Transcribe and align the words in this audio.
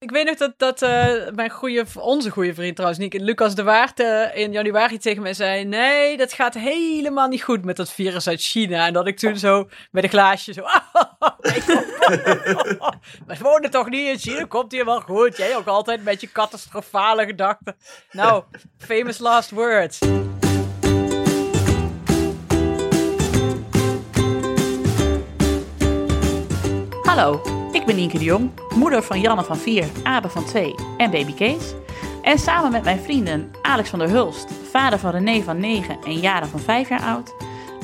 Ik 0.00 0.10
weet 0.10 0.24
nog 0.26 0.36
dat, 0.36 0.52
dat 0.56 0.82
uh, 0.82 1.28
mijn 1.34 1.50
goede, 1.50 1.84
onze 1.94 2.30
goede 2.30 2.54
vriend 2.54 2.76
trouwens, 2.76 3.00
niet, 3.00 3.14
Lucas 3.14 3.54
de 3.54 3.62
Waard, 3.62 4.00
uh, 4.00 4.36
in 4.36 4.52
januari 4.52 4.98
tegen 4.98 5.22
mij 5.22 5.34
zei: 5.34 5.64
Nee, 5.64 6.16
dat 6.16 6.32
gaat 6.32 6.54
helemaal 6.54 7.28
niet 7.28 7.42
goed 7.42 7.64
met 7.64 7.76
dat 7.76 7.90
virus 7.90 8.28
uit 8.28 8.40
China. 8.40 8.86
En 8.86 8.92
dat 8.92 9.06
ik 9.06 9.18
toen 9.18 9.36
zo 9.36 9.68
met 9.90 10.04
een 10.04 10.10
glaasje 10.10 10.52
zo. 10.52 10.62
We 13.26 13.36
wonen 13.40 13.70
toch 13.70 13.88
niet 13.88 14.08
in 14.08 14.18
China, 14.18 14.44
komt 14.44 14.72
hier 14.72 14.84
wel 14.84 15.00
goed. 15.00 15.36
Jij 15.36 15.56
ook 15.56 15.66
altijd 15.66 16.04
met 16.04 16.20
je 16.20 16.32
catastrofale 16.32 17.26
gedachten. 17.26 17.76
Nou, 18.10 18.44
famous 18.78 19.18
last 19.18 19.50
words. 19.50 19.98
Hallo, 27.02 27.57
ik 27.72 27.84
ben 27.86 27.96
Nienke 27.96 28.18
de 28.18 28.24
Jong, 28.24 28.50
moeder 28.74 29.02
van 29.02 29.20
Janne 29.20 29.44
van 29.44 29.56
4, 29.56 29.86
Abe 30.02 30.28
van 30.28 30.44
2 30.44 30.74
en 30.96 31.10
baby 31.10 31.34
Kees. 31.34 31.74
En 32.22 32.38
samen 32.38 32.72
met 32.72 32.84
mijn 32.84 33.00
vrienden 33.00 33.50
Alex 33.62 33.90
van 33.90 33.98
der 33.98 34.08
Hulst, 34.08 34.52
vader 34.70 34.98
van 34.98 35.10
René 35.10 35.42
van 35.42 35.60
9 35.60 35.98
en 36.04 36.18
Jara 36.18 36.46
van 36.46 36.60
5 36.60 36.88
jaar 36.88 37.02
oud. 37.02 37.34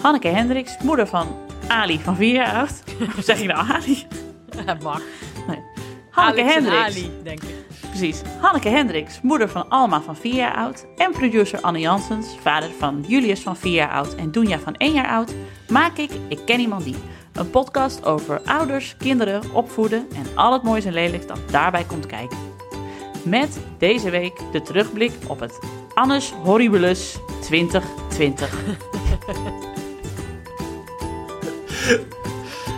Hanneke 0.01 0.29
Hendricks, 0.29 0.77
moeder 0.83 1.07
van 1.07 1.27
Ali 1.69 2.01
van 2.01 2.17
4 2.17 2.35
jaar 2.35 2.55
oud. 2.55 2.83
Of 3.19 3.25
zeg 3.25 3.41
je 3.41 3.47
nou 3.47 3.69
Ali? 3.69 4.07
Mag. 4.83 5.01
Nee. 5.47 5.63
Hanneke 6.11 6.41
Alex 6.41 6.55
Hendricks. 6.55 6.85
Ali, 6.85 7.11
denk 7.23 7.43
ik. 7.43 7.55
Precies. 7.89 8.23
Hanneke 8.41 8.69
Hendricks, 8.69 9.21
moeder 9.23 9.49
van 9.49 9.69
Alma 9.69 10.01
van 10.01 10.17
4 10.17 10.35
jaar 10.35 10.55
oud. 10.55 10.87
En 10.97 11.13
producer 11.13 11.61
Anne 11.61 11.79
Janssens, 11.81 12.27
vader 12.41 12.71
van 12.79 13.05
Julius 13.07 13.41
van 13.41 13.57
4 13.57 13.73
jaar 13.73 13.91
oud 13.91 14.15
en 14.15 14.31
Doenja 14.31 14.59
van 14.59 14.75
1 14.75 14.93
jaar 14.93 15.09
oud. 15.09 15.35
Maak 15.69 15.97
ik 15.97 16.11
Ik 16.29 16.39
Ken 16.45 16.61
Iemand 16.61 16.85
Die. 16.85 16.97
Een 17.35 17.51
podcast 17.51 18.05
over 18.05 18.41
ouders, 18.45 18.97
kinderen, 18.99 19.43
opvoeden 19.53 20.07
en 20.15 20.27
al 20.37 20.53
het 20.53 20.63
moois 20.63 20.85
en 20.85 20.93
lelijks 20.93 21.27
dat 21.27 21.39
daarbij 21.51 21.85
komt 21.85 22.07
kijken. 22.07 22.39
Met 23.25 23.59
deze 23.79 24.11
week 24.11 24.41
de 24.53 24.63
terugblik 24.63 25.13
op 25.27 25.41
het 25.41 25.59
Annes 25.95 26.31
Horribilus 26.31 27.17
2020. 27.41 28.55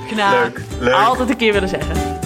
Knaap. 0.08 0.56
Leuk, 0.56 0.60
leuk. 0.80 0.94
Altijd 0.94 1.28
een 1.28 1.36
keer 1.36 1.52
willen 1.52 1.68
zeggen. 1.68 2.25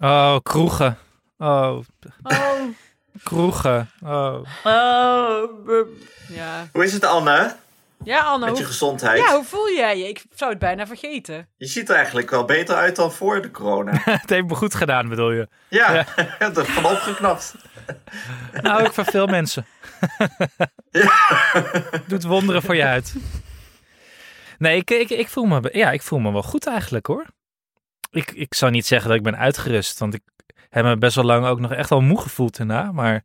Oh, 0.00 0.36
kroegen. 0.42 0.98
Oh, 1.38 1.78
Oh, 2.22 2.60
kroegen. 3.22 3.90
Oh. 4.02 4.38
Oh, 4.64 5.50
ja. 6.28 6.68
Hoe 6.72 6.84
is 6.84 6.92
het, 6.92 7.04
Anne? 7.04 7.56
Ja, 8.04 8.20
Anne, 8.20 8.46
Met 8.46 8.56
je 8.56 8.62
hoe, 8.62 8.72
gezondheid? 8.72 9.18
ja, 9.18 9.34
hoe 9.34 9.44
voel 9.44 9.70
jij 9.70 9.98
je? 9.98 10.08
Ik 10.08 10.24
zou 10.34 10.50
het 10.50 10.58
bijna 10.60 10.86
vergeten. 10.86 11.48
Je 11.56 11.66
ziet 11.66 11.88
er 11.88 11.94
eigenlijk 11.96 12.30
wel 12.30 12.44
beter 12.44 12.74
uit 12.74 12.96
dan 12.96 13.12
voor 13.12 13.42
de 13.42 13.50
corona. 13.50 13.92
het 14.04 14.30
heeft 14.30 14.46
me 14.46 14.54
goed 14.54 14.74
gedaan, 14.74 15.08
bedoel 15.08 15.30
je? 15.30 15.48
Ja, 15.68 15.92
ja. 15.92 16.06
er 16.38 16.66
van 16.66 16.84
opgeknapt. 16.84 17.54
Nou, 18.62 18.84
ik 18.84 18.92
van 18.92 19.04
veel 19.04 19.26
mensen. 19.26 19.66
Doet 22.06 22.24
wonderen 22.24 22.62
voor 22.62 22.76
je 22.76 22.84
uit. 22.84 23.14
Nee, 24.58 24.76
ik, 24.76 24.90
ik, 24.90 25.10
ik, 25.10 25.28
voel 25.28 25.44
me, 25.44 25.68
ja, 25.72 25.90
ik 25.90 26.02
voel 26.02 26.18
me 26.18 26.32
wel 26.32 26.42
goed 26.42 26.66
eigenlijk 26.66 27.06
hoor. 27.06 27.26
Ik, 28.10 28.30
ik 28.30 28.54
zou 28.54 28.72
niet 28.72 28.86
zeggen 28.86 29.08
dat 29.08 29.18
ik 29.18 29.24
ben 29.24 29.38
uitgerust, 29.38 29.98
want 29.98 30.14
ik 30.14 30.22
heb 30.68 30.84
me 30.84 30.96
best 30.96 31.14
wel 31.14 31.24
lang 31.24 31.46
ook 31.46 31.60
nog 31.60 31.72
echt 31.72 31.90
wel 31.90 32.00
moe 32.00 32.20
gevoeld 32.20 32.56
daarna. 32.56 32.92
Maar 32.92 33.24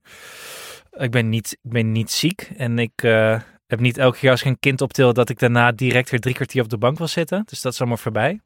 ik 0.92 1.12
ben 1.12 1.30
niet, 1.30 1.58
ik 1.62 1.72
ben 1.72 1.92
niet 1.92 2.12
ziek 2.12 2.52
en 2.58 2.80
ik 2.80 3.03
eh, 3.03 3.40
heb 3.67 3.80
niet 3.80 3.98
elke 3.98 4.17
keer 4.17 4.31
als 4.31 4.42
ik 4.42 4.48
een 4.48 4.59
kind 4.59 4.81
optil 4.81 5.13
dat 5.13 5.30
ik 5.30 5.40
daarna 5.40 5.72
direct 5.72 6.09
weer 6.09 6.19
drie 6.19 6.35
kwartier 6.35 6.63
op 6.63 6.69
de 6.69 6.78
bank 6.78 6.97
wil 6.97 7.08
zitten. 7.08 7.44
Dus 7.46 7.62
dat 7.62 7.74
is 7.74 7.80
allemaal 7.80 7.97
voorbij. 7.97 8.40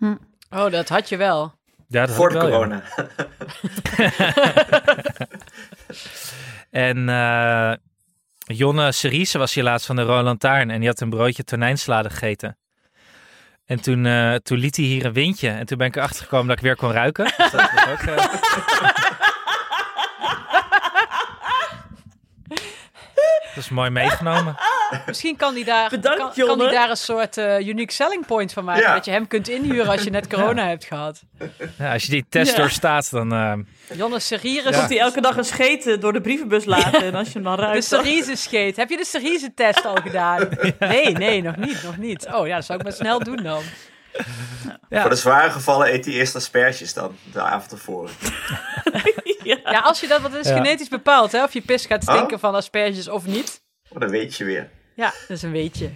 Oh, 0.49 0.71
dat 0.71 0.89
had 0.89 1.09
je 1.09 1.17
wel. 1.17 1.55
Ja, 1.87 2.05
dat 2.05 2.15
voor 2.15 2.33
had 2.33 2.41
de 2.41 2.47
ja. 2.47 2.53
corona. 2.53 2.83
En 6.69 7.09
eh, 7.09 7.73
Jonne 8.37 8.91
Cerise 8.91 9.37
was 9.37 9.53
hier 9.53 9.63
laatst 9.63 9.85
van 9.85 9.95
de 9.95 10.01
Roland 10.01 10.39
Taarn 10.39 10.69
en 10.69 10.79
die 10.79 10.87
had 10.89 11.01
een 11.01 11.09
broodje 11.09 11.43
tonijnsalade 11.43 12.09
gegeten. 12.09 12.57
En 13.67 13.81
toen, 13.81 14.05
eh, 14.05 14.35
toen 14.35 14.57
liet 14.57 14.75
hij 14.75 14.85
hier 14.85 15.05
een 15.05 15.13
windje 15.13 15.49
en 15.49 15.65
toen 15.65 15.77
ben 15.77 15.87
ik 15.87 15.95
erachter 15.95 16.23
gekomen 16.23 16.47
dat 16.47 16.57
ik 16.57 16.63
weer 16.63 16.75
kon 16.75 16.91
ruiken. 16.91 17.25
Dus 17.37 17.51
dat 17.51 17.71
was 17.71 17.87
ook, 17.87 17.99
eh, 17.99 18.15
dat 23.55 23.63
is 23.63 23.69
mooi 23.69 23.89
meegenomen. 23.89 24.55
Misschien 25.05 25.35
kan 25.35 25.53
die 25.53 25.65
daar, 25.65 25.89
Bedankt, 25.89 26.35
kan, 26.35 26.45
kan 26.47 26.59
die 26.59 26.69
daar 26.69 26.89
een 26.89 26.97
soort 26.97 27.37
eh, 27.37 27.67
unique 27.67 27.91
selling 27.93 28.25
point 28.25 28.53
van 28.53 28.63
maken. 28.63 28.83
Ja. 28.83 28.93
Dat 28.93 29.05
je 29.05 29.11
hem 29.11 29.27
kunt 29.27 29.47
inhuren 29.49 29.87
als 29.91 30.03
je 30.03 30.09
net 30.09 30.27
corona 30.33 30.67
hebt 30.67 30.85
gehad. 30.85 31.21
Ja, 31.77 31.93
als 31.93 32.03
je 32.03 32.09
die 32.11 32.25
test 32.29 32.51
Ja. 32.51 32.57
doorstaat, 32.57 33.11
dan... 33.11 33.33
eh, 33.33 33.53
Jonne. 33.97 34.19
Ja. 34.29 34.61
Komt 34.63 34.89
hij 34.89 34.99
elke 34.99 35.21
dag 35.21 35.37
een 35.37 35.43
scheten 35.45 35.99
door 35.99 36.13
de 36.13 36.21
brievenbus 36.21 36.65
laten 36.65 37.01
en 37.01 37.15
als 37.15 37.27
je 37.27 37.33
hem 37.33 37.43
dan 37.43 37.55
De 37.55 37.61
ruikt... 37.61 37.89
dan- 37.89 38.03
cerise 38.03 38.35
scheet. 38.35 38.75
Heb 38.75 38.89
je 38.89 38.97
de 38.97 39.05
cerise 39.05 39.53
test 39.53 39.85
al 39.85 39.95
gedaan? 39.95 40.49
Nee, 40.79 41.11
nee, 41.11 41.41
nog 41.41 41.55
niet, 41.55 41.83
nog 41.83 41.97
niet. 41.97 42.27
Oh 42.31 42.47
ja, 42.47 42.55
dat 42.55 42.65
zou 42.65 42.77
ik 42.79 42.83
maar 42.85 42.93
snel 42.93 43.19
doen 43.19 43.43
dan. 43.43 43.61
ja. 44.89 45.01
Voor 45.01 45.09
de 45.09 45.15
zware 45.15 45.49
gevallen 45.49 45.93
eet 45.93 46.05
hij 46.05 46.13
eerst 46.13 46.35
asperges 46.35 46.93
dan, 46.93 47.15
de 47.31 47.41
avond 47.41 47.71
ervoor. 47.71 48.09
ja. 49.43 49.57
Ja, 49.63 49.79
als 49.79 49.99
je 49.99 50.07
dat, 50.07 50.21
wat 50.21 50.33
is 50.35 50.47
Ja. 50.47 50.55
genetisch 50.55 50.87
bepaald, 50.87 51.31
hè? 51.31 51.43
Of 51.43 51.53
je 51.53 51.61
pis 51.61 51.85
gaat 51.85 52.03
stinken 52.03 52.33
Oh. 52.35 52.39
van 52.39 52.55
asperges 52.55 53.07
of 53.07 53.25
niet. 53.25 53.61
Oh, 53.89 53.99
dat 53.99 54.09
weet 54.09 54.35
je 54.35 54.43
weer. 54.43 54.69
Ja, 54.97 55.13
dat 55.27 55.37
is 55.37 55.41
een 55.41 55.51
weetje. 55.51 55.89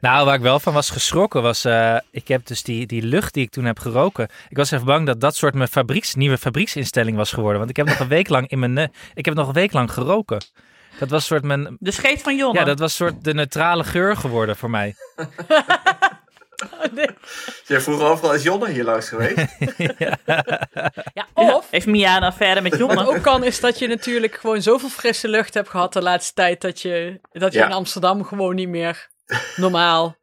Nou, 0.00 0.24
waar 0.26 0.34
ik 0.34 0.40
wel 0.40 0.60
van 0.60 0.72
was 0.72 0.90
geschrokken 0.90 1.42
was, 1.42 1.64
eh, 1.64 1.96
ik 2.10 2.28
heb 2.28 2.46
dus 2.46 2.62
die, 2.62 2.86
die 2.86 3.02
lucht 3.02 3.34
die 3.34 3.42
ik 3.44 3.50
toen 3.50 3.64
heb 3.64 3.78
geroken. 3.78 4.28
Ik 4.48 4.56
was 4.56 4.70
even 4.70 4.86
bang 4.86 5.06
dat 5.06 5.20
dat 5.20 5.36
soort 5.36 5.54
mijn 5.54 5.68
fabrieks, 5.68 6.14
nieuwe 6.14 6.38
fabrieksinstelling 6.38 7.16
was 7.16 7.32
geworden. 7.32 7.58
Want 7.58 7.70
ik 7.70 7.76
heb 7.76 7.86
nog 7.86 7.98
een 7.98 8.08
week 8.08 8.28
lang 8.28 8.48
in 8.48 8.58
mijn, 8.58 8.72
ne- 8.72 8.88
ik 9.14 9.24
heb 9.24 9.34
nog 9.34 9.46
een 9.48 9.54
week 9.54 9.72
lang 9.72 9.92
geroken. 9.92 10.44
Dat 10.98 11.10
was 11.10 11.26
soort 11.26 11.44
mijn, 11.44 11.76
De 11.80 11.90
scheet 11.90 12.22
van 12.22 12.36
Jonne. 12.36 12.58
ja, 12.58 12.64
dat 12.64 12.78
was 12.78 12.96
soort 12.96 13.24
de 13.24 13.34
neutrale 13.34 13.84
geur 13.84 14.16
geworden 14.16 14.56
voor 14.56 14.70
mij. 14.70 14.94
Jij 17.66 17.80
vroeg 17.80 18.00
overal, 18.00 18.34
is 18.34 18.42
Jonne 18.42 18.70
hier 18.70 18.84
langs 18.84 19.08
geweest? 19.08 19.36
Ja, 19.98 20.18
Ja, 21.14 21.26
of 21.34 21.70
Heeft 21.70 21.86
Mia 21.86 22.16
een 22.16 22.22
affaire 22.22 22.60
met 22.60 22.70
wat 22.70 22.80
Jonne? 22.80 23.08
ook 23.08 23.22
kan 23.22 23.44
is 23.44 23.60
dat 23.60 23.78
je 23.78 23.88
natuurlijk 23.88 24.34
gewoon 24.34 24.62
zoveel 24.62 24.88
frisse 24.88 25.28
lucht 25.28 25.54
hebt 25.54 25.68
gehad 25.68 25.92
de 25.92 26.02
laatste 26.02 26.32
tijd. 26.32 26.60
Dat 26.60 26.80
je, 26.82 27.20
dat 27.32 27.52
je 27.52 27.58
Ja. 27.58 27.66
in 27.66 27.72
Amsterdam 27.72 28.24
gewoon 28.24 28.54
niet 28.54 28.68
meer 28.68 29.08
normaal 29.56 30.16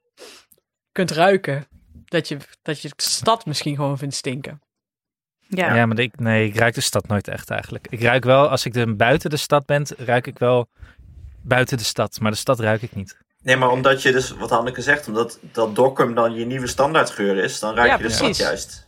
kunt 0.92 1.12
ruiken. 1.12 1.68
Dat 2.06 2.28
je, 2.28 2.38
dat 2.62 2.82
je 2.82 2.88
de 2.88 3.04
stad 3.04 3.46
misschien 3.46 3.76
gewoon 3.76 3.98
vindt 3.98 4.16
stinken. 4.16 4.62
Ja. 5.48 5.76
Ja, 5.76 5.86
maar 5.86 6.00
ik, 6.00 6.20
nee, 6.20 6.48
ik 6.48 6.56
ruik 6.58 6.74
de 6.74 6.82
stad 6.82 7.08
nooit 7.08 7.28
echt 7.28 7.50
eigenlijk. 7.50 7.88
Ik 7.90 8.02
ruik 8.02 8.24
wel, 8.24 8.48
als 8.50 8.66
ik 8.66 8.74
de, 8.74 8.96
buiten 8.96 9.30
de 9.30 9.38
stad 9.38 9.66
ben, 9.66 9.86
ruik 9.98 10.28
ik 10.28 10.38
wel 10.40 10.68
buiten 11.42 11.78
de 11.78 11.84
stad. 11.84 12.20
Maar 12.20 12.32
de 12.32 12.38
stad 12.38 12.60
ruik 12.60 12.82
ik 12.82 12.96
niet. 12.96 13.18
Nee, 13.44 13.56
maar 13.56 13.70
omdat 13.70 14.02
je 14.02 14.12
dus, 14.12 14.30
wat 14.32 14.50
Hanneke 14.50 14.82
zegt, 14.82 15.08
omdat 15.08 15.40
dat 15.42 15.76
Dokkum 15.76 16.16
dan 16.16 16.34
je 16.36 16.46
nieuwe 16.46 16.68
standaardgeur 16.68 17.38
is, 17.38 17.60
dan 17.60 17.76
ruik 17.76 17.90
Ja, 17.90 17.98
je 17.98 18.04
de 18.04 18.10
stad 18.10 18.20
precies. 18.26 18.44
juist. 18.46 18.88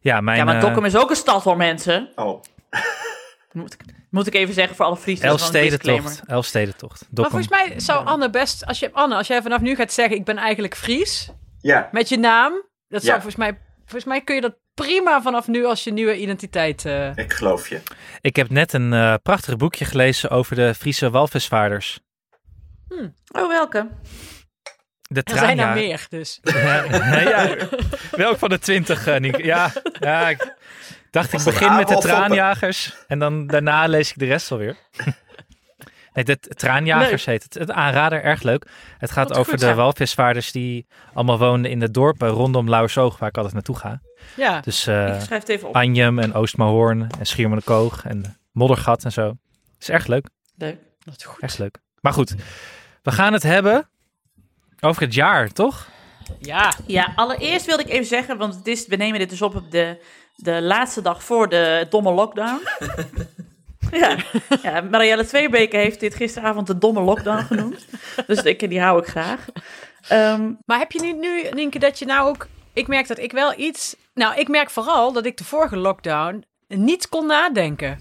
Ja, 0.00 0.20
mijn 0.20 0.38
Ja, 0.38 0.44
maar 0.44 0.54
eh, 0.54 0.60
Dokkum 0.60 0.84
is 0.84 0.96
ook 0.96 1.10
een 1.10 1.16
stad 1.16 1.42
voor 1.42 1.56
mensen. 1.56 2.08
Oh, 2.14 2.42
Moet 3.52 3.72
ik, 3.74 3.80
moet 4.10 4.26
ik 4.26 4.34
even 4.34 4.54
zeggen 4.54 4.76
voor 4.76 4.84
alle 4.84 4.96
Friesen. 4.96 5.26
Elfstedentocht. 5.28 6.22
Elfstedentocht. 6.26 7.06
Maar 7.12 7.30
volgens 7.30 7.48
mij 7.48 7.80
zou 7.80 8.06
Anne 8.06 8.30
best, 8.30 8.66
als 8.66 8.78
je, 8.78 8.92
Anne, 8.92 9.14
als 9.16 9.26
jij 9.26 9.42
vanaf 9.42 9.60
nu 9.60 9.74
gaat 9.74 9.92
zeggen, 9.92 10.16
ik 10.16 10.24
ben 10.24 10.36
eigenlijk 10.36 10.76
Fries, 10.76 11.30
ja. 11.60 11.88
met 11.92 12.08
je 12.08 12.18
naam, 12.18 12.52
dat 12.88 13.00
zou 13.02 13.14
Ja. 13.14 13.22
volgens 13.22 13.36
mij, 13.36 13.58
volgens 13.80 14.04
mij 14.04 14.20
kun 14.20 14.34
je 14.34 14.40
dat 14.40 14.54
prima 14.74 15.22
vanaf 15.22 15.46
nu 15.46 15.64
als 15.66 15.84
je 15.84 15.92
nieuwe 15.92 16.16
identiteit. 16.18 16.84
eh, 16.84 17.16
Ik 17.16 17.32
geloof 17.32 17.68
je. 17.68 17.80
Ik 18.20 18.36
heb 18.36 18.50
net 18.50 18.72
een 18.72 18.92
eh, 18.92 19.14
prachtig 19.22 19.56
boekje 19.56 19.84
gelezen 19.84 20.30
over 20.30 20.56
de 20.56 20.74
Friese 20.74 21.10
walvisvaarders. 21.10 22.00
Oh, 22.88 23.48
welke? 23.48 23.88
De 25.08 25.22
er 25.24 25.38
zijn 25.38 25.58
er 25.58 25.74
meer, 25.74 26.06
dus. 26.08 26.40
Ja, 26.42 27.20
ja, 27.20 27.56
welk 28.10 28.38
van 28.38 28.48
de 28.48 28.58
twintig, 28.58 29.06
eh, 29.06 29.20
Nienke? 29.20 29.44
Ja, 29.44 29.70
ja, 30.00 30.28
ik 30.28 30.54
dacht 31.10 31.32
ik 31.32 31.44
begin 31.44 31.74
met 31.76 31.88
de 31.88 31.98
traanjagers 31.98 32.96
en 33.06 33.18
dan 33.18 33.46
daarna 33.46 33.86
lees 33.86 34.10
ik 34.10 34.18
de 34.18 34.24
rest 34.26 34.50
alweer. 34.50 34.76
Nee, 36.12 36.24
de 36.24 36.38
traanjagers 36.38 37.24
heet 37.24 37.42
het. 37.42 37.54
Het 37.54 37.70
aanrader, 37.70 38.22
erg 38.22 38.42
leuk. 38.42 38.66
Het 38.98 39.10
gaat 39.10 39.28
Wat 39.28 39.38
over 39.38 39.50
goed, 39.52 39.60
de 39.60 39.66
ja. 39.66 39.74
walvisvaarders 39.74 40.52
die 40.52 40.86
allemaal 41.14 41.38
woonden 41.38 41.70
in 41.70 41.78
de 41.80 41.90
dorpen 41.90 42.28
rondom 42.28 42.68
Lauwersoog, 42.68 43.18
waar 43.18 43.28
ik 43.28 43.36
altijd 43.36 43.54
naartoe 43.54 43.76
ga. 43.76 44.00
Ja, 44.36 44.60
Dus 44.60 44.86
eh 44.86 45.14
ik 45.14 45.20
schrijf 45.20 45.40
het 45.40 45.48
even 45.48 45.68
op. 45.68 45.74
Anjem 45.76 46.18
en 46.18 46.34
Oostmahoorn 46.34 47.06
en 47.18 47.26
Schiermonnikoog 47.26 48.04
en 48.04 48.38
Moddergat 48.52 49.04
en 49.04 49.12
zo. 49.12 49.32
is 49.80 49.88
erg 49.90 50.06
leuk, 50.06 50.28
Leuk. 50.56 50.78
dat 50.98 51.16
is 51.16 51.24
goed. 51.24 51.42
erg 51.42 51.56
leuk. 51.58 51.78
Maar 52.04 52.12
goed, 52.12 52.34
we 53.02 53.10
gaan 53.12 53.32
het 53.32 53.42
hebben 53.42 53.88
over 54.80 55.02
het 55.02 55.14
jaar, 55.14 55.52
toch? 55.52 55.88
Ja, 56.38 56.72
Ja, 56.86 57.12
allereerst 57.16 57.66
wilde 57.66 57.82
ik 57.82 57.88
even 57.88 58.06
zeggen, 58.06 58.36
want 58.36 58.54
het 58.54 58.66
is, 58.66 58.86
we 58.86 58.96
nemen 58.96 59.18
dit 59.18 59.30
dus 59.30 59.42
op 59.42 59.54
op 59.54 59.70
de 59.70 60.02
de 60.36 60.62
laatste 60.62 61.02
dag 61.02 61.24
voor 61.24 61.48
de 61.48 61.86
domme 61.90 62.12
lockdown. 62.12 62.60
ja, 63.90 64.16
ja, 64.62 64.80
Marielle 64.80 65.26
Tweebeke 65.26 65.76
heeft 65.76 66.00
dit 66.00 66.14
gisteravond 66.14 66.66
de 66.66 66.78
domme 66.78 67.00
lockdown 67.00 67.42
genoemd. 67.42 67.86
Dus 68.26 68.42
ik, 68.42 68.68
die 68.68 68.80
hou 68.80 68.98
ik 69.00 69.06
graag. 69.06 69.46
Ehm, 70.08 70.52
Maar 70.64 70.78
heb 70.78 70.92
je 70.92 71.00
niet 71.00 71.18
nu, 71.18 71.48
Nienke, 71.50 71.78
dat 71.78 71.98
je 71.98 72.04
nou 72.04 72.28
ook... 72.28 72.46
Ik 72.72 72.86
merk 72.86 73.06
dat 73.06 73.18
ik 73.18 73.32
wel 73.32 73.58
iets... 73.58 73.96
Nou, 74.14 74.38
ik 74.40 74.48
merk 74.48 74.70
vooral 74.70 75.12
dat 75.12 75.26
ik 75.26 75.36
de 75.36 75.44
vorige 75.44 75.76
lockdown 75.76 76.44
niet 76.68 77.08
kon 77.08 77.26
nadenken. 77.26 78.00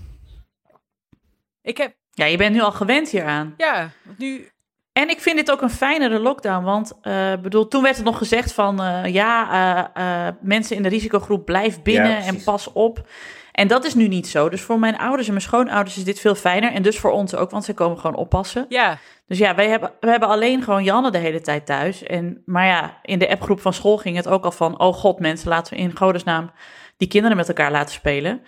Ik 1.62 1.78
heb... 1.78 1.96
ja, 2.14 2.26
je 2.26 2.38
bent 2.38 2.56
nu 2.56 2.62
al 2.62 2.72
gewend 2.72 3.10
hieraan. 3.10 3.54
Ja, 3.58 3.90
nu... 4.18 4.48
En 4.94 5.10
ik 5.10 5.20
vind 5.20 5.36
dit 5.36 5.52
ook 5.52 5.62
een 5.62 5.70
fijnere 5.70 6.20
lockdown. 6.20 6.64
Want 6.64 6.94
eh, 7.02 7.34
bedoel, 7.42 7.68
toen 7.68 7.84
werd 7.84 7.98
er 7.98 8.04
nog 8.04 8.18
gezegd 8.18 8.54
van 8.54 8.82
eh, 8.82 9.14
ja, 9.14 9.52
eh, 9.96 10.28
eh, 10.28 10.34
mensen 10.42 10.76
in 10.76 10.84
de 10.84 10.90
risicogroep 10.90 11.46
blijf 11.46 11.82
binnen 11.82 12.12
Ja, 12.12 12.26
en 12.26 12.44
pas 12.44 12.72
op. 12.72 13.08
En 13.52 13.68
dat 13.68 13.86
is 13.86 13.94
nu 13.94 14.08
niet 14.08 14.28
zo. 14.28 14.50
Dus 14.50 14.62
voor 14.62 14.80
mijn 14.80 14.98
ouders 14.98 15.28
en 15.28 15.34
mijn 15.34 15.46
schoonouders 15.46 15.98
is 15.98 16.04
dit 16.04 16.20
veel 16.20 16.36
fijner. 16.36 16.72
En 16.72 16.82
dus 16.82 17.00
voor 17.00 17.12
ons 17.12 17.36
ook, 17.36 17.52
want 17.52 17.64
ze 17.64 17.74
komen 17.74 18.00
gewoon 18.00 18.16
oppassen. 18.16 18.66
Ja, 18.70 18.98
Dus 19.28 19.38
ja, 19.38 19.56
wij 19.56 19.70
hebben, 19.70 19.92
we 20.00 20.10
hebben 20.10 20.30
alleen 20.30 20.64
gewoon 20.64 20.84
Janne 20.84 21.12
de 21.12 21.18
hele 21.18 21.42
tijd 21.42 21.66
thuis. 21.66 22.04
En, 22.04 22.42
maar 22.46 22.66
ja, 22.66 22.98
in 23.02 23.20
de 23.20 23.30
appgroep 23.30 23.62
van 23.62 23.74
school 23.74 23.98
ging 23.98 24.16
het 24.16 24.28
ook 24.28 24.44
al 24.44 24.52
van... 24.52 24.80
oh 24.80 24.94
god 24.94 25.20
mensen, 25.20 25.50
laten 25.50 25.74
we 25.74 25.80
in 25.80 25.98
godesnaam 25.98 26.52
die 26.98 27.08
kinderen 27.08 27.38
met 27.38 27.48
elkaar 27.48 27.72
laten 27.72 27.94
spelen. 27.94 28.42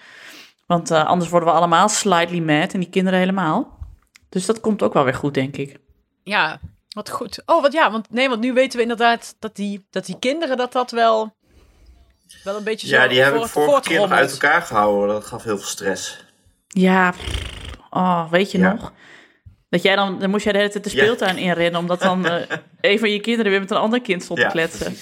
Want 0.66 0.92
eh, 0.92 1.06
anders 1.06 1.30
worden 1.30 1.50
we 1.50 1.56
allemaal 1.56 1.90
slightly 1.90 2.40
mad 2.40 2.74
en 2.74 2.80
die 2.80 2.90
kinderen 2.90 3.20
helemaal. 3.20 3.78
Dus 4.30 4.46
dat 4.46 4.60
komt 4.60 4.84
ook 4.84 4.94
wel 4.94 5.04
weer 5.04 5.14
goed, 5.14 5.34
denk 5.34 5.58
ik. 5.58 5.78
ja, 6.24 6.60
wat 6.90 7.10
goed. 7.10 7.42
Oh, 7.46 7.62
wat 7.62 7.74
ja, 7.74 7.92
want 7.92 8.10
nee, 8.12 8.30
want 8.30 8.42
nu 8.42 8.54
weten 8.54 8.76
we 8.76 8.82
inderdaad 8.82 9.36
dat 9.40 9.56
die, 9.56 9.88
dat 9.90 10.06
die 10.06 10.20
kinderen 10.20 10.58
dat 10.58 10.72
dat 10.72 10.92
wel... 10.92 11.36
Wel 12.44 12.58
een 12.58 12.64
beetje 12.64 12.88
zo 12.88 12.96
Ja, 12.96 13.08
die 13.08 13.22
heb 13.22 13.36
ik 13.36 13.46
vorige 13.46 13.82
keer 13.90 14.00
nog 14.00 14.12
uit 14.12 14.32
elkaar 14.32 14.62
gehouden. 14.62 15.08
Dat 15.16 15.26
gaf 15.26 15.44
heel 15.44 15.58
veel 15.58 15.68
stress. 15.68 16.26
Ja, 16.68 17.14
oh, 17.90 18.30
weet 18.32 18.52
je 18.52 18.58
Ja. 18.58 18.74
nog? 18.74 18.94
Dat 19.70 19.82
jij 19.82 19.96
dan, 19.96 20.20
dan 20.20 20.30
moest 20.30 20.44
jij 20.44 20.52
de 20.54 20.58
hele 20.60 20.72
tijd 20.72 20.84
de 20.84 20.90
Ja. 20.96 21.04
speeltuin 21.04 21.38
inrennen... 21.38 21.80
omdat 21.80 22.02
dan 22.02 22.26
eh, 22.26 22.58
een 22.92 23.00
van 23.00 23.10
je 23.12 23.20
kinderen 23.20 23.52
weer 23.52 23.60
met 23.62 23.72
een 23.72 23.78
ander 23.78 24.02
kind 24.02 24.24
stond 24.24 24.40
Ja, 24.40 24.46
te 24.46 24.52
kletsen. 24.52 24.96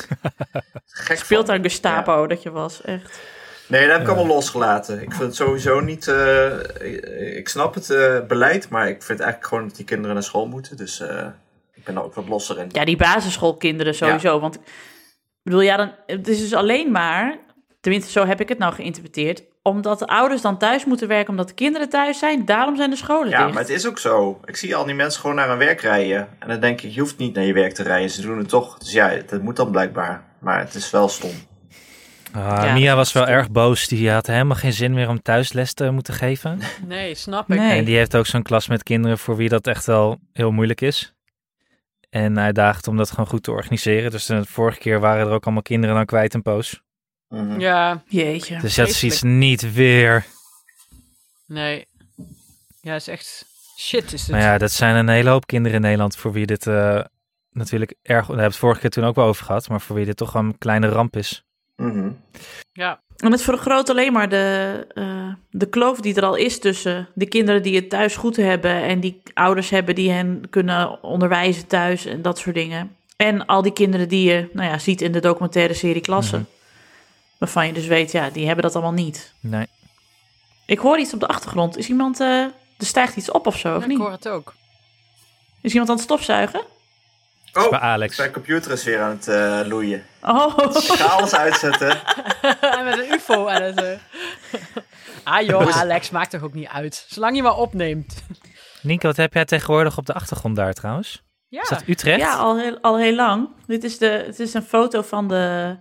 Gek 0.85 1.07
van. 1.07 1.17
Speeltuin 1.17 1.61
Gestapo, 1.63 2.27
dat 2.27 2.41
je 2.43 2.51
was, 2.51 2.81
echt. 2.81 3.19
Nee, 3.67 3.81
dat 3.81 3.91
heb 3.91 4.01
ik 4.01 4.07
allemaal 4.07 4.35
losgelaten. 4.35 5.01
Ik 5.01 5.09
vind 5.11 5.21
het 5.23 5.35
sowieso 5.35 5.79
niet... 5.79 6.07
eh, 6.07 7.37
ik, 7.37 7.49
snap 7.49 7.73
het 7.73 7.89
eh, 7.89 8.19
beleid, 8.27 8.69
maar 8.69 8.87
ik 8.89 9.03
vind 9.03 9.19
eigenlijk 9.19 9.49
gewoon 9.49 9.67
dat 9.67 9.75
die 9.75 9.85
kinderen 9.85 10.13
naar 10.13 10.23
school 10.23 10.47
moeten. 10.47 10.77
Dus 10.77 10.99
eh, 10.99 11.25
ik 11.73 11.83
ben 11.83 11.95
er 11.95 12.03
ook 12.03 12.13
wat 12.13 12.27
losser 12.27 12.59
in. 12.59 12.69
Ja, 12.71 12.85
die 12.85 12.97
basisschoolkinderen 12.97 13.95
sowieso. 13.95 14.39
Want 14.39 14.55
ik 14.55 14.61
bedoel, 15.43 15.61
ja, 15.61 15.77
dan, 15.77 15.91
het 16.05 16.27
is 16.27 16.39
dus 16.39 16.53
alleen 16.53 16.91
maar, 16.91 17.37
tenminste 17.81 18.11
zo 18.11 18.25
heb 18.25 18.41
ik 18.41 18.49
het 18.49 18.57
nou 18.57 18.73
geïnterpreteerd, 18.73 19.43
omdat 19.61 19.99
de 19.99 20.07
ouders 20.07 20.41
dan 20.41 20.57
thuis 20.57 20.85
moeten 20.85 21.07
werken 21.07 21.29
omdat 21.29 21.47
de 21.47 21.53
kinderen 21.53 21.89
thuis 21.89 22.19
zijn. 22.19 22.45
Daarom 22.45 22.75
zijn 22.75 22.89
de 22.89 22.95
scholen 22.95 23.29
Ja, 23.29 23.41
dicht. 23.41 23.53
maar 23.53 23.61
het 23.61 23.71
is 23.71 23.87
ook 23.87 23.99
zo. 23.99 24.39
Ik 24.45 24.55
zie 24.55 24.75
al 24.75 24.85
die 24.85 24.95
mensen 24.95 25.21
gewoon 25.21 25.35
naar 25.35 25.49
hun 25.49 25.57
werk 25.57 25.81
rijden. 25.81 26.27
En 26.39 26.47
dan 26.47 26.59
denk 26.59 26.81
ik, 26.81 26.91
je 26.91 26.99
hoeft 26.99 27.17
niet 27.17 27.35
naar 27.35 27.43
je 27.43 27.53
werk 27.53 27.73
te 27.73 27.83
rijden. 27.83 28.09
Ze 28.09 28.21
doen 28.21 28.37
het 28.37 28.49
toch. 28.49 28.77
Dus 28.77 28.91
ja, 28.91 29.13
dat 29.27 29.41
moet 29.41 29.55
dan 29.55 29.71
blijkbaar. 29.71 30.23
Maar 30.39 30.59
het 30.59 30.73
is 30.73 30.91
wel 30.91 31.09
stom. 31.09 31.31
Ah, 32.35 32.63
Ja, 32.63 32.73
Mia 32.73 32.95
was 32.95 33.11
wel 33.13 33.27
erg 33.27 33.51
boos. 33.51 33.87
Die 33.87 34.11
had 34.11 34.27
helemaal 34.27 34.55
geen 34.57 34.73
zin 34.73 34.93
meer 34.93 35.09
om 35.09 35.21
thuisles 35.21 35.73
te 35.73 35.91
moeten 35.91 36.13
geven. 36.13 36.59
Nee, 36.87 37.15
snap 37.15 37.51
ik. 37.51 37.57
Nee. 37.59 37.77
En 37.77 37.85
die 37.85 37.95
heeft 37.97 38.15
ook 38.15 38.25
zo'n 38.25 38.41
klas 38.43 38.67
met 38.67 38.83
kinderen 38.83 39.17
voor 39.17 39.35
wie 39.35 39.49
dat 39.49 39.67
echt 39.67 39.85
wel 39.85 40.19
heel 40.33 40.51
moeilijk 40.51 40.81
is. 40.81 41.13
En 42.09 42.37
hij 42.37 42.51
daagt 42.51 42.87
om 42.87 42.97
dat 42.97 43.09
gewoon 43.09 43.27
goed 43.27 43.43
te 43.43 43.51
organiseren. 43.51 44.11
Dus 44.11 44.25
de 44.25 44.45
vorige 44.45 44.79
keer 44.79 44.99
waren 44.99 45.27
er 45.27 45.33
ook 45.33 45.43
allemaal 45.43 45.61
kinderen 45.61 45.95
dan 45.95 46.05
kwijt 46.05 46.33
een 46.33 46.41
poos. 46.41 46.81
Mhm. 47.29 47.59
Ja, 47.59 48.03
Jeetje. 48.07 48.59
Dus 48.59 48.75
dat 48.75 48.87
is 48.87 49.03
iets 49.03 49.21
niet 49.21 49.73
weer. 49.73 50.25
nee. 51.47 51.87
Ja, 52.81 52.95
is 52.95 53.07
echt 53.07 53.45
shit 53.79 54.13
is 54.13 54.21
het. 54.21 54.31
Maar 54.31 54.41
ja, 54.41 54.57
dat 54.57 54.71
zijn 54.71 54.95
een 54.95 55.09
hele 55.09 55.29
hoop 55.29 55.47
kinderen 55.47 55.75
in 55.75 55.81
Nederland 55.83 56.15
voor 56.15 56.31
wie 56.31 56.45
dit 56.45 56.67
eh, 56.67 57.01
natuurlijk 57.51 57.91
erg... 58.01 58.19
Daar 58.19 58.25
hebben 58.25 58.35
we 58.37 58.41
het 58.43 58.55
vorige 58.55 58.79
keer 58.79 58.89
toen 58.89 59.03
ook 59.03 59.15
wel 59.15 59.25
over 59.25 59.45
gehad. 59.45 59.69
Maar 59.69 59.81
voor 59.81 59.95
wie 59.95 60.05
dit 60.05 60.17
toch 60.17 60.31
wel 60.31 60.41
een 60.41 60.57
kleine 60.57 60.87
ramp 60.87 61.15
is. 61.15 61.43
Mhm. 61.75 62.11
Ja, 62.71 63.01
En 63.17 63.31
het 63.31 63.41
vergroot 63.41 63.89
alleen 63.89 64.13
maar 64.13 64.29
de, 64.29 64.87
eh, 64.93 65.33
de 65.49 65.69
kloof 65.69 65.99
die 65.99 66.15
er 66.15 66.25
al 66.25 66.35
is 66.35 66.59
tussen 66.59 67.09
de 67.13 67.25
kinderen 67.27 67.63
die 67.63 67.75
het 67.75 67.89
thuis 67.89 68.15
goed 68.15 68.35
hebben 68.35 68.83
en 68.83 68.99
die 68.99 69.21
ouders 69.33 69.69
hebben 69.69 69.95
die 69.95 70.11
hen 70.11 70.43
kunnen 70.49 71.03
onderwijzen 71.03 71.67
thuis 71.67 72.05
en 72.05 72.21
dat 72.21 72.37
soort 72.37 72.55
dingen. 72.55 72.95
En 73.17 73.45
al 73.45 73.61
die 73.61 73.73
kinderen 73.73 74.09
die 74.09 74.29
je 74.29 74.49
nou 74.53 74.69
ja, 74.69 74.77
ziet 74.77 75.01
in 75.01 75.11
de 75.11 75.19
documentaire 75.19 75.73
serie 75.73 76.01
Klassen. 76.01 76.39
Mhm. 76.39 76.49
Waarvan 77.37 77.67
je 77.67 77.73
dus 77.73 77.87
weet, 77.87 78.11
ja, 78.11 78.29
die 78.29 78.45
hebben 78.45 78.63
dat 78.63 78.73
allemaal 78.73 78.93
niet. 78.93 79.33
Nee. 79.39 79.67
Ik 80.65 80.79
hoor 80.79 80.99
iets 80.99 81.13
op 81.13 81.19
de 81.19 81.27
achtergrond. 81.27 81.77
Is 81.77 81.89
iemand, 81.89 82.19
eh, 82.19 82.27
er 82.77 82.85
stijgt 82.85 83.15
iets 83.15 83.31
op 83.31 83.47
of 83.47 83.57
zo, 83.57 83.75
of 83.75 83.81
ik 83.81 83.87
niet? 83.87 83.97
hoor 83.97 84.11
het 84.11 84.27
ook. 84.27 84.53
Is 85.61 85.71
iemand 85.71 85.89
aan 85.89 85.95
het 85.95 86.05
stofzuigen? 86.05 86.61
Oh, 87.53 87.69
bij 87.69 87.79
Alex. 87.79 88.15
zijn 88.15 88.31
computer 88.31 88.71
is 88.71 88.83
weer 88.83 89.01
aan 89.01 89.09
het 89.09 89.27
eh, 89.27 89.59
loeien. 89.67 90.03
Oh, 90.21 90.57
Ik 90.57 90.81
ga 90.83 91.05
alles 91.05 91.35
uitzetten. 91.35 91.87
Met 92.85 92.97
een 92.99 93.13
ufo 93.13 93.47
aan 93.47 93.61
het... 93.61 93.81
eh. 93.81 93.91
Ah 95.23 95.41
joh, 95.41 95.77
Alex, 95.77 96.09
maakt 96.09 96.29
toch 96.31 96.41
ook 96.43 96.53
niet 96.53 96.67
uit. 96.67 97.05
Zolang 97.07 97.35
je 97.35 97.41
maar 97.43 97.57
opneemt. 97.57 98.23
Nienke, 98.81 99.07
wat 99.07 99.17
heb 99.17 99.33
jij 99.33 99.45
tegenwoordig 99.45 99.97
op 99.97 100.05
de 100.05 100.13
achtergrond 100.13 100.55
daar 100.55 100.73
trouwens? 100.73 101.23
Ja, 101.47 101.61
Is 101.61 101.69
dat 101.69 101.83
Utrecht? 101.87 102.19
ja, 102.19 102.35
al 102.35 102.57
heel, 102.59 102.77
al 102.81 102.97
heel 102.97 103.15
lang. 103.15 103.49
Dit 103.67 103.83
is, 103.83 103.97
de, 103.97 104.23
het 104.25 104.39
is 104.39 104.53
een 104.53 104.63
foto 104.63 105.01
van 105.01 105.27
de, 105.27 105.77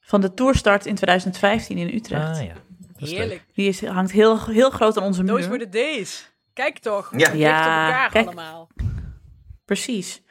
van 0.00 0.20
de 0.20 0.34
tourstart 0.34 0.86
in 0.86 0.94
2015 0.94 1.78
in 1.78 1.94
Utrecht. 1.94 2.38
Ah 2.38 2.44
ja. 2.44 2.52
Heerlijk. 2.96 3.44
Die 3.54 3.68
is, 3.68 3.86
hangt 3.86 4.12
heel, 4.12 4.44
heel 4.46 4.70
groot 4.70 4.96
aan 4.96 5.02
onze 5.04 5.24
Those 5.24 5.48
were 5.48 5.48
muur. 5.58 5.70
the 5.70 5.78
days. 5.78 6.32
Kijk 6.52 6.78
toch. 6.78 7.08
Ja. 7.12 7.18
Dicht 7.18 7.32
Ja, 7.38 7.58
op 7.58 7.86
elkaar 7.86 8.10
kijk. 8.10 8.26
allemaal. 8.26 8.68
Precies. 9.64 10.22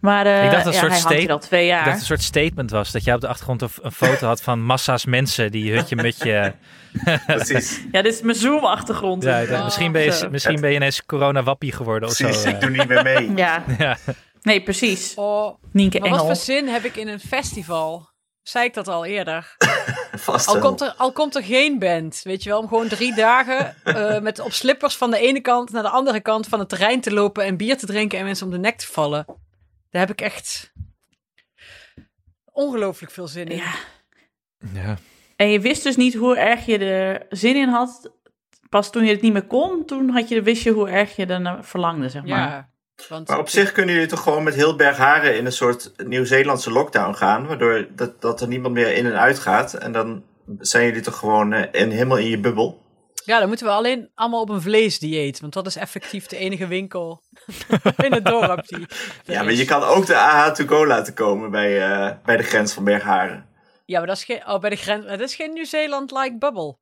Maar 0.00 0.26
eh 0.26 0.44
Ik 0.44 0.50
dacht 0.50 0.66
een 0.66 0.72
ja, 0.72 0.78
soort 0.78 1.08
hij 1.08 1.28
al 1.28 1.38
twee 1.38 1.62
Ik 1.62 1.68
jaar. 1.68 1.84
dacht 1.84 1.84
dat 1.84 1.92
het 1.92 2.00
een 2.00 2.06
soort 2.16 2.22
statement 2.22 2.70
was. 2.70 2.92
Dat 2.92 3.04
jij 3.04 3.14
op 3.14 3.20
de 3.20 3.28
achtergrond 3.28 3.62
een, 3.62 3.92
foto 3.92 4.26
had 4.26 4.42
van 4.42 4.62
massa's 4.62 5.04
mensen 5.04 5.50
die 5.52 5.72
hutje 5.72 5.96
met 5.96 6.16
je... 6.18 6.52
Precies. 7.26 7.80
Ja, 7.92 8.02
dit 8.02 8.14
is 8.14 8.20
mijn 8.22 8.36
Zoom-achtergrond. 8.36 9.22
Ja, 9.22 9.38
ik 9.38 9.48
dacht, 9.48 9.58
Oh, 9.58 9.64
misschien, 9.64 9.92
ben 9.92 10.02
je, 10.02 10.12
zo. 10.12 10.30
misschien 10.30 10.60
ben 10.60 10.70
je 10.70 10.76
ineens 10.76 11.06
corona-wappie 11.06 11.72
geworden 11.72 12.08
of 12.08 12.16
Precies. 12.16 12.42
zo. 12.42 12.48
Ik 12.48 12.60
doe 12.60 12.70
niet 12.70 12.88
meer 12.88 13.02
mee. 13.02 13.32
Ja, 13.36 13.64
Ja. 13.78 13.96
nee, 14.42 14.62
precies. 14.62 15.12
Oh, 15.14 15.54
Nienke 15.72 15.98
maar 16.00 16.08
wat 16.08 16.18
Engel. 16.20 16.34
voor 16.34 16.44
zin 16.44 16.68
heb 16.68 16.84
ik 16.84 16.96
in 16.96 17.08
een 17.08 17.20
festival? 17.20 18.08
Zei 18.44 18.64
ik 18.66 18.74
dat 18.74 18.88
al 18.88 19.04
eerder? 19.04 19.56
Vast 20.12 20.46
Al 20.46 20.54
wel. 20.54 20.62
komt, 20.62 20.80
er, 20.80 20.94
al 20.96 21.12
komt 21.12 21.34
er 21.34 21.42
geen 21.42 21.78
band, 21.78 22.20
weet 22.24 22.42
je 22.42 22.50
wel, 22.50 22.58
om 22.58 22.68
gewoon 22.68 22.88
drie 22.88 23.14
dagen 23.14 23.74
eh, 23.84 24.20
met 24.28 24.38
op 24.40 24.52
slippers 24.52 24.96
van 24.96 25.10
de 25.10 25.18
ene 25.18 25.40
kant 25.40 25.70
naar 25.70 25.82
de 25.82 25.88
andere 25.88 26.20
kant 26.20 26.46
van 26.46 26.58
het 26.58 26.68
terrein 26.68 27.00
te 27.00 27.12
lopen 27.12 27.44
en 27.44 27.56
bier 27.56 27.78
te 27.78 27.86
drinken 27.86 28.18
en 28.18 28.24
mensen 28.24 28.46
om 28.46 28.52
de 28.52 28.58
nek 28.58 28.78
te 28.78 28.86
vallen. 28.86 29.24
Daar 29.90 30.00
heb 30.00 30.10
ik 30.10 30.20
echt 30.20 30.72
ongelooflijk 32.44 33.12
veel 33.12 33.28
zin 33.28 33.46
in. 33.46 33.56
Ja. 33.56 33.74
Ja. 34.72 34.96
En 35.36 35.50
je 35.50 35.60
wist 35.60 35.82
dus 35.82 35.96
niet 35.96 36.14
hoe 36.14 36.36
erg 36.36 36.66
je 36.66 36.78
er 36.78 37.26
zin 37.28 37.56
in 37.56 37.68
had. 37.68 38.12
Pas 38.68 38.90
toen 38.90 39.04
je 39.04 39.12
het 39.12 39.20
niet 39.20 39.32
meer 39.32 39.46
kon, 39.46 39.84
toen 39.84 40.10
had 40.10 40.28
je, 40.28 40.42
wist 40.42 40.62
je 40.62 40.70
hoe 40.70 40.88
erg 40.88 41.16
je 41.16 41.26
er 41.26 41.40
naar 41.40 41.64
verlangde, 41.64 42.08
zeg 42.08 42.22
maar. 42.22 42.48
Ja, 42.48 42.68
want 43.08 43.28
Maar 43.28 43.38
op 43.38 43.48
zich 43.48 43.72
kunnen 43.72 43.94
jullie 43.94 44.08
toch 44.08 44.22
gewoon 44.22 44.42
met 44.42 44.54
heel 44.54 44.76
Bergharen 44.76 45.36
in 45.36 45.46
een 45.46 45.52
soort 45.52 45.92
Nieuw-Zeelandse 45.96 46.70
lockdown 46.70 47.14
gaan. 47.14 47.46
Waardoor 47.46 47.86
dat, 47.90 48.20
dat 48.20 48.40
er 48.40 48.48
niemand 48.48 48.74
meer 48.74 48.94
in 48.94 49.06
en 49.06 49.18
uit 49.18 49.38
gaat. 49.38 49.74
En 49.74 49.92
dan 49.92 50.24
zijn 50.58 50.86
jullie 50.86 51.00
toch 51.02 51.16
gewoon 51.16 51.52
eh, 51.52 51.80
in, 51.82 51.90
helemaal 51.90 52.18
in 52.18 52.28
je 52.28 52.40
bubbel. 52.40 52.82
ja, 53.24 53.38
dan 53.38 53.48
moeten 53.48 53.66
we 53.66 53.72
alleen 53.72 54.10
allemaal 54.14 54.40
op 54.40 54.48
een 54.48 54.62
vleesdieet, 54.62 55.40
want 55.40 55.52
dat 55.52 55.66
is 55.66 55.76
effectief 55.76 56.26
de 56.26 56.36
enige 56.36 56.66
winkel 56.66 57.22
in 58.04 58.12
het 58.12 58.24
dorp 58.24 58.68
die. 58.68 58.86
Ja, 59.34 59.42
maar 59.42 59.52
je 59.52 59.64
kan 59.64 59.82
ook 59.82 60.06
de 60.06 60.16
AH 60.16 60.52
to 60.52 60.66
go 60.66 60.86
laten 60.86 61.14
komen 61.14 61.50
bij, 61.50 61.82
eh, 61.82 62.16
bij 62.24 62.36
de 62.36 62.42
grens 62.42 62.72
van 62.72 62.84
Bergharen. 62.84 63.46
Ja, 63.84 63.98
maar 63.98 64.06
dat 64.06 64.16
is 64.16 64.24
geen, 64.24 64.48
oh, 64.48 64.60
bij 64.60 64.70
de 64.70 64.76
grens, 64.76 65.06
dat 65.06 65.20
is 65.20 65.34
geen 65.34 65.52
Nieuw-Zeeland-like 65.52 66.38
bubble. 66.38 66.76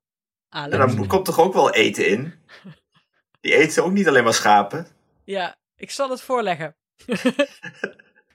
Alex. 0.48 0.72
En 0.72 0.96
dan 0.96 1.06
komt 1.06 1.24
toch 1.24 1.40
ook 1.40 1.54
wel 1.54 1.70
eten 1.70 2.06
in? 2.06 2.34
Die 3.40 3.54
eten 3.54 3.84
ook 3.84 3.92
niet 3.92 4.08
alleen 4.08 4.24
maar 4.24 4.34
schapen. 4.34 4.86
Ja, 5.24 5.56
ik 5.82 5.90
zal 5.90 6.10
het 6.10 6.22
voorleggen. 6.22 6.76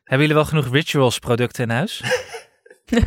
Hebben 0.04 0.28
jullie 0.28 0.34
wel 0.34 0.46
genoeg 0.46 0.72
rituals 0.72 1.20
producten 1.20 1.64
in 1.64 1.70
huis? 1.70 2.02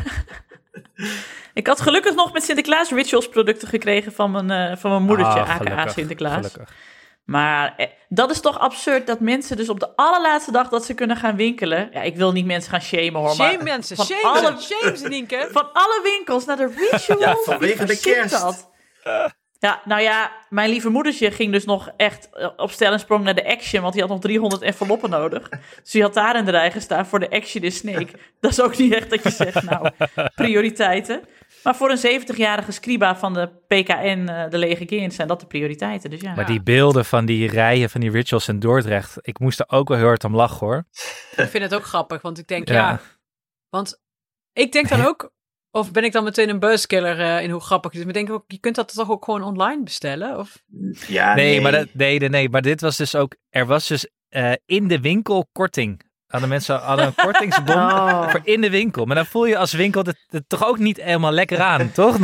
Ik 1.55 1.67
had 1.67 1.81
gelukkig 1.81 2.15
nog 2.15 2.33
met 2.33 2.43
Sinterklaas 2.45 2.91
rituals 2.91 3.29
producten 3.29 3.69
gekregen 3.69 4.13
van 4.13 4.31
mijn, 4.31 4.51
eh, 4.71 4.77
van 4.77 4.91
mijn 4.91 5.03
moedertje, 5.03 5.41
Ah, 5.41 5.51
aka 5.51 5.57
gelukkig, 5.65 5.93
Sinterklaas. 5.93 6.35
Gelukkig. 6.35 6.75
Maar 7.25 7.75
eh, 7.77 7.87
dat 8.09 8.31
is 8.31 8.41
toch 8.41 8.59
absurd 8.59 9.07
dat 9.07 9.21
mensen 9.21 9.57
dus 9.57 9.69
op 9.69 9.81
de 9.81 9.97
allerlaatste 9.97 10.53
dag 10.53 10.69
dat 10.69 10.85
ze 10.85 10.95
kunnen 10.95 11.17
gaan 11.17 11.37
winkelen... 11.37 11.89
Ja, 11.93 12.03
ik 12.03 12.17
wil 12.17 12.33
niet 12.33 12.47
mensen 12.47 12.71
gaan 12.71 12.81
shamen 12.81 13.21
hoor, 13.21 13.35
Shame 13.35 13.55
maar 13.57 13.63
mensen, 13.65 13.97
van 13.97 14.05
shame 14.05 14.23
alle- 14.23 14.61
ze, 14.61 14.75
shame 14.81 14.97
ze, 14.97 15.09
Nienke. 15.09 15.49
van 15.51 15.73
alle 15.73 16.01
winkels 16.03 16.45
naar 16.45 16.57
de 16.57 16.67
rituals. 16.91 17.21
Ja, 17.21 17.35
vanwege 17.45 17.85
de 17.85 18.01
kerst. 18.01 18.41
dat? 18.41 18.71
Ja, 19.61 19.83
nou 19.85 20.03
ja, 20.03 20.33
mijn 20.49 20.71
lieve 20.71 20.89
moedertje 20.89 21.31
ging 21.31 21.53
dus 21.53 21.65
nog 21.65 21.91
echt 21.97 22.29
eh, 22.33 22.49
op 22.57 22.71
stel 22.71 22.93
en 22.93 22.99
sprong 22.99 23.25
naar 23.25 23.35
de 23.35 23.49
Action, 23.49 23.81
want 23.83 23.93
die 23.93 24.03
had 24.03 24.11
nog 24.11 24.21
300 24.21 24.63
enveloppen 24.63 25.11
nodig. 25.11 25.49
Dus 25.83 25.91
die 25.91 26.03
had 26.03 26.15
daar 26.15 26.37
in 26.37 26.45
de 26.45 26.51
rij 26.51 26.71
gestaan 26.71 27.07
voor 27.07 27.21
de 27.21 27.31
Action 27.31 27.63
is 27.63 27.77
Snake. 27.77 28.09
Dat 28.41 28.51
is 28.51 28.61
ook 28.61 28.77
niet 28.77 28.93
echt 28.93 29.11
dat 29.11 29.23
je 29.23 29.31
zegt, 29.31 29.63
nou, 29.63 29.91
prioriteiten. 30.35 31.23
Maar 31.63 31.77
voor 31.77 31.91
een 31.91 32.23
70-jarige 32.23 32.73
scriba 32.73 33.17
van 33.17 33.35
de 33.35 33.49
PKN, 33.67 34.29
eh, 34.29 34.51
de 34.51 34.59
lege 34.59 34.85
kind, 34.85 35.15
zijn 35.15 35.29
dat 35.29 35.41
de 35.41 35.47
prioriteiten. 35.47 36.11
Dus 36.11 36.21
ja. 36.21 36.35
Maar 36.35 36.47
die 36.47 36.63
beelden 36.63 37.05
van 37.05 37.27
die 37.27 37.49
rijen 37.49 37.91
van 37.91 38.01
die 38.01 38.11
rituals 38.11 38.49
in 38.49 38.59
Dordrecht, 38.59 39.17
ik 39.21 39.39
moest 39.39 39.61
er 39.61 39.69
ook 39.69 39.89
wel 39.89 39.97
heel 39.97 40.07
hard 40.07 40.25
om 40.25 40.37
lachen 40.37 40.67
hoor. 40.67 40.85
Ik 41.37 41.49
vind 41.49 41.63
het 41.63 41.75
ook 41.75 41.85
grappig, 41.85 42.23
want 42.23 42.39
ik 42.39 42.47
denk, 42.47 42.69
ja. 42.69 42.75
Ja. 42.75 43.01
Want 43.69 44.01
ik 44.53 44.73
denk 44.73 44.89
dan 44.89 45.07
ook, 45.09 45.33
of 45.71 45.93
ben 45.93 46.05
ik 46.05 46.13
dan 46.13 46.25
meteen 46.25 46.49
een 46.49 46.59
buzzkiller 46.59 47.21
eh, 47.21 47.43
in 47.43 47.51
hoe 47.51 47.61
grappig 47.61 47.91
het 47.93 48.01
is? 48.01 48.07
Maar 48.07 48.17
ik 48.17 48.27
denk 48.27 48.39
ook, 48.39 48.45
je 48.47 48.59
kunt 48.59 48.75
dat 48.75 48.95
toch 48.95 49.11
ook 49.11 49.25
gewoon 49.25 49.43
online 49.43 49.83
bestellen? 49.83 50.39
Of? 50.39 50.63
Ja, 51.07 51.35
nee, 51.35 51.61
maar 51.61 51.73
dat, 51.73 51.87
nee, 51.93 52.19
nee, 52.19 52.29
nee, 52.29 52.49
maar 52.49 52.63
dit 52.63 52.81
was 52.81 52.97
dus 52.97 53.15
ook, 53.15 53.37
er 53.51 53.67
was 53.67 53.87
dus 53.89 54.09
eh, 54.29 54.53
in 54.67 54.89
de 54.89 55.01
winkel 55.01 55.49
korting. 55.53 56.01
Hadden 56.27 56.49
mensen 56.49 56.79
hadden 56.79 57.07
een 57.07 57.15
kortingsbon 57.25 57.75
Oh. 57.77 58.29
voor 58.31 58.41
in 58.45 58.61
de 58.61 58.71
winkel. 58.71 59.05
Maar 59.05 59.17
dan 59.17 59.27
voel 59.27 59.47
je 59.47 59.57
als 59.59 59.73
winkel 59.73 60.03
het, 60.05 60.25
het 60.29 60.49
toch 60.49 60.67
ook 60.67 60.79
niet 60.79 61.03
helemaal 61.03 61.33
lekker 61.33 61.61
aan, 61.61 61.93
toch? 62.01 62.19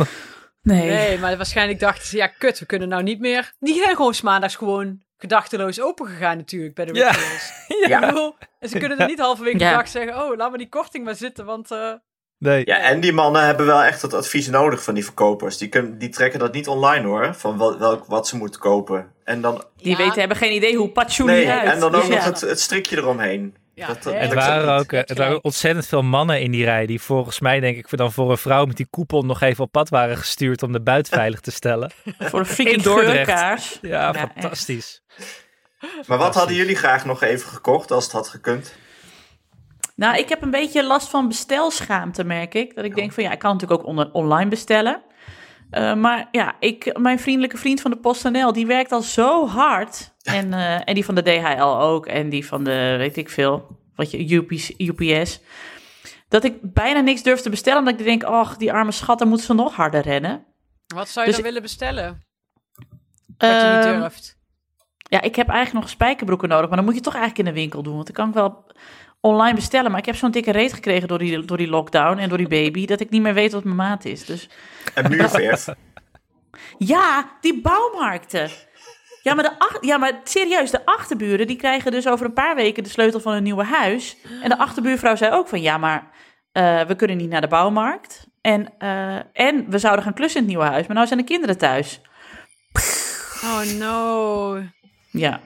Nee. 0.61 0.89
Nee, 0.89 1.17
maar 1.17 1.37
waarschijnlijk 1.37 1.79
dachten 1.79 2.07
ze, 2.07 2.17
ja, 2.17 2.27
kut, 2.27 2.59
we 2.59 2.65
kunnen 2.65 2.87
nou 2.89 3.03
niet 3.03 3.19
meer. 3.19 3.53
Die 3.59 3.81
zijn 3.83 3.95
gewoon 3.95 4.13
's 4.13 4.21
maandags 4.21 4.55
gewoon 4.55 5.01
gedachteloos 5.17 5.81
open 5.81 6.07
gegaan 6.07 6.37
natuurlijk 6.37 6.75
bij 6.75 6.85
de 6.85 6.93
Ja. 6.93 7.09
rituals. 7.11 7.51
Ja. 7.87 7.99
Bedoel, 7.99 8.35
En 8.59 8.69
ze 8.69 8.77
kunnen 8.79 8.97
er 8.99 9.07
niet 9.07 9.19
halverwege 9.19 9.57
Ja. 9.59 9.69
de 9.69 9.75
dag 9.75 9.87
zeggen, 9.87 10.23
oh, 10.23 10.37
laat 10.37 10.49
maar 10.49 10.57
die 10.57 10.69
korting 10.69 11.05
maar 11.05 11.15
zitten, 11.15 11.45
want... 11.45 11.71
eh, 11.71 11.93
Nee. 12.39 12.61
Ja, 12.65 12.77
en 12.79 12.99
die 12.99 13.13
mannen 13.13 13.45
hebben 13.45 13.65
wel 13.65 13.83
echt 13.83 14.01
het 14.01 14.13
advies 14.13 14.47
nodig 14.47 14.83
van 14.83 14.93
die 14.93 15.03
verkopers. 15.03 15.57
Die, 15.57 15.67
kunnen, 15.67 15.97
die 15.97 16.09
trekken 16.09 16.39
dat 16.39 16.53
niet 16.53 16.67
online 16.67 17.05
hoor, 17.07 17.33
van 17.35 17.57
wel, 17.57 17.79
welk, 17.79 18.05
wat 18.05 18.27
ze 18.27 18.35
moeten 18.37 18.59
kopen. 18.59 19.11
En 19.23 19.41
dan, 19.41 19.63
Die 19.77 19.91
Ja. 19.91 19.97
weten, 19.97 20.19
hebben 20.19 20.37
geen 20.37 20.53
idee 20.53 20.75
hoe 20.75 20.89
patchoen 20.89 21.25
nee, 21.25 21.43
eruit. 21.43 21.71
en 21.71 21.79
dan 21.79 21.95
ook 21.95 22.07
nog 22.07 22.23
het, 22.23 22.41
het 22.41 22.59
strikje 22.59 22.97
eromheen. 22.97 23.55
Ja, 23.73 23.87
Dat- 23.87 24.03
dat- 24.03 24.13
Het 24.13 24.23
dat- 24.29 24.33
waren 24.33 24.79
ook 24.79 24.91
eh, 24.91 24.99
het 25.05 25.17
waren 25.17 25.43
ontzettend 25.43 25.87
veel 25.87 26.01
mannen 26.03 26.41
in 26.41 26.51
die 26.51 26.63
rij 26.63 26.85
die 26.85 27.01
volgens 27.01 27.39
mij 27.39 27.59
denk 27.59 27.77
ik 27.77 27.97
dan 27.97 28.11
voor 28.11 28.31
een 28.31 28.37
vrouw 28.37 28.65
met 28.65 28.77
die 28.77 28.87
koepel 28.89 29.21
nog 29.21 29.41
even 29.41 29.63
op 29.63 29.71
pad 29.71 29.89
waren 29.89 30.17
gestuurd 30.17 30.63
om 30.63 30.71
de 30.71 30.81
buit 30.81 31.09
veilig 31.09 31.39
te 31.39 31.51
stellen. 31.51 31.91
Voor 32.19 32.39
een 32.39 32.45
freaking 32.45 32.83
geurkaars. 32.83 33.77
Ja, 33.81 33.89
Ja, 33.89 34.13
fantastisch. 34.13 35.01
Maar 36.07 36.17
wat 36.17 36.35
hadden 36.35 36.55
jullie 36.55 36.75
graag 36.75 37.05
nog 37.05 37.21
even 37.23 37.49
gekocht 37.49 37.91
als 37.91 38.03
het 38.03 38.13
had 38.13 38.27
gekund? 38.27 38.73
Nou, 39.97 40.17
ik 40.17 40.29
heb 40.29 40.41
een 40.41 40.51
beetje 40.51 40.83
last 40.83 41.07
van 41.07 41.27
bestelschaamte, 41.27 42.23
merk 42.23 42.53
ik. 42.53 42.75
Dat 42.75 42.85
ik 42.85 42.95
denk 42.95 43.11
van 43.11 43.23
ja, 43.23 43.31
ik 43.31 43.39
kan 43.39 43.51
natuurlijk 43.53 43.79
ook 43.81 43.87
onder, 43.87 44.11
online 44.11 44.49
bestellen. 44.49 45.01
Eh, 45.69 45.93
maar 45.95 46.27
ja, 46.31 46.55
ik, 46.59 46.97
mijn 46.99 47.19
vriendelijke 47.19 47.57
vriend 47.57 47.81
van 47.81 47.91
de 47.91 47.97
PostNL, 47.97 48.53
die 48.53 48.65
werkt 48.67 48.91
al 48.91 49.01
zo 49.01 49.47
hard. 49.47 50.13
En, 50.23 50.53
eh, 50.53 50.87
en 50.89 50.93
die 50.93 51.05
van 51.05 51.15
de 51.15 51.21
DHL 51.23 51.79
ook. 51.79 52.05
En 52.05 52.29
die 52.29 52.45
van 52.45 52.63
de, 52.63 52.95
weet 52.97 53.17
ik 53.17 53.29
veel, 53.29 53.77
wat 53.95 54.11
je, 54.11 54.33
UPS, 54.35 54.73
UPS. 54.77 55.39
Dat 56.27 56.43
ik 56.43 56.73
bijna 56.73 56.99
niks 56.99 57.23
durf 57.23 57.39
te 57.41 57.49
bestellen. 57.49 57.79
Omdat 57.79 57.99
ik 57.99 58.05
denk, 58.05 58.23
ach, 58.23 58.57
die 58.57 58.73
arme 58.73 58.91
schat, 58.91 59.19
dan 59.19 59.27
moet 59.27 59.41
ze 59.41 59.53
nog 59.53 59.75
harder 59.75 60.01
rennen. 60.01 60.45
wat 60.87 61.07
zou 61.09 61.25
je 61.25 61.31
Dus 61.31 61.39
dan 61.39 61.39
ik- 61.39 61.43
willen 61.45 61.61
bestellen? 61.61 62.25
Wat 63.37 63.49
je 63.61 63.75
niet 63.75 63.85
Ehm, 63.85 63.99
durft. 63.99 64.35
Ja, 65.09 65.21
ik 65.21 65.35
heb 65.35 65.47
eigenlijk 65.49 65.79
nog 65.85 65.89
spijkerbroeken 65.93 66.49
nodig, 66.49 66.67
maar 66.67 66.77
dan 66.77 66.85
moet 66.85 66.95
je 66.95 67.01
toch 67.01 67.15
eigenlijk 67.15 67.47
in 67.47 67.53
de 67.55 67.59
winkel 67.61 67.83
doen. 67.83 67.93
Want 67.93 68.05
dan 68.05 68.15
kan 68.15 68.27
ik 68.27 68.33
wel 68.33 68.71
online 69.21 69.55
bestellen. 69.55 69.91
Maar 69.91 69.99
ik 69.99 70.05
heb 70.05 70.15
zo'n 70.15 70.31
dikke 70.31 70.51
reet 70.51 70.73
gekregen 70.73 71.07
door 71.07 71.17
die, 71.17 71.45
door 71.45 71.57
die 71.57 71.69
lockdown 71.69 72.17
en 72.17 72.29
door 72.29 72.37
die 72.37 72.47
baby, 72.47 72.85
dat 72.85 72.99
ik 72.99 73.09
niet 73.09 73.21
meer 73.21 73.33
weet 73.33 73.51
wat 73.51 73.63
mijn 73.63 73.75
maat 73.75 74.05
is. 74.05 74.25
Dus 74.25 74.49
En 74.93 75.09
muurverf. 75.09 75.67
ja, 76.77 77.37
die 77.41 77.61
bouwmarkten. 77.61 78.49
Ja 79.21 79.33
maar, 79.33 79.43
de 79.43 79.59
ach- 79.59 79.77
ja, 79.81 79.97
maar 79.97 80.19
serieus, 80.23 80.71
de 80.71 80.85
achterburen 80.85 81.47
die 81.47 81.55
krijgen 81.55 81.91
dus 81.91 82.07
over 82.07 82.25
een 82.25 82.33
paar 82.33 82.55
weken 82.55 82.83
de 82.83 82.89
sleutel 82.89 83.19
van 83.19 83.33
hun 83.33 83.43
nieuwe 83.43 83.63
huis. 83.63 84.17
En 84.41 84.49
de 84.49 84.57
achterbuurvrouw 84.57 85.15
zei 85.15 85.33
ook 85.33 85.47
van 85.47 85.61
ja, 85.61 85.77
maar 85.77 86.11
eh, 86.51 86.81
we 86.81 86.95
kunnen 86.95 87.17
niet 87.17 87.29
naar 87.29 87.41
de 87.41 87.47
bouwmarkt. 87.47 88.27
En, 88.41 88.73
eh, 88.77 89.15
en 89.33 89.69
we 89.69 89.77
zouden 89.77 90.03
gaan 90.03 90.13
klussen 90.13 90.39
in 90.41 90.45
het 90.47 90.55
nieuwe 90.55 90.71
huis, 90.71 90.87
maar 90.87 90.95
nou 90.95 91.07
zijn 91.07 91.19
de 91.19 91.25
kinderen 91.25 91.57
thuis. 91.57 92.01
Oh 93.43 93.61
no. 93.79 94.61
Ja, 95.11 95.39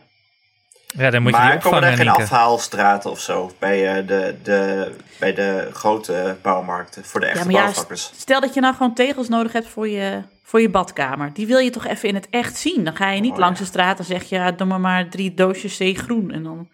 Ja, 0.98 1.10
dan 1.10 1.22
moet 1.22 1.32
je 1.32 1.38
maar 1.38 1.58
komen 1.60 1.84
er 1.84 1.94
geen 1.96 2.06
Nienke. 2.06 2.22
afhaalstraten 2.22 3.12
of 3.12 3.20
zo 3.20 3.52
bij, 3.60 3.98
eh, 3.98 4.08
de, 4.08 4.36
de, 4.44 4.92
bij 5.20 5.34
de 5.34 5.70
grote 5.74 6.38
bouwmarkten 6.42 7.06
voor 7.06 7.20
de 7.20 7.26
echte 7.26 7.40
Ja, 7.40 7.46
maar 7.46 7.54
ja, 7.54 7.62
bouwvakkers? 7.64 8.12
Stel 8.16 8.40
dat 8.42 8.54
je 8.54 8.60
nou 8.60 8.76
gewoon 8.76 8.94
tegels 8.94 9.30
nodig 9.30 9.52
hebt 9.52 9.68
voor 9.68 9.88
je, 9.88 10.22
voor 10.44 10.62
je 10.62 10.70
badkamer. 10.70 11.34
Die 11.34 11.48
wil 11.48 11.58
je 11.60 11.70
toch 11.70 11.86
even 11.88 12.10
in 12.10 12.16
het 12.16 12.28
echt 12.30 12.58
zien. 12.58 12.84
Dan 12.84 12.96
ga 12.96 13.10
je 13.10 13.22
niet 13.22 13.32
Oh, 13.32 13.38
langs 13.38 13.60
ja. 13.60 13.66
de 13.66 13.72
straat 13.72 14.00
en 14.00 14.06
zeg 14.06 14.24
je, 14.24 14.36
ja, 14.36 14.52
doe 14.52 14.68
maar 14.68 14.80
maar 14.80 15.10
drie 15.10 15.34
doosjes 15.34 15.76
zeegroen. 15.76 16.32
En 16.32 16.44
dan, 16.44 16.70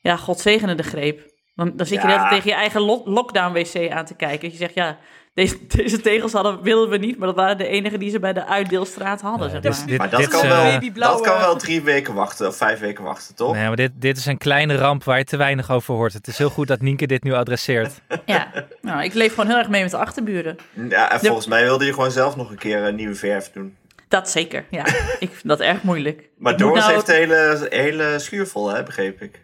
ja, 0.00 0.16
god 0.16 0.40
zegene 0.40 0.74
de 0.74 0.82
greep. 0.82 1.32
Dan, 1.54 1.72
dan 1.76 1.86
zit 1.86 2.02
je 2.02 2.06
tijd 2.08 2.28
tegen 2.28 2.50
je 2.50 2.56
eigen 2.56 2.80
lo- 2.80 3.02
lockdown-wc 3.04 3.90
aan 3.90 4.04
te 4.04 4.14
kijken. 4.16 4.50
Je 4.50 4.56
zegt, 4.56 4.74
ja, 4.74 4.98
deze, 5.34 5.66
deze 5.66 6.00
tegels 6.00 6.32
hadden, 6.32 6.62
wilden 6.62 6.88
we 6.90 6.96
niet, 6.96 7.18
maar 7.18 7.26
dat 7.26 7.36
waren 7.36 7.58
de 7.58 7.66
enige 7.66 7.98
die 7.98 8.10
ze 8.10 8.18
bij 8.18 8.32
de 8.32 8.46
uitdeelstraat 8.46 9.20
hadden, 9.20 9.50
zeg 9.50 9.60
dus 9.60 9.78
maar. 9.78 9.86
dit- 9.86 9.98
Maar 9.98 10.10
dat 10.10 10.20
dit 10.20 10.28
kan, 10.28 10.42
is, 10.42 10.48
wel, 10.48 10.64
eh, 10.64 10.94
dat 10.94 11.20
kan 11.20 11.38
wel 11.38 11.56
drie 11.56 11.82
weken 11.82 12.14
wachten 12.14 12.46
of 12.46 12.56
vijf 12.56 12.78
weken 12.80 13.04
wachten, 13.04 13.34
toch? 13.34 13.54
Nee, 13.54 13.66
maar 13.66 13.76
dit, 13.76 13.90
dit 13.94 14.16
is 14.16 14.26
een 14.26 14.38
kleine 14.38 14.76
ramp 14.76 15.04
waar 15.04 15.18
je 15.18 15.24
te 15.24 15.36
weinig 15.36 15.70
over 15.70 15.94
hoort. 15.94 16.12
Het 16.12 16.26
is 16.26 16.38
heel 16.38 16.50
goed 16.50 16.68
dat 16.68 16.80
Nienke 16.80 17.06
dit 17.06 17.22
nu 17.22 17.32
adresseert. 17.32 17.92
Ja, 18.26 18.48
nou, 18.80 19.02
ik 19.04 19.14
leef 19.14 19.30
gewoon 19.34 19.46
heel 19.46 19.58
erg 19.58 19.68
mee 19.68 19.82
met 19.82 19.90
de 19.90 19.96
achterburen. 19.96 20.56
Ja, 20.88 21.10
en 21.12 21.20
volgens 21.20 21.46
mij 21.46 21.62
wilde 21.62 21.84
je 21.84 21.92
gewoon 21.92 22.10
zelf 22.10 22.36
nog 22.36 22.50
een 22.50 22.58
keer 22.58 22.82
een 22.82 22.94
nieuwe 22.94 23.14
verf 23.14 23.50
doen. 23.52 23.76
Dat 24.08 24.30
zeker, 24.30 24.64
ja. 24.70 24.86
ik 25.26 25.30
vind 25.30 25.42
dat 25.48 25.60
erg 25.60 25.82
moeilijk. 25.82 26.28
Maar 26.38 26.56
Doris 26.56 26.80
nou- 26.82 26.92
heeft 26.94 27.06
de 27.06 27.12
hele, 27.12 27.66
hele 27.70 28.18
schuur 28.18 28.46
vol, 28.46 28.68
hè, 28.74 28.82
begreep 28.82 29.20
ik. 29.22 29.40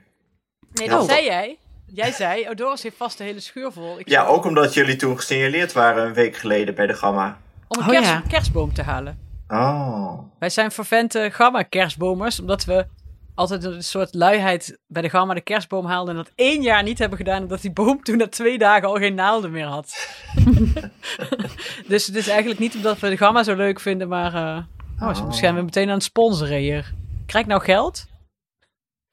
Nee, 0.73 0.89
dat 0.89 0.99
toch? 0.99 1.11
zei 1.11 1.25
jij. 1.25 1.59
Jij 1.95 2.13
zei, 2.13 2.49
oh, 2.49 2.55
Doris 2.55 2.83
heeft 2.83 2.97
vast 2.97 3.19
de 3.19 3.25
hele 3.25 3.41
schuur 3.41 3.73
vol. 3.73 3.99
Ik 3.99 4.09
Ja, 4.09 4.21
zei, 4.23 4.35
ook 4.35 4.45
omdat 4.45 4.75
jullie 4.75 4.97
toen 4.97 5.17
gesignaleerd 5.17 5.73
waren 5.73 6.07
een 6.07 6.15
week 6.15 6.37
geleden 6.37 6.75
bij 6.75 6.87
de 6.87 6.95
Gamma. 6.95 7.39
Om 7.69 7.79
een 7.79 7.85
Oh, 7.85 7.91
kerst- 7.91 8.09
ja. 8.11 8.23
kerstboom 8.29 8.73
te 8.75 8.83
halen. 8.83 9.19
Oh. 9.49 10.19
Wij 10.39 10.49
zijn 10.51 10.71
vervente 10.71 11.29
gamma-kerstbomers, 11.33 12.41
omdat 12.41 12.65
we 12.65 12.87
altijd 13.35 13.65
een 13.65 13.83
soort 13.83 14.15
luiheid 14.15 14.79
bij 14.87 15.03
de 15.03 15.09
gamma 15.11 15.35
de 15.35 15.41
kerstboom 15.41 15.87
haalden 15.87 16.17
en 16.17 16.23
dat 16.23 16.33
één 16.35 16.63
jaar 16.63 16.83
niet 16.83 16.99
hebben 16.99 17.19
gedaan, 17.19 17.43
omdat 17.43 17.61
die 17.61 17.73
boom 17.73 18.03
toen 18.03 18.17
na 18.17 18.29
twee 18.29 18.59
dagen 18.59 18.89
al 18.89 18.95
geen 18.97 19.15
naalden 19.15 19.51
meer 19.51 19.67
had. 19.67 20.09
dus 21.89 22.07
het 22.07 22.17
is 22.17 22.29
eigenlijk 22.29 22.61
niet 22.61 22.75
omdat 22.75 22.99
we 22.99 23.09
de 23.09 23.17
gamma 23.17 23.43
zo 23.43 23.55
leuk 23.55 23.81
vinden, 23.81 24.09
maar... 24.09 24.35
eh 24.35 24.63
oh, 25.09 25.15
ze 25.15 25.23
Oh. 25.23 25.33
zijn 25.33 25.55
we 25.55 25.63
meteen 25.63 25.89
aan 25.89 25.95
het 25.95 26.03
sponsoren 26.03 26.59
hier. 26.59 26.93
Krijg 27.27 27.45
ik 27.45 27.51
nou 27.51 27.63
geld? 27.63 28.07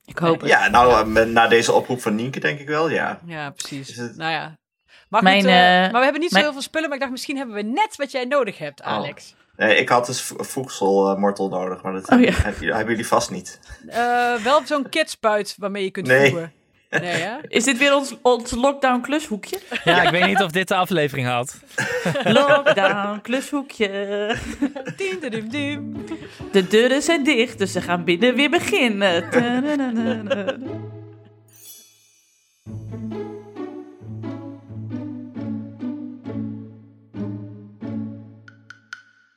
Ik 0.08 0.18
hoop 0.18 0.40
het. 0.42 0.50
Ja, 0.50 0.68
nou, 0.68 0.92
eh, 0.92 1.04
met- 1.06 1.28
na 1.32 1.48
deze 1.48 1.72
oproep 1.74 2.02
van 2.02 2.16
Nienke 2.16 2.40
denk 2.40 2.60
ik 2.60 2.68
wel, 2.68 2.90
ja. 2.90 3.20
Ja, 3.26 3.50
precies. 3.50 3.96
Het- 3.96 4.18
Nou 4.18 4.32
ja. 4.32 4.58
Mijn, 5.10 5.46
eh, 5.46 5.76
eh, 5.86 5.92
maar 5.92 5.98
we 6.00 6.04
hebben 6.04 6.20
niet 6.22 6.30
zo 6.30 6.34
mijn- 6.36 6.44
heel 6.44 6.54
veel 6.54 6.62
spullen, 6.62 6.86
maar 6.88 6.94
ik 6.98 7.00
dacht 7.04 7.12
misschien 7.14 7.38
hebben 7.38 7.56
we 7.56 7.62
net 7.62 7.96
wat 7.96 8.12
jij 8.12 8.26
nodig 8.26 8.58
hebt, 8.58 8.80
Oh. 8.82 8.88
Alex. 8.88 9.36
Nee, 9.56 9.76
ik 9.78 9.90
had 9.90 10.06
dus 10.06 10.22
vo- 10.22 10.44
voedselmortel 10.44 11.50
nodig, 11.50 11.82
maar 11.84 11.94
dat 11.94 12.10
Oh, 12.12 12.22
ja. 12.22 12.32
hebben, 12.32 12.88
jullie 12.88 13.08
vast 13.08 13.32
niet. 13.32 13.60
Eh, 13.88 14.34
wel 14.36 14.62
zo'n 14.66 14.90
kitspuit 14.90 15.56
waarmee 15.58 15.84
je 15.84 15.92
kunt 15.92 16.08
Nee. 16.08 16.30
voegen. 16.30 16.54
Nee? 16.90 17.28
Is 17.58 17.64
dit 17.64 17.78
weer 17.78 17.96
ons, 17.96 18.16
ons 18.22 18.52
lockdown 18.52 19.02
klushoekje? 19.02 19.60
Ja, 19.84 20.02
ik 20.02 20.10
weet 20.10 20.26
niet 20.26 20.42
of 20.42 20.52
dit 20.52 20.68
de 20.68 20.76
aflevering 20.76 21.28
had. 21.28 21.60
Lockdown 22.24 23.22
klushoekje. 23.22 24.36
Diem, 24.98 25.20
diem, 25.30 25.50
diem. 25.50 26.06
De 26.52 26.68
deuren 26.68 27.02
zijn 27.02 27.24
dicht, 27.24 27.58
dus 27.58 27.72
ze 27.72 27.82
gaan 27.82 28.04
binnen 28.04 28.36
weer 28.36 28.50
beginnen. 28.50 29.24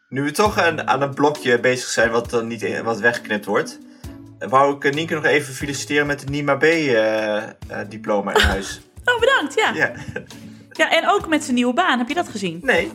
Nu 0.08 0.22
we 0.22 0.30
toch 0.30 0.58
aan, 0.58 0.86
aan 0.88 1.02
een 1.02 1.14
blokje 1.14 1.60
bezig 1.60 1.88
zijn 1.88 2.10
wat, 2.10 2.30
dan 2.30 2.46
niet, 2.46 2.62
in- 2.62 2.82
wat 2.84 3.00
weggeknipt 3.00 3.44
wordt, 3.44 3.78
wou 4.48 4.76
ik 4.76 4.84
eh, 4.84 4.92
Nienke 4.92 5.14
nog 5.14 5.24
even 5.24 5.54
feliciteren 5.54 6.06
met 6.06 6.20
het 6.20 6.30
NIMA 6.30 6.56
B-diploma 6.56 8.34
in 8.34 8.40
huis. 8.40 8.80
Oh, 9.04 9.20
bedankt, 9.20 9.54
ja. 9.54 9.72
ja. 9.74 9.92
Ja, 10.70 10.90
en 10.90 11.08
ook 11.08 11.28
met 11.28 11.42
zijn 11.42 11.54
nieuwe 11.54 11.72
baan, 11.72 11.98
heb 11.98 12.08
je 12.08 12.14
dat 12.14 12.28
gezien? 12.28 12.58
nee. 12.62 12.92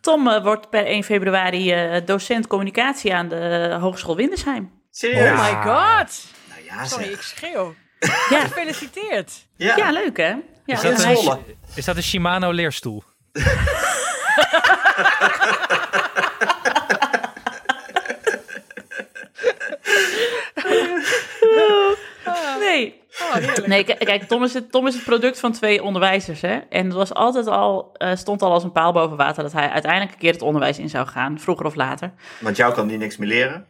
Tom 0.00 0.28
eh, 0.28 0.42
wordt 0.42 0.70
per 0.70 0.86
1 0.86 1.04
februari 1.04 1.72
eh, 1.72 2.06
docent 2.06 2.46
communicatie 2.46 3.14
aan 3.14 3.28
de 3.28 3.76
Hogeschool 3.80 4.16
Windersheim. 4.16 4.70
Serieus? 4.90 5.30
Oh 5.30 5.42
my 5.42 5.52
god. 5.52 6.24
Nou 6.48 6.64
ja, 6.64 6.84
Sorry, 6.84 7.12
ik 7.12 7.20
schreeuw. 7.20 7.74
Ja, 8.30 8.40
Gefeliciteerd. 8.40 9.32
Ja, 9.56 9.76
ja 9.76 9.90
leuk 9.90 10.16
hè? 10.16 10.34
Ja, 10.64 10.74
Is 10.74 10.80
dat, 10.80 11.00
Zwolle. 11.00 11.38
Is 11.74 11.84
dat 11.84 11.96
een 11.96 12.02
Shimano 12.02 12.50
leerstoel? 12.50 13.02
Nee. 22.58 23.00
Oh, 23.20 23.23
heerlijk. 23.40 23.66
Nee, 23.66 23.84
kijk, 23.84 24.22
Tom 24.22 24.44
is, 24.44 24.54
het, 24.54 24.70
Tom 24.70 24.86
is 24.86 24.94
het 24.94 25.04
product 25.04 25.40
van 25.40 25.52
twee 25.52 25.82
onderwijzers, 25.82 26.40
hè. 26.40 26.58
En 26.68 26.84
het 26.84 26.94
was 26.94 27.14
altijd 27.14 27.46
al, 27.46 27.90
eh, 27.92 28.16
stond 28.16 28.42
al 28.42 28.52
als 28.52 28.64
een 28.64 28.72
paal 28.72 28.92
boven 28.92 29.16
water 29.16 29.42
dat 29.42 29.52
hij 29.52 29.68
uiteindelijk 29.70 30.12
een 30.12 30.18
keer 30.18 30.32
het 30.32 30.42
onderwijs 30.42 30.78
in 30.78 30.88
zou 30.88 31.06
gaan, 31.06 31.40
vroeger 31.40 31.66
of 31.66 31.74
later. 31.74 32.12
Want 32.40 32.56
jou 32.56 32.74
kan 32.74 32.86
die 32.86 32.98
niks 32.98 33.16
meer 33.16 33.28
leren. 33.28 33.66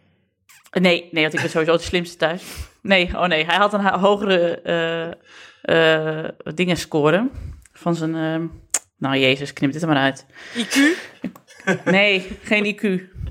Eh, 0.71 0.83
Nee, 0.83 1.09
nee, 1.11 1.23
want 1.23 1.35
ik 1.35 1.41
ben 1.41 1.51
sowieso 1.51 1.77
de 1.77 1.83
slimste 1.83 2.17
thuis. 2.17 2.43
Nee, 2.83 3.11
oh 3.15 3.25
nee, 3.27 3.45
hij 3.45 3.57
had 3.57 3.73
een 3.73 3.87
hogere 3.87 4.61
eh, 4.61 6.25
eh, 6.25 6.29
dingen 6.55 6.77
scoren 6.77 7.31
van 7.73 7.95
zijn, 7.95 8.15
eh, 8.15 8.49
Nou, 8.99 9.17
Jezus, 9.19 9.53
knip 9.53 9.73
dit 9.73 9.83
er 9.83 9.89
maar 9.89 9.97
uit. 9.97 10.27
IQ? 10.57 10.77
Nee, 11.85 12.39
geen 12.43 12.65
IQ. 12.65 12.81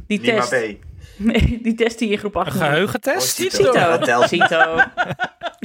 Die 0.08 0.22
Lima 0.22 0.46
test. 0.46 0.80
B. 0.80 0.84
Nee, 1.18 1.60
die 1.62 1.74
test 1.76 2.00
die 2.00 2.08
je 2.08 2.14
in 2.14 2.20
groep 2.20 2.38
8 2.38 2.48
Een 2.48 2.62
geheugentest? 2.62 3.40
Oh, 3.40 3.50
Cito. 3.50 4.28
Cito. 4.28 4.76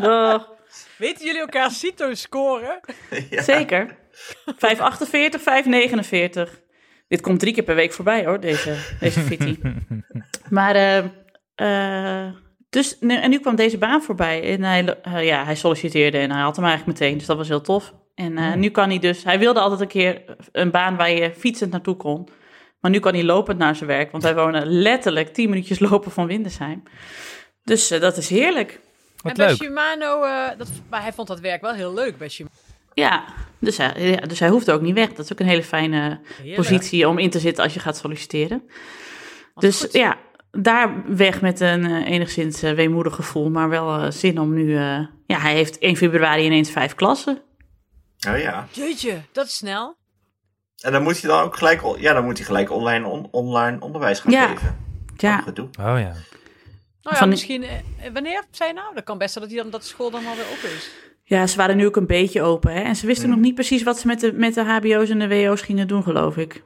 Oh, 0.02 0.38
Weten 0.98 1.24
jullie 1.26 1.40
elkaar 1.40 1.70
CITO 1.70 2.14
scoren? 2.14 2.80
Ja. 3.30 3.42
zeker. 3.42 3.96
548, 4.56 5.42
549. 5.42 6.60
Dit 7.08 7.20
komt 7.20 7.40
drie 7.40 7.52
keer 7.54 7.62
per 7.62 7.74
week 7.74 7.92
voorbij 7.92 8.24
hoor, 8.24 8.40
deze, 8.40 8.76
deze 9.00 9.20
fitty. 9.20 9.58
Maar, 10.50 10.74
eh, 10.74 11.04
eh, 11.54 12.32
dus, 12.70 12.96
nu- 13.00 13.16
en 13.16 13.30
nu 13.30 13.38
kwam 13.38 13.56
deze 13.56 13.78
baan 13.78 14.02
voorbij. 14.02 14.42
En 14.54 14.62
hij, 14.62 14.96
eh, 15.02 15.24
ja, 15.26 15.44
hij 15.44 15.54
solliciteerde 15.54 16.18
en 16.18 16.30
hij 16.30 16.40
had 16.42 16.56
hem 16.56 16.64
eigenlijk 16.64 16.98
meteen, 16.98 17.18
dus 17.18 17.26
dat 17.26 17.36
was 17.36 17.48
heel 17.48 17.60
tof. 17.60 17.94
En 18.14 18.38
eh, 18.38 18.54
nu 18.54 18.68
kan 18.70 18.88
hij 18.88 18.98
dus, 18.98 19.24
hij 19.24 19.38
wilde 19.38 19.60
altijd 19.60 19.80
een 19.80 19.86
keer 19.88 20.22
een 20.52 20.70
baan 20.70 20.96
waar 20.96 21.10
je 21.10 21.32
fietsend 21.36 21.70
naartoe 21.70 21.96
kon. 21.96 22.28
Maar 22.80 22.90
nu 22.90 22.98
kan 22.98 23.14
hij 23.14 23.24
lopend 23.24 23.58
naar 23.58 23.76
zijn 23.76 23.88
werk, 23.88 24.10
want 24.10 24.22
wij 24.22 24.34
wonen 24.34 24.66
letterlijk 24.66 25.28
10 25.34 25.48
minuutjes 25.48 25.78
lopen 25.78 26.10
van 26.10 26.26
Windesheim. 26.26 26.82
Dus 27.62 27.90
eh, 27.90 28.00
dat 28.00 28.16
is 28.16 28.28
heerlijk. 28.28 28.80
Wat 29.22 29.38
en 29.38 29.46
bij. 29.46 29.54
Shimano, 29.54 30.22
eh, 30.22 30.58
dat, 30.58 30.68
maar 30.90 31.02
hij 31.02 31.12
vond 31.12 31.28
dat 31.28 31.40
werk 31.40 31.60
wel 31.60 31.72
heel 31.74 31.94
leuk 31.94 32.18
bij 32.18 32.28
Shimano. 32.28 32.54
Ja, 32.94 33.24
dus 33.58 33.76
hij, 33.76 34.10
ja, 34.10 34.16
dus 34.26 34.38
hij 34.40 34.48
hoeft 34.48 34.70
ook 34.70 34.80
niet 34.80 34.94
weg. 34.94 35.08
Dat 35.08 35.24
is 35.24 35.32
ook 35.32 35.40
een 35.40 35.46
hele 35.46 35.62
fijne 35.62 36.20
Heerlijk. 36.36 36.56
positie 36.56 37.08
om 37.08 37.18
in 37.18 37.30
te 37.30 37.38
zitten 37.38 37.64
als 37.64 37.74
je 37.74 37.80
gaat 37.80 37.96
solliciteren. 37.96 38.62
Wat 39.54 39.64
Dus 39.64 39.80
goed. 39.80 39.92
ja, 39.92 40.16
daar 40.50 41.02
weg 41.16 41.40
met 41.40 41.60
een 41.60 41.84
eh, 41.84 42.10
enigszins 42.10 42.62
eh, 42.62 42.72
weemoedig 42.72 43.14
gevoel, 43.14 43.50
maar 43.50 43.68
wel 43.68 44.12
zin 44.12 44.40
om 44.40 44.54
nu... 44.54 44.76
eh, 44.76 44.98
ja, 45.26 45.38
hij 45.38 45.54
heeft 45.54 45.78
1 45.78 45.96
februari 45.96 46.44
ineens 46.44 46.70
vijf 46.70 46.94
klassen. 46.94 47.42
Oh 48.28 48.38
ja. 48.38 48.66
Jeetje, 48.72 49.20
dat 49.32 49.46
is 49.46 49.56
snel. 49.56 49.96
En 50.80 50.92
dan 50.92 51.02
moet 51.02 51.20
hij 51.20 51.30
dan 51.30 51.42
ook 51.42 51.56
gelijk, 51.56 51.82
ja, 51.98 52.12
dan 52.12 52.24
moet 52.24 52.36
hij 52.36 52.46
gelijk 52.46 52.70
online, 52.70 53.06
on- 53.06 53.28
online 53.30 53.80
onderwijs 53.80 54.20
gaan 54.20 54.32
Ja. 54.32 54.46
geven. 54.46 54.76
Ja, 55.16 55.40
gedoe. 55.40 55.68
Oh 55.80 55.98
ja. 55.98 56.12
Nou 57.08 57.20
ja, 57.20 57.26
Van- 57.26 57.28
misschien... 57.28 57.62
eh, 57.62 58.12
wanneer 58.12 58.44
zei 58.50 58.68
je 58.68 58.74
nou? 58.74 58.94
Dat 58.94 59.04
kan 59.04 59.18
best 59.18 59.32
zijn 59.32 59.44
dat, 59.44 59.52
die 59.54 59.62
dan, 59.62 59.70
dat 59.72 59.80
de 59.80 59.86
school 59.86 60.10
dan 60.10 60.26
alweer 60.26 60.44
open 60.56 60.68
is. 60.76 60.90
ja, 61.24 61.46
ze 61.46 61.56
waren 61.56 61.76
nu 61.76 61.86
ook 61.86 61.96
een 61.96 62.06
beetje 62.06 62.42
open. 62.42 62.72
Hè? 62.72 62.80
En 62.80 62.96
ze 62.96 63.06
wisten 63.06 63.28
nog 63.28 63.38
niet 63.38 63.54
precies 63.54 63.82
wat 63.82 63.98
ze 63.98 64.06
met 64.06 64.20
de, 64.20 64.32
met 64.32 64.54
de 64.54 64.64
hbo's 64.64 65.08
en 65.10 65.18
de 65.18 65.28
wo's 65.28 65.60
gingen 65.60 65.88
doen, 65.88 66.02
geloof 66.02 66.36
ik. 66.36 66.62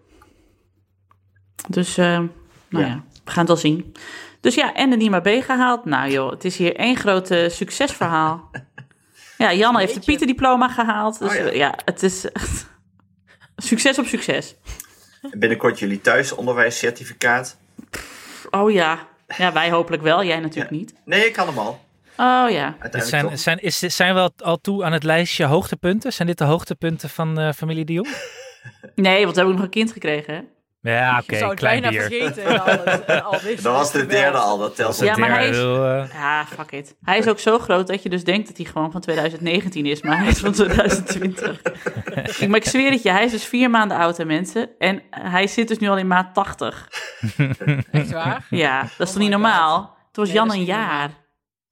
Dus, 1.68 1.98
eh, 1.98 2.06
nou 2.06 2.28
Ja. 2.68 2.80
ja. 2.80 3.04
we 3.24 3.30
gaan 3.30 3.38
het 3.38 3.48
wel 3.48 3.56
zien. 3.56 3.92
Dus 4.40 4.54
ja, 4.54 4.74
en 4.74 4.90
de 4.90 4.96
Nima 4.96 5.20
B 5.20 5.28
gehaald. 5.28 5.84
Nou 5.84 6.10
joh, 6.10 6.30
het 6.30 6.44
is 6.44 6.56
hier 6.56 6.76
één 6.76 6.96
groot 6.96 7.26
succesverhaal. 7.48 8.50
ja, 9.38 9.52
Janne 9.52 9.78
heeft 9.78 9.94
de. 9.94 10.00
Pieter-diploma 10.00 10.68
gehaald. 10.68 11.18
Dus 11.18 11.30
Oh 11.30 11.36
ja. 11.36 11.50
ja, 11.52 11.78
het 11.84 12.02
is 12.02 12.30
echt 12.30 12.66
succes 13.56 13.98
op 13.98 14.06
succes. 14.06 14.54
En 15.30 15.38
binnenkort 15.38 15.78
jullie 15.78 16.00
thuisonderwijscertificaat. 16.00 17.56
Oh 18.50 18.70
ja. 18.70 19.10
Ja, 19.36 19.52
wij 19.52 19.70
hopelijk 19.70 20.02
wel. 20.02 20.24
Jij 20.24 20.40
natuurlijk 20.40 20.70
Ja. 20.70 20.76
niet. 20.78 20.94
Nee, 21.04 21.26
ik 21.26 21.32
kan 21.32 21.46
hem 21.46 21.58
al. 21.58 21.80
Oh 22.16 22.50
ja. 22.50 22.70
Dit 22.70 22.92
Uiteindelijk 22.92 23.08
zijn, 23.10 23.38
zijn, 23.38 23.58
is, 23.58 23.78
zijn 23.78 24.14
we 24.14 24.30
al- 24.38 24.60
toe 24.60 24.84
aan 24.84 24.92
het 24.92 25.02
lijstje 25.02 25.44
hoogtepunten? 25.44 26.12
Zijn 26.12 26.28
dit 26.28 26.38
de 26.38 26.44
hoogtepunten 26.44 27.08
van 27.10 27.38
eh, 27.40 27.52
familie 27.52 27.84
de 27.84 27.92
Jong? 27.92 28.08
Nee, 28.94 29.22
want 29.24 29.34
we 29.34 29.40
hebben 29.40 29.44
ook 29.44 29.54
nog 29.54 29.62
een 29.62 29.68
kind 29.70 29.92
gekregen. 29.92 30.34
Hè? 30.34 30.40
Ja, 30.82 31.18
oké, 31.22 31.36
het 31.36 31.54
klein 31.54 31.82
bier. 31.82 32.00
vergeten. 32.02 32.44
en 32.44 32.60
al 32.64 32.66
het- 32.84 33.04
en 33.06 33.24
al 33.24 33.40
dit 33.42 33.62
Dat 33.62 33.72
was 33.74 33.92
de 33.92 34.06
derde 34.06 34.38
al, 34.38 34.58
dat 34.58 34.76
telt 34.76 34.98
Ja, 34.98 35.10
is 35.12 35.16
maar 35.18 35.30
hij 35.30 35.48
is- 35.48 35.56
eh, 35.56 36.04
Ja, 36.12 36.46
fuck 36.46 36.70
it. 36.72 36.94
Hij 37.02 37.18
is 37.18 37.28
ook 37.28 37.38
zo 37.38 37.58
groot 37.58 37.86
dat 37.86 38.02
je 38.02 38.08
dus 38.08 38.24
denkt 38.24 38.46
dat 38.48 38.56
hij 38.56 38.66
gewoon 38.66 38.92
van 38.92 39.00
2019 39.00 39.86
is, 39.86 40.02
maar 40.02 40.18
hij 40.18 40.28
is 40.28 40.38
van 40.38 40.52
2020. 40.52 41.60
ik, 42.40 42.46
maar 42.48 42.56
ik 42.58 42.64
zweer 42.64 42.90
het 42.90 43.02
je, 43.02 43.10
hij 43.10 43.24
is 43.24 43.30
dus 43.30 43.44
vier 43.44 43.70
maanden 43.70 43.96
oud, 43.96 44.16
hè, 44.16 44.24
mensen. 44.24 44.70
En 44.78 45.02
hij 45.10 45.46
zit 45.46 45.68
dus 45.68 45.78
nu 45.78 45.88
al 45.88 45.98
in 45.98 46.06
maat 46.06 46.34
80. 46.34 46.88
Echt 47.92 48.10
waar? 48.10 48.46
Ja, 48.50 48.80
dat 48.80 48.88
is 48.90 48.90
Oh 48.98 49.06
toch 49.06 49.06
niet 49.06 49.16
God. 49.16 49.28
normaal? 49.30 49.96
Het 50.06 50.16
was 50.16 50.26
Nee, 50.26 50.36
Jan 50.36 50.52
een 50.52 50.64
jaar. 50.64 51.10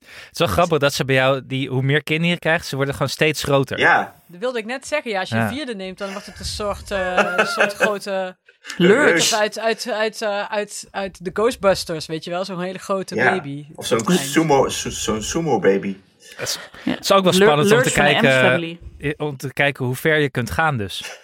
Het 0.00 0.28
is 0.32 0.38
wel 0.38 0.48
grappig 0.48 0.78
dat 0.78 0.94
ze 0.94 1.04
bij 1.04 1.14
jou, 1.14 1.40
die, 1.46 1.68
hoe 1.68 1.82
meer 1.82 2.02
kinderen 2.02 2.30
je 2.34 2.38
krijgt, 2.38 2.66
ze 2.66 2.76
worden 2.76 2.94
gewoon 2.94 3.08
steeds 3.08 3.42
groter. 3.42 3.78
Ja, 3.78 4.14
Dat 4.26 4.40
wilde 4.40 4.58
ik 4.58 4.64
net 4.64 4.86
zeggen. 4.86 5.10
Ja, 5.10 5.20
als 5.20 5.28
je 5.28 5.34
Ja. 5.36 5.42
een 5.48 5.54
vierde 5.54 5.74
neemt, 5.74 5.98
dan 5.98 6.10
wordt 6.12 6.26
het 6.26 6.38
een 6.38 6.44
soort, 6.44 6.90
eh, 6.90 7.32
een 7.36 7.46
soort 7.46 7.74
grote... 7.74 8.36
Lurch. 8.76 9.32
Uit, 9.32 9.58
uit, 9.58 9.90
uit, 9.90 10.22
eh, 10.22 10.44
uit, 10.44 10.88
uit 10.90 11.24
de 11.24 11.30
Ghostbusters, 11.32 12.06
weet 12.06 12.24
je 12.24 12.30
wel? 12.30 12.44
Zo'n 12.44 12.60
hele 12.60 12.78
grote 12.78 13.14
Ja. 13.14 13.30
baby. 13.30 13.66
of 13.74 13.86
zo'n 13.86 14.00
sumo, 14.10 14.68
zo- 14.68 14.90
zo'n 14.90 15.22
sumo 15.22 15.58
baby. 15.58 15.96
Het 16.36 16.58
is 17.00 17.12
ook 17.12 17.24
wel 17.24 17.32
Lur- 17.32 17.42
spannend 17.42 17.72
om 17.72 17.82
te, 17.82 17.92
kijken, 17.92 18.78
eh, 18.98 19.12
om 19.16 19.36
te 19.36 19.52
kijken 19.52 19.84
hoe 19.84 19.94
ver 19.96 20.18
je 20.18 20.30
kunt 20.30 20.50
gaan 20.50 20.76
dus. 20.76 21.18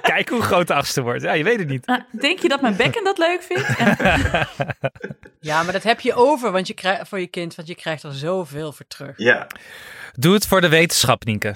Kijk, 0.12 0.28
hoe 0.28 0.42
groot 0.42 0.66
de 0.66 0.74
achtste 0.74 1.02
wordt. 1.02 1.22
Ja, 1.22 1.32
je 1.32 1.44
weet 1.44 1.58
het 1.58 1.68
niet. 1.68 1.86
Ah, 1.86 2.00
denk 2.10 2.38
je 2.38 2.48
dat 2.48 2.60
mijn 2.60 2.76
bekken 2.76 3.04
dat 3.04 3.18
leuk 3.18 3.42
vindt? 3.42 3.68
Ja, 5.40 5.62
maar 5.62 5.72
dat 5.72 5.82
heb 5.82 6.00
je 6.00 6.14
over 6.14 6.52
want 6.52 6.66
je 6.66 6.74
krijgt, 6.74 7.08
voor 7.08 7.20
je 7.20 7.26
kind, 7.26 7.54
want 7.54 7.68
je 7.68 7.74
krijgt 7.74 8.02
er 8.02 8.12
zoveel 8.12 8.72
voor 8.72 8.86
terug. 8.86 9.12
Ja, 9.16 9.46
Doe 10.14 10.34
het 10.34 10.46
voor 10.46 10.60
de 10.60 10.68
wetenschap, 10.68 11.24
Nienke. 11.24 11.54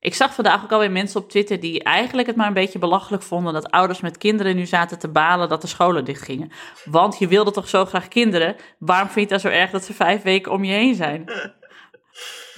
Ik 0.00 0.14
zag 0.14 0.34
vandaag 0.34 0.62
ook 0.62 0.72
alweer 0.72 0.90
mensen 0.90 1.20
op 1.20 1.30
Twitter 1.30 1.60
die 1.60 1.82
eigenlijk 1.82 2.26
het 2.26 2.36
maar 2.36 2.46
een 2.46 2.52
beetje 2.52 2.78
belachelijk 2.78 3.22
vonden 3.22 3.52
dat 3.52 3.70
ouders 3.70 4.00
met 4.00 4.18
kinderen 4.18 4.56
nu 4.56 4.66
zaten 4.66 4.98
te 4.98 5.08
balen 5.08 5.48
dat 5.48 5.60
de 5.60 5.66
scholen 5.66 6.04
dichtgingen. 6.04 6.52
Want 6.84 7.18
je 7.18 7.28
wilde 7.28 7.50
toch 7.50 7.68
zo 7.68 7.84
graag 7.84 8.08
kinderen? 8.08 8.56
Waarom 8.78 9.08
vind 9.08 9.28
je 9.28 9.34
het 9.34 9.42
dan 9.42 9.52
zo 9.52 9.58
erg 9.58 9.70
dat 9.70 9.84
ze 9.84 9.92
vijf 9.92 10.22
weken 10.22 10.52
om 10.52 10.64
je 10.64 10.72
heen 10.72 10.94
zijn? 10.94 11.24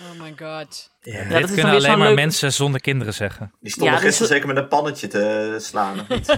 Oh 0.00 0.20
my 0.22 0.34
god. 0.36 0.90
ja. 1.00 1.24
dat 1.28 1.40
Dit 1.40 1.54
kunnen 1.54 1.74
alleen 1.74 1.98
maar 1.98 2.06
leuk- 2.08 2.16
mensen 2.16 2.52
zonder 2.52 2.80
kinderen 2.80 3.14
zeggen. 3.14 3.52
die 3.60 3.70
stonden 3.70 3.92
Ja, 3.94 3.98
dus- 4.00 4.06
gisteren 4.08 4.32
zeker 4.32 4.46
met 4.48 4.56
een 4.56 4.68
pannetje 4.68 5.06
te 5.08 5.56
slaan. 5.60 6.00
of 6.00 6.08
niet? 6.08 6.26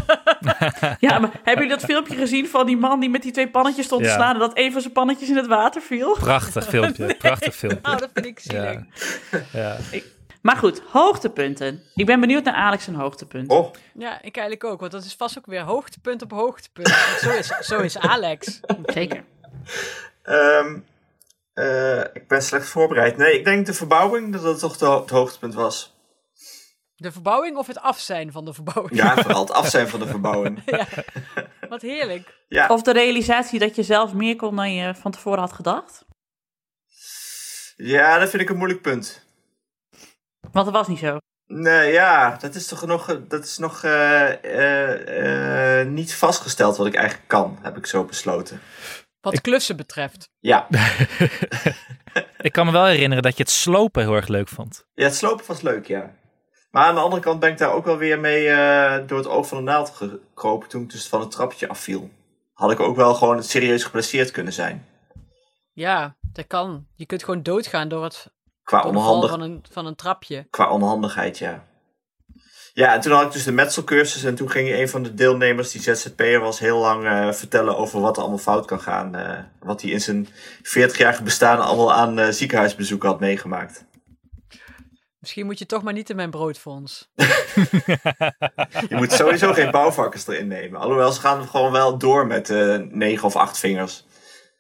Ja, 1.01 1.19
maar 1.19 1.31
hebben 1.33 1.53
jullie 1.65 1.69
dat 1.69 1.85
filmpje 1.85 2.17
gezien 2.17 2.49
van 2.49 2.67
die 2.67 2.77
man 2.77 3.01
die 3.01 3.11
met 3.11 3.23
die 3.23 3.33
twee 3.33 3.49
pannetjes 3.51 3.85
stond 3.87 4.03
te 4.03 4.09
slaan 4.11 4.33
en 4.35 4.39
dat 4.39 4.51
een 4.59 4.73
van 4.73 4.81
zijn 4.81 4.93
pannetjes 4.93 5.29
in 5.29 5.37
het 5.37 5.47
water 5.47 5.83
viel? 5.83 6.13
Prachtig 6.19 6.65
filmpje, 6.75 7.15
prachtig 7.15 7.55
filmpje. 7.55 7.93
Oh, 7.93 7.99
dat 7.99 8.11
vind 8.15 8.27
ik 8.27 8.39
zielig. 8.39 8.73
Ja. 8.73 9.47
Ja. 9.53 9.77
Maar 10.43 10.57
goed, 10.57 10.83
hoogtepunten. 10.93 11.83
Ik 11.95 12.07
ben 12.07 12.21
benieuwd 12.21 12.45
naar 12.45 12.55
Alex 12.55 12.85
zijn 12.85 12.97
hoogtepunt. 12.97 13.51
Oh, 13.51 13.73
Ja, 13.95 14.15
ik 14.23 14.37
eigenlijk 14.37 14.65
ook, 14.65 14.81
want 14.81 14.93
dat 14.93 15.05
is 15.05 15.15
vast 15.15 15.39
ook 15.39 15.47
weer 15.47 15.61
hoogtepunt 15.63 16.23
op 16.23 16.31
hoogtepunt. 16.31 16.89
Zo, 17.21 17.31
is, 17.31 17.47
zo 17.61 17.79
is 17.81 17.99
Alex. 17.99 18.61
Zeker. 18.85 19.25
ehm, 20.23 20.79
eh, 21.57 22.01
ik 22.01 22.29
ben 22.29 22.43
slecht 22.43 22.69
voorbereid. 22.69 23.17
Nee, 23.17 23.39
ik 23.39 23.45
denk 23.45 23.67
de 23.67 23.75
verbouwing 23.75 24.33
dat 24.33 24.43
dat 24.43 24.59
toch 24.59 24.77
de 24.77 24.85
ho- 24.85 25.01
het 25.01 25.11
hoogtepunt 25.11 25.55
was. 25.55 25.95
De 26.97 27.13
verbouwing 27.13 27.57
of 27.57 27.67
het 27.67 27.79
af 27.81 27.99
zijn 28.01 28.33
van 28.33 28.45
de 28.45 28.53
verbouwing? 28.53 28.97
Ja, 28.97 29.15
vooral 29.23 29.41
het 29.41 29.51
af 29.51 29.69
zijn 29.69 29.89
van 29.89 30.01
de 30.01 30.07
verbouwing. 30.07 30.63
Wat 31.69 31.83
heerlijk. 31.83 32.45
Ja, 32.49 32.67
Of 32.69 32.83
de 32.83 32.93
realisatie 32.93 33.59
dat 33.59 33.75
je 33.77 33.83
zelf 33.83 34.13
meer 34.13 34.37
kon 34.37 34.57
dan 34.57 34.73
je 34.75 34.95
van 34.95 35.11
tevoren 35.11 35.39
had 35.41 35.53
gedacht. 35.53 36.05
ja, 37.77 38.19
dat 38.19 38.31
vind 38.31 38.43
ik 38.43 38.49
een 38.49 38.57
moeilijk 38.57 38.83
punt. 38.83 39.25
Want 40.53 40.65
dat 40.65 40.75
was 40.75 40.89
niet 40.89 40.99
zo. 40.99 41.17
Nee, 41.47 41.93
ja, 41.93 42.37
dat 42.41 42.55
is 42.55 42.67
toch 42.67 42.87
nog, 42.87 43.21
dat 43.29 43.45
is 43.45 43.59
nog 43.59 43.85
eh, 43.85 45.81
eh, 45.81 45.89
niet 45.89 46.15
vastgesteld 46.15 46.77
wat 46.77 46.87
ik 46.87 46.95
eigenlijk 46.95 47.29
kan, 47.29 47.59
heb 47.63 47.77
ik 47.77 47.87
zo 47.87 48.05
besloten. 48.05 48.61
Wat 49.33 49.41
klussen 49.41 49.77
betreft. 49.77 50.31
Ja, 50.39 50.67
Ik 52.41 52.53
kan 52.53 52.67
me 52.67 52.73
wel 52.73 52.85
herinneren 52.85 53.23
dat 53.23 53.37
je 53.37 53.43
het 53.43 53.53
slopen 53.53 54.03
heel 54.03 54.15
erg 54.15 54.29
leuk 54.29 54.49
vond. 54.49 54.87
ja 54.95 55.05
het 55.05 55.15
slopen 55.15 55.47
was 55.47 55.61
leuk, 55.61 55.87
ja. 55.87 56.15
Maar 56.71 56.85
aan 56.85 56.95
de 56.95 57.01
andere 57.01 57.23
kant 57.23 57.41
ben 57.41 57.51
ik 57.51 57.59
daar 57.59 57.73
ook 57.73 57.85
wel 57.85 57.97
weer 57.97 58.21
mee 58.21 58.49
eh, 58.49 59.07
door 59.07 59.19
het 59.19 59.27
oog 59.27 59.49
van 59.49 59.59
de 59.59 59.65
naald 59.65 59.91
gekropen 59.91 60.69
toen 60.69 60.83
ik 60.83 60.91
dus 60.91 61.09
van 61.09 61.21
het 61.21 61.31
trapje 61.31 61.69
afviel. 61.69 62.11
Had 62.53 62.71
ik 62.71 62.81
ook 62.81 62.97
wel 62.97 63.15
gewoon 63.15 63.43
serieus 63.43 63.85
geblesseerd 63.85 64.31
kunnen 64.31 64.53
zijn. 64.53 64.87
Ja, 65.73 66.17
dat 66.33 66.47
kan. 66.47 66.87
Je 66.95 67.07
kunt 67.07 67.25
gewoon 67.25 67.43
doodgaan 67.43 67.89
door 67.89 68.05
het 68.05 68.31
Qua, 68.63 68.83
door 68.83 68.93
de 68.93 68.99
val 68.99 69.07
onhandig, 69.15 69.31
van 69.31 69.41
een, 69.41 69.65
van 69.71 69.87
een 69.87 69.95
trapje. 69.95 70.47
qua 70.51 70.71
onhandigheid, 70.71 71.39
ja. 71.39 71.65
Ja, 72.77 72.95
en 72.95 73.01
toen 73.01 73.13
had 73.13 73.27
ik 73.27 73.33
dus 73.33 73.45
de 73.45 73.53
metselcursus 73.53 74.25
en 74.25 74.35
toen 74.35 74.51
ging 74.51 74.71
een 74.71 74.89
van 74.89 75.03
de 75.03 75.15
deelnemers, 75.15 75.71
die 75.71 75.81
ZZP'er 75.81 76.41
was, 76.41 76.59
heel 76.59 76.79
lang 76.79 77.05
eh, 77.05 77.33
vertellen 77.33 77.77
over 77.77 78.01
wat 78.01 78.17
er 78.17 78.21
allemaal 78.23 78.39
fout 78.39 78.67
kan 78.67 78.81
gaan. 78.81 79.15
eh, 79.15 79.39
wat 79.61 79.83
hij 79.83 79.91
in 79.91 80.01
zijn 80.01 80.29
40-jarige 80.63 81.23
bestaan 81.23 81.61
allemaal 81.61 81.93
aan 81.93 82.19
eh, 82.19 82.29
ziekenhuisbezoeken 82.29 83.09
had 83.09 83.21
meegemaakt. 83.21 83.85
Misschien 85.19 85.47
moet 85.47 85.59
je 85.59 85.67
toch 85.67 85.83
maar 85.83 85.93
niet 85.93 86.11
in 86.11 86.17
mijn 86.17 86.31
broodfonds. 86.31 87.09
Je 88.89 88.97
moet 88.97 89.13
sowieso 89.13 89.53
geen 89.53 89.71
bouwvakkers 89.71 90.27
erin 90.27 90.49
nemen. 90.49 90.81
Alhoewel, 90.81 91.13
ze 91.13 91.21
gaan 91.21 91.49
gewoon 91.49 91.73
wel 91.73 91.99
door 91.99 92.27
met 92.27 92.49
negen 92.91 93.27
of 93.27 93.37
acht 93.37 93.59
vingers. 93.59 94.07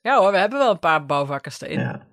Ja 0.02 0.18
hoor, 0.18 0.32
we 0.32 0.38
hebben 0.38 0.58
wel 0.58 0.70
een 0.70 0.78
paar 0.78 1.06
bouwvakkers 1.06 1.60
erin. 1.60 1.80
Ja. 1.80 2.06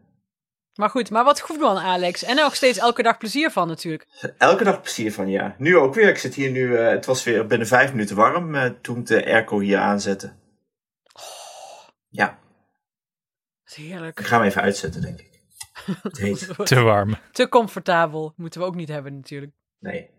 Maar 0.75 0.89
goed, 0.89 1.09
maar 1.09 1.23
wat 1.23 1.39
goed 1.41 1.59
man 1.59 1.77
Alex. 1.77 2.23
En 2.23 2.37
er 2.37 2.43
nog 2.43 2.55
steeds 2.55 2.77
elke 2.77 3.03
dag 3.03 3.17
plezier 3.17 3.51
van 3.51 3.67
natuurlijk. 3.67 4.07
Elke 4.37 4.63
dag 4.63 4.81
plezier 4.81 5.13
van, 5.13 5.29
ja. 5.29 5.55
Nu 5.57 5.77
ook 5.77 5.93
weer. 5.93 6.09
Ik 6.09 6.17
zit 6.17 6.35
hier 6.35 6.51
nu, 6.51 6.75
eh, 6.77 6.89
het 6.89 7.05
was 7.05 7.23
weer 7.23 7.45
binnen 7.45 7.67
vijf 7.67 7.91
minuten 7.91 8.15
warm 8.15 8.55
eh, 8.55 8.69
toen 8.81 8.97
ik 8.99 9.05
de 9.05 9.25
airco 9.25 9.59
hier 9.59 9.77
aanzette. 9.77 10.33
Ja, 12.09 12.25
Dat 13.63 13.77
is 13.77 13.83
heerlijk. 13.85 14.19
ik 14.19 14.25
ga 14.25 14.37
hem 14.37 14.45
even 14.45 14.61
uitzetten, 14.61 15.01
denk 15.01 15.19
ik. 15.19 15.31
Te 16.65 16.79
warm. 16.81 17.15
Te 17.31 17.49
comfortabel. 17.49 18.33
Moeten 18.35 18.59
we 18.61 18.67
ook 18.67 18.75
niet 18.75 18.87
hebben 18.89 19.15
natuurlijk. 19.15 19.51
Nee. 19.79 20.09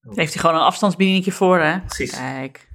Heeft 0.00 0.32
hij 0.32 0.42
gewoon 0.42 0.56
een 0.56 0.66
afstandsbedieningje 0.66 1.32
voor, 1.32 1.58
hè? 1.58 1.80
Precies. 1.80 2.10
Kijk. 2.10 2.68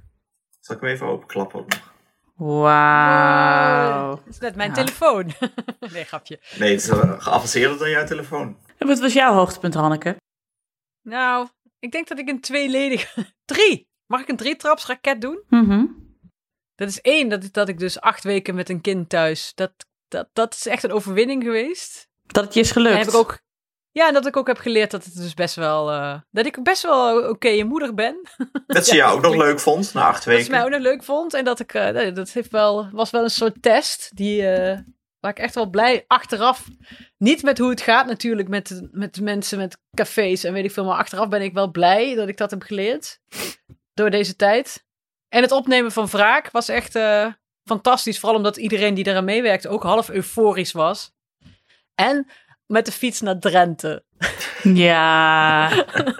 Zal 0.60 0.76
ik 0.76 0.82
hem 0.82 0.90
even 0.90 1.06
openklappen 1.06 1.58
ook 1.60 1.68
nog? 1.70 1.92
Wauw. 2.38 4.10
Dat 4.24 4.34
is 4.34 4.38
net 4.38 4.56
mijn 4.56 4.68
Ja. 4.68 4.74
telefoon. 4.74 5.32
nee, 5.92 6.04
grapje. 6.04 6.40
Nee, 6.58 6.70
het 6.70 6.80
is 6.80 6.88
geavanceerder 7.18 7.78
dan 7.78 7.90
jouw 7.90 8.06
telefoon. 8.06 8.56
En 8.78 8.86
Wat 8.86 8.98
was 8.98 9.12
jouw 9.12 9.32
hoogtepunt, 9.34 9.74
Hanneke? 9.74 10.16
Nou, 11.02 11.48
ik 11.78 11.92
denk 11.92 12.08
dat 12.08 12.18
ik 12.18 12.28
een 12.28 12.40
tweeledige... 12.40 13.26
Drie! 13.44 13.88
Mag 14.06 14.20
ik 14.20 14.28
een 14.28 14.36
drietrapsraket 14.36 15.20
doen? 15.20 15.42
Mhm. 15.48 15.84
Dat 16.74 16.88
is 16.88 17.00
één, 17.00 17.28
dat, 17.28 17.52
dat 17.52 17.68
ik 17.68 17.78
dus 17.78 18.00
acht 18.00 18.24
weken 18.24 18.54
met 18.54 18.68
een 18.68 18.80
kind 18.80 19.08
thuis... 19.08 19.52
Dat, 19.54 19.72
dat, 20.08 20.28
dat 20.32 20.54
is 20.54 20.66
echt 20.66 20.82
een 20.82 20.92
overwinning 20.92 21.42
geweest. 21.42 22.08
Dat 22.26 22.44
het 22.44 22.54
je 22.54 22.60
is 22.60 22.70
gelukt. 22.70 22.94
En 22.94 23.00
heb 23.00 23.08
ik 23.08 23.14
ook... 23.14 23.38
Ja, 23.92 24.06
en 24.06 24.12
dat 24.12 24.26
ik 24.26 24.36
ook 24.36 24.46
heb 24.46 24.58
geleerd 24.58 24.90
dat 24.90 25.04
het 25.04 25.14
dus 25.16 25.34
best 25.34 25.54
wel... 25.54 25.90
eh, 25.90 26.20
dat 26.30 26.46
ik 26.46 26.62
best 26.62 26.82
wel 26.82 27.28
oké 27.28 27.48
je 27.48 27.64
moeder 27.64 27.94
ben. 27.94 28.20
Dat 28.66 28.86
ze 28.86 28.94
Ja, 28.96 29.04
jou 29.04 29.16
ook 29.16 29.22
nog 29.22 29.34
leuk 29.36 29.60
vond 29.60 29.94
na 29.94 30.06
acht 30.06 30.12
Dat 30.14 30.22
ze 30.22 30.28
weken. 30.30 30.50
mij 30.50 30.62
ook 30.64 30.70
nog 30.70 30.80
leuk 30.80 31.02
vond. 31.02 31.34
En 31.34 31.44
dat 31.44 31.60
ik... 31.60 31.74
eh, 31.74 32.14
dat 32.14 32.30
heeft 32.30 32.50
wel, 32.50 32.88
was 32.92 33.10
wel 33.10 33.22
een 33.22 33.30
soort 33.30 33.62
test 33.62 34.10
die... 34.16 34.48
eh, 34.50 34.78
waar 35.20 35.30
ik 35.30 35.38
echt 35.38 35.54
wel 35.54 35.66
blij 35.70 36.04
achteraf... 36.06 36.66
Niet 37.18 37.42
met 37.42 37.58
hoe 37.58 37.70
het 37.70 37.80
gaat 37.80 38.06
natuurlijk 38.06 38.48
met, 38.48 38.88
met 38.92 39.20
mensen 39.20 39.58
met 39.58 39.78
cafés 39.94 40.44
en 40.44 40.52
weet 40.52 40.64
ik 40.64 40.70
veel. 40.72 40.84
Maar 40.84 40.98
achteraf 40.98 41.28
ben 41.28 41.42
ik 41.42 41.52
wel 41.52 41.70
blij 41.70 42.14
dat 42.14 42.28
ik 42.28 42.36
dat 42.36 42.50
heb 42.50 42.62
geleerd. 42.62 43.20
Door 43.94 44.10
deze 44.10 44.36
tijd. 44.36 44.84
En 45.28 45.42
het 45.42 45.52
opnemen 45.52 45.92
van 45.92 46.06
wraak 46.06 46.50
was 46.50 46.68
echt 46.68 46.98
fantastisch. 47.64 48.18
Vooral 48.18 48.36
omdat 48.36 48.56
iedereen 48.56 48.94
die 48.94 49.06
eraan 49.06 49.24
meewerkte 49.24 49.68
ook 49.68 49.82
half 49.82 50.08
euforisch 50.10 50.72
was. 50.72 51.12
En 51.94 52.26
met 52.68 52.86
de 52.86 52.92
fiets 52.92 53.20
naar 53.20 53.38
Drenthe. 53.38 54.04
Ja. 54.62 55.70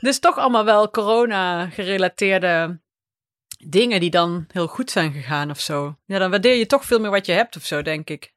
Dus 0.00 0.18
toch 0.18 0.36
allemaal 0.38 0.64
wel 0.64 0.90
corona-gerelateerde 0.90 2.80
dingen 3.66 4.00
die 4.00 4.10
dan 4.10 4.46
heel 4.52 4.66
goed 4.66 4.90
zijn 4.90 5.12
gegaan 5.12 5.50
of 5.50 5.60
zo. 5.60 5.96
Ja, 6.04 6.18
dan 6.18 6.30
waardeer 6.30 6.54
je 6.54 6.66
toch 6.66 6.84
veel 6.84 7.00
meer 7.00 7.10
wat 7.10 7.26
je 7.26 7.32
hebt 7.32 7.56
of 7.56 7.64
zo, 7.64 7.82
denk 7.82 8.10
ik. 8.10 8.34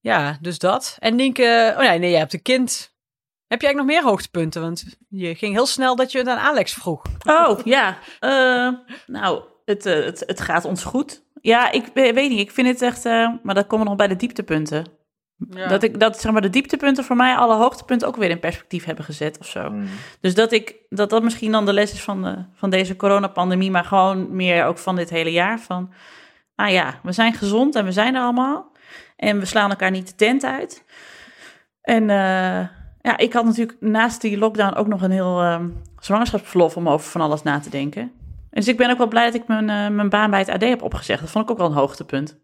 Ja, 0.00 0.38
dus 0.40 0.58
dat. 0.58 0.96
En 0.98 1.16
Nienke, 1.16 1.74
oh 1.76 1.88
nee, 1.88 1.98
nee, 1.98 2.10
je 2.10 2.16
hebt 2.16 2.32
een 2.32 2.42
kind. 2.42 2.94
Heb 3.46 3.60
je 3.60 3.66
eigenlijk 3.66 3.76
nog 3.76 4.02
meer 4.02 4.10
hoogtepunten? 4.10 4.62
Want 4.62 4.84
je 5.08 5.34
ging 5.34 5.54
heel 5.54 5.66
snel 5.66 5.96
dat 5.96 6.12
je 6.12 6.18
het 6.18 6.28
aan 6.28 6.38
Alex 6.38 6.72
vroeg. 6.72 7.02
Oh, 7.26 7.60
ja. 7.64 7.98
Eh, 8.20 8.72
nou, 9.06 9.42
het, 9.64 9.86
eh, 9.86 10.04
het, 10.04 10.22
het 10.26 10.40
gaat 10.40 10.64
ons 10.64 10.84
goed. 10.84 11.22
Ja, 11.40 11.70
ik 11.72 11.84
we- 11.94 12.12
weet 12.12 12.30
niet. 12.30 12.40
Ik 12.40 12.50
vind 12.50 12.66
het 12.66 12.82
echt... 12.82 13.04
eh, 13.04 13.28
maar 13.42 13.54
dat 13.54 13.66
komen 13.66 13.86
nog 13.86 13.96
bij 13.96 14.08
de 14.08 14.16
dieptepunten. 14.16 14.84
Ja. 15.50 15.68
Dat, 15.68 15.82
ik, 15.82 16.00
dat 16.00 16.20
zeg 16.20 16.32
maar, 16.32 16.42
de 16.42 16.50
dieptepunten 16.50 17.04
voor 17.04 17.16
mij 17.16 17.34
alle 17.34 17.54
hoogtepunten 17.54 18.08
ook 18.08 18.16
weer 18.16 18.30
in 18.30 18.40
perspectief 18.40 18.84
hebben 18.84 19.04
gezet 19.04 19.38
of 19.38 19.46
zo. 19.46 19.70
Mm. 19.70 19.86
Dus 20.20 20.34
dat 20.34 20.52
ik 20.52 20.76
dat 20.88 21.10
dat 21.10 21.22
misschien 21.22 21.52
dan 21.52 21.66
de 21.66 21.72
les 21.72 21.92
is 21.92 22.02
van, 22.02 22.22
de, 22.22 22.44
van 22.54 22.70
deze 22.70 22.96
coronapandemie, 22.96 23.70
maar 23.70 23.84
gewoon 23.84 24.36
meer 24.36 24.64
ook 24.64 24.78
van 24.78 24.96
dit 24.96 25.10
hele 25.10 25.32
jaar. 25.32 25.60
Van, 25.60 25.92
ah 26.54 26.70
ja, 26.70 27.00
we 27.02 27.12
zijn 27.12 27.34
gezond 27.34 27.74
en 27.74 27.84
we 27.84 27.92
zijn 27.92 28.14
er 28.14 28.22
allemaal. 28.22 28.72
En 29.16 29.38
we 29.38 29.44
slaan 29.44 29.70
elkaar 29.70 29.90
niet 29.90 30.08
de 30.08 30.14
tent 30.14 30.44
uit. 30.44 30.84
En 31.80 32.10
eh, 32.10 32.66
ja, 33.00 33.16
ik 33.16 33.32
had 33.32 33.44
natuurlijk 33.44 33.80
naast 33.80 34.20
die 34.20 34.38
lockdown 34.38 34.74
ook 34.76 34.86
nog 34.86 35.02
een 35.02 35.10
heel 35.10 35.40
ehm, 35.40 35.68
zwangerschapsverlof 35.98 36.76
om 36.76 36.88
over 36.88 37.10
van 37.10 37.20
alles 37.20 37.42
na 37.42 37.60
te 37.60 37.70
denken. 37.70 38.12
Dus 38.50 38.68
ik 38.68 38.76
ben 38.76 38.90
ook 38.90 38.98
wel 38.98 39.08
blij 39.08 39.24
dat 39.24 39.34
ik 39.34 39.46
mijn, 39.46 39.70
eh, 39.70 39.88
mijn 39.88 40.08
baan 40.08 40.30
bij 40.30 40.38
het 40.38 40.48
AD 40.48 40.62
heb 40.62 40.82
opgezegd. 40.82 41.20
Dat 41.20 41.30
vond 41.30 41.44
ik 41.44 41.50
ook 41.50 41.58
wel 41.58 41.66
een 41.66 41.72
hoogtepunt. 41.72 42.38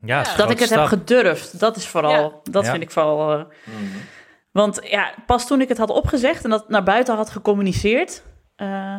Ja, 0.00 0.16
Dat 0.18 0.26
een 0.26 0.32
Dat 0.32 0.34
grote 0.34 0.52
ik 0.52 0.58
het 0.58 0.70
heb 0.70 0.84
gedurfd, 0.84 1.60
dat 1.60 1.76
is 1.76 1.86
vooral, 1.88 2.40
dat 2.50 2.64
Ja. 2.64 2.70
vind 2.70 2.82
ik 2.82 2.90
vooral... 2.90 3.32
eh, 3.38 3.44
Mm. 3.64 3.88
want 4.52 4.78
ja, 4.82 5.14
pas 5.26 5.46
toen 5.46 5.60
ik 5.60 5.68
het 5.68 5.78
had 5.78 5.90
opgezegd 5.90 6.44
en 6.44 6.50
dat 6.50 6.68
naar 6.68 6.82
buiten 6.82 7.14
had 7.16 7.30
gecommuniceerd. 7.30 8.22
eh, 8.56 8.96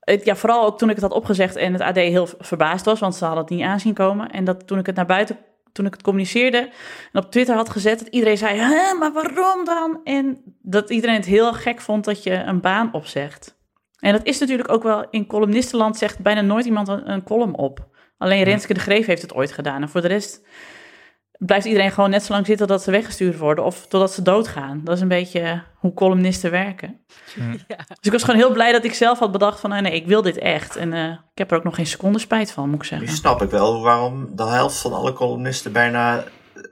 het, 0.00 0.24
ja, 0.24 0.36
vooral 0.36 0.64
ook 0.66 0.78
toen 0.78 0.88
ik 0.88 0.94
het 0.94 1.04
had 1.04 1.12
opgezegd 1.12 1.56
en 1.56 1.72
het 1.72 1.82
AD 1.82 1.96
heel 1.96 2.28
verbaasd 2.38 2.84
was, 2.84 3.00
want 3.00 3.14
ze 3.14 3.24
hadden 3.24 3.42
het 3.44 3.52
niet 3.52 3.62
aanzien 3.62 3.94
komen. 3.94 4.30
En 4.30 4.44
dat 4.44 4.66
toen 4.66 4.78
ik 4.78 4.86
het 4.86 4.96
naar 4.96 5.06
buiten, 5.06 5.38
toen 5.72 5.86
ik 5.86 5.92
het 5.92 6.02
communiceerde 6.02 6.70
en 7.12 7.22
op 7.24 7.30
Twitter 7.30 7.54
had 7.54 7.68
gezet, 7.70 7.98
dat 7.98 8.08
iedereen 8.08 8.36
zei: 8.38 8.58
Hè, 8.58 8.94
maar 8.98 9.12
waarom 9.12 9.64
dan? 9.64 10.00
En 10.04 10.42
dat 10.62 10.90
iedereen 10.90 11.16
het 11.16 11.24
heel 11.26 11.52
gek 11.52 11.80
vond 11.80 12.04
dat 12.04 12.22
je 12.22 12.32
een 12.32 12.60
baan 12.60 12.92
opzegt. 12.92 13.56
En 14.02 14.12
dat 14.12 14.26
is 14.26 14.38
natuurlijk 14.38 14.72
ook 14.72 14.82
wel 14.82 15.06
in 15.10 15.26
columnistenland 15.26 15.96
zegt 15.96 16.18
bijna 16.18 16.40
nooit 16.40 16.64
iemand 16.64 16.88
een, 16.88 17.10
een 17.10 17.22
column 17.22 17.56
op. 17.56 17.86
Alleen 18.18 18.42
Renske 18.42 18.74
de 18.74 18.80
Greef 18.80 19.06
heeft 19.06 19.22
het 19.22 19.34
ooit 19.34 19.52
gedaan. 19.52 19.82
En 19.82 19.88
voor 19.88 20.00
de 20.00 20.08
rest 20.08 20.40
blijft 21.38 21.66
iedereen 21.66 21.90
gewoon 21.90 22.10
net 22.10 22.22
zo 22.22 22.32
lang 22.32 22.46
zitten 22.46 22.66
tot 22.66 22.82
ze 22.82 22.90
weggestuurd 22.90 23.38
worden 23.38 23.64
of 23.64 23.86
totdat 23.86 24.12
ze 24.12 24.22
doodgaan. 24.22 24.80
Dat 24.84 24.94
is 24.96 25.00
een 25.00 25.08
beetje 25.08 25.62
hoe 25.74 25.94
columnisten 25.94 26.50
werken. 26.50 27.00
Ja. 27.34 27.76
Dus 27.88 27.96
ik 28.00 28.12
was 28.12 28.22
gewoon 28.22 28.40
heel 28.40 28.52
blij 28.52 28.72
dat 28.72 28.84
ik 28.84 28.94
zelf 28.94 29.18
had 29.18 29.32
bedacht 29.32 29.60
van, 29.60 29.70
nee, 29.70 29.80
nee 29.80 29.94
ik 29.94 30.06
wil 30.06 30.22
dit 30.22 30.38
echt. 30.38 30.76
En 30.76 30.92
eh, 30.92 31.08
ik 31.10 31.38
heb 31.38 31.50
er 31.50 31.56
ook 31.56 31.64
nog 31.64 31.74
geen 31.74 31.86
seconde 31.86 32.18
spijt 32.18 32.50
van, 32.50 32.70
moet 32.70 32.84
ik 32.84 32.90
Nu 32.90 32.98
zeggen. 32.98 33.16
snap 33.16 33.42
ik 33.42 33.50
wel 33.50 33.82
waarom 33.82 34.36
de 34.36 34.44
helft 34.46 34.78
van 34.78 34.92
alle 34.92 35.12
columnisten 35.12 35.72
bijna 35.72 36.24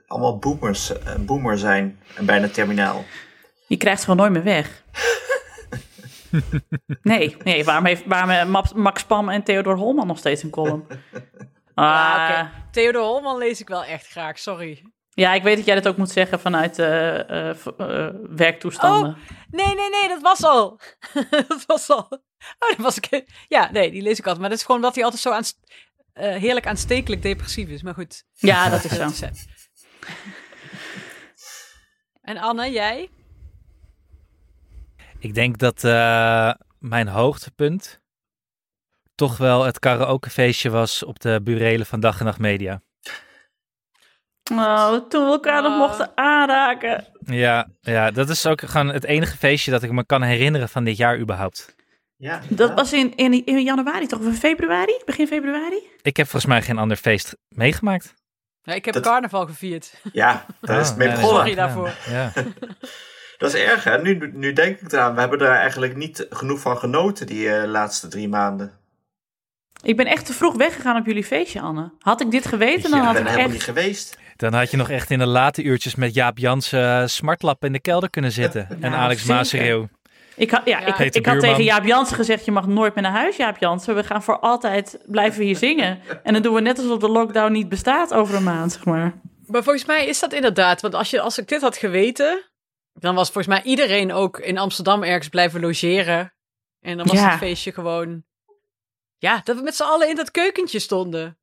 allemaal 0.07 0.37
boomers, 0.37 0.97
eh, 0.97 1.15
boomer 1.19 1.57
zijn. 1.57 1.99
En 2.15 2.25
bijna 2.25 2.47
terminaal. 2.49 3.03
Je 3.67 3.77
krijgt 3.77 3.99
ze 3.99 4.05
gewoon 4.05 4.19
nooit 4.19 4.31
meer 4.31 4.53
weg. 4.53 4.83
nee, 7.01 7.37
nee 7.43 7.63
waarom, 7.63 7.85
heeft, 7.85 8.05
waarom 8.05 8.29
hebben 8.29 8.63
Max, 8.75 9.03
Pam 9.03 9.29
en 9.29 9.43
Theodor 9.43 9.77
Holman 9.77 10.07
nog 10.07 10.17
steeds 10.17 10.43
een 10.43 10.49
column? 10.49 10.85
Ah, 11.75 11.87
Ja, 11.87 12.27
ja, 12.27 12.41
oké. 12.41 12.51
Theodor 12.71 13.01
Holman 13.03 13.37
lees 13.37 13.59
ik 13.59 13.67
wel 13.67 13.83
echt 13.83 14.07
graag, 14.07 14.39
sorry. 14.39 14.83
ik 15.13 15.43
weet 15.43 15.55
dat 15.55 15.65
jij 15.65 15.75
dat 15.75 15.87
ook 15.87 15.97
moet 15.97 16.09
zeggen 16.09 16.39
vanuit 16.39 16.79
eh, 16.79 17.29
eh, 17.29 17.49
eh, 17.77 18.13
werktoestanden. 18.29 19.17
Nee, 19.49 19.75
nee, 19.75 19.89
nee, 19.89 20.07
dat 20.07 20.21
was 20.21 20.43
al. 20.43 20.79
dat 21.47 21.63
was 21.65 21.89
al. 21.89 22.07
Oh, 22.59 22.69
dat 22.69 22.77
was 22.77 22.97
ik. 22.97 23.25
Ja, 23.47 23.71
nee, 23.71 23.91
die 23.91 24.01
lees 24.01 24.19
ik 24.19 24.23
altijd. 24.25 24.39
Maar 24.39 24.49
dat 24.49 24.57
is 24.57 24.65
gewoon 24.65 24.81
dat 24.81 24.95
hij 24.95 25.03
altijd 25.03 25.21
zo 25.21 25.31
aan, 25.31 25.43
heerlijk 26.13 26.67
aanstekelijk 26.67 27.21
depressief 27.21 27.69
is. 27.69 27.83
Maar 27.83 27.93
goed. 27.93 28.23
Ja, 28.33 28.69
dat 28.69 28.83
is 28.83 28.95
zo. 28.95 29.29
En 32.21 32.37
Anne, 32.37 32.71
jij? 32.71 33.09
Ik 35.21 35.33
denk 35.33 35.57
dat 35.57 35.83
eh, 35.83 36.51
mijn 36.79 37.07
hoogtepunt 37.07 38.01
toch 39.15 39.37
wel 39.37 39.63
het 39.63 39.79
karaokefeestje 39.79 40.69
was 40.69 41.03
op 41.03 41.19
de 41.19 41.39
burelen 41.43 41.85
van 41.85 41.99
Dag 41.99 42.19
en 42.19 42.25
Nacht 42.25 42.39
Media. 42.39 42.81
Oh, 44.51 44.93
toen 45.09 45.25
we 45.25 45.31
elkaar 45.31 45.61
nog 45.61 45.71
Oh. 45.71 45.77
mochten 45.77 46.11
aanraken. 46.15 47.05
Ja, 47.25 47.67
ja, 47.81 48.11
dat 48.11 48.29
is 48.29 48.45
ook 48.45 48.61
gewoon 48.61 48.87
het 48.87 49.03
enige 49.03 49.37
feestje 49.37 49.71
dat 49.71 49.83
ik 49.83 49.91
me 49.91 50.05
kan 50.05 50.21
herinneren 50.21 50.69
van 50.69 50.83
dit 50.83 50.97
jaar 50.97 51.19
überhaupt. 51.19 51.75
Ja, 52.15 52.41
Dat 52.49 52.73
was 52.73 52.93
in, 52.93 53.15
in, 53.15 53.45
in 53.45 53.63
januari 53.63 54.07
toch? 54.07 54.19
Of 54.19 54.25
in 54.25 54.33
februari? 54.33 55.01
Begin 55.05 55.27
februari? 55.27 55.79
Ik 56.01 56.17
heb 56.17 56.27
volgens 56.27 56.51
mij 56.51 56.61
geen 56.61 56.77
ander 56.77 56.97
feest 56.97 57.37
meegemaakt. 57.47 58.13
Ja, 58.61 58.73
ik 58.73 58.85
heb 58.85 58.93
Dat- 58.93 59.03
carnaval 59.03 59.45
gevierd. 59.45 59.93
Ja, 60.11 60.45
daar 60.61 60.79
is 60.79 60.83
Ah, 60.83 60.89
het 60.89 60.97
mee 60.97 61.07
nee, 61.07 61.17
nee, 61.17 61.25
begonnen. 61.25 61.47
Sorry 61.47 61.55
daarvoor. 61.55 61.93
Ja. 62.13 62.31
Dat 63.41 63.53
is 63.53 63.61
erg, 63.61 63.83
hè? 63.83 64.01
Nu, 64.01 64.31
nu 64.33 64.53
denk 64.53 64.79
ik 64.79 64.91
eraan. 64.91 65.13
We 65.13 65.19
hebben 65.19 65.39
daar 65.39 65.55
eigenlijk 65.57 65.95
niet 65.95 66.25
genoeg 66.29 66.59
van 66.59 66.77
genoten 66.77 67.25
die 67.25 67.49
eh, 67.49 67.69
laatste 67.69 68.07
drie 68.07 68.29
maanden. 68.29 68.71
Ik 69.83 69.97
ben 69.97 70.05
echt 70.05 70.25
te 70.25 70.33
vroeg 70.33 70.55
weggegaan 70.55 70.97
op 70.97 71.05
jullie 71.05 71.23
feestje, 71.23 71.59
Anne. 71.61 71.91
Had 71.99 72.21
ik 72.21 72.31
dit 72.31 72.45
geweten, 72.45 72.89
dan 72.91 72.99
Ja, 72.99 73.05
had 73.05 73.13
ben 73.13 73.21
ik 73.21 73.27
helemaal 73.27 73.45
echt... 73.49 73.53
niet 73.53 73.63
geweest. 73.77 74.17
Dan 74.35 74.53
had 74.53 74.71
je 74.71 74.77
nog 74.77 74.89
echt 74.89 75.11
in 75.11 75.19
de 75.19 75.25
late 75.25 75.63
uurtjes 75.63 75.95
met 75.95 76.13
Jaap 76.13 76.37
Jansen 76.37 77.09
smartlap 77.09 77.63
in 77.65 77.71
de 77.73 77.79
kelder 77.81 78.09
kunnen 78.09 78.31
zitten. 78.31 78.67
en 78.81 78.93
Alex 78.93 79.19
zeker. 79.21 79.35
Maasreeuw. 79.35 79.87
Ik, 80.35 80.51
had, 80.51 80.61
ja, 80.65 80.79
Ja. 80.79 80.97
ik, 80.99 81.15
ik 81.15 81.25
had 81.25 81.39
tegen 81.39 81.63
Jaap 81.63 81.85
Jansen 81.85 82.15
gezegd, 82.15 82.45
je 82.45 82.51
mag 82.51 82.67
nooit 82.67 82.93
meer 82.95 83.03
naar 83.03 83.11
huis, 83.11 83.35
Jaap 83.35 83.57
Jansen. 83.57 83.95
We 83.95 84.03
gaan 84.03 84.23
voor 84.23 84.39
altijd 84.39 84.99
blijven 85.05 85.43
hier 85.43 85.55
zingen. 85.55 85.99
En 86.23 86.33
dan 86.33 86.41
doen 86.41 86.53
we 86.53 86.61
net 86.61 86.77
alsof 86.79 86.99
de 86.99 87.09
lockdown 87.09 87.51
niet 87.51 87.69
bestaat 87.69 88.13
over 88.13 88.35
een 88.35 88.43
maand, 88.43 88.71
zeg 88.71 88.85
maar. 88.85 89.13
Maar 89.47 89.63
volgens 89.63 89.85
mij 89.85 90.05
is 90.05 90.19
dat 90.19 90.33
inderdaad. 90.33 90.81
Want 90.81 90.95
als, 90.95 91.09
je, 91.09 91.21
als 91.21 91.37
ik 91.37 91.47
dit 91.47 91.61
had 91.61 91.77
geweten, 91.77 92.41
dan 92.93 93.15
was 93.15 93.31
volgens 93.31 93.47
mij 93.55 93.63
iedereen 93.63 94.13
ook 94.13 94.39
in 94.39 94.57
Amsterdam 94.57 95.03
ergens 95.03 95.29
blijven 95.29 95.61
logeren. 95.61 96.33
En 96.79 96.97
dan 96.97 97.07
was 97.07 97.15
Ja. 97.19 97.29
het 97.29 97.37
feestje 97.39 97.71
gewoon. 97.71 98.23
Ja, 99.17 99.41
dat 99.43 99.55
we 99.55 99.61
met 99.61 99.75
z'n 99.75 99.83
allen 99.83 100.09
in 100.09 100.15
dat 100.15 100.31
keukentje 100.31 100.79
stonden. 100.79 101.37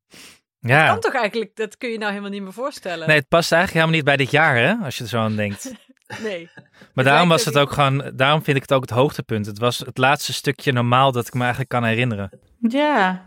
Ja. 0.60 0.86
Kan 0.86 1.00
toch 1.00 1.14
eigenlijk, 1.14 1.56
dat 1.56 1.76
kun 1.76 1.88
je 1.90 1.98
nou 1.98 2.10
helemaal 2.10 2.30
niet 2.30 2.42
meer 2.42 2.52
voorstellen. 2.52 3.08
Nee, 3.08 3.18
het 3.18 3.28
past 3.28 3.52
eigenlijk 3.52 3.72
helemaal 3.72 3.94
niet 3.96 4.16
bij 4.16 4.24
dit 4.24 4.30
jaar, 4.30 4.56
hè? 4.56 4.84
Als 4.84 4.96
je 4.96 5.02
er 5.02 5.08
zo 5.08 5.18
aan 5.18 5.36
denkt. 5.36 5.72
Nee. 6.22 6.50
Maar 6.94 7.04
daarom 7.04 7.28
was 7.28 7.44
het 7.44 7.56
ook 7.56 7.62
ook 7.62 7.72
gewoon, 7.72 8.12
daarom 8.14 8.42
vind 8.42 8.56
ik 8.56 8.62
het 8.62 8.72
ook 8.72 8.80
het 8.80 8.90
hoogtepunt. 8.90 9.46
Het 9.46 9.58
was 9.58 9.78
het 9.78 9.98
laatste 9.98 10.32
stukje 10.32 10.72
normaal 10.72 11.12
dat 11.12 11.26
ik 11.26 11.32
me 11.34 11.40
eigenlijk 11.40 11.70
kan 11.70 11.84
herinneren. 11.84 12.30
Ja. 12.60 13.26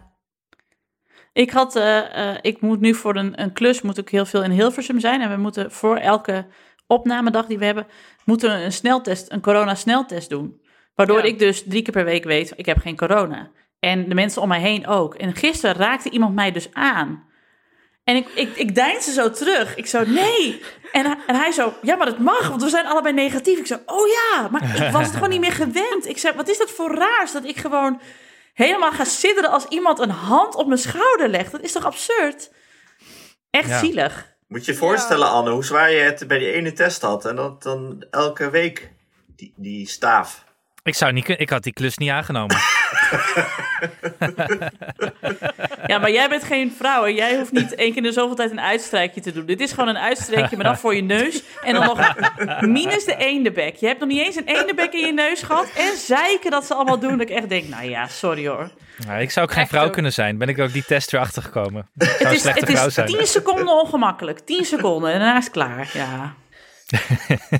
Ik 1.33 1.51
had, 1.51 1.75
eh, 1.75 2.29
eh, 2.29 2.37
ik 2.41 2.61
moet 2.61 2.79
nu 2.79 2.93
voor 2.93 3.15
een, 3.15 3.41
een 3.41 3.53
klus, 3.53 3.81
moet 3.81 3.97
ik 3.97 4.09
heel 4.09 4.25
veel 4.25 4.43
in 4.43 4.51
Hilversum 4.51 4.99
zijn. 4.99 5.21
En 5.21 5.29
we 5.29 5.37
moeten 5.37 5.71
voor 5.71 5.97
elke 5.97 6.47
opnamedag 6.91 7.45
die 7.45 7.57
we 7.57 7.65
hebben, 7.65 7.87
moeten 8.25 8.49
we 8.57 8.63
een 8.63 8.71
sneltest, 8.73 9.31
een 9.31 9.41
corona-sneltest 9.41 10.29
doen. 10.29 10.61
Waardoor 10.95 11.17
Ja. 11.17 11.23
ik 11.23 11.39
dus 11.39 11.63
drie 11.67 11.81
keer 11.81 11.93
per 11.93 12.05
week 12.05 12.23
weet, 12.23 12.53
ik 12.55 12.65
heb 12.65 12.77
geen 12.77 12.97
corona. 12.97 13.51
En 13.79 14.09
de 14.09 14.15
mensen 14.15 14.41
om 14.41 14.47
mij 14.47 14.59
heen 14.59 14.87
ook. 14.87 15.15
En 15.15 15.35
gisteren 15.35 15.75
raakte 15.75 16.09
iemand 16.09 16.35
mij 16.35 16.51
dus 16.51 16.69
aan. 16.73 17.29
En 18.03 18.15
ik, 18.15 18.27
ik, 18.35 18.55
ik 18.55 18.75
deinsde 18.75 19.11
zo 19.11 19.29
terug. 19.31 19.75
Ik 19.75 19.85
zo, 19.85 20.03
nee. 20.05 20.61
En, 20.91 21.05
hij- 21.05 21.17
en 21.27 21.35
hij 21.35 21.51
zo, 21.51 21.73
ja, 21.81 21.95
maar 21.95 22.05
dat 22.05 22.19
mag, 22.19 22.47
want 22.49 22.63
we 22.63 22.69
zijn 22.69 22.85
allebei 22.85 23.13
negatief. 23.13 23.59
Ik 23.59 23.67
zo, 23.67 23.79
oh 23.85 24.07
ja, 24.07 24.47
maar 24.51 24.85
ik 24.85 24.91
was 24.91 25.05
het 25.05 25.13
gewoon 25.13 25.29
niet 25.29 25.39
meer 25.39 25.51
gewend. 25.51 26.07
Ik 26.07 26.17
zei, 26.17 26.35
wat 26.35 26.49
is 26.49 26.57
dat 26.57 26.71
voor 26.71 26.95
raars 26.95 27.31
dat 27.31 27.43
ik 27.45 27.57
gewoon 27.57 28.01
helemaal 28.53 28.91
ga 28.91 29.03
sidderen 29.03 29.49
als 29.51 29.65
iemand 29.65 29.99
een 29.99 30.09
hand 30.09 30.55
op 30.55 30.67
mijn 30.67 30.79
schouder 30.79 31.29
legt. 31.29 31.51
Dat 31.51 31.61
is 31.61 31.71
toch 31.71 31.85
absurd? 31.85 32.51
Echt 33.49 33.69
Ja. 33.69 33.79
zielig. 33.79 34.30
Moet 34.51 34.65
je 34.65 34.71
je 34.71 34.77
voorstellen, 34.77 35.29
Anne, 35.29 35.51
hoe 35.51 35.65
zwaar 35.65 35.91
je 35.91 35.99
het 35.99 36.27
bij 36.27 36.37
die 36.37 36.51
ene 36.51 36.73
test 36.73 37.01
had. 37.01 37.25
En 37.25 37.35
dat 37.35 37.63
dan 37.63 38.05
elke 38.09 38.49
week 38.49 38.91
die, 39.35 39.53
die 39.55 39.87
staaf. 39.87 40.43
Ik 40.83 40.95
zou 40.95 41.11
niet 41.11 41.23
kunnen, 41.23 41.41
ik 41.41 41.49
had 41.49 41.63
die 41.63 41.73
klus 41.73 41.97
niet 41.97 42.09
aangenomen. 42.09 42.55
Ja, 45.87 45.97
maar 45.97 46.11
jij 46.11 46.29
bent 46.29 46.43
geen 46.43 46.73
vrouw 46.77 47.05
en 47.05 47.13
jij 47.13 47.37
hoeft 47.37 47.51
niet 47.51 47.75
één 47.75 47.87
keer 47.87 47.97
in 47.97 48.03
de 48.03 48.11
zoveel 48.11 48.35
tijd 48.35 48.51
een 48.51 48.59
uitstrijkje 48.59 49.21
te 49.21 49.31
doen. 49.31 49.45
Dit 49.45 49.59
is 49.59 49.71
gewoon 49.71 49.87
een 49.89 49.97
uitstrijkje, 49.97 50.55
maar 50.55 50.65
dan 50.65 50.77
voor 50.77 50.95
je 50.95 51.01
neus. 51.03 51.43
En 51.63 51.73
dan 51.73 51.83
nog 51.85 52.15
minus 52.61 53.05
de 53.05 53.15
eendebek. 53.15 53.75
Je 53.75 53.87
hebt 53.87 53.99
nog 53.99 54.09
niet 54.09 54.19
eens 54.25 54.35
een 54.35 54.45
eendebek 54.45 54.93
in 54.93 55.05
je 55.05 55.13
neus 55.13 55.41
gehad. 55.41 55.67
En 55.77 55.97
zeiken 55.97 56.51
dat 56.51 56.65
ze 56.65 56.73
allemaal 56.73 56.99
doen. 56.99 57.11
Dat 57.17 57.29
ik 57.29 57.35
echt 57.35 57.49
denk, 57.49 57.67
nou 57.67 57.89
ja, 57.89 58.07
sorry 58.07 58.47
hoor. 58.47 58.69
Nou, 59.07 59.21
ik 59.21 59.31
zou 59.31 59.45
ook 59.45 59.51
geen 59.51 59.61
Echt 59.61 59.71
vrouw 59.71 59.85
ook. 59.85 59.93
kunnen 59.93 60.13
zijn. 60.13 60.37
Ben 60.37 60.47
ik 60.49 60.59
ook 60.59 60.73
die 60.73 60.85
test 60.85 61.11
weer 61.11 61.21
achtergekomen. 61.21 61.89
Ik 61.97 62.05
zou 62.05 62.17
Het 62.17 62.27
een 62.27 62.31
is, 62.33 62.41
slechte 62.41 62.59
het 62.65 62.71
vrouw 62.71 62.87
is 62.87 62.93
zijn. 62.93 63.07
10 63.07 63.27
seconden 63.27 63.67
ongemakkelijk. 63.79 64.39
10 64.39 64.65
seconden 64.65 65.11
en 65.11 65.19
daarna 65.19 65.37
is 65.37 65.43
het 65.43 65.53
klaar. 65.53 65.89
Ja. 65.93 66.33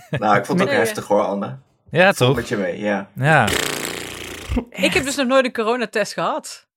Nou, 0.10 0.38
ik 0.38 0.46
vond 0.46 0.60
het 0.60 0.68
ook 0.68 0.76
Nee. 0.76 0.84
heftig 0.86 1.08
hoor, 1.08 1.22
Anne. 1.24 1.58
Ja, 1.92 2.12
toch? 2.12 2.36
Met 2.36 2.48
je 2.48 2.58
mee, 2.58 2.80
ja. 2.80 3.10
Ja. 3.16 3.48
Ik 4.70 4.94
heb 4.94 5.04
dus 5.04 5.16
nog 5.16 5.28
nooit 5.28 5.46
een 5.46 5.54
coronatest 5.54 6.14
gehad. 6.14 6.68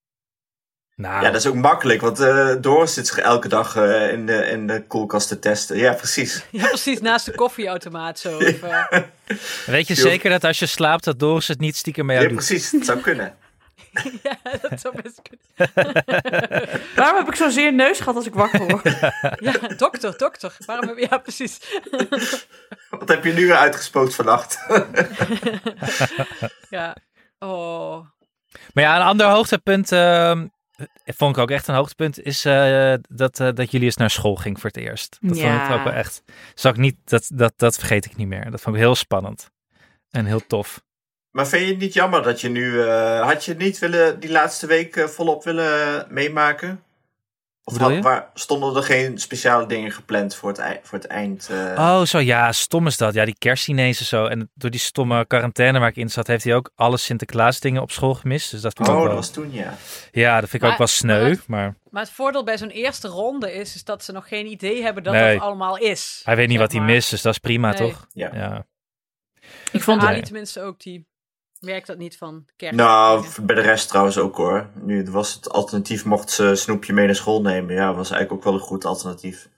Nou, 0.97 1.25
Ja, 1.25 1.31
dat 1.31 1.41
is 1.41 1.47
ook 1.47 1.55
makkelijk, 1.55 2.01
want 2.01 2.21
eh 2.21 2.55
Doris 2.61 2.95
zit 2.95 3.07
zich 3.07 3.19
elke 3.19 3.49
dag 3.49 3.77
eh, 3.77 4.13
in, 4.13 4.27
de, 4.27 4.47
in 4.47 4.67
de 4.67 4.87
koelkast 4.87 5.29
te 5.29 5.39
testen. 5.39 5.77
Ja, 5.77 5.93
precies. 5.93 6.45
Ja, 6.51 6.67
precies 6.69 7.01
naast 7.01 7.27
de 7.27 7.35
koffieautomaat 7.35 8.19
zo. 8.19 8.37
Of, 8.37 8.63
eh, 8.63 8.99
weet 9.67 9.89
je 9.89 9.95
zeker 9.95 10.31
dat 10.31 10.45
als 10.45 10.59
je 10.59 10.67
slaapt, 10.67 11.05
dat 11.05 11.19
Doris 11.19 11.49
het 11.49 11.61
niet 11.61 11.77
stiekem 11.77 12.11
Ja, 12.11 12.15
jou 12.17 12.27
doet? 12.29 12.37
precies. 12.37 12.71
Het 12.73 12.85
zou 12.85 12.99
kunnen. 13.01 13.35
ja, 14.23 14.39
dat 14.63 14.81
zou 14.81 15.03
best 15.03 15.21
kunnen. 15.23 16.03
Waarom 16.97 17.17
heb 17.17 17.29
ik 17.29 17.35
zo'n 17.35 17.51
zeer 17.51 17.73
neus 17.73 17.99
gehad 17.99 18.17
als 18.17 18.27
ik 18.27 18.35
wakker 18.35 18.67
word? 18.67 18.83
Ja, 19.39 19.53
dokter, 19.77 20.19
dokter. 20.19 20.57
Waarom 20.67 20.89
heb. 20.89 20.99
Ja, 20.99 21.19
precies. 21.19 21.61
Wat 22.91 23.09
heb 23.09 23.25
je 23.25 23.33
nu 23.33 23.47
weer 23.47 23.57
uitgespookt 23.57 24.15
vannacht? 24.15 24.67
Ja. 26.71 26.97
Oh. 27.39 28.07
Maar 28.73 28.85
ja, 28.85 28.97
een 28.97 29.07
ander 29.07 29.27
hoogtepunt, 29.27 29.93
ehm, 29.93 30.47
vond 31.05 31.37
ik 31.37 31.43
ook 31.43 31.51
echt 31.51 31.69
een 31.69 31.75
hoogtepunt, 31.75 32.21
is 32.21 32.45
eh, 32.45 32.95
dat, 33.01 33.41
eh, 33.41 33.49
dat 33.55 33.71
Julius 33.71 33.97
naar 33.97 34.11
school 34.11 34.35
ging 34.35 34.61
voor 34.61 34.71
het 34.71 34.79
eerst. 34.79 35.19
Dat 35.21 35.39
vond 35.39 35.63
ik 35.63 35.71
ook 35.71 35.85
wel 35.85 35.93
echt, 35.93 36.23
zal 36.55 36.71
ik 36.71 36.77
niet, 36.77 36.97
dat, 37.05 37.31
dat, 37.35 37.53
dat 37.57 37.77
vergeet 37.77 38.05
ik 38.05 38.17
niet 38.17 38.29
meer. 38.29 38.51
Dat 38.51 38.61
vond 38.61 38.77
ik 38.77 38.83
heel 38.83 38.95
spannend 38.95 39.51
en 40.11 40.27
heel 40.27 40.47
tof. 40.47 40.83
Maar 41.35 41.47
vind 41.47 41.63
je 41.65 41.69
het 41.71 41.79
niet 41.79 41.93
jammer 41.95 42.23
dat 42.23 42.41
je 42.41 42.49
nu... 42.49 42.81
eh, 42.83 43.21
had 43.27 43.45
je 43.45 43.51
het 43.51 43.61
niet 43.61 43.79
willen, 43.79 44.21
die 44.21 44.31
laatste 44.31 44.67
week 44.67 44.97
eh, 44.97 45.05
volop 45.07 45.45
willen 45.45 46.07
meemaken? 46.09 46.83
Of 47.65 47.77
had- 47.77 47.99
waar, 48.03 48.31
stonden 48.35 48.77
er 48.77 48.83
geen 48.83 49.19
speciale 49.19 49.67
dingen 49.67 49.91
gepland 49.93 50.35
voor 50.35 50.49
het, 50.49 50.59
ei- 50.59 50.79
voor 50.83 50.99
het 50.99 51.07
eind? 51.07 51.49
eh? 51.51 51.75
Oh, 51.79 52.03
zo 52.03 52.19
ja, 52.19 52.53
stom 52.53 52.87
is 52.87 52.97
dat. 52.97 53.15
Ja, 53.15 53.25
die 53.25 53.37
kerstdiners 53.39 53.99
en 54.01 54.05
zo. 54.07 54.27
En 54.27 54.51
door 54.55 54.71
die 54.71 54.81
stomme 54.81 55.27
quarantaine 55.27 55.79
waar 55.79 55.89
ik 55.89 55.97
in 55.97 56.09
zat, 56.11 56.27
heeft 56.27 56.45
hij 56.45 56.55
ook 56.55 56.71
alle 56.75 56.97
Sinterklaas 56.97 57.61
dingen 57.61 57.83
op 57.83 57.91
school 57.91 58.15
gemist. 58.15 58.51
Dus 58.51 58.61
dat 58.61 58.73
vind 58.77 58.89
ik 58.89 58.95
Oh, 58.95 59.01
ook 59.01 59.07
dat 59.07 59.15
was 59.17 59.31
toen, 59.31 59.53
ja. 59.53 59.75
ja, 60.13 60.41
dat 60.41 60.49
vind 60.51 60.63
ik 60.63 60.71
ook 60.71 60.79
wel 60.79 60.87
sneu. 60.87 61.29
maar- 61.29 61.39
Maar 61.47 61.75
Maar 61.91 62.03
het 62.03 62.13
voordeel 62.13 62.45
bij 62.45 62.59
zo'n 62.59 62.71
eerste 62.71 63.09
ronde 63.09 63.53
is, 63.53 63.75
is 63.75 63.85
dat 63.85 64.05
ze 64.05 64.13
nog 64.13 64.29
geen 64.29 64.47
idee 64.47 64.83
hebben 64.83 65.03
dat 65.03 65.13
Nee. 65.15 65.33
dat 65.35 65.43
allemaal 65.43 65.77
is. 65.79 66.21
hij 66.25 66.37
weet 66.37 66.49
niet 66.49 66.59
wat 66.59 66.73
hij 66.73 66.81
mist, 66.81 67.11
dus 67.11 67.23
dat 67.23 67.33
is 67.33 67.39
prima, 67.39 67.69
Nee. 67.71 67.79
toch? 67.79 68.07
Ja. 68.13 68.31
Ja. 68.35 68.67
Ik 69.73 69.83
vond 69.83 70.03
Ali 70.03 70.13
Nee. 70.13 70.23
tenminste 70.23 70.61
ook, 70.61 70.81
die 70.81 71.07
merkt 71.65 71.87
dat 71.87 71.99
niet 71.99 72.17
van 72.17 72.45
kerst. 72.57 72.75
Nou, 72.75 73.25
bij 73.43 73.55
de 73.55 73.63
rest 73.63 73.89
trouwens 73.89 74.19
ook 74.19 74.37
hoor. 74.37 74.71
Nu 74.83 75.11
was 75.11 75.35
het 75.35 75.51
alternatief, 75.51 76.05
mocht 76.05 76.31
ze 76.31 76.55
snoepje 76.55 76.93
mee 76.93 77.07
naar 77.07 77.15
school 77.15 77.41
nemen. 77.41 77.75
Ja, 77.75 77.95
was 77.95 78.11
eigenlijk 78.11 78.33
ook 78.33 78.45
wel 78.45 78.55
een 78.55 78.67
goed 78.67 78.85
alternatief. 78.85 79.49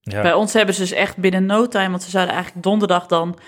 Ja. 0.00 0.22
Bij 0.22 0.32
ons 0.32 0.52
hebben 0.52 0.74
ze 0.74 0.80
dus 0.80 0.90
echt 0.90 1.16
binnen 1.16 1.46
no 1.46 1.68
time, 1.68 1.90
want 1.90 2.02
ze 2.02 2.10
zouden 2.10 2.34
eigenlijk 2.34 2.64
donderdag 2.64 3.06
dan 3.06 3.38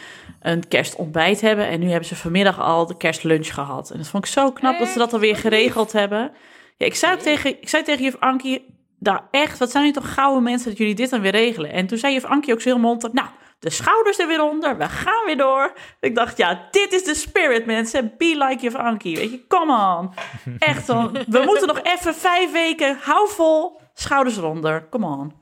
een 0.41 0.69
kerstontbijt 0.69 1.41
hebben. 1.41 1.67
En 1.67 1.81
nu 1.81 1.89
hebben 1.89 2.09
ze 2.09 2.17
vanmiddag 2.17 2.61
al 2.61 2.87
de 2.87 2.97
kerstlunch 2.97 3.55
gehad. 3.55 3.91
En 3.91 3.99
dat 3.99 4.09
vond 4.09 4.25
ik 4.25 4.33
zo 4.33 4.53
knap 4.53 4.79
dat 4.79 4.89
ze 4.89 4.99
dat 4.99 5.13
alweer 5.13 5.37
geregeld 5.37 5.93
hebben. 5.93 6.33
Ja, 6.77 6.87
ik 6.87 6.95
zei 6.95 7.13
ook 7.13 7.21
tegen, 7.21 7.51
ik 7.51 7.69
zei 7.69 7.83
tegen 7.83 8.05
juf 8.05 8.17
Ankie, 8.19 8.75
nou 8.99 9.21
echt, 9.31 9.59
wat 9.59 9.71
zijn 9.71 9.85
jullie 9.85 10.01
toch 10.01 10.15
gouden 10.15 10.43
mensen 10.43 10.69
dat 10.69 10.79
jullie 10.79 10.95
dit 10.95 11.11
dan 11.11 11.21
weer 11.21 11.33
regelen. 11.33 11.73
En 11.73 11.87
toen 11.87 11.99
zei 11.99 12.13
juf 12.13 12.25
Ankie 12.25 12.53
ook 12.53 12.61
zo 12.61 12.69
heel 12.69 12.79
mondig, 12.79 13.13
nou, 13.13 13.29
de 13.59 13.71
schouders 13.71 14.19
er 14.19 14.27
weer 14.27 14.43
onder, 14.43 14.79
we 14.79 14.89
gaan 14.89 15.25
weer 15.25 15.37
door. 15.37 15.73
Ik 16.01 16.15
dacht, 16.15 16.37
ja, 16.37 16.69
dit 16.71 16.93
is 16.93 17.05
de 17.05 17.15
spirit 17.15 17.67
mensen, 17.67 18.15
be 18.19 18.45
like 18.49 18.63
juf 18.63 18.75
Ankie, 18.75 19.17
weet 19.17 19.31
je, 19.31 19.47
come 19.47 19.97
on. 19.99 20.13
Echt, 20.59 20.87
dan, 20.87 21.13
we 21.13 21.43
moeten 21.45 21.67
nog 21.67 21.83
even 21.83 22.15
vijf 22.15 22.53
weken, 22.53 22.99
hou 23.01 23.29
vol, 23.29 23.81
schouders 23.95 24.37
eronder, 24.37 24.89
come 24.89 25.07
on. 25.07 25.33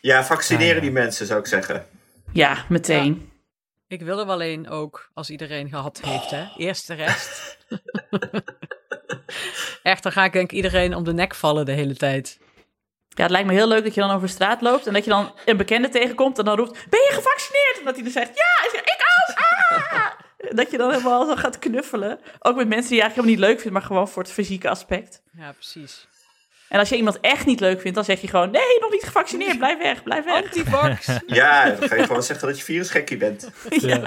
Ja, 0.00 0.24
vaccineren 0.24 0.68
Ja, 0.68 0.74
ja. 0.74 0.80
die 0.80 0.90
mensen 0.90 1.26
zou 1.26 1.40
ik 1.40 1.46
zeggen. 1.46 1.86
Ja, 2.32 2.64
meteen. 2.68 3.30
Ik 3.86 4.02
wil 4.02 4.18
er 4.18 4.26
wel 4.26 4.42
een 4.42 4.68
ook, 4.68 5.10
als 5.14 5.30
iedereen 5.30 5.68
gehad 5.68 6.00
heeft, 6.04 6.30
hè. 6.30 6.44
Eerst 6.56 6.86
de 6.86 6.94
rest. 6.94 7.58
Echt, 9.82 10.02
dan 10.02 10.12
ga 10.12 10.24
ik 10.24 10.32
denk 10.32 10.50
ik 10.50 10.56
iedereen 10.56 10.94
om 10.94 11.04
de 11.04 11.12
nek 11.12 11.34
vallen 11.34 11.64
de 11.64 11.72
hele 11.72 11.96
tijd. 11.96 12.38
Ja, 13.14 13.22
het 13.22 13.30
lijkt 13.30 13.46
me 13.48 13.54
heel 13.54 13.68
leuk 13.68 13.84
dat 13.84 13.94
je 13.94 14.00
dan 14.00 14.10
over 14.10 14.28
straat 14.28 14.60
loopt 14.60 14.86
en 14.86 14.92
dat 14.92 15.04
je 15.04 15.10
dan 15.10 15.32
een 15.44 15.56
bekende 15.56 15.88
tegenkomt 15.88 16.38
en 16.38 16.44
dan 16.44 16.56
roept: 16.56 16.72
Ben 16.90 17.00
je 17.00 17.10
gevaccineerd? 17.12 17.76
En 17.78 17.84
dat 17.84 17.94
hij 17.94 18.02
dan 18.02 18.12
zegt: 18.12 18.30
Ja, 18.34 18.64
ik, 18.64 18.70
zeg, 18.72 18.80
ik 18.80 19.02
ook. 19.28 19.36
Ah! 19.38 20.06
Dat 20.50 20.70
je 20.70 20.78
dan 20.78 20.90
helemaal 20.90 21.26
zo 21.26 21.36
gaat 21.36 21.58
knuffelen. 21.58 22.20
Ook 22.38 22.56
met 22.56 22.68
mensen 22.68 22.88
die 22.88 22.96
je 22.96 23.02
eigenlijk 23.02 23.14
helemaal 23.14 23.30
niet 23.30 23.38
leuk 23.38 23.56
vindt, 23.60 23.72
maar 23.72 23.82
gewoon 23.82 24.08
voor 24.08 24.22
het 24.22 24.32
fysieke 24.32 24.68
aspect. 24.68 25.22
Ja, 25.36 25.52
precies. 25.52 26.06
En 26.68 26.78
als 26.78 26.88
je 26.88 26.96
iemand 26.96 27.20
echt 27.20 27.46
niet 27.46 27.60
leuk 27.60 27.80
vindt, 27.80 27.96
dan 27.96 28.04
zeg 28.04 28.20
je 28.20 28.28
gewoon: 28.28 28.50
Nee, 28.50 28.78
nog 28.80 28.90
niet 28.90 29.02
gevaccineerd, 29.02 29.58
blijf 29.58 29.78
weg, 29.78 30.02
blijf 30.02 30.24
weg. 30.24 30.42
Antivax. 30.44 31.06
Ja, 31.26 31.70
dan 31.70 31.88
ga 31.88 31.94
je 31.94 32.06
gewoon 32.06 32.22
zeggen 32.22 32.48
dat 32.48 32.58
je 32.58 32.64
virusgekkie 32.64 33.16
bent. 33.16 33.50
Ja. 33.70 34.02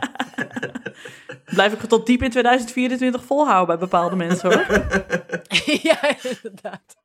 Blijf 1.46 1.74
ik 1.74 1.80
tot 1.80 2.06
diep 2.06 2.24
in 2.24 2.30
2024 2.30 3.24
volhouden 3.24 3.68
bij 3.68 3.78
bepaalde 3.78 4.16
mensen 4.16 4.54
hoor. 4.54 4.66
ja, 5.90 6.00
inderdaad. 6.22 6.96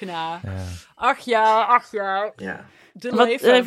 Nou, 0.00 0.38
Ja. 0.42 0.50
ach 0.94 1.18
ja, 1.18 1.62
ach 1.64 1.90
ja. 1.90 2.32
Ja. 2.36 2.64
De 2.92 3.10
Wat, 3.10 3.26
leven. 3.26 3.52
eh, 3.54 3.64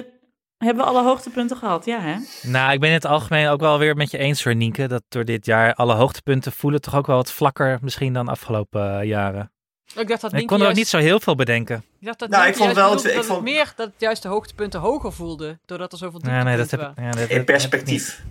hebben 0.57 0.83
we 0.83 0.89
alle 0.89 1.03
hoogtepunten 1.03 1.57
gehad? 1.57 1.85
Ja, 1.85 1.99
hè? 1.99 2.15
Nou, 2.49 2.71
ik 2.73 2.79
ben 2.79 2.89
in 2.89 2.95
het 2.95 3.05
algemeen 3.05 3.47
ook 3.47 3.59
wel 3.59 3.79
weer 3.79 3.95
met 3.95 4.11
je 4.11 4.17
eens, 4.17 4.43
hoor, 4.43 4.55
Nienke. 4.55 4.87
Dat 4.87 5.03
door 5.09 5.25
dit 5.25 5.45
jaar 5.45 5.73
alle 5.73 5.93
hoogtepunten 5.93 6.51
voelen 6.51 6.81
toch 6.81 6.95
ook 6.95 7.07
wel 7.07 7.15
wat 7.15 7.31
vlakker 7.31 7.77
misschien 7.81 8.13
dan 8.13 8.27
afgelopen 8.27 8.99
eh, 8.99 9.05
jaren. 9.07 9.51
ik 9.95 10.07
dacht 10.07 10.21
dat 10.21 10.33
ik 10.33 10.39
kon 10.39 10.47
er 10.47 10.53
ook 10.55 10.59
juist- 10.61 10.75
niet 10.77 10.87
zo 10.87 10.97
heel 10.97 11.19
veel 11.19 11.35
bedenken. 11.35 11.83
Ik 11.99 12.05
dacht 12.05 12.19
dat 12.19 12.29
Nou, 12.29 12.47
ik 12.47 12.55
vond 12.55 12.73
wel 12.73 12.91
het- 12.91 12.99
ik 12.99 13.05
dat 13.05 13.15
het 13.15 13.25
vond- 13.25 13.41
meer 13.43 13.73
dat 13.75 13.87
het 13.87 13.95
juist 13.97 14.21
de 14.21 14.27
hoogtepunten 14.27 14.79
hoger 14.79 15.13
voelde, 15.13 15.59
doordat 15.65 15.91
er 15.91 15.97
zoveel 15.97 16.19
Ja, 16.23 16.43
nee, 16.43 16.57
dat 16.57 16.71
heb 16.71 16.79
ik. 16.81 16.89
Ja, 16.95 17.11
dat, 17.11 17.29
In 17.29 17.35
heb 17.35 17.45
perspectief. 17.45 18.23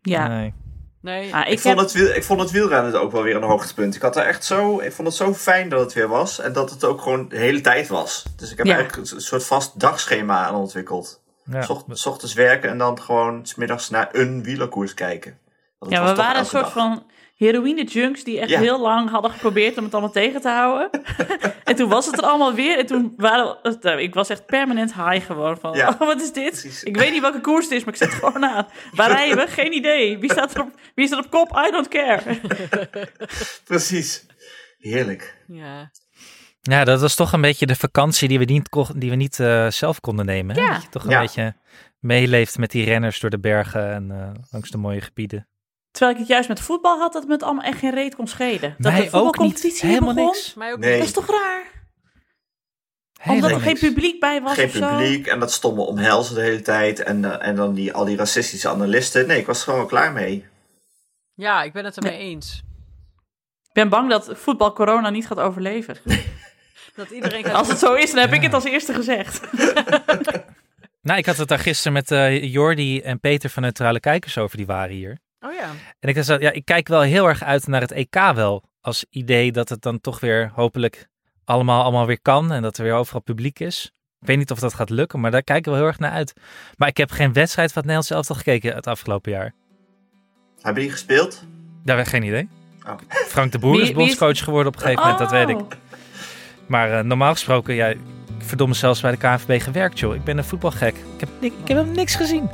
Ja. 0.00 0.28
Nee. 0.28 0.52
Nee, 1.02 1.34
Ah, 1.34 1.40
Ik, 1.40 1.46
ik, 1.46 1.60
vond 1.60 1.74
heb, 1.74 1.84
het 1.84 1.92
wiel, 1.92 2.08
ik 2.14 2.24
vond 2.24 2.40
het 2.40 2.50
wielrennen 2.50 3.00
ook 3.00 3.12
wel 3.12 3.22
weer 3.22 3.36
een 3.36 3.42
hoogtepunt. 3.42 3.94
Ik, 3.94 4.02
had 4.02 4.16
er 4.16 4.24
echt 4.26 4.44
zo, 4.44 4.80
ik 4.80 4.92
vond 4.92 5.08
het 5.08 5.16
zo 5.16 5.34
fijn 5.34 5.68
dat 5.68 5.80
het 5.80 5.92
weer 5.92 6.08
was. 6.08 6.38
En 6.40 6.52
dat 6.52 6.70
het 6.70 6.84
ook 6.84 7.00
gewoon 7.00 7.28
de 7.28 7.36
hele 7.36 7.60
tijd 7.60 7.88
was. 7.88 8.24
Dus 8.36 8.50
ik 8.50 8.56
heb 8.56 8.66
Ja. 8.66 8.74
eigenlijk 8.74 9.10
een 9.10 9.20
soort 9.20 9.44
vast 9.44 9.80
dagschema 9.80 10.44
aan 10.46 10.54
ontwikkeld. 10.54 11.20
Ja. 11.44 11.62
Zocht- 11.62 11.84
s 11.90 12.06
ochtends 12.06 12.34
werken 12.34 12.70
en 12.70 12.78
dan 12.78 13.00
gewoon 13.00 13.46
's 13.46 13.54
middags 13.54 13.90
naar 13.90 14.08
een 14.12 14.42
wielerkoers 14.42 14.94
kijken. 14.94 15.38
Ja, 15.88 16.04
we 16.04 16.14
waren 16.14 16.38
een 16.38 16.46
soort 16.46 16.62
dag. 16.64 16.72
van 16.72 17.02
heroïne-junks 17.42 18.24
die 18.24 18.40
echt 18.40 18.50
Ja. 18.50 18.60
heel 18.60 18.80
lang 18.80 19.10
hadden 19.10 19.30
geprobeerd 19.30 19.78
om 19.78 19.84
het 19.84 19.92
allemaal 19.92 20.12
tegen 20.12 20.40
te 20.40 20.48
houden. 20.48 20.90
en 21.64 21.74
toen 21.76 21.88
was 21.88 22.06
het 22.06 22.18
er 22.18 22.24
allemaal 22.24 22.54
weer. 22.54 22.78
En 22.78 22.86
toen 22.86 23.14
waren 23.16 23.56
we- 23.62 23.76
nou, 23.80 24.00
ik 24.00 24.14
was 24.14 24.28
echt 24.28 24.46
permanent 24.46 24.94
high 24.94 25.26
gewoon 25.26 25.58
van, 25.58 25.76
Ja. 25.76 25.88
oh, 25.88 25.98
wat 25.98 26.20
is 26.20 26.32
dit? 26.32 26.50
Precies. 26.50 26.82
Ik 26.82 26.96
weet 26.96 27.10
niet 27.12 27.20
welke 27.20 27.40
koers 27.40 27.64
het 27.64 27.72
is, 27.74 27.84
maar 27.84 27.94
ik 27.94 27.98
zet 28.00 28.12
het 28.12 28.18
gewoon 28.24 28.44
aan. 28.46 28.66
Waar 28.92 29.10
rijden 29.18 29.36
we? 29.36 29.46
Geen 29.46 29.72
idee. 29.72 30.18
Wie 30.18 30.30
staat 30.32 30.54
er 30.54 30.60
op, 30.62 30.70
wie 30.94 31.06
staat 31.06 31.24
op 31.24 31.30
kop? 31.30 31.62
I 31.66 31.70
don't 31.70 31.88
care. 31.88 32.22
Precies. 33.64 34.26
Heerlijk. 34.78 35.36
ja. 35.46 35.90
Ja, 36.64 36.84
dat 36.84 37.00
was 37.00 37.14
toch 37.14 37.32
een 37.32 37.40
beetje 37.40 37.66
de 37.66 37.76
vakantie 37.76 38.28
die 38.28 38.38
we 38.38 38.44
niet, 38.44 38.68
ko- 38.68 38.86
die 38.96 39.10
we 39.10 39.16
niet 39.16 39.40
eh, 39.40 39.70
zelf 39.70 40.00
konden 40.00 40.26
nemen. 40.26 40.56
hè? 40.56 40.62
Ja. 40.62 40.72
Dat 40.72 40.82
je 40.82 40.88
toch 40.88 41.04
een 41.04 41.10
Ja. 41.10 41.20
beetje 41.20 41.54
meeleeft 41.98 42.58
met 42.58 42.70
die 42.70 42.84
renners 42.84 43.20
door 43.20 43.30
de 43.30 43.38
bergen 43.40 43.92
en 43.92 44.10
eh, 44.10 44.30
langs 44.50 44.70
de 44.70 44.78
mooie 44.78 45.00
gebieden. 45.00 45.48
Terwijl 45.92 46.12
ik 46.12 46.18
het 46.18 46.28
juist 46.28 46.48
met 46.48 46.60
voetbal 46.60 46.98
had, 46.98 47.12
dat 47.12 47.26
me 47.26 47.32
het 47.32 47.42
allemaal 47.42 47.64
echt 47.64 47.78
geen 47.78 47.94
reet 47.94 48.14
kon 48.14 48.26
schelen. 48.26 48.74
Dat 48.78 48.92
Mij 48.92 49.00
de 49.00 49.06
ook 49.06 49.10
voetbalcompetitie 49.10 49.70
niet. 49.70 49.80
Helemaal 49.80 50.14
begon. 50.14 50.30
niks. 50.30 50.54
Mij 50.54 50.72
ook 50.72 50.78
Nee. 50.78 50.96
Dat 50.98 51.06
is 51.06 51.12
toch 51.12 51.30
raar? 51.30 51.70
Helemaal 53.20 53.50
Omdat 53.50 53.60
er 53.60 53.66
geen 53.66 53.90
publiek 53.90 54.20
bij 54.20 54.42
was 54.42 54.54
Geen 54.54 54.66
of 54.66 54.72
zo. 54.72 54.88
publiek 54.88 55.26
en 55.26 55.40
dat 55.40 55.52
stomme 55.52 55.82
omhelzen 55.82 56.34
de 56.34 56.40
hele 56.40 56.60
tijd. 56.62 57.02
En, 57.02 57.24
eh, 57.24 57.48
en 57.48 57.56
dan 57.56 57.74
die, 57.74 57.92
al 57.92 58.04
die 58.04 58.16
racistische 58.16 58.68
analisten. 58.68 59.26
Nee, 59.26 59.38
ik 59.38 59.46
was 59.46 59.58
er 59.66 59.72
gewoon 59.72 59.86
klaar 59.86 60.12
mee. 60.12 60.46
Ja, 61.34 61.62
ik 61.62 61.72
ben 61.72 61.84
het 61.84 61.96
ermee 61.96 62.18
eens. 62.18 62.62
Ik 63.68 63.72
ben 63.72 63.88
bang 63.88 64.10
dat 64.10 64.30
voetbal 64.32 64.72
corona 64.72 65.10
niet 65.10 65.26
gaat 65.26 65.38
overleven. 65.38 65.96
Dat 66.96 67.10
iedereen 67.10 67.44
gaat 67.44 67.54
Als 67.54 67.68
het 67.68 67.78
zo 67.78 67.94
is, 67.94 68.10
dan 68.10 68.20
heb 68.20 68.32
ik 68.32 68.42
het 68.42 68.54
als 68.54 68.64
eerste 68.64 68.94
gezegd. 68.94 69.40
Nou, 71.02 71.18
ik 71.18 71.26
had 71.26 71.36
het 71.36 71.48
daar 71.48 71.58
gisteren 71.58 71.92
met 71.92 72.10
eh 72.10 72.42
Jordi 72.52 73.00
en 73.00 73.20
Peter 73.20 73.50
van 73.50 73.62
Neutrale 73.62 74.00
Kijkers 74.00 74.38
over, 74.38 74.56
die 74.56 74.66
waren 74.66 74.94
hier. 74.94 75.18
Oh 75.44 75.52
ja. 75.52 75.68
En 76.00 76.08
ik 76.08 76.24
ja, 76.40 76.50
ik 76.50 76.64
kijk 76.64 76.88
wel 76.88 77.00
heel 77.00 77.28
erg 77.28 77.42
uit 77.42 77.66
naar 77.66 77.80
het 77.80 77.92
EK 77.92 78.14
wel. 78.34 78.62
Als 78.80 79.04
idee 79.10 79.52
dat 79.52 79.68
het 79.68 79.82
dan 79.82 80.00
toch 80.00 80.20
weer 80.20 80.50
hopelijk 80.54 81.08
allemaal, 81.44 81.82
allemaal 81.82 82.06
weer 82.06 82.20
kan 82.22 82.52
en 82.52 82.62
dat 82.62 82.76
er 82.78 82.84
weer 82.84 82.94
overal 82.94 83.20
publiek 83.20 83.58
is. 83.60 83.90
Ik 84.20 84.26
weet 84.26 84.36
niet 84.38 84.50
of 84.50 84.58
dat 84.58 84.74
gaat 84.74 84.90
lukken, 84.90 85.20
maar 85.20 85.30
daar 85.30 85.42
kijken 85.42 85.72
we 85.72 85.78
heel 85.78 85.86
erg 85.86 85.98
naar 85.98 86.10
uit. 86.10 86.32
Maar 86.76 86.88
ik 86.88 86.96
heb 86.96 87.10
geen 87.10 87.32
wedstrijd 87.32 87.72
van 87.72 87.82
het 87.82 87.90
Nederlands 87.90 88.10
elftal 88.10 88.36
gekeken 88.36 88.74
het 88.74 88.86
afgelopen 88.86 89.32
jaar. 89.32 89.52
Hebben 90.60 90.82
die 90.82 90.92
gespeeld? 90.92 91.44
Daar 91.84 91.96
heb 91.96 92.04
ik 92.06 92.12
geen 92.12 92.22
idee. 92.22 92.48
Oh. 92.86 92.94
Frank 93.08 93.52
de 93.52 93.58
Boer 93.58 93.72
Wie- 93.76 93.82
is 93.82 93.92
bondscoach 93.92 94.38
geworden 94.44 94.68
op 94.72 94.74
een 94.74 94.80
gegeven 94.82 95.02
moment, 95.02 95.18
dat 95.18 95.30
weet 95.30 95.48
ik. 95.48 95.60
Oh. 95.60 95.68
Maar 96.66 96.98
eh, 96.98 97.04
normaal 97.04 97.32
gesproken, 97.32 97.74
ja, 97.74 97.86
ik 97.86 97.98
verdomme 98.38 98.74
zelfs 98.74 99.00
bij 99.00 99.10
de 99.10 99.16
KNVB 99.16 99.62
gewerkt, 99.62 99.98
joh. 99.98 100.14
Ik 100.14 100.24
ben 100.24 100.38
een 100.38 100.44
voetbalgek. 100.44 100.96
Ik 100.96 101.20
heb, 101.20 101.28
ni- 101.40 101.46
ik 101.46 101.52
heb 101.58 101.66
helemaal 101.66 101.94
niks 101.94 102.14
gezien. 102.14 102.50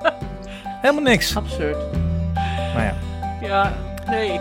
helemaal 0.82 1.02
niks. 1.02 1.36
Absurd. 1.36 1.76
Maar 2.74 2.84
ja. 2.84 2.94
Ja, 3.40 3.72
nee, 4.06 4.32
ik... 4.32 4.40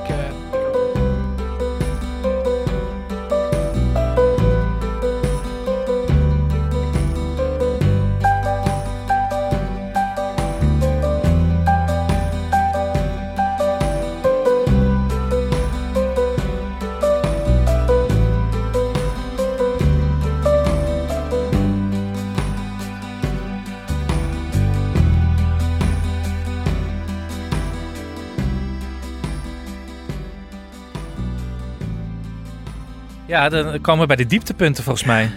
ja, 33.32 33.50
dan 33.50 33.82
komen 33.82 34.02
we 34.02 34.08
bij 34.08 34.16
de 34.16 34.26
dieptepunten 34.26 34.84
volgens 34.84 35.06
mij. 35.06 35.32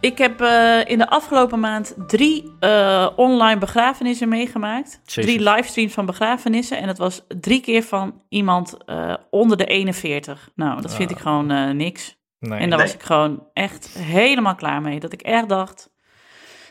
Ik 0.00 0.18
heb 0.18 0.40
eh, 0.40 0.80
in 0.84 0.98
de 0.98 1.08
afgelopen 1.08 1.60
maand 1.60 1.94
drie 2.06 2.52
eh, 2.60 3.08
online 3.16 3.58
begrafenissen 3.58 4.28
meegemaakt. 4.28 5.00
Jezus. 5.04 5.24
Drie 5.24 5.40
livestreams 5.50 5.92
van 5.92 6.06
begrafenissen. 6.06 6.78
En 6.78 6.86
dat 6.86 6.98
was 6.98 7.24
drie 7.40 7.60
keer 7.60 7.82
van 7.82 8.22
iemand 8.28 8.76
eh, 8.84 9.14
onder 9.30 9.56
de 9.56 9.64
41. 9.66 10.50
Nou, 10.54 10.80
dat 10.82 10.94
vind 10.94 11.10
Ah. 11.10 11.16
ik 11.16 11.22
gewoon 11.22 11.50
eh, 11.50 11.70
niks. 11.70 12.16
Nee. 12.38 12.58
En 12.58 12.68
daar 12.70 12.78
Nee. 12.78 12.86
was 12.86 12.94
ik 12.96 13.02
gewoon 13.02 13.46
echt 13.52 13.88
helemaal 13.98 14.54
klaar 14.54 14.80
mee. 14.82 15.00
Dat 15.00 15.12
ik 15.12 15.22
echt 15.22 15.48
dacht. 15.48 15.90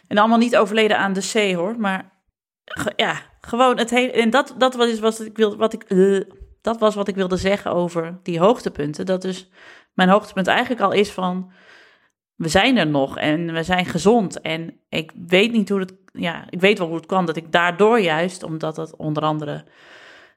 En 0.08 0.18
allemaal 0.18 0.38
niet 0.38 0.58
overleden 0.58 0.98
aan 0.98 1.14
de 1.14 1.30
C 1.34 1.56
hoor. 1.56 1.76
Maar 1.80 2.12
ge- 2.66 2.94
ja, 2.96 3.16
gewoon 3.42 3.78
het 3.78 3.90
hele. 3.90 4.12
En 4.12 4.30
dat, 4.30 4.56
dat 4.58 4.76
was, 4.76 5.00
was 5.00 5.18
wat 5.18 5.28
ik 5.28 5.38
wilde. 5.38 5.56
Wat 5.56 5.74
ik, 5.74 5.86
dat 6.62 6.80
was 6.80 6.96
wat 6.96 7.08
ik 7.08 7.16
wilde 7.16 7.38
zeggen 7.38 7.72
over 7.72 8.20
die 8.24 8.40
hoogtepunten. 8.40 9.06
Dat 9.06 9.22
dus 9.22 9.50
mijn 9.96 10.10
hoogtepunt 10.10 10.48
eigenlijk 10.48 10.82
al 10.82 10.92
is 10.92 11.12
van. 11.12 11.52
We 12.36 12.48
zijn 12.48 12.78
er 12.78 12.88
nog 12.88 13.18
en 13.18 13.54
we 13.54 13.64
zijn 13.64 13.86
gezond. 13.86 14.42
En 14.42 14.80
ik 14.90 15.12
weet 15.28 15.52
niet 15.52 15.70
hoe 15.70 15.80
het. 15.80 15.94
Ja, 16.12 16.46
ik 16.50 16.60
weet 16.60 16.78
wel 16.78 16.88
hoe 16.88 16.96
het 16.96 17.06
kwam. 17.06 17.26
Dat 17.26 17.36
ik 17.36 17.52
daardoor 17.52 18.00
juist, 18.00 18.44
omdat 18.44 18.78
het 18.78 18.96
onder 18.96 19.24
andere 19.24 19.66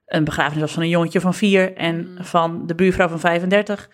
een 0.07 0.25
begrafenis 0.25 0.61
was 0.61 0.73
van 0.73 0.83
een 0.83 0.88
jongetje 0.88 1.21
van 1.21 1.35
vier 1.35 1.77
en 1.77 1.97
Mm. 1.97 2.25
van 2.25 2.66
de 2.66 2.75
buurvrouw 2.75 3.09
van 3.09 3.21
35 3.21 3.90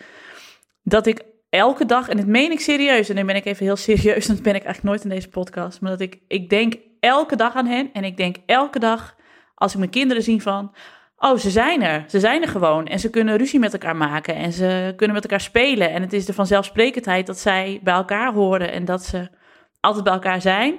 dat 0.82 1.06
ik 1.06 1.22
elke 1.50 1.86
dag, 1.86 2.08
en 2.08 2.16
dit 2.16 2.26
meen 2.26 2.50
ik 2.50 2.60
serieus, 2.60 3.08
en 3.08 3.14
nu 3.14 3.24
ben 3.24 3.36
ik 3.36 3.44
even 3.44 3.64
heel 3.64 3.76
serieus, 3.76 4.26
dat 4.32 4.42
ben 4.42 4.54
ik 4.54 4.64
eigenlijk 4.64 4.82
nooit 4.82 5.02
in 5.02 5.08
deze 5.08 5.28
podcast, 5.28 5.80
maar 5.80 5.90
dat 5.90 6.00
ik, 6.00 6.18
ik 6.28 6.50
denk 6.50 6.74
elke 7.00 7.36
dag 7.36 7.54
aan 7.54 7.66
hen 7.66 7.90
en 7.92 8.04
ik 8.04 8.16
denk 8.16 8.36
elke 8.46 8.78
dag, 8.78 9.16
als 9.54 9.72
ik 9.72 9.78
mijn 9.78 9.90
kinderen 9.90 10.22
zie 10.22 10.42
van, 10.42 10.74
oh, 11.24 11.38
ze 11.38 11.50
zijn 11.50 11.82
er, 11.82 12.04
ze 12.06 12.20
zijn 12.20 12.42
er 12.42 12.48
gewoon 12.48 12.86
en 12.86 12.98
ze 12.98 13.10
kunnen 13.10 13.36
ruzie 13.36 13.58
met 13.58 13.72
elkaar 13.72 13.96
maken 13.96 14.34
en 14.34 14.52
ze 14.52 14.92
kunnen 14.96 15.14
met 15.14 15.24
elkaar 15.24 15.40
spelen 15.40 15.90
en 15.90 16.02
het 16.02 16.12
is 16.12 16.24
de 16.24 16.32
vanzelfsprekendheid 16.32 17.26
dat 17.26 17.38
zij 17.38 17.80
bij 17.82 17.94
elkaar 17.94 18.32
horen 18.32 18.72
en 18.72 18.84
dat 18.84 19.04
ze 19.04 19.28
altijd 19.80 20.04
bij 20.04 20.12
elkaar 20.12 20.40
zijn. 20.40 20.78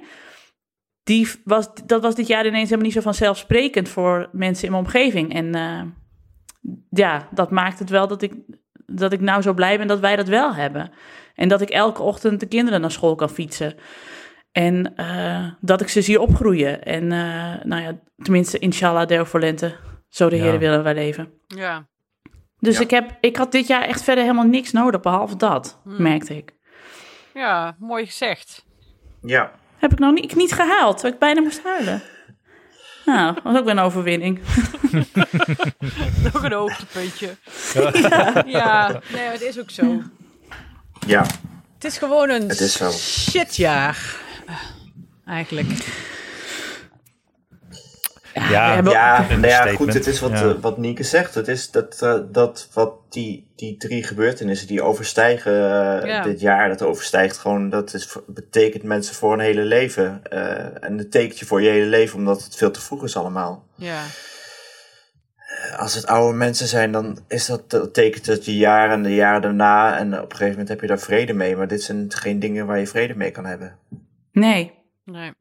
Die 1.04 1.32
was, 1.44 1.70
dat 1.86 2.02
was 2.02 2.16
dit 2.16 2.28
jaar 2.28 2.46
ineens 2.46 2.64
helemaal 2.64 2.86
niet 2.86 2.94
zo 2.94 3.02
vanzelfsprekend 3.02 3.90
voor 3.90 4.30
mensen 4.32 4.66
in 4.66 4.72
mijn 4.72 4.84
omgeving. 4.84 5.34
En 5.34 5.56
eh, 5.56 5.82
ja, 6.90 7.28
dat 7.32 7.52
maakt 7.52 7.80
het 7.80 7.90
wel 7.90 8.08
dat 8.08 8.22
ik 8.22 8.34
dat 8.86 9.14
ik 9.14 9.22
nou 9.22 9.42
zo 9.42 9.54
blij 9.54 9.78
ben 9.78 9.88
dat 9.88 10.00
wij 10.00 10.16
dat 10.16 10.28
wel 10.28 10.54
hebben. 10.54 10.92
En 11.36 11.48
dat 11.48 11.62
ik 11.62 11.70
elke 11.70 12.02
ochtend 12.02 12.40
de 12.40 12.48
kinderen 12.48 12.82
naar 12.82 12.92
school 12.92 13.16
kan 13.16 13.30
fietsen. 13.30 13.76
En 14.52 14.96
eh, 14.96 15.52
dat 15.62 15.82
ik 15.82 15.88
ze 15.88 16.02
zie 16.02 16.22
opgroeien. 16.22 16.84
En 16.84 17.12
eh, 17.12 17.64
nou 17.64 17.82
ja, 17.82 18.00
tenminste, 18.18 18.60
inshallah, 18.60 19.08
deel 19.08 19.26
voor 19.26 19.40
lente. 19.40 19.76
Zo 20.10 20.30
de 20.30 20.36
Ja. 20.36 20.44
Heer 20.44 20.60
willen 20.60 20.84
wij 20.84 20.94
leven. 20.94 21.34
ja. 21.48 21.88
Dus 22.60 22.76
Ja. 22.76 22.82
ik, 22.82 22.90
heb, 22.90 23.18
ik 23.22 23.36
had 23.36 23.52
dit 23.52 23.68
jaar 23.68 23.82
echt 23.82 24.04
verder 24.04 24.24
helemaal 24.24 24.46
niks 24.46 24.72
nodig, 24.72 25.02
behalve 25.02 25.36
dat, 25.36 25.80
Hmm. 25.84 26.02
merkte 26.02 26.38
ik. 26.38 26.54
ja, 27.34 27.76
mooi 27.80 28.06
gezegd. 28.06 28.66
Ja. 29.22 29.52
Heb 29.78 29.92
ik 29.92 30.00
nou 30.00 30.14
niet, 30.14 30.36
niet 30.36 30.52
gehaald, 30.54 31.04
ik 31.04 31.20
bijna 31.20 31.42
moest 31.42 31.64
huilen. 31.64 32.02
Nou, 33.06 33.34
dat 33.34 33.44
was 33.44 33.58
ook 33.58 33.64
weer 33.64 33.74
een 33.74 33.80
overwinning. 33.80 34.40
Nog 36.34 36.44
een 36.44 36.52
hoogtepuntje. 36.52 37.36
ja, 38.46 39.02
nee, 39.12 39.22
het 39.28 39.42
is 39.42 39.60
ook 39.60 39.70
zo. 39.70 40.02
Ja. 41.08 41.26
Het 41.74 41.84
is 41.84 41.98
gewoon 41.98 42.30
een 42.30 42.48
Het 42.50 42.60
is 42.60 42.74
zo. 42.78 42.92
shitjaar. 42.92 44.16
Eigenlijk. 45.26 45.88
Ja, 48.36 48.50
Ja. 48.50 48.82
Ja, 48.92 49.26
nou 49.30 49.48
ja, 49.48 49.68
goed, 49.68 49.94
het 49.94 50.08
is 50.08 50.20
wat, 50.20 50.32
Ja. 50.32 50.50
eh, 50.50 50.56
wat 50.62 50.78
Nienke 50.78 51.04
zegt. 51.04 51.36
Het 51.36 51.48
is 51.48 51.72
dat, 51.72 52.02
eh, 52.02 52.20
dat 52.32 52.70
wat 52.74 52.94
die, 53.10 53.52
die 53.56 53.78
drie 53.78 54.04
gebeurtenissen 54.04 54.68
die 54.68 54.82
overstijgen 54.82 55.54
eh, 55.54 56.08
Ja. 56.08 56.24
dit 56.24 56.40
jaar, 56.40 56.68
dat 56.70 56.82
overstijgt 56.82 57.38
gewoon, 57.38 57.70
dat 57.70 57.94
is, 57.94 58.16
betekent 58.28 58.84
mensen 58.84 59.16
voor 59.16 59.34
een 59.34 59.40
hele 59.40 59.62
leven. 59.64 60.22
eh, 60.30 60.84
en 60.84 60.98
het 60.98 61.12
tekent 61.12 61.40
je 61.40 61.46
voor 61.46 61.62
je 61.62 61.70
hele 61.70 61.86
leven, 61.86 62.18
omdat 62.18 62.44
het 62.44 62.56
veel 62.56 62.72
te 62.72 62.82
vroeg 62.82 63.04
is 63.04 63.18
allemaal. 63.18 63.68
Ja. 63.76 64.02
Als 65.78 65.94
het 65.96 66.06
oude 66.08 66.38
mensen 66.38 66.68
zijn, 66.68 66.92
dan 66.92 67.20
is 67.28 67.46
dat, 67.46 67.70
dat 67.70 67.94
tekent 67.94 68.26
het 68.26 68.46
je 68.46 68.58
jaren 68.58 68.94
en 68.94 69.04
de 69.04 69.16
jaren 69.16 69.42
daarna. 69.42 69.98
En 69.98 70.08
op 70.14 70.20
een 70.24 70.30
gegeven 70.32 70.50
moment 70.50 70.70
heb 70.70 70.82
je 70.82 70.88
daar 70.88 71.00
vrede 71.00 71.34
mee. 71.34 71.56
Maar 71.56 71.68
dit 71.68 71.84
zijn 71.84 72.06
geen 72.10 72.40
dingen 72.40 72.66
waar 72.66 72.80
je 72.80 72.88
vrede 72.88 73.16
mee 73.16 73.32
kan 73.32 73.46
hebben. 73.46 73.78
Nee. 74.32 74.74
Nee. 75.06 75.32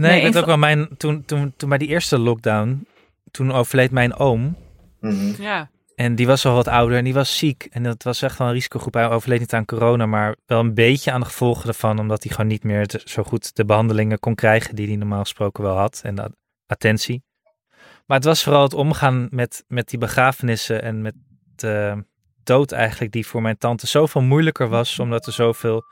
Nee, 0.00 0.10
Nee, 0.10 0.18
ik 0.20 0.32
weet 0.32 0.38
ook 0.42 0.46
wel, 0.48 0.58
mijn, 0.58 0.88
toen, 0.96 1.24
toen, 1.24 1.52
toen 1.56 1.68
bij 1.68 1.78
die 1.78 1.88
eerste 1.88 2.18
lockdown, 2.18 2.86
toen 3.30 3.52
overleed 3.52 3.90
mijn 3.90 4.14
oom. 4.14 4.56
Mhm. 5.00 5.42
Ja. 5.42 5.70
En 5.94 6.14
die 6.14 6.26
was 6.26 6.46
al 6.46 6.54
wat 6.54 6.68
ouder 6.68 6.98
en 6.98 7.04
die 7.04 7.14
was 7.14 7.38
ziek. 7.38 7.68
En 7.70 7.82
dat 7.82 8.02
was 8.02 8.22
echt 8.22 8.38
wel 8.38 8.46
een 8.46 8.52
risicogroep. 8.52 8.94
Hij 8.94 9.08
overleed 9.08 9.38
niet 9.40 9.52
aan 9.52 9.64
corona, 9.64 10.06
maar 10.06 10.36
wel 10.46 10.60
een 10.60 10.74
beetje 10.74 11.12
aan 11.12 11.20
de 11.20 11.26
gevolgen 11.26 11.68
ervan. 11.68 11.98
Omdat 11.98 12.22
hij 12.22 12.32
gewoon 12.32 12.50
niet 12.50 12.64
meer 12.64 12.86
te- 12.86 13.00
zo 13.04 13.22
goed 13.22 13.56
de 13.56 13.64
behandelingen 13.64 14.18
kon 14.18 14.34
krijgen 14.34 14.74
die 14.74 14.86
hij 14.86 14.96
normaal 14.96 15.20
gesproken 15.20 15.62
wel 15.64 15.76
had. 15.76 16.00
En 16.04 16.14
de 16.14 16.30
attentie. 16.66 17.22
Maar 18.06 18.16
het 18.16 18.26
was 18.26 18.42
vooral 18.42 18.62
het 18.62 18.74
omgaan 18.74 19.26
met, 19.30 19.64
met 19.68 19.88
die 19.88 19.98
begrafenissen 19.98 20.82
en 20.82 21.02
met 21.02 21.14
de 21.56 22.04
dood 22.44 22.72
eigenlijk. 22.72 23.12
Die 23.12 23.26
voor 23.26 23.42
mijn 23.42 23.58
tante 23.58 23.86
zoveel 23.86 24.22
moeilijker 24.22 24.68
was. 24.68 24.98
Omdat 24.98 25.26
er 25.26 25.32
zoveel 25.32 25.84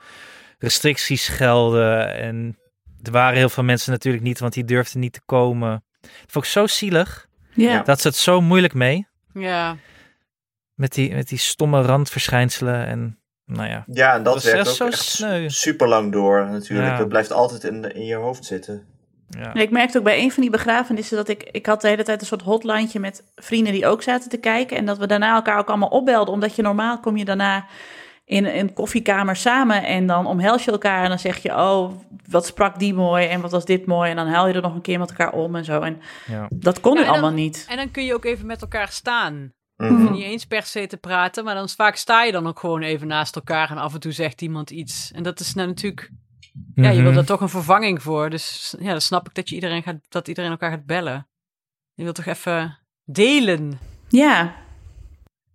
restricties 0.57 1.27
gelden. 1.27 2.13
En 2.15 2.57
er 3.03 3.11
waren 3.11 3.37
heel 3.37 3.49
veel 3.49 3.63
mensen 3.63 3.91
natuurlijk 3.91 4.23
niet, 4.23 4.39
want 4.39 4.53
die 4.53 4.65
durfden 4.65 4.99
niet 4.99 5.13
te 5.13 5.21
komen. 5.25 5.83
Dat 6.01 6.11
vond 6.27 6.45
ik 6.45 6.51
zo 6.51 6.67
zielig. 6.67 7.27
Ja. 7.53 7.81
Dat 7.81 8.01
ze 8.01 8.07
het 8.07 8.17
zo 8.17 8.41
moeilijk 8.41 8.73
mee. 8.73 9.07
Ja. 9.33 9.77
Met 10.73 10.93
die, 10.93 11.13
met 11.13 11.27
die 11.27 11.37
stomme 11.37 11.81
randverschijnselen 11.81 12.85
en 12.85 13.19
nou 13.45 13.69
ja. 13.69 13.83
Ja, 13.87 14.13
en 14.13 14.23
dat, 14.23 14.43
werkt 14.43 14.67
ook 14.67 14.75
zo 14.75 14.85
echt 14.85 15.03
sneu. 15.03 15.49
super 15.49 15.87
lang 15.87 16.11
door 16.11 16.49
natuurlijk. 16.49 16.89
Ja. 16.89 16.97
Dat 16.97 17.07
blijft 17.07 17.31
altijd 17.31 17.63
in, 17.63 17.95
in 17.95 18.05
je 18.05 18.15
hoofd 18.15 18.45
zitten. 18.45 18.85
ja. 19.27 19.53
Ik 19.53 19.71
merkte 19.71 19.97
ook 19.97 20.03
bij 20.03 20.19
een 20.19 20.31
van 20.31 20.41
die 20.41 20.51
begrafenissen 20.51 21.17
dat 21.17 21.29
ik... 21.29 21.43
Ik 21.43 21.65
had 21.65 21.81
de 21.81 21.87
hele 21.87 22.03
tijd 22.03 22.21
een 22.21 22.27
soort 22.27 22.41
hotlineje 22.41 22.99
met 22.99 23.23
vrienden 23.35 23.73
die 23.73 23.87
ook 23.87 24.01
zaten 24.01 24.29
te 24.29 24.37
kijken. 24.37 24.77
En 24.77 24.85
dat 24.85 24.97
we 24.97 25.07
daarna 25.07 25.35
elkaar 25.35 25.57
ook 25.57 25.67
allemaal 25.67 25.89
opbelden. 25.89 26.33
Omdat 26.33 26.55
je 26.55 26.61
normaal 26.61 26.99
kom 26.99 27.17
je 27.17 27.25
daarna 27.25 27.65
in 28.29 28.45
een 28.45 28.73
koffiekamer 28.73 29.35
samen. 29.35 29.83
En 29.83 30.07
dan 30.07 30.25
omhels 30.25 30.65
je 30.65 30.71
elkaar 30.71 31.03
en 31.03 31.09
dan 31.09 31.19
zeg 31.19 31.37
je... 31.37 31.49
Oh, 31.55 31.91
wat 32.29 32.45
sprak 32.45 32.79
die 32.79 32.93
mooi 32.93 33.27
en 33.27 33.41
wat 33.41 33.51
was 33.51 33.65
dit 33.65 33.85
mooi. 33.85 34.09
En 34.09 34.15
dan 34.15 34.27
huil 34.27 34.47
je 34.47 34.53
er 34.53 34.61
nog 34.61 34.73
een 34.75 34.81
keer 34.81 34.99
met 34.99 35.09
elkaar 35.09 35.31
om 35.33 35.55
en 35.55 35.65
zo. 35.65 35.81
En 35.81 36.01
ja. 36.27 36.47
dat 36.55 36.79
kon 36.79 36.93
Ja, 36.93 36.97
nu 36.99 37.05
en 37.05 37.11
dan- 37.13 37.21
allemaal 37.21 37.37
niet. 37.39 37.65
En 37.69 37.77
dan 37.77 37.91
kun 37.91 38.05
je 38.05 38.13
ook 38.13 38.25
even 38.25 38.45
met 38.45 38.61
elkaar 38.61 38.87
staan. 38.87 39.53
Mhm. 39.75 39.93
Je 39.93 39.97
hoeft 39.99 40.11
niet 40.11 40.23
eens 40.23 40.45
per 40.45 40.63
se 40.63 40.87
te 40.87 40.97
praten, 40.97 41.43
maar 41.43 41.55
dan 41.55 41.69
vaak 41.69 41.95
sta 41.95 42.23
je 42.23 42.31
dan 42.31 42.47
ook 42.47 42.59
gewoon 42.59 42.81
even 42.81 43.07
naast 43.07 43.35
elkaar 43.35 43.69
en 43.71 43.77
af 43.77 43.93
en 43.93 43.99
toe 43.99 44.11
zegt 44.11 44.41
iemand 44.41 44.69
iets. 44.69 45.11
En 45.11 45.23
dat 45.23 45.39
is 45.39 45.53
nou 45.53 45.67
natuurlijk, 45.67 46.11
ja, 46.75 46.89
je 46.89 47.01
wil 47.01 47.09
Mhm. 47.09 47.19
er 47.19 47.25
toch 47.25 47.41
een 47.41 47.49
vervanging 47.49 48.01
voor. 48.01 48.29
Dus 48.29 48.75
ja, 48.79 48.91
dan 48.91 49.01
snap 49.01 49.27
ik 49.27 49.33
dat 49.35 49.49
je 49.49 49.55
iedereen 49.55 49.83
gaat, 49.83 49.95
dat 50.09 50.27
iedereen 50.27 50.51
elkaar 50.51 50.71
gaat 50.71 50.85
bellen. 50.85 51.27
Je 51.93 52.03
wilt 52.03 52.15
toch 52.15 52.25
even 52.25 52.77
delen. 53.05 53.79
Ja, 54.07 54.55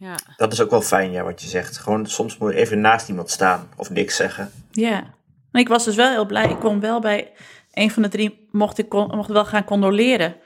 Ja. 0.05 0.15
Dat 0.37 0.53
is 0.53 0.61
ook 0.61 0.71
wel 0.71 0.83
fijn, 0.83 1.11
ja, 1.13 1.23
wat 1.23 1.43
je 1.43 1.49
zegt. 1.49 1.79
Gewoon 1.79 2.07
soms 2.07 2.39
moet 2.39 2.53
je 2.53 2.59
even 2.59 2.81
naast 2.81 3.09
iemand 3.09 3.31
staan 3.31 3.69
of 3.77 3.91
niks 3.91 4.17
zeggen. 4.17 4.51
Ja. 4.71 5.05
Maar 5.51 5.63
ik 5.63 5.69
was 5.69 5.85
dus 5.85 5.95
wel 5.95 6.11
heel 6.11 6.27
blij. 6.27 6.49
Ik 6.51 6.59
kon 6.61 6.81
wel 6.81 7.01
bij 7.01 7.33
een 7.73 7.91
van 7.91 8.03
de 8.03 8.09
drie, 8.09 8.49
mocht 8.51 8.79
ik 8.79 8.89
kon, 8.89 9.17
mocht 9.17 9.31
wel 9.31 9.45
gaan 9.45 9.65
condoleren. 9.65 10.37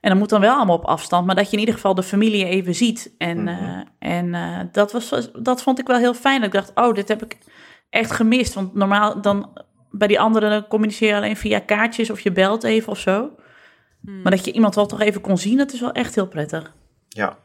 En 0.00 0.10
dat 0.10 0.18
moet 0.18 0.28
dan 0.28 0.40
wel 0.40 0.54
allemaal 0.56 0.76
op 0.76 0.84
afstand, 0.84 1.26
maar 1.26 1.34
dat 1.34 1.46
je 1.46 1.52
in 1.52 1.58
ieder 1.58 1.74
geval 1.74 1.94
de 1.94 2.02
familie 2.02 2.44
even 2.44 2.74
ziet. 2.74 3.14
En, 3.18 3.42
Mhm. 3.42 3.48
eh, 3.48 3.80
en 4.18 4.34
eh, 4.34 4.58
dat, 4.72 4.92
was, 4.92 5.30
dat 5.38 5.62
vond 5.62 5.78
ik 5.78 5.86
wel 5.86 5.98
heel 5.98 6.14
fijn. 6.14 6.40
Dat 6.40 6.54
ik 6.54 6.60
dacht, 6.60 6.72
oh, 6.74 6.94
dit 6.94 7.08
heb 7.08 7.22
ik 7.22 7.36
echt 7.90 8.10
gemist. 8.10 8.54
Want 8.54 8.74
normaal 8.74 9.20
dan 9.20 9.50
bij 9.90 10.08
die 10.08 10.20
anderen 10.20 10.66
communiceer 10.66 11.08
je 11.08 11.14
alleen 11.14 11.36
via 11.36 11.58
kaartjes 11.58 12.10
of 12.10 12.20
je 12.20 12.32
belt 12.32 12.64
even 12.64 12.90
of 12.92 12.98
zo. 12.98 13.30
Hmm. 14.00 14.22
Maar 14.22 14.32
dat 14.32 14.44
je 14.44 14.52
iemand 14.52 14.74
wel 14.74 14.86
toch 14.86 15.00
even 15.00 15.20
kon 15.20 15.38
zien, 15.38 15.56
dat 15.56 15.72
is 15.72 15.80
wel 15.80 15.92
echt 15.92 16.14
heel 16.14 16.26
prettig. 16.28 16.72
Ja. 17.08 17.36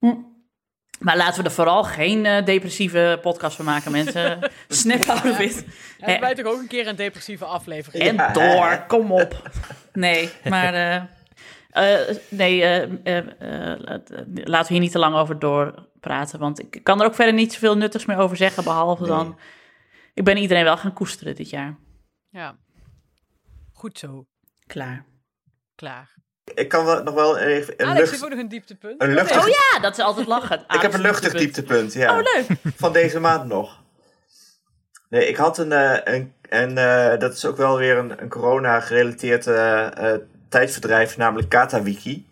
Hm. 0.00 0.14
Maar 1.00 1.16
laten 1.16 1.42
we 1.42 1.48
er 1.48 1.54
vooral 1.54 1.84
geen 1.84 2.26
eh, 2.26 2.44
depressieve 2.44 3.18
podcast 3.22 3.56
van 3.56 3.64
maken, 3.64 3.92
mensen. 3.92 4.50
Snap 4.68 5.04
out 5.04 5.24
of 5.30 5.38
it. 5.38 5.66
Hebben 5.98 6.20
wij 6.20 6.34
toch 6.34 6.46
ook 6.52 6.60
een 6.60 6.66
keer 6.68 6.86
een 6.86 6.96
depressieve 6.96 7.44
aflevering? 7.44 8.04
En 8.04 8.14
Ja. 8.14 8.32
door, 8.32 8.84
kom 8.86 9.12
op. 9.12 9.42
Nee, 9.92 10.30
maar 10.48 10.74
eh, 10.74 10.96
eh, 11.70 12.16
nee, 12.28 12.62
eh, 12.62 12.82
eh, 13.04 13.26
eh, 13.94 14.00
laten 14.24 14.66
we 14.66 14.72
hier 14.72 14.80
niet 14.82 14.92
te 14.92 14.98
lang 14.98 15.14
over 15.16 15.38
doorpraten. 15.38 16.38
Want 16.38 16.60
ik 16.60 16.80
kan 16.84 17.00
er 17.00 17.06
ook 17.06 17.14
verder 17.14 17.34
niet 17.34 17.52
zoveel 17.52 17.76
nuttigs 17.76 18.06
meer 18.06 18.16
over 18.18 18.36
zeggen. 18.36 18.64
Behalve 18.64 19.02
Nee. 19.02 19.10
dan, 19.10 19.38
ik 20.14 20.24
ben 20.24 20.36
iedereen 20.36 20.64
wel 20.64 20.76
gaan 20.76 20.92
koesteren 20.92 21.34
dit 21.34 21.50
jaar. 21.50 21.78
Ja. 22.28 22.56
Goed 23.72 23.98
zo. 23.98 24.26
Klaar. 24.66 25.04
Klaar. 25.74 26.14
Ik 26.54 26.68
kan 26.68 26.84
wel, 26.84 27.02
nog 27.02 27.14
wel 27.14 27.38
even 27.38 27.74
een, 27.76 27.86
Alex 27.86 27.98
lucht, 27.98 28.10
heeft 28.10 28.22
ook 28.24 28.30
nog 28.30 28.38
een 28.38 28.48
dieptepunt. 28.48 29.02
een 29.02 29.08
Oh, 29.08 29.14
luchtig... 29.14 29.44
nee. 29.44 29.54
Ja, 29.72 29.78
dat 29.80 29.98
is 29.98 30.04
altijd 30.04 30.26
lachen. 30.26 30.64
ik 30.68 30.80
heb 30.80 30.92
een 30.94 31.00
luchtig 31.00 31.32
dieptepunt, 31.32 31.92
ja. 31.92 32.18
Oh, 32.18 32.22
leuk. 32.34 32.46
Van 32.76 32.92
deze 32.92 33.20
maand 33.20 33.46
nog. 33.48 33.78
Nee, 35.08 35.26
ik 35.28 35.36
had 35.36 35.58
een... 35.58 35.72
eh, 35.72 36.14
een 36.14 36.34
en 36.48 36.78
eh, 36.78 37.18
dat 37.18 37.32
is 37.32 37.44
ook 37.44 37.56
wel 37.56 37.76
weer 37.78 37.96
een, 37.96 38.22
een 38.22 38.28
corona-gerelateerd 38.28 39.46
eh, 39.46 40.12
tijdverdrijf, 40.48 41.16
namelijk 41.16 41.48
KataWiki. 41.48 42.26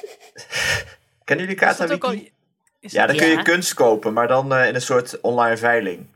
Kennen 1.24 1.46
jullie 1.46 1.60
al- 1.62 1.66
KataWiki? 1.74 2.32
Ja, 2.80 3.06
dan 3.06 3.16
kun 3.16 3.26
je 3.26 3.42
kunst 3.42 3.74
kopen, 3.74 4.12
maar 4.12 4.28
dan 4.28 4.54
eh, 4.54 4.68
in 4.68 4.74
een 4.74 4.80
soort 4.80 5.20
online 5.20 5.56
veiling. 5.56 6.06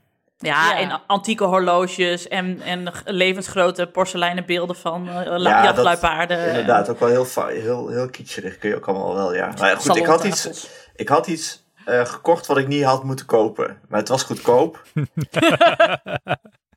Ja, 0.42 0.70
Ja. 0.70 0.78
en 0.78 1.00
antieke 1.06 1.44
horloges 1.44 2.28
en, 2.28 2.60
en 2.60 2.92
levensgrote 3.04 3.86
porseleinen 3.86 4.46
beelden 4.46 4.76
van 4.76 5.08
uh, 5.08 5.14
Ja, 5.24 5.64
jachtluipaarden. 5.64 6.46
Inderdaad, 6.46 6.88
ook 6.88 7.00
wel 7.00 7.08
heel, 7.08 7.24
fa- 7.24 7.46
heel, 7.46 7.88
heel 7.88 8.08
kitscherig 8.10 8.58
kun 8.58 8.68
je 8.68 8.76
ook 8.76 8.86
allemaal 8.88 9.14
wel, 9.14 9.34
ja. 9.34 9.52
Maar 9.58 9.76
goed, 9.76 9.96
ik 9.96 10.06
had 10.06 10.24
iets, 10.24 10.68
ik 10.96 11.08
had 11.08 11.26
iets 11.26 11.64
eh, 11.84 12.04
gekocht 12.04 12.46
wat 12.46 12.56
ik 12.58 12.66
niet 12.68 12.84
had 12.84 13.04
moeten 13.04 13.26
kopen. 13.26 13.80
Maar 13.88 13.98
het 13.98 14.08
was 14.08 14.22
goedkoop. 14.22 14.82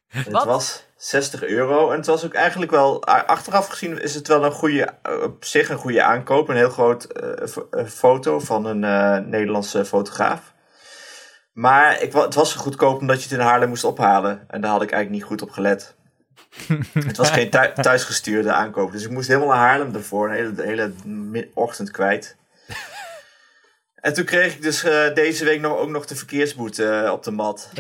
het 0.08 0.32
Wat? 0.32 0.46
was 0.46 0.86
60 0.98 1.44
euro. 1.44 1.90
En 1.92 1.98
het 1.98 2.06
was 2.06 2.26
ook 2.26 2.34
eigenlijk 2.34 2.72
wel, 2.72 3.04
achteraf 3.06 3.68
gezien 3.68 4.02
is 4.02 4.16
het 4.16 4.28
wel 4.28 4.44
een 4.46 4.52
goede, 4.52 4.90
eh, 5.02 5.22
op 5.24 5.46
zich 5.46 5.70
een 5.70 5.78
goede 5.78 6.04
aankoop. 6.04 6.50
Een 6.50 6.56
heel 6.56 6.70
groot 6.70 7.08
fo- 7.50 7.68
foto 7.88 8.40
van 8.40 8.66
een 8.66 8.84
eh, 8.84 9.18
Nederlandse 9.26 9.86
fotograaf. 9.86 10.53
Maar 11.54 12.02
ik, 12.02 12.14
het 12.14 12.34
was 12.34 12.52
zo 12.52 12.60
goedkoop 12.60 13.00
omdat 13.00 13.24
je 13.24 13.30
het 13.30 13.40
in 13.40 13.46
Haarlem 13.46 13.70
moest 13.70 13.84
ophalen. 13.84 14.44
En 14.48 14.62
daar 14.62 14.72
had 14.72 14.82
ik 14.82 14.92
eigenlijk 14.92 15.22
niet 15.22 15.32
goed 15.32 15.42
op 15.42 15.52
gelet. 15.52 15.96
het 16.94 17.18
was 17.18 17.30
geen 17.30 17.50
thu- 17.50 17.74
thuisgestuurde 17.82 18.52
aankoop. 18.52 18.92
Dus 18.92 19.04
ik 19.04 19.10
moest 19.10 19.28
helemaal 19.28 19.48
naar 19.50 19.58
Haarlem 19.58 19.96
ervoor. 19.96 20.30
Een 20.30 20.36
hele, 20.36 20.54
de 20.54 20.64
hele 20.64 20.94
ochtend 21.54 21.92
kwijt. 21.92 22.36
En 23.96 24.14
toen 24.14 24.26
kreeg 24.26 24.54
ik 24.56 24.62
dus 24.62 24.84
eh, 24.84 25.14
deze 25.14 25.46
week 25.46 25.62
nog, 25.62 25.78
ook 25.78 25.90
nog 25.90 26.06
de 26.06 26.16
verkeersboete 26.16 26.90
eh, 26.90 27.12
op 27.12 27.24
de 27.24 27.32
mat. 27.32 27.70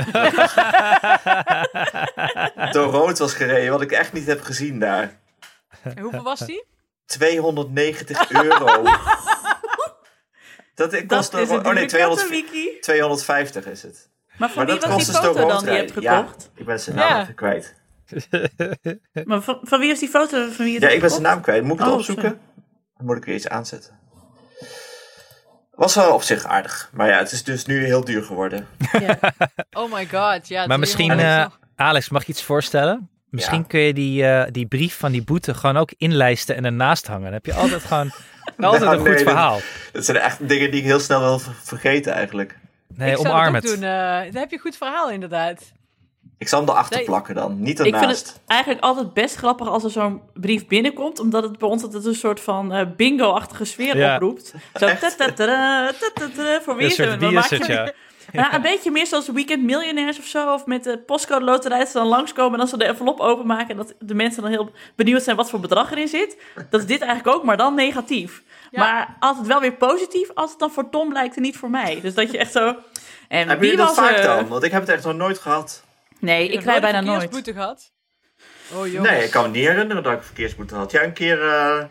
Door 2.71 2.91
rood 2.91 3.17
was 3.17 3.33
gereden, 3.33 3.71
wat 3.71 3.81
ik 3.81 3.91
echt 3.91 4.13
niet 4.13 4.27
heb 4.27 4.41
gezien 4.41 4.79
daar. 4.79 5.19
En 5.83 5.99
hoeveel 5.99 6.23
was 6.23 6.39
die? 6.39 6.63
290 7.05 8.31
euro. 8.31 8.83
Dat, 10.75 11.05
kost 11.05 11.33
is 11.33 11.49
oh 11.49 11.73
nee, 11.73 11.85
200, 11.85 12.29
wiki. 12.29 12.77
250 12.81 13.65
is 13.65 13.81
het. 13.83 14.09
Maar 14.37 14.49
van 14.49 14.57
Maar 14.57 14.65
wie 14.73 14.79
dat 14.81 14.89
was 14.93 15.05
die 15.05 15.15
foto 15.15 15.47
dan 15.47 15.63
die 15.63 15.71
je 15.71 15.77
hebt 15.77 15.91
gekocht? 15.91 16.49
Ja, 16.53 16.59
ik 16.59 16.65
ben 16.65 16.79
zijn 16.79 16.95
naam 16.95 17.09
Ja. 17.09 17.21
even 17.21 17.35
kwijt. 17.35 17.75
Maar 19.25 19.41
van, 19.41 19.59
van 19.61 19.79
wie 19.79 19.89
was 19.89 19.99
die 19.99 20.09
foto? 20.09 20.49
Van 20.51 20.65
wie 20.65 20.73
je 20.73 20.79
Ja, 20.79 20.87
ik 20.89 20.99
ben 21.01 21.09
zijn 21.09 21.21
naam 21.21 21.41
kwijt. 21.41 21.63
Moet 21.63 21.73
ik 21.73 21.79
het 21.79 21.87
Oh, 21.89 21.97
opzoeken? 21.97 22.39
Dan 22.97 23.05
moet 23.05 23.17
ik 23.17 23.25
weer 23.25 23.35
iets 23.35 23.47
aanzetten. 23.47 23.99
Was 25.71 25.95
wel 25.95 26.13
op 26.13 26.21
zich 26.21 26.43
aardig. 26.45 26.89
Maar 26.93 27.07
ja, 27.07 27.17
het 27.17 27.31
is 27.31 27.43
dus 27.43 27.65
nu 27.65 27.85
heel 27.85 28.03
duur 28.05 28.23
geworden. 28.23 28.67
Ja. 28.99 29.19
Oh 29.81 29.93
my 29.93 30.07
god, 30.11 30.47
ja. 30.47 30.65
Maar 30.67 30.79
misschien, 30.79 31.09
300 31.09 31.51
eh, 31.51 31.85
Alex, 31.87 32.09
mag 32.09 32.21
ik 32.21 32.27
iets 32.27 32.43
voorstellen? 32.43 33.09
Misschien 33.29 33.57
Ja. 33.57 33.63
kun 33.67 33.79
je 33.79 33.93
die, 33.93 34.25
eh, 34.25 34.51
die 34.51 34.65
brief 34.65 34.97
van 34.97 35.11
die 35.11 35.23
boete 35.23 35.53
gewoon 35.53 35.77
ook 35.77 35.91
inlijsten 35.97 36.55
en 36.55 36.65
ernaast 36.65 37.07
hangen. 37.07 37.23
Dan 37.23 37.33
heb 37.33 37.45
je 37.45 37.53
altijd 37.53 37.83
gewoon 37.91 38.11
altijd 38.57 38.81
Nou, 38.83 38.93
een 38.93 38.99
goed 38.99 39.09
nee, 39.15 39.23
verhaal. 39.23 39.59
Dat 39.91 40.05
zijn 40.05 40.17
echt 40.17 40.47
dingen 40.47 40.71
die 40.71 40.79
ik 40.79 40.85
heel 40.85 40.99
snel 40.99 41.19
wil 41.19 41.39
ver- 41.39 41.53
vergeten 41.63 42.13
eigenlijk. 42.13 42.57
Nee, 42.95 43.11
ik 43.11 43.19
omarm 43.19 43.55
het. 43.55 43.63
doen. 43.63 43.75
eh, 43.75 43.81
daar 43.81 44.23
heb 44.33 44.49
je 44.49 44.55
een 44.55 44.61
goed 44.61 44.77
verhaal 44.77 45.09
inderdaad. 45.09 45.71
Ik 46.37 46.47
zal 46.49 46.59
hem 46.59 46.69
erachter 46.69 46.95
Nee. 46.97 47.05
plakken 47.05 47.35
dan, 47.35 47.59
niet 47.61 47.79
Ik 47.79 47.83
vind 47.85 47.95
ernaast. 47.95 48.27
het 48.27 48.41
eigenlijk 48.47 48.81
altijd 48.83 49.13
best 49.13 49.35
grappig 49.35 49.67
als 49.67 49.83
er 49.83 49.89
zo'n 49.89 50.21
brief 50.33 50.67
binnenkomt, 50.67 51.19
omdat 51.19 51.43
het 51.43 51.57
bij 51.57 51.69
ons 51.69 51.83
altijd 51.83 52.05
een 52.05 52.15
soort 52.15 52.39
van 52.39 52.73
eh, 52.73 52.85
bingo-achtige 52.97 53.65
sfeer 53.65 53.97
Ja. 53.97 54.13
oproept. 54.13 54.53
Zo, 54.75 54.85
Echt? 54.85 55.01
tatatara, 55.01 55.91
tatatara, 55.99 56.61
voor 56.61 56.75
wie 56.75 56.83
Een 56.83 56.89
is 56.89 56.95
soort 56.95 57.09
het? 57.09 57.19
Dan 57.19 57.33
maak 57.33 57.49
je- 57.49 57.93
ja. 58.31 58.41
Ja, 58.41 58.53
een 58.53 58.61
beetje 58.61 58.91
meer 58.91 59.07
zoals 59.07 59.27
Weekend 59.27 59.63
Millionaires 59.63 60.19
of 60.19 60.25
zo. 60.25 60.53
Of 60.53 60.65
met 60.65 60.83
de 60.83 60.97
postcode 60.97 61.45
loterij 61.45 61.77
dat 61.79 61.87
ze 61.87 61.97
dan 61.97 62.07
langskomen 62.07 62.53
en 62.53 62.59
als 62.59 62.69
ze 62.69 62.77
de 62.77 62.85
envelop 62.85 63.19
openmaken... 63.19 63.69
en 63.69 63.77
dat 63.77 63.93
de 63.99 64.13
mensen 64.13 64.41
dan 64.41 64.51
heel 64.51 64.71
benieuwd 64.95 65.23
zijn 65.23 65.35
wat 65.35 65.49
voor 65.49 65.59
bedrag 65.59 65.91
erin 65.91 66.07
zit. 66.07 66.37
Dat 66.69 66.79
is 66.81 66.85
dit 66.87 67.01
eigenlijk 67.01 67.37
ook, 67.37 67.43
maar 67.43 67.57
dan 67.57 67.75
negatief. 67.75 68.41
Ja. 68.71 68.79
Maar 68.79 69.15
altijd 69.19 69.47
wel 69.47 69.59
weer 69.59 69.73
positief 69.73 70.29
als 70.33 70.49
het 70.49 70.59
dan 70.59 70.71
voor 70.71 70.89
Tom 70.89 71.09
blijkt 71.09 71.35
en 71.35 71.41
niet 71.41 71.57
voor 71.57 71.69
mij. 71.69 71.99
Dus 72.01 72.13
dat 72.13 72.31
je 72.31 72.37
echt 72.37 72.51
zo... 72.51 72.75
En 73.27 73.47
wie 73.47 73.57
jullie 73.59 73.77
dat 73.77 73.95
was 73.95 74.05
vaak 74.05 74.15
er? 74.17 74.23
dan? 74.23 74.47
Want 74.47 74.63
ik 74.63 74.71
heb 74.71 74.81
het 74.81 74.89
echt 74.89 75.03
nog 75.03 75.15
nooit 75.15 75.39
gehad. 75.39 75.83
Nee, 76.19 76.49
ik 76.49 76.63
rij 76.63 76.81
bijna 76.81 77.01
nooit. 77.01 77.29
boete 77.29 77.53
gehad. 77.53 77.91
Oh 78.73 78.87
jongens. 78.87 79.09
Nee, 79.09 79.23
ik 79.23 79.31
kan 79.31 79.43
me 79.43 79.49
niet 79.57 79.67
herinneren 79.67 80.03
dat 80.03 80.13
ik 80.13 80.23
verkeersboete 80.23 80.75
had. 80.75 80.91
Ja, 80.91 81.03
een 81.03 81.13
keer... 81.13 81.41
eh, 81.49 81.83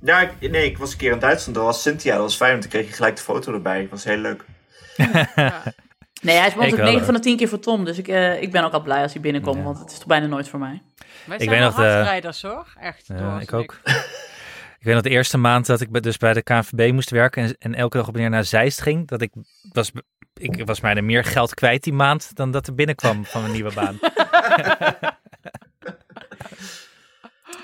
Ja, 0.00 0.20
ik- 0.20 0.50
nee, 0.50 0.64
ik 0.64 0.78
was 0.78 0.92
een 0.92 0.98
keer 0.98 1.12
in 1.12 1.18
Duitsland. 1.18 1.54
Dat 1.56 1.64
was 1.66 1.82
Cynthia, 1.82 2.12
dat 2.12 2.22
was 2.22 2.36
fijn. 2.36 2.50
Want 2.50 2.62
toen 2.62 2.70
kreeg 2.70 2.86
je 2.86 2.92
gelijk 2.92 3.16
de 3.16 3.22
foto 3.22 3.52
erbij. 3.52 3.80
Dat 3.80 3.90
was 3.90 4.04
heel 4.04 4.16
leuk. 4.16 4.44
Ja. 5.36 5.62
Nee, 6.22 6.36
hij 6.36 6.46
is 6.46 6.54
bij 6.54 6.62
ons 6.64 6.66
Ik 6.66 6.72
ook 6.72 6.76
wel, 6.76 6.84
9 6.84 6.92
hoor. 6.92 7.04
van 7.04 7.14
de 7.14 7.20
10 7.20 7.36
keer 7.36 7.48
voor 7.48 7.58
Tom. 7.58 7.84
Dus 7.84 7.98
ik, 7.98 8.08
eh, 8.08 8.42
ik 8.42 8.50
ben 8.52 8.64
ook 8.64 8.72
al 8.72 8.82
blij 8.82 9.02
als 9.02 9.12
hij 9.12 9.20
binnenkomt, 9.22 9.56
Ja. 9.56 9.62
want 9.62 9.78
het 9.78 9.90
is 9.90 9.96
toch 9.98 10.06
bijna 10.06 10.26
nooit 10.26 10.48
voor 10.48 10.58
mij. 10.58 10.82
Wij 11.26 11.36
Ik 11.36 11.42
zijn 11.42 11.54
weet 11.54 11.60
nog 11.68 11.74
de- 11.74 11.82
hardrijders 11.82 12.42
hoor. 12.42 12.66
Echt. 12.80 13.08
Ik 13.40 13.52
ook. 13.52 13.80
Ik 14.78 14.84
weet 14.84 14.94
nog 14.94 15.02
de 15.02 15.10
eerste 15.10 15.38
maand 15.38 15.66
dat 15.66 15.80
ik 15.80 15.90
bij- 15.90 16.00
dus 16.00 16.16
bij 16.16 16.32
de 16.32 16.42
KNVB 16.42 16.92
moest 16.92 17.10
werken 17.10 17.42
en, 17.42 17.56
en 17.58 17.74
elke 17.74 17.96
dag 17.96 18.08
op 18.08 18.16
neer 18.16 18.30
naar 18.30 18.44
Zeist 18.44 18.80
ging, 18.80 19.08
dat 19.08 19.20
ik 19.22 19.30
was, 19.72 19.90
ik 20.34 20.64
was 20.66 20.80
bijna 20.80 21.00
meer 21.02 21.24
geld 21.24 21.54
kwijt 21.54 21.82
die 21.84 21.92
maand 21.92 22.34
dan 22.34 22.50
dat 22.50 22.66
er 22.66 22.74
binnenkwam 22.74 23.24
van 23.24 23.40
mijn 23.40 23.52
nieuwe 23.52 23.72
baan. 23.74 23.98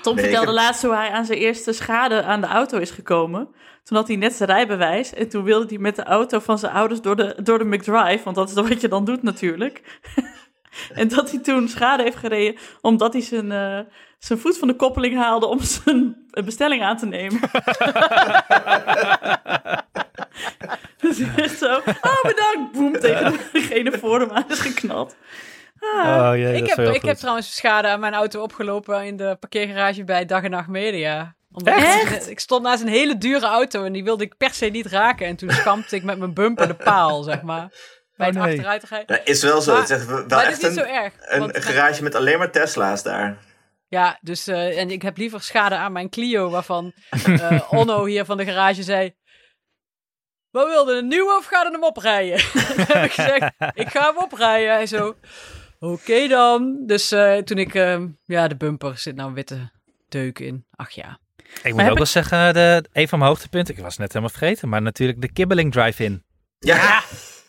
Tom 0.01 0.15
Nee, 0.15 0.23
vertelde 0.23 0.47
heb- 0.47 0.55
laatst 0.55 0.81
hoe 0.81 0.93
hij 0.95 1.09
aan 1.09 1.25
zijn 1.25 1.39
eerste 1.39 1.73
schade 1.73 2.23
aan 2.23 2.41
de 2.41 2.47
auto 2.47 2.77
is 2.77 2.91
gekomen. 2.91 3.47
Toen 3.85 3.97
had 3.97 4.07
hij 4.07 4.15
net 4.15 4.33
zijn 4.33 4.49
rijbewijs 4.49 5.13
en 5.13 5.29
toen 5.29 5.43
wilde 5.43 5.65
hij 5.67 5.77
met 5.77 5.95
de 5.95 6.03
auto 6.03 6.39
van 6.39 6.59
zijn 6.59 6.71
ouders 6.71 7.01
door 7.01 7.15
de, 7.15 7.35
door 7.43 7.57
de 7.57 7.65
McDrive, 7.65 8.23
want 8.23 8.35
dat 8.35 8.49
is 8.49 8.55
wat 8.55 8.81
je 8.81 8.87
dan 8.87 9.05
doet 9.05 9.23
natuurlijk. 9.23 9.99
en 11.01 11.07
dat 11.07 11.31
hij 11.31 11.39
toen 11.39 11.67
schade 11.67 12.03
heeft 12.03 12.15
gereden 12.17 12.59
omdat 12.81 13.13
hij 13.13 13.21
zijn, 13.21 13.51
eh, 13.51 13.79
zijn 14.19 14.39
voet 14.39 14.57
van 14.57 14.67
de 14.67 14.75
koppeling 14.75 15.15
haalde 15.15 15.45
om 15.45 15.59
zijn 15.59 16.27
bestelling 16.45 16.83
aan 16.83 16.97
te 16.97 17.05
nemen. 17.05 17.39
dus 21.01 21.19
echt 21.35 21.57
zo, 21.57 21.75
oh 22.01 22.21
bedankt, 22.21 22.71
boem, 22.71 22.99
tegen 22.99 23.39
degene 23.51 23.97
voor 23.99 24.19
hem 24.19 24.31
aan 24.31 24.45
is 24.47 24.59
geknald. 24.59 25.15
Oh 25.79 26.31
jee, 26.33 26.43
dat 26.51 26.61
Ik 26.61 26.75
heb, 26.75 26.95
ik 26.95 27.01
heb 27.01 27.17
trouwens 27.17 27.55
schade 27.55 27.87
aan 27.87 27.99
mijn 27.99 28.13
auto 28.13 28.41
opgelopen 28.41 29.05
in 29.05 29.17
de 29.17 29.37
parkeergarage 29.39 30.03
bij 30.03 30.25
Dag 30.25 30.43
en 30.43 30.49
Nacht 30.51 30.67
Media. 30.67 31.35
Omdat 31.51 31.73
Echt? 31.75 32.21
Ik, 32.25 32.31
ik 32.31 32.39
stond 32.39 32.63
naast 32.63 32.81
een 32.81 32.87
hele 32.87 33.17
dure 33.17 33.45
auto 33.45 33.83
en 33.83 33.93
die 33.93 34.03
wilde 34.03 34.23
ik 34.23 34.37
per 34.37 34.53
se 34.53 34.65
niet 34.65 34.85
raken. 34.85 35.25
En 35.27 35.35
toen 35.35 35.51
schampte 35.51 35.95
ik 35.95 36.03
met 36.03 36.17
mijn 36.17 36.33
bumper 36.33 36.67
de 36.67 36.73
paal, 36.75 37.23
zeg 37.23 37.41
maar. 37.41 37.67
Bij 38.17 38.27
het 38.27 38.35
Oh, 38.35 38.41
nee. 38.43 38.51
achteruitrijden. 38.53 39.07
Dat 39.17 39.27
is 39.27 39.43
wel 39.43 39.61
zo. 39.61 39.71
Maar- 39.71 39.81
het 39.81 39.89
is 39.89 39.97
echt 39.97 40.05
wel 40.05 40.25
Maar 40.27 40.43
echt 40.45 40.61
is 40.61 40.69
niet 40.69 40.77
zo 40.77 40.83
een, 40.83 40.87
erg. 40.93 41.13
een 41.19 41.39
want- 41.39 41.57
garage 41.63 42.03
met 42.03 42.15
alleen 42.15 42.37
maar 42.37 42.51
Tesla's 42.51 43.03
daar. 43.03 43.37
Ja, 43.87 44.17
dus 44.21 44.47
eh, 44.47 44.79
en 44.79 44.91
ik 44.91 45.01
heb 45.01 45.17
liever 45.17 45.41
schade 45.41 45.75
aan 45.75 45.91
mijn 45.91 46.09
Clio, 46.09 46.49
waarvan 46.49 46.93
eh, 47.25 47.61
Onno 47.79 48.05
hier 48.05 48.25
van 48.25 48.37
de 48.37 48.45
garage 48.45 48.83
zei. 48.83 49.15
Wat 50.51 50.67
wilde 50.67 50.93
een 50.97 51.07
nieuwe 51.07 51.35
of 51.37 51.45
ga 51.45 51.61
je 51.63 51.69
hem 51.71 51.83
oprijden? 51.83 52.39
Heb 52.87 53.03
ik 53.05 53.11
gezegd, 53.11 53.51
ik 53.73 53.87
ga 53.89 54.05
hem 54.05 54.17
oprijden. 54.17 54.73
Hij 54.73 54.85
zo, 54.85 55.15
oké 55.91 56.27
dan. 56.27 56.83
Dus 56.85 57.11
eh, 57.11 57.37
toen 57.37 57.57
ik, 57.57 57.75
eh, 57.75 58.01
ja, 58.25 58.47
de 58.47 58.55
bumper 58.55 58.97
zit 58.97 59.15
nou 59.15 59.29
een 59.29 59.35
witte 59.35 59.71
deuk 60.09 60.39
in. 60.39 60.65
Ach 60.71 60.89
ja. 60.89 61.19
Ik 61.63 61.73
moet 61.73 61.83
ook 61.83 61.89
ik- 61.89 61.97
wel 61.97 62.05
zeggen, 62.05 62.53
de, 62.53 62.83
een 62.91 63.07
van 63.07 63.19
mijn 63.19 63.31
hoogtepunten, 63.31 63.75
ik 63.75 63.83
was 63.83 63.97
net 63.97 64.07
helemaal 64.07 64.35
vergeten, 64.37 64.69
maar 64.69 64.81
natuurlijk 64.81 65.21
de 65.21 65.31
Kibbeling 65.31 65.71
Drive-In. 65.71 66.23
Ja, 66.59 67.03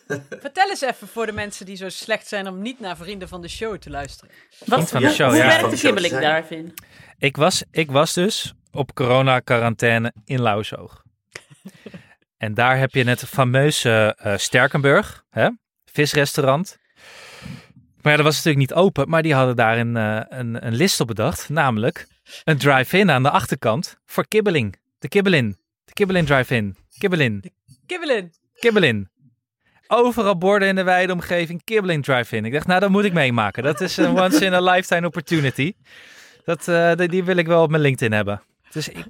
Vertel 0.39 0.69
eens 0.69 0.81
even 0.81 1.07
voor 1.07 1.25
de 1.25 1.31
mensen 1.31 1.65
die 1.65 1.75
zo 1.75 1.89
slecht 1.89 2.27
zijn 2.27 2.47
om 2.47 2.61
niet 2.61 2.79
naar 2.79 2.97
vrienden 2.97 3.27
van 3.27 3.41
de 3.41 3.47
show 3.47 3.77
te 3.77 3.89
luisteren. 3.89 4.33
Wat, 4.65 4.89
van 4.89 5.01
de 5.01 5.07
hoe, 5.07 5.15
show, 5.15 5.27
hoe 5.27 5.37
ja. 5.37 5.45
werkt 5.45 5.59
Van 5.59 5.69
de 5.69 5.75
de 5.75 5.81
kibbeling 5.81 6.19
daarin? 6.19 6.73
Ik 7.17 7.37
was, 7.37 7.63
ik 7.71 7.91
was 7.91 8.13
dus 8.13 8.53
op 8.71 8.93
corona-quarantaine 8.93 10.13
in 10.25 10.41
Lauwzoog. 10.41 11.03
en 12.37 12.53
daar 12.53 12.77
heb 12.77 12.93
je 12.93 13.03
het 13.03 13.25
fameuze 13.25 14.15
eh 14.17 14.37
Sterkenburg, 14.37 15.23
hè? 15.29 15.49
visrestaurant. 15.85 16.77
Maar 18.01 18.11
ja, 18.11 18.17
dat 18.17 18.25
was 18.25 18.35
natuurlijk 18.35 18.69
niet 18.69 18.73
open, 18.73 19.09
maar 19.09 19.21
die 19.21 19.33
hadden 19.33 19.55
daar 19.55 19.77
een, 19.77 19.97
eh, 19.97 20.21
een, 20.29 20.65
een 20.65 20.75
list 20.75 20.99
op 20.99 21.07
bedacht. 21.07 21.49
Namelijk 21.49 22.07
een 22.43 22.57
drive-in 22.57 23.11
aan 23.11 23.23
de 23.23 23.29
achterkant 23.29 23.97
voor 24.05 24.27
kibbeling. 24.27 24.75
De 24.99 25.07
kibbelin. 25.07 25.57
De 25.85 25.93
kibbelin 25.93 26.25
drive-in. 26.25 26.75
Kibbelin. 26.97 27.43
Kibbelin. 27.85 28.33
Kibbelin. 28.59 29.09
Overal 29.87 30.37
borden 30.37 30.67
in 30.67 30.75
de 30.75 30.83
wijde 30.83 31.13
omgeving, 31.13 31.63
kibbeling 31.63 32.03
drive-in. 32.03 32.45
Ik 32.45 32.53
dacht, 32.53 32.67
nou, 32.67 32.79
dat 32.79 32.89
moet 32.89 33.03
ik 33.03 33.13
meemaken. 33.13 33.63
Dat 33.63 33.81
is 33.81 33.97
een 33.97 34.19
once 34.19 34.45
in 34.45 34.53
a 34.53 34.61
lifetime 34.61 35.07
opportunity. 35.07 35.73
Dat, 36.45 36.67
eh, 36.67 36.95
die, 36.95 37.07
die 37.07 37.23
wil 37.23 37.37
ik 37.37 37.47
wel 37.47 37.63
op 37.63 37.69
mijn 37.69 37.81
LinkedIn 37.81 38.11
hebben. 38.11 38.41
Dus 38.71 38.89
ik, 38.89 39.05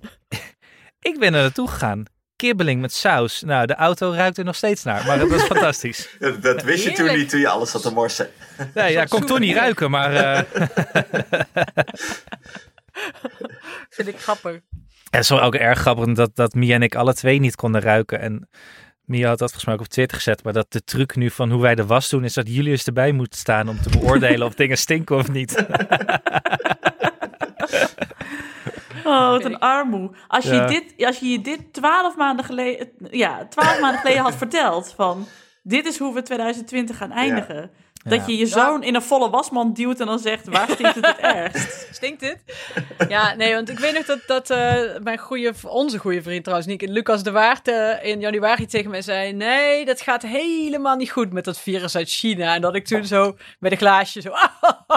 ik 1.09 1.19
ben 1.19 1.33
er 1.33 1.41
naartoe 1.41 1.67
gegaan. 1.67 2.05
Kibbeling 2.37 2.81
met 2.81 2.93
saus. 2.93 3.41
Nou, 3.41 3.65
de 3.65 3.75
auto 3.75 4.11
ruikt 4.11 4.37
er 4.37 4.43
nog 4.43 4.55
steeds 4.55 4.83
naar, 4.83 5.05
maar 5.05 5.19
dat 5.19 5.29
was 5.29 5.43
fantastisch. 5.53 6.09
dat, 6.19 6.41
dat 6.41 6.63
wist 6.63 6.83
je 6.83 6.91
toen 6.91 7.15
niet 7.15 7.29
toen 7.29 7.39
je 7.39 7.47
alles 7.47 7.71
zat 7.71 7.81
te 7.81 7.91
morsen. 7.91 8.29
Nee, 8.73 8.91
ja, 8.91 9.05
kon 9.05 9.25
toch 9.25 9.39
niet 9.39 9.55
ruiken, 9.55 9.91
maar... 9.91 10.13
eh, 10.13 10.41
Vind 13.89 14.07
ik 14.07 14.19
grappig. 14.19 14.59
Het 15.09 15.23
is 15.23 15.29
wel 15.29 15.41
ook 15.41 15.55
erg 15.55 15.79
grappig 15.79 16.13
dat, 16.13 16.35
dat 16.35 16.53
Mia 16.53 16.75
en 16.75 16.81
ik 16.81 16.95
alle 16.95 17.13
twee 17.13 17.39
niet 17.39 17.55
konden 17.55 17.81
ruiken. 17.81 18.19
En 18.19 18.49
Mia 19.05 19.27
had 19.27 19.37
dat 19.39 19.51
volgens 19.51 19.65
mij 19.65 19.73
ook 19.73 19.79
op 19.79 19.87
Twitter 19.87 20.17
gezet. 20.17 20.43
Maar 20.43 20.53
dat 20.53 20.71
de 20.71 20.83
truc 20.83 21.15
nu 21.15 21.29
van 21.29 21.51
hoe 21.51 21.61
wij 21.61 21.75
de 21.75 21.85
was 21.85 22.09
doen, 22.09 22.23
is 22.23 22.33
dat 22.33 22.47
Julius 22.47 22.85
erbij 22.85 23.11
moet 23.11 23.35
staan 23.35 23.69
om 23.69 23.81
te 23.81 23.89
beoordelen 23.89 24.47
of 24.47 24.53
dingen 24.63 24.77
stinken 24.77 25.15
of 25.15 25.31
niet. 25.31 25.65
Oh, 29.07 29.29
wat 29.29 29.45
een 29.45 29.59
armoe. 29.59 30.09
Als 30.27 30.43
je, 30.43 30.53
Ja. 30.53 30.65
dit, 30.67 30.93
als 31.05 31.19
je 31.19 31.29
je 31.29 31.41
dit 31.41 31.73
twaalf 31.73 32.15
maanden 32.15 32.45
geleden, 32.45 32.89
ja, 33.11 33.45
twaalf 33.49 33.79
maanden 33.79 33.99
geleden 34.01 34.21
had 34.21 34.35
verteld 34.45 34.93
van 34.95 35.25
dit 35.63 35.85
is 35.85 35.97
hoe 35.97 36.13
we 36.13 36.21
2020 36.21 36.97
gaan 36.97 37.11
eindigen. 37.11 37.71
Dat 38.09 38.25
je 38.25 38.37
je 38.37 38.45
zoon 38.45 38.83
in 38.83 38.95
een 38.95 39.01
volle 39.01 39.29
wasmand 39.29 39.75
duwt 39.75 39.99
en 39.99 40.05
dan 40.05 40.19
zegt 40.19 40.47
waar 40.47 40.69
stinkt 40.69 40.95
het 40.95 41.05
het 41.05 41.17
ergst? 41.35 41.87
Stinkt 41.91 42.19
dit? 42.19 42.37
Ja, 43.09 43.35
nee, 43.35 43.53
want 43.53 43.69
ik 43.69 43.79
weet 43.79 43.93
nog 43.93 44.05
dat, 44.05 44.19
dat 44.27 44.49
eh, 44.49 44.81
mijn 45.03 45.17
goede, 45.17 45.53
onze 45.63 45.97
goede 45.97 46.21
vriend 46.21 46.43
trouwens, 46.43 46.69
Nick, 46.69 46.81
Lucas 46.89 47.23
de 47.23 47.31
Waard, 47.31 47.67
eh, 47.67 48.03
in 48.05 48.19
januari 48.19 48.65
tegen 48.65 48.89
mij 48.91 49.01
zei: 49.01 49.33
Nee, 49.33 49.85
dat 49.85 50.01
gaat 50.01 50.21
helemaal 50.21 50.95
niet 50.95 51.11
goed 51.11 51.33
met 51.33 51.45
dat 51.45 51.59
virus 51.59 51.95
uit 51.95 52.09
China. 52.09 52.55
En 52.55 52.61
dat 52.61 52.75
ik 52.75 52.85
toen 52.85 53.05
zo 53.05 53.35
met 53.59 53.71
een 53.71 53.77
glaasje 53.77 54.21
zo. 54.21 54.31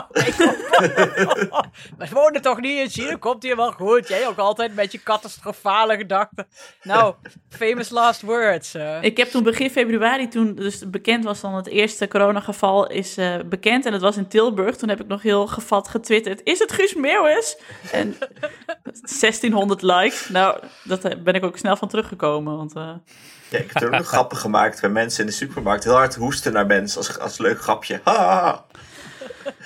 We 1.98 2.06
wonen 2.12 2.42
toch 2.42 2.60
niet 2.60 2.78
in 2.78 2.88
China, 2.90 3.16
komt 3.16 3.42
hier 3.42 3.56
wel 3.56 3.72
goed. 3.72 4.08
Jij 4.08 4.28
ook 4.28 4.38
altijd 4.38 4.74
met 4.74 4.92
je 4.92 5.02
catastrofale 5.02 5.96
gedachten. 5.96 6.46
Nou, 6.82 7.14
famous 7.48 7.90
last 7.90 8.20
words. 8.22 8.74
eh. 8.74 9.02
Ik 9.02 9.16
heb 9.16 9.28
toen 9.28 9.42
begin 9.42 9.70
februari, 9.70 10.28
toen 10.28 10.54
dus 10.54 10.90
bekend 10.90 11.24
was 11.24 11.40
dan 11.40 11.54
het 11.54 11.66
eerste 11.68 12.08
coronageval 12.08 12.86
is 13.00 13.16
eh, 13.16 13.34
bekend. 13.46 13.86
En 13.86 13.92
het 13.92 14.02
was 14.02 14.16
in 14.16 14.28
Tilburg. 14.28 14.76
Toen 14.76 14.88
heb 14.88 15.00
ik 15.00 15.06
nog 15.06 15.22
heel 15.22 15.46
gevat 15.46 15.88
getwitterd. 15.88 16.40
Is 16.44 16.58
het 16.58 16.72
Guus 16.72 16.94
Meeuwis? 16.94 17.56
En 17.92 18.16
1600 19.20 19.82
likes. 19.82 20.28
Nou, 20.28 20.58
dat 20.84 21.04
eh, 21.04 21.18
ben 21.22 21.34
ik 21.34 21.44
ook 21.44 21.58
snel 21.58 21.76
van 21.76 21.88
teruggekomen. 21.88 22.56
Want 22.56 22.74
eh, 22.74 22.92
Ja, 23.48 23.58
ik 23.58 23.70
heb 23.72 23.82
er 23.82 23.88
ook 23.88 23.98
nog 23.98 24.06
grappen 24.06 24.36
gemaakt 24.36 24.80
bij 24.80 24.90
mensen 24.90 25.20
in 25.20 25.26
de 25.26 25.32
supermarkt. 25.32 25.84
Heel 25.84 25.92
hard 25.92 26.14
hoesten 26.14 26.52
naar 26.52 26.66
mensen 26.66 26.98
als, 26.98 27.18
als 27.18 27.38
leuk 27.38 27.60
grapje. 27.60 28.00
Ha, 28.04 28.64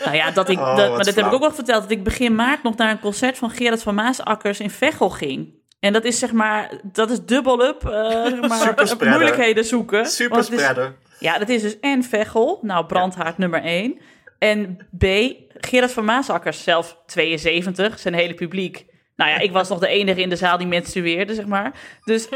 nou 0.04 0.16
ja, 0.16 0.30
dat 0.30 0.48
ik, 0.48 0.58
Oh, 0.58 0.76
dat, 0.76 0.88
maar 0.88 1.04
dat 1.04 1.14
heb 1.14 1.26
ik 1.26 1.32
ook 1.32 1.40
wel 1.40 1.54
verteld. 1.54 1.82
Dat 1.82 1.90
ik 1.90 2.04
begin 2.04 2.34
maart 2.34 2.62
nog 2.62 2.76
naar 2.76 2.90
een 2.90 3.00
concert 3.00 3.38
van 3.38 3.50
Gerard 3.50 3.82
van 3.82 3.94
Maasakkers 3.94 4.60
in 4.60 4.70
Veghel 4.70 5.10
ging. 5.10 5.62
En 5.80 5.92
dat 5.92 6.04
is 6.04 6.18
zeg 6.18 6.32
maar, 6.32 6.70
dat 6.82 7.10
is 7.10 7.24
dubbel 7.24 7.64
up, 7.64 7.82
maar, 7.82 8.74
moeilijkheden 8.98 9.64
zoeken. 9.64 10.06
Super 10.06 10.44
spreader. 10.44 10.94
Ja, 11.18 11.38
dat 11.38 11.48
is 11.48 11.62
dus 11.62 11.80
en 11.80 12.02
Veghel, 12.02 12.58
nou 12.62 12.86
brandhaard 12.86 13.38
nummer 13.38 13.62
1. 13.62 13.98
En 14.38 14.78
B, 14.98 15.04
Gerard 15.48 15.92
van 15.92 16.04
Maasakkers, 16.04 16.62
zelf 16.62 16.98
72, 17.06 17.98
zijn 17.98 18.14
hele 18.14 18.34
publiek. 18.34 18.86
Nou 19.16 19.30
ja, 19.30 19.38
ik 19.38 19.52
was 19.52 19.68
nog 19.68 19.78
de 19.78 19.88
enige 19.88 20.20
in 20.20 20.28
de 20.28 20.36
zaal 20.36 20.58
die 20.58 20.66
menstrueerde, 20.66 21.34
zeg 21.34 21.46
maar. 21.46 21.72
Dus... 22.04 22.28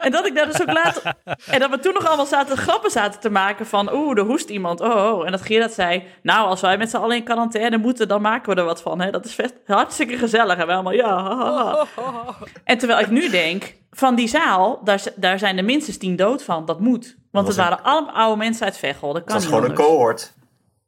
En 0.00 0.10
dat 0.10 0.26
ik 0.26 0.34
daar 0.34 0.46
dus 0.46 0.60
ook 0.60 0.72
later... 0.72 1.14
En 1.46 1.60
dat 1.60 1.70
we 1.70 1.78
toen 1.78 1.94
nog 1.94 2.06
allemaal 2.06 2.26
zaten 2.26 2.56
grappen 2.56 2.90
zaten 2.90 3.20
te 3.20 3.30
maken 3.30 3.66
van... 3.66 3.92
Oeh, 3.92 4.18
er 4.18 4.24
hoest 4.24 4.48
iemand. 4.48 4.80
Oh, 4.80 4.88
oh. 4.88 5.26
En 5.26 5.30
dat 5.30 5.42
Gerard 5.42 5.72
zei... 5.72 6.04
Nou, 6.22 6.48
als 6.48 6.60
wij 6.60 6.78
met 6.78 6.90
z'n 6.90 6.96
allen 6.96 7.16
in 7.16 7.24
quarantaine 7.24 7.78
moeten... 7.78 8.08
dan 8.08 8.22
maken 8.22 8.54
we 8.54 8.60
er 8.60 8.66
wat 8.66 8.82
van. 8.82 9.00
Hè? 9.00 9.10
Dat 9.10 9.24
is 9.24 9.34
vet, 9.34 9.54
hartstikke 9.66 10.16
gezellig. 10.16 10.58
En 10.58 10.66
we 10.66 10.72
allemaal, 10.72 10.92
ja, 10.92 11.22
ha, 11.22 11.36
ha, 11.36 11.86
ha. 11.94 12.36
En 12.64 12.78
terwijl 12.78 13.00
ik 13.00 13.10
nu 13.10 13.30
denk, 13.30 13.74
van 13.90 14.14
die 14.14 14.28
zaal, 14.28 14.80
daar, 14.84 15.02
daar 15.16 15.38
zijn 15.38 15.58
er 15.58 15.64
minstens 15.64 15.96
tien 15.96 16.16
dood 16.16 16.44
van. 16.44 16.64
Dat 16.64 16.80
moet. 16.80 17.16
Want 17.30 17.46
het 17.46 17.56
waren 17.56 17.82
allemaal 17.82 18.14
oude 18.14 18.36
mensen 18.36 18.64
uit 18.64 18.76
Veghel. 18.76 19.12
Dat 19.12 19.24
kan 19.24 19.32
Dat 19.34 19.44
niet 19.44 19.54
gewoon 19.54 19.70
een 19.70 19.76
cohort. 19.76 20.32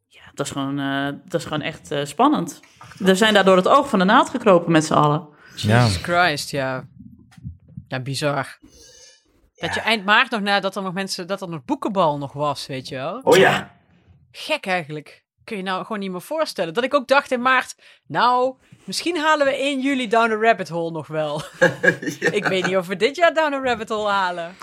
Ja, 0.07 0.23
dat 0.35 0.47
is 0.47 0.53
gewoon, 0.53 0.79
eh, 0.79 1.09
dat 1.25 1.41
is 1.41 1.47
gewoon 1.47 1.63
echt 1.63 1.91
eh, 1.91 2.05
spannend. 2.05 2.61
We 2.99 3.15
zijn 3.15 3.35
daar 3.35 3.45
door 3.45 3.57
het 3.57 3.69
oog 3.69 3.89
van 3.89 3.99
de 3.99 4.05
naald 4.05 4.29
gekropen 4.29 4.73
met 4.73 4.85
z'n 4.85 4.93
allen. 4.93 5.29
Ja. 5.57 5.85
Jesus 5.85 6.03
Christ, 6.03 6.51
ja. 6.51 6.85
Ja, 7.89 8.01
bizar. 8.01 8.59
Dat 9.55 9.75
je 9.75 9.81
eind 9.81 10.05
maart 10.05 10.31
nog 10.31 10.41
nadat 10.41 10.77
er 10.77 10.83
nog 10.83 10.93
mensen, 10.93 11.27
dat 11.27 11.41
er 11.41 11.49
nog 11.49 11.65
boekenbal 11.65 12.19
nog 12.19 12.33
was, 12.33 12.67
weet 12.67 12.89
je 12.89 12.95
wel. 12.95 13.21
Oh 13.23 13.37
ja. 13.37 13.71
Gek 14.31 14.67
eigenlijk. 14.67 15.25
Kun 15.45 15.57
je 15.57 15.63
nou 15.63 15.83
gewoon 15.83 15.99
niet 15.99 16.11
meer 16.11 16.21
voorstellen. 16.21 16.75
Dat 16.75 16.85
ik 16.85 16.95
ook 16.95 17.09
dacht 17.09 17.31
in 17.31 17.43
maart, 17.43 17.75
nou, 18.07 18.55
misschien 18.85 19.17
halen 19.17 19.47
we 19.47 19.57
1 19.57 19.81
juli 19.81 20.09
Down 20.09 20.33
a 20.33 20.37
Rabbit 20.37 20.69
Hole 20.69 20.91
nog 20.91 21.07
wel. 21.07 21.43
Ik 22.31 22.45
weet 22.45 22.67
niet 22.67 22.77
of 22.77 22.87
we 22.87 22.97
dit 22.97 23.17
jaar 23.17 23.35
Down 23.35 23.53
a 23.53 23.61
Rabbit 23.63 23.89
Hole 23.89 24.09
halen. 24.09 24.55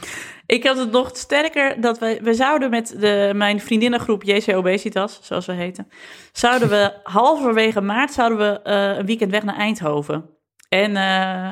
Ik 0.49 0.63
had 0.63 0.78
het 0.78 0.91
nog 0.91 1.09
sterker 1.13 1.82
dat 1.82 1.99
wij, 1.99 2.20
we 2.22 2.34
zouden 2.34 2.70
met 2.70 2.95
de, 2.99 3.32
mijn 3.36 3.59
vriendinnengroep 3.61 4.24
JC 4.24 4.55
Obesitas, 4.55 5.20
zoals 5.22 5.45
we 5.45 5.53
heten, 5.53 5.88
zouden 6.32 6.70
we 6.70 6.93
halverwege 7.03 7.82
maart 7.82 8.13
zouden 8.13 8.38
we 8.38 8.61
eh, 8.61 8.97
een 8.97 9.05
weekend 9.05 9.32
weg 9.32 9.43
naar 9.43 9.55
Eindhoven. 9.55 10.30
En 10.70 10.95
eh, 10.95 11.49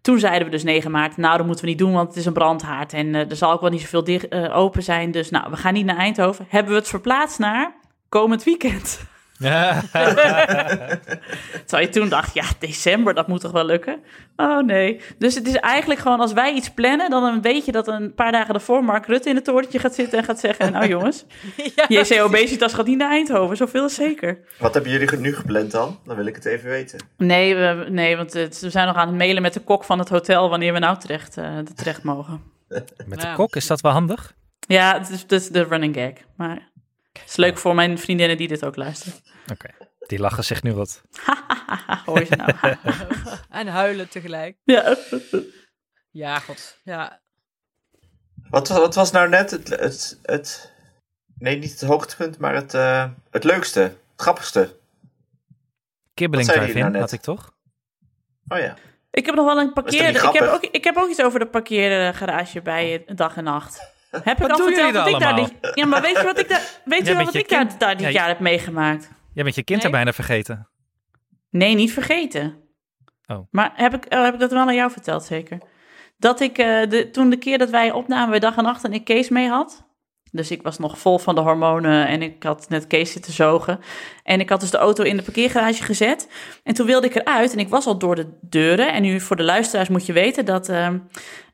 toen 0.00 0.18
zeiden 0.18 0.44
we 0.44 0.50
dus 0.50 0.62
9 0.62 0.90
maart, 0.90 1.16
nou 1.16 1.36
dat 1.36 1.46
moeten 1.46 1.64
we 1.64 1.70
niet 1.70 1.78
doen, 1.78 1.92
want 1.92 2.08
het 2.08 2.16
is 2.16 2.26
een 2.26 2.32
brandhaard 2.32 2.92
en 2.92 3.14
eh, 3.14 3.30
er 3.30 3.36
zal 3.36 3.52
ook 3.52 3.60
wel 3.60 3.70
niet 3.70 3.80
zoveel 3.80 4.04
dicht, 4.04 4.32
open 4.50 4.82
zijn. 4.82 5.10
Dus 5.10 5.30
nou, 5.30 5.50
we 5.50 5.56
gaan 5.56 5.74
niet 5.74 5.86
naar 5.86 5.96
Eindhoven. 5.96 6.46
Hebben 6.48 6.72
we 6.72 6.78
het 6.78 6.88
verplaatst 6.88 7.38
naar 7.38 7.74
komend 8.08 8.44
weekend. 8.44 9.00
Ja. 9.38 9.82
Terwijl 11.66 11.86
je 11.86 11.88
toen 11.88 12.08
dacht, 12.08 12.34
ja, 12.34 12.44
december, 12.58 13.14
dat 13.14 13.28
moet 13.28 13.40
toch 13.40 13.52
wel 13.52 13.64
lukken? 13.64 13.98
Oh 14.36 14.62
nee. 14.62 15.00
Dus 15.18 15.34
het 15.34 15.48
is 15.48 15.54
eigenlijk 15.54 16.00
gewoon, 16.00 16.20
als 16.20 16.32
wij 16.32 16.52
iets 16.52 16.70
plannen, 16.70 17.10
dan 17.10 17.42
weet 17.42 17.64
je 17.64 17.72
dat 17.72 17.88
een 17.88 18.14
paar 18.14 18.32
dagen 18.32 18.54
ervoor 18.54 18.84
Mark 18.84 19.06
Rutte 19.06 19.28
in 19.28 19.34
het 19.34 19.44
torentje 19.44 19.78
gaat 19.78 19.94
zitten 19.94 20.18
en 20.18 20.24
gaat 20.24 20.40
zeggen, 20.40 20.72
nou 20.72 20.88
jongens, 20.88 21.24
Ja, 21.74 21.84
JC 21.88 22.22
Obesitas 22.22 22.74
gaat 22.74 22.86
niet 22.86 22.98
naar 22.98 23.10
Eindhoven, 23.10 23.56
zoveel 23.56 23.84
is 23.84 23.94
zeker. 23.94 24.38
Wat 24.58 24.74
hebben 24.74 24.92
jullie 24.92 25.16
nu 25.18 25.34
gepland 25.34 25.70
dan? 25.70 25.98
Dan 26.04 26.16
wil 26.16 26.26
ik 26.26 26.34
het 26.34 26.44
even 26.44 26.68
weten. 26.68 26.98
Nee, 27.16 27.54
we, 27.54 27.86
nee 27.88 28.16
want 28.16 28.32
het, 28.32 28.60
we 28.60 28.70
zijn 28.70 28.86
nog 28.86 28.96
aan 28.96 29.08
het 29.08 29.16
mailen 29.16 29.42
met 29.42 29.52
de 29.52 29.60
kok 29.60 29.84
van 29.84 29.98
het 29.98 30.08
hotel 30.08 30.48
wanneer 30.48 30.72
we 30.72 30.78
nou 30.78 30.98
terecht, 30.98 31.36
eh, 31.36 31.58
terecht 31.74 32.02
mogen. 32.02 32.40
Met 33.06 33.20
de 33.20 33.32
kok, 33.34 33.56
is 33.56 33.66
dat 33.66 33.80
wel 33.80 33.92
handig? 33.92 34.34
Ja, 34.66 34.98
het 34.98 35.10
is, 35.10 35.22
het 35.22 35.32
is 35.32 35.48
de 35.48 35.62
running 35.62 35.94
gag. 35.94 36.12
Maar 36.36 36.70
het 37.20 37.28
is 37.28 37.36
leuk 37.36 37.58
voor 37.58 37.74
mijn 37.74 37.98
vriendinnen 37.98 38.36
die 38.36 38.48
dit 38.48 38.64
ook 38.64 38.76
luisteren. 38.76 39.14
Oké, 39.52 39.68
die 40.06 40.18
lachen 40.18 40.44
zich 40.44 40.62
nu 40.62 40.74
wat. 40.74 41.02
Hoor 42.04 42.18
je 42.18 42.26
ze 42.26 42.36
nou? 42.36 42.76
En 43.50 43.66
huilen 43.66 44.08
tegelijk. 44.08 44.56
ja. 44.64 44.96
Ja, 46.16 46.38
god. 46.38 46.78
Ja. 46.84 47.20
Wat, 48.50 48.68
wat 48.68 48.94
was 48.94 49.10
nou 49.10 49.28
net 49.28 49.50
het, 49.50 49.68
het, 49.68 50.18
het... 50.22 50.72
Nee, 51.38 51.58
niet 51.58 51.70
het 51.70 51.80
hoogtepunt, 51.80 52.38
maar 52.38 52.54
het, 52.54 52.74
eh, 52.74 53.10
het 53.30 53.44
leukste. 53.44 53.80
Het 53.80 53.98
grappigste. 54.16 54.76
Kibbeling 56.14 56.48
drive-in 56.48 56.78
nou 56.78 56.98
had 56.98 57.12
ik 57.12 57.20
toch? 57.20 57.54
Oh 58.48 58.58
ja. 58.58 58.76
Ik 59.10 59.26
heb 59.26 59.34
nog 59.34 59.44
wel 59.44 59.58
een 59.58 59.64
niet 59.64 59.74
parkeerde. 59.74 60.18
Ik 60.18 60.32
heb, 60.32 60.48
ook, 60.48 60.62
ik 60.62 60.84
heb 60.84 60.96
ook 60.96 61.08
iets 61.08 61.22
over 61.22 61.38
de 61.38 61.46
parkeergarage 61.46 62.62
bij 62.62 63.04
eh, 63.06 63.16
dag 63.16 63.36
en 63.36 63.44
nacht. 63.44 63.94
Heb 64.22 64.36
ik 64.36 64.46
Wat 64.46 64.60
al 64.60 64.66
verteld 64.66 64.92
wat 64.94 65.08
ik 65.08 65.18
daar 65.18 65.36
dit, 65.36 65.52
Ja, 65.74 65.86
maar 65.86 66.02
weet 66.02 66.16
je 66.16 66.24
wat 66.24 66.38
ik 66.38 66.48
daar, 66.48 66.62
weet 66.84 67.06
je 67.06 67.14
wel 67.14 67.24
wat 67.24 67.34
ik 67.34 67.48
daar, 67.48 67.66
kind- 67.66 67.80
daar 67.80 67.96
dit 67.96 68.06
Ja, 68.06 68.12
jaar 68.12 68.28
heb 68.28 68.38
meegemaakt? 68.40 69.10
Jij 69.34 69.44
bent 69.44 69.56
je 69.56 69.62
kind 69.62 69.78
Nee. 69.82 69.86
er 69.86 69.96
bijna 69.96 70.12
vergeten. 70.12 70.68
Nee, 71.50 71.74
niet 71.74 71.92
vergeten. 71.92 72.56
Oh. 73.26 73.38
Maar 73.50 73.72
heb 73.74 73.94
ik, 73.94 74.06
oh, 74.14 74.22
heb 74.24 74.34
ik 74.34 74.40
dat 74.40 74.50
wel 74.52 74.66
aan 74.66 74.74
jou 74.74 74.90
verteld, 74.90 75.24
zeker? 75.24 75.58
Dat 76.18 76.40
ik, 76.40 76.58
eh, 76.58 76.88
de, 76.88 77.10
toen 77.10 77.30
de 77.30 77.36
keer 77.36 77.58
dat 77.58 77.70
wij 77.70 77.90
opnamen 77.92 78.30
bij 78.30 78.38
dag 78.38 78.56
en 78.56 78.62
nacht 78.64 78.84
en 78.84 78.92
ik 78.92 79.04
Kees 79.04 79.28
mee 79.28 79.48
had, 79.48 79.84
Dus 80.30 80.50
ik 80.50 80.62
was 80.62 80.78
nog 80.78 80.98
vol 80.98 81.18
van 81.18 81.34
de 81.34 81.40
hormonen 81.40 82.06
en 82.06 82.22
ik 82.22 82.42
had 82.42 82.68
net 82.68 82.86
Kees 82.86 83.12
zitten 83.12 83.32
zogen. 83.32 83.80
En 84.22 84.40
ik 84.40 84.48
had 84.48 84.60
dus 84.60 84.70
de 84.70 84.76
auto 84.76 85.02
in 85.04 85.16
de 85.16 85.22
parkeergarage 85.22 85.82
gezet. 85.82 86.28
En 86.62 86.74
toen 86.74 86.86
wilde 86.86 87.06
ik 87.06 87.14
eruit 87.14 87.52
en 87.52 87.58
ik 87.58 87.68
was 87.68 87.86
al 87.86 87.98
door 87.98 88.14
de 88.14 88.38
deuren. 88.40 88.92
En 88.92 89.02
nu 89.02 89.20
voor 89.20 89.36
de 89.36 89.42
luisteraars 89.42 89.88
moet 89.88 90.06
je 90.06 90.12
weten 90.12 90.44
dat... 90.44 90.68
ehm, 90.68 90.98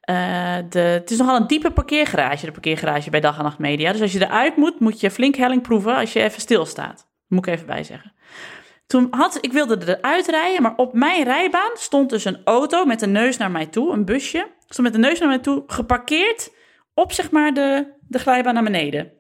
eh, 0.03 0.57
de, 0.69 0.79
het 0.79 1.11
is 1.11 1.19
nogal 1.19 1.37
een 1.37 1.47
diepe 1.47 1.71
parkeergarage, 1.71 2.47
de 2.47 2.53
parkeergarage 2.53 3.11
bij 3.11 3.21
Dag 3.21 3.37
en 3.37 3.43
Nacht 3.43 3.59
Media. 3.59 3.93
Dus 3.93 4.01
als 4.01 4.13
je 4.13 4.21
eruit 4.21 4.57
moet, 4.57 4.81
moet 4.81 5.01
je 5.01 5.11
flink 5.11 5.35
helling 5.35 5.63
proeven 5.63 5.97
als 5.97 6.13
je 6.13 6.23
even 6.23 6.41
stilstaat. 6.41 7.09
Moet 7.29 7.47
ik 7.47 7.53
even 7.55 7.67
bij 7.67 7.85
zeggen. 7.85 8.13
Toen 8.87 9.07
had, 9.11 9.39
ik 9.41 9.53
wilde 9.53 9.79
eruit 9.87 10.27
rijden, 10.27 10.63
maar 10.63 10.77
op 10.77 10.93
mijn 10.93 11.25
rijbaan 11.25 11.71
stond 11.75 12.11
dus 12.11 12.25
een 12.25 12.41
auto 12.45 12.85
met 12.85 13.01
de 13.01 13.07
neus 13.07 13.37
naar 13.37 13.51
mij 13.51 13.67
toe, 13.67 13.93
een 13.93 14.05
busje. 14.05 14.49
Stond 14.67 14.89
met 14.89 14.93
de 14.93 15.09
neus 15.09 15.19
naar 15.19 15.29
mij 15.29 15.39
toe, 15.39 15.63
geparkeerd 15.67 16.53
op 16.95 17.13
zeg 17.13 17.31
maar 17.31 17.55
de, 17.55 17.93
de 18.09 18.19
glijbaan 18.19 18.55
naar 18.55 18.63
beneden. 18.63 19.13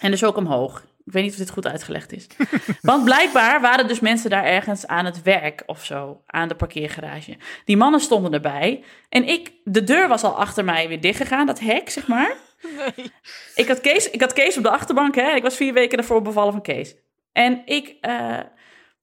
En 0.00 0.10
dus 0.10 0.24
ook 0.24 0.36
omhoog. 0.36 0.84
Ik 1.04 1.12
weet 1.12 1.22
niet 1.22 1.32
of 1.32 1.38
dit 1.38 1.50
goed 1.50 1.66
uitgelegd 1.66 2.12
is. 2.12 2.26
Want 2.80 3.04
blijkbaar 3.04 3.60
waren 3.60 3.88
dus 3.88 4.00
mensen 4.00 4.30
daar 4.30 4.44
ergens 4.44 4.86
aan 4.86 5.04
het 5.04 5.22
werk 5.22 5.62
of 5.66 5.84
zo, 5.84 6.22
aan 6.26 6.48
de 6.48 6.54
parkeergarage. 6.54 7.36
Die 7.64 7.76
mannen 7.76 8.00
stonden 8.00 8.32
erbij. 8.32 8.84
En 9.08 9.28
ik, 9.28 9.52
de 9.64 9.84
deur 9.84 10.08
was 10.08 10.22
al 10.22 10.38
achter 10.38 10.64
mij 10.64 10.88
weer 10.88 11.00
dichtgegaan, 11.00 11.46
dat 11.46 11.60
hek, 11.60 11.90
zeg 11.90 12.06
maar. 12.06 12.34
Nee. 12.76 13.12
Ik 13.54 13.68
had, 13.68 13.80
Kees, 13.80 14.10
ik 14.10 14.20
had 14.20 14.32
Kees 14.32 14.56
op 14.56 14.62
de 14.62 14.70
achterbank, 14.70 15.14
hè. 15.14 15.34
Ik 15.34 15.42
was 15.42 15.56
vier 15.56 15.72
weken 15.72 15.96
daarvoor 15.96 16.22
bevallen 16.22 16.52
van 16.52 16.62
Kees. 16.62 16.94
En 17.32 17.62
ik, 17.64 17.96
eh, 18.00 18.38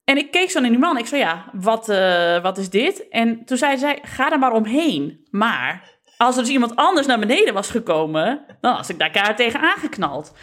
en 0.04 0.18
ik 0.18 0.32
keek 0.32 0.49
zo 0.52 0.60
naar 0.60 0.70
die 0.70 0.80
man. 0.80 0.97
Ik 0.97 1.06
zei, 1.06 1.22
ja, 1.22 1.45
wat, 1.54 1.89
eh, 1.89 2.41
wat 2.41 2.58
is 2.58 2.70
dit? 2.70 3.08
En 3.10 3.45
toen 3.45 3.58
zei 3.58 3.78
zij, 3.78 3.99
ga 4.02 4.32
er 4.32 4.39
maar 4.39 4.54
omheen. 4.54 5.28
Maar 5.30 5.99
als 6.18 6.36
er 6.36 6.41
dus 6.43 6.52
iemand 6.52 6.76
anders 6.76 7.08
naar 7.08 7.20
beneden 7.20 7.54
was 7.54 7.70
gekomen... 7.70 8.45
dan 8.62 8.76
was 8.76 8.89
ik 8.89 8.99
daar 8.99 9.12
kaart 9.12 9.38
tegen 9.38 9.60
aangeknald. 9.60 10.34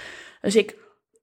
Dus 0.41 0.57
ik, 0.57 0.77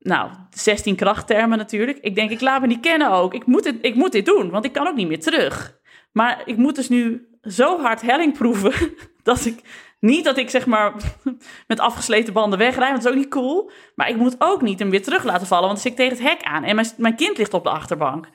nou, 0.06 0.32
16 0.50 0.96
krachttermen 0.96 1.58
natuurlijk. 1.58 1.98
Ik 2.02 2.16
denk, 2.16 2.30
ik 2.30 2.42
laat 2.42 2.62
me 2.62 2.68
niet 2.68 2.80
kennen 2.80 3.12
ook. 3.12 3.34
Ik 3.34 3.46
moet, 3.46 3.64
dit, 3.64 3.76
ik 3.82 3.96
moet 3.96 4.12
dit 4.12 4.26
doen, 4.26 4.50
want 4.50 4.66
ik 4.66 4.72
kan 4.72 4.88
ook 4.88 4.96
niet 4.96 5.08
meer 5.08 5.20
terug. 5.20 5.78
Maar 6.12 6.42
ik 6.46 6.58
moet 6.58 6.76
dus 6.76 6.90
nu 6.90 7.28
zo 7.42 7.82
hard 7.82 8.02
helling 8.02 8.38
proeven... 8.38 8.74
dat 9.24 9.46
ik 9.46 9.60
niet 10.00 10.24
dat 10.24 10.38
ik 10.38 10.50
zeg 10.50 10.66
maar 10.66 10.94
met 11.68 11.80
afgesleten 11.80 12.34
banden 12.34 12.60
wegrijd, 12.60 12.92
want 12.92 13.04
dat 13.04 13.12
is 13.12 13.18
ook 13.18 13.24
niet 13.24 13.34
cool. 13.34 13.72
Maar 13.96 14.10
ik 14.10 14.16
moet 14.16 14.36
ook 14.38 14.62
niet 14.62 14.80
hem 14.80 14.90
weer 14.90 15.04
terug 15.04 15.24
laten 15.24 15.48
vallen, 15.48 15.68
want 15.68 15.82
dan 15.82 15.92
zit 15.92 16.00
ik 16.00 16.08
tegen 16.08 16.24
het 16.24 16.38
hek 16.38 16.48
aan. 16.48 16.64
En 16.64 16.76
mijn, 16.76 16.88
mijn 16.98 17.16
kind 17.16 17.38
ligt 17.38 17.54
op 17.54 17.64
de 17.64 17.70
achterbank. 17.70 18.28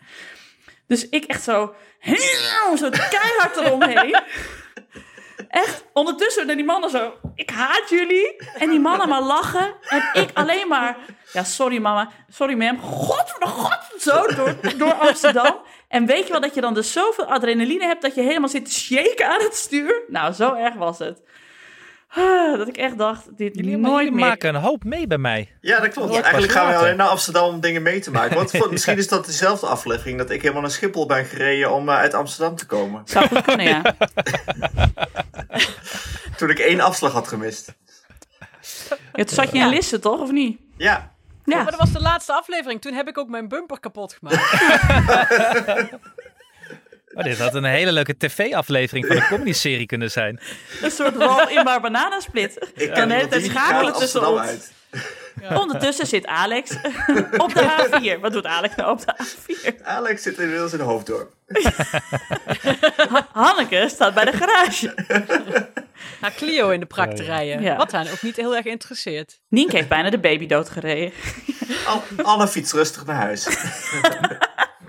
Dus 0.86 1.08
ik 1.08 1.24
echt 1.24 1.42
zo, 1.42 1.74
zo 2.78 2.88
keihard 2.90 3.56
eromheen. 3.56 4.16
Echt, 5.48 5.84
ondertussen 5.92 6.46
naar 6.46 6.56
die 6.56 6.64
mannen 6.64 6.90
zo, 6.90 7.12
ik 7.34 7.50
haat 7.50 7.88
jullie. 7.88 8.36
En 8.58 8.70
die 8.70 8.80
mannen 8.80 9.08
maar 9.08 9.22
lachen. 9.22 9.74
En 9.88 10.10
ik 10.12 10.30
alleen 10.34 10.68
maar, 10.68 10.96
ja 11.32 11.44
sorry 11.44 11.78
mama, 11.78 12.10
sorry 12.28 12.54
ma'am. 12.54 12.80
God, 12.80 13.34
god, 13.40 13.78
zo 13.98 14.26
door, 14.26 14.56
door 14.76 14.92
Amsterdam. 14.92 15.56
En 15.88 16.06
weet 16.06 16.26
je 16.26 16.32
wel 16.32 16.40
dat 16.40 16.54
je 16.54 16.60
dan 16.60 16.74
dus 16.74 16.92
zoveel 16.92 17.24
adrenaline 17.24 17.84
hebt 17.84 18.02
dat 18.02 18.14
je 18.14 18.20
helemaal 18.20 18.48
zit 18.48 18.64
te 18.64 18.72
shaken 18.72 19.28
aan 19.28 19.40
het 19.40 19.54
stuur? 19.54 20.02
Nou, 20.08 20.32
zo 20.32 20.54
erg 20.54 20.74
was 20.74 20.98
het. 20.98 21.22
Ah, 22.14 22.58
Dat 22.58 22.68
ik 22.68 22.76
echt 22.76 22.98
dacht, 22.98 23.36
dit 23.36 23.54
Jullie, 23.54 23.76
nooit 23.76 23.96
jullie 24.04 24.12
meer. 24.18 24.26
maken 24.28 24.54
een 24.54 24.60
hoop 24.60 24.84
mee 24.84 25.06
bij 25.06 25.18
mij. 25.18 25.52
Ja, 25.60 25.80
dat 25.80 25.88
klopt. 25.92 26.12
Ja, 26.14 26.20
Eigenlijk 26.22 26.52
gaan 26.52 26.68
we 26.68 26.74
alleen 26.76 26.96
naar 26.96 27.06
Amsterdam 27.08 27.44
om 27.48 27.60
dingen 27.60 27.82
mee 27.82 28.00
te 28.00 28.10
maken. 28.10 28.36
Want 28.36 28.50
voor- 28.50 28.70
misschien 28.72 28.98
is 28.98 29.08
dat 29.08 29.26
dezelfde 29.26 29.66
aflevering 29.66 30.18
dat 30.18 30.30
ik 30.30 30.40
helemaal 30.42 30.62
naar 30.62 30.70
Schiphol 30.70 31.06
ben 31.06 31.24
gereden 31.24 31.72
om 31.72 31.88
eh, 31.88 31.94
uit 31.96 32.14
Amsterdam 32.14 32.56
te 32.56 32.66
komen. 32.66 33.02
Zou 33.04 33.26
goed 33.28 33.42
kunnen, 33.42 33.66
ja. 33.66 33.82
Toen 36.36 36.50
ik 36.50 36.58
één 36.58 36.80
afslag 36.80 37.12
had 37.12 37.28
gemist. 37.28 37.74
ja 39.12 39.24
toen 39.24 39.28
zat 39.34 39.52
je 39.52 39.58
in 39.58 39.68
Lisse, 39.68 39.98
toch? 39.98 40.20
Of 40.20 40.30
niet? 40.30 40.58
Ja, 40.76 41.12
Ja. 41.44 41.56
Maar 41.56 41.70
dat 41.70 41.80
was 41.80 41.92
de 41.92 42.00
laatste 42.00 42.32
aflevering. 42.32 42.80
Toen 42.80 42.92
heb 42.92 43.08
ik 43.08 43.18
ook 43.18 43.28
mijn 43.28 43.48
bumper 43.48 43.80
kapot 43.80 44.18
gemaakt. 44.20 44.52
Oh, 47.14 47.24
dit 47.24 47.38
had 47.38 47.54
een 47.54 47.64
hele 47.64 47.92
leuke 47.92 48.16
tv-aflevering 48.16 49.06
van 49.06 49.16
een 49.16 49.26
comedy-serie 49.36 49.86
kunnen 49.86 50.10
zijn. 50.10 50.40
Een 50.82 50.90
soort 50.90 51.16
rol 51.16 51.48
in 51.48 51.64
maar 51.64 51.80
bananasplit. 51.80 52.68
ik 52.74 52.92
kan 52.92 53.08
tijd 53.08 53.32
die 53.32 53.44
schakelen 53.50 53.92
tussen 53.92 54.28
ons. 54.28 54.40
uit. 54.40 54.72
Ondertussen 55.62 56.06
zit 56.06 56.26
Alex 56.26 56.70
op 57.44 57.54
de 57.54 57.88
A4. 58.16 58.20
Wat 58.20 58.32
doet 58.32 58.46
Alex 58.46 58.74
nou 58.76 58.90
op 58.90 59.06
de 59.06 59.14
A4? 59.24 59.82
Alex 59.82 60.22
zit 60.22 60.38
inmiddels 60.38 60.72
in 60.72 60.80
Hoofddorp. 60.80 61.32
Hanneke 63.32 63.86
staat 63.90 64.14
bij 64.14 64.24
de 64.24 64.32
garage. 64.32 64.94
Naar 66.20 66.32
Clio 66.36 66.70
in 66.70 66.80
de 66.80 66.86
prak 66.86 67.12
te 67.16 67.22
rijden. 67.22 67.62
Ja. 67.62 67.76
Wat 67.76 67.92
hen 67.92 68.10
ook 68.12 68.22
niet 68.22 68.36
heel 68.36 68.56
erg 68.56 68.64
interesseert. 68.64 69.40
Nienke 69.48 69.76
heeft 69.76 69.88
bijna 69.88 70.10
de 70.10 70.18
baby 70.18 70.46
doodgereden. 70.46 71.12
Al- 71.86 72.02
Anne 72.22 72.48
fietst 72.48 72.72
rustig 72.72 73.06
naar 73.06 73.16
huis. 73.16 73.46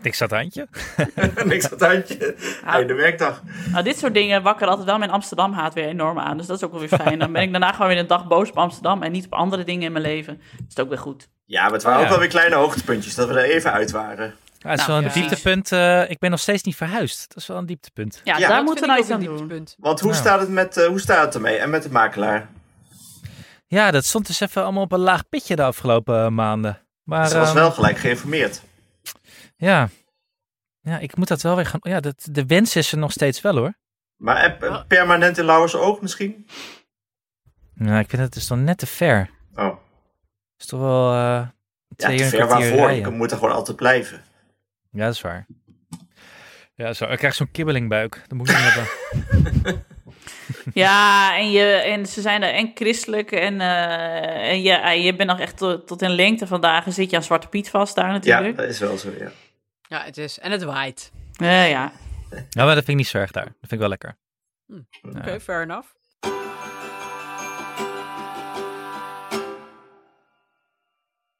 Niks 0.01 0.21
aan 0.21 0.27
het 0.27 0.37
handje. 0.37 0.67
Niks 1.51 1.65
aan 1.65 1.71
het 1.71 1.81
handje. 1.81 2.35
Einde 2.65 2.93
werkdag. 2.93 3.41
Nou, 3.71 3.83
dit 3.83 3.97
soort 3.97 4.13
dingen 4.13 4.41
wakker 4.43 4.67
altijd 4.67 4.85
wel 4.87 4.97
mijn 4.97 5.11
Amsterdam 5.11 5.53
haat 5.53 5.73
weer 5.73 5.85
enorm 5.87 6.19
aan. 6.19 6.37
Dus 6.37 6.45
dat 6.45 6.57
is 6.57 6.63
ook 6.63 6.71
wel 6.71 6.79
weer 6.79 6.89
fijn. 6.99 7.19
Dan 7.19 7.31
ben 7.31 7.41
ik 7.41 7.51
daarna 7.51 7.71
gewoon 7.71 7.87
weer 7.87 7.97
een 7.99 8.07
dag 8.07 8.27
boos 8.27 8.49
op 8.49 8.57
Amsterdam 8.57 9.03
en 9.03 9.11
niet 9.11 9.25
op 9.25 9.33
andere 9.33 9.63
dingen 9.63 9.83
in 9.83 9.91
mijn 9.91 10.03
leven. 10.05 10.37
Dat 10.37 10.59
is 10.59 10.65
het 10.67 10.79
ook 10.81 10.89
weer 10.89 10.97
goed. 10.97 11.29
Ja, 11.45 11.63
maar 11.63 11.71
het 11.71 11.83
waren 11.83 11.97
Ja. 11.99 12.03
ook 12.05 12.11
wel 12.11 12.19
weer 12.19 12.27
kleine 12.29 12.55
hoogtepuntjes. 12.55 13.15
Dat 13.15 13.27
we 13.27 13.33
er 13.39 13.49
even 13.49 13.71
uit 13.71 13.91
waren. 13.91 14.33
Ja, 14.57 14.69
het 14.69 14.79
is 14.79 14.85
Nou, 14.87 14.99
wel 15.01 15.11
een 15.11 15.21
dieptepunt. 15.21 15.71
eh, 15.71 16.09
ik 16.09 16.19
ben 16.19 16.29
nog 16.29 16.39
steeds 16.39 16.63
niet 16.63 16.75
verhuisd. 16.75 17.27
Dat 17.27 17.37
is 17.37 17.47
wel 17.47 17.57
een 17.57 17.65
dieptepunt. 17.65 18.21
Ja, 18.23 18.37
Ja, 18.37 18.47
daar 18.47 18.63
moeten 18.63 18.81
we 18.83 18.89
nou 18.89 19.01
iets 19.01 19.09
aan 19.11 19.19
doen. 19.23 19.67
Want 19.77 19.99
hoe, 19.99 20.11
Ja. 20.11 20.17
staat, 20.17 20.39
het 20.39 20.49
met, 20.49 20.77
eh, 20.77 20.87
hoe 20.87 20.99
staat 20.99 21.25
het 21.25 21.35
ermee? 21.35 21.57
En 21.57 21.69
met 21.69 21.83
de 21.83 21.91
makelaar? 21.91 22.49
Ja, 23.67 23.91
dat 23.91 24.05
stond 24.05 24.27
dus 24.27 24.39
even 24.39 24.63
allemaal 24.63 24.83
op 24.83 24.91
een 24.91 24.99
laag 24.99 25.29
pitje 25.29 25.55
de 25.55 25.63
afgelopen 25.63 26.23
eh, 26.23 26.27
maanden. 26.29 26.79
Maar 27.03 27.27
Ze 27.27 27.37
was 27.37 27.47
ehm, 27.47 27.57
wel 27.57 27.71
gelijk 27.71 27.97
geïnformeerd. 27.97 28.61
Ja. 29.61 29.89
ja, 30.81 30.99
ik 30.99 31.15
moet 31.15 31.27
dat 31.27 31.41
wel 31.41 31.55
weer 31.55 31.65
gaan. 31.65 31.79
Ja, 31.83 31.99
dat, 31.99 32.27
de 32.31 32.45
wens 32.45 32.75
is 32.75 32.91
er 32.91 32.97
nog 32.97 33.11
steeds 33.11 33.41
wel 33.41 33.57
hoor. 33.57 33.73
Maar 34.15 34.57
permanent 34.87 35.37
in 35.37 35.45
Lauwers 35.45 35.75
oog 35.75 36.01
misschien? 36.01 36.47
Ja, 37.75 37.99
ik 37.99 38.09
vind 38.09 38.21
het 38.21 38.33
dus 38.33 38.47
nog 38.47 38.59
net 38.59 38.77
te 38.77 38.85
ver. 38.87 39.29
Oh. 39.55 39.65
Het 39.65 39.77
is 40.57 40.65
toch 40.65 40.79
wel 40.79 41.13
Ja, 41.13 41.53
twee 41.95 42.17
te 42.17 42.23
uur 42.23 42.29
ver 42.29 42.47
waarvoor. 42.47 42.77
rijden. 42.77 43.09
Je 43.11 43.17
moet 43.17 43.31
er 43.31 43.37
gewoon 43.37 43.53
altijd 43.53 43.77
blijven. 43.77 44.21
Ja, 44.91 45.05
dat 45.05 45.13
is 45.13 45.21
waar. 45.21 45.45
Ja, 46.75 46.93
zo. 46.93 47.05
Ik 47.05 47.17
krijg 47.17 47.33
zo'n 47.33 47.51
kibbelingbuik. 47.51 48.23
Dat 48.27 48.37
moet 48.37 48.49
ik 48.49 48.55
niet 48.57 48.73
hebben. 48.73 49.83
Ja, 50.73 51.37
en, 51.37 51.51
je, 51.51 51.63
en 51.65 52.05
ze 52.05 52.21
zijn 52.21 52.43
er 52.43 52.53
en 52.53 52.71
christelijk 52.73 53.31
en, 53.31 53.61
eh, 53.61 54.49
en 54.51 54.61
je, 54.61 54.71
eh, 54.73 55.05
je 55.05 55.15
bent 55.15 55.29
nog 55.29 55.39
echt 55.39 55.57
tot, 55.57 55.87
tot 55.87 56.01
in 56.01 56.09
lengte 56.09 56.47
vandaag. 56.47 56.85
Zit 56.87 57.09
je 57.09 57.15
aan 57.15 57.23
Zwarte 57.23 57.47
Piet 57.47 57.69
vast 57.69 57.95
daar 57.95 58.05
Ja, 58.05 58.11
natuurlijk. 58.11 58.57
dat 58.57 58.69
is 58.69 58.79
wel 58.79 58.97
zo, 58.97 59.09
ja. 59.19 59.31
Ja, 59.91 60.03
het 60.03 60.17
is. 60.17 60.39
En 60.39 60.51
het 60.51 60.63
waait. 60.63 61.11
Ja, 61.31 61.63
ja. 61.63 61.91
Ja, 62.49 62.65
maar 62.65 62.75
dat 62.75 62.75
vind 62.75 62.87
ik 62.87 62.95
niet 62.95 63.07
zo 63.07 63.17
erg 63.17 63.31
daar. 63.31 63.45
Dat 63.45 63.55
vind 63.59 63.71
ik 63.71 63.79
wel 63.79 63.89
lekker. 63.89 64.17
Oké, 65.01 65.39
fair 65.39 65.61
enough. 65.61 65.87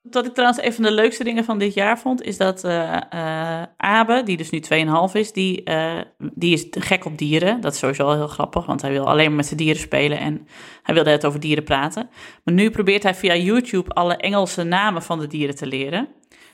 Wat 0.01 0.25
ik 0.25 0.33
trouwens 0.33 0.63
een 0.63 0.73
van 0.73 0.83
de 0.83 0.91
leukste 0.91 1.23
dingen 1.23 1.43
van 1.43 1.57
dit 1.57 1.73
jaar 1.73 1.99
vond, 1.99 2.21
is 2.21 2.37
dat 2.37 2.63
eh 2.63 3.01
eh, 3.09 3.67
Abe, 3.77 4.23
die 4.23 4.37
dus 4.37 4.49
nu 4.49 4.59
2,5 4.59 5.13
is, 5.13 5.31
die, 5.31 5.63
eh, 5.63 6.01
die 6.17 6.53
is 6.53 6.67
gek 6.69 7.05
op 7.05 7.17
dieren. 7.17 7.61
Dat 7.61 7.73
is 7.73 7.79
sowieso 7.79 8.03
al 8.03 8.15
heel 8.15 8.27
grappig, 8.27 8.65
want 8.65 8.81
hij 8.81 8.91
wil 8.91 9.07
alleen 9.07 9.27
maar 9.27 9.35
met 9.35 9.45
zijn 9.45 9.59
dieren 9.59 9.81
spelen 9.81 10.19
en 10.19 10.47
hij 10.83 10.95
wilde 10.95 11.09
het 11.09 11.25
over 11.25 11.39
dieren 11.39 11.63
praten. 11.63 12.09
Maar 12.43 12.53
nu 12.53 12.69
probeert 12.69 13.03
hij 13.03 13.15
via 13.15 13.35
YouTube 13.35 13.93
alle 13.93 14.15
Engelse 14.15 14.63
namen 14.63 15.01
van 15.01 15.19
de 15.19 15.27
dieren 15.27 15.55
te 15.55 15.67
leren. 15.67 16.07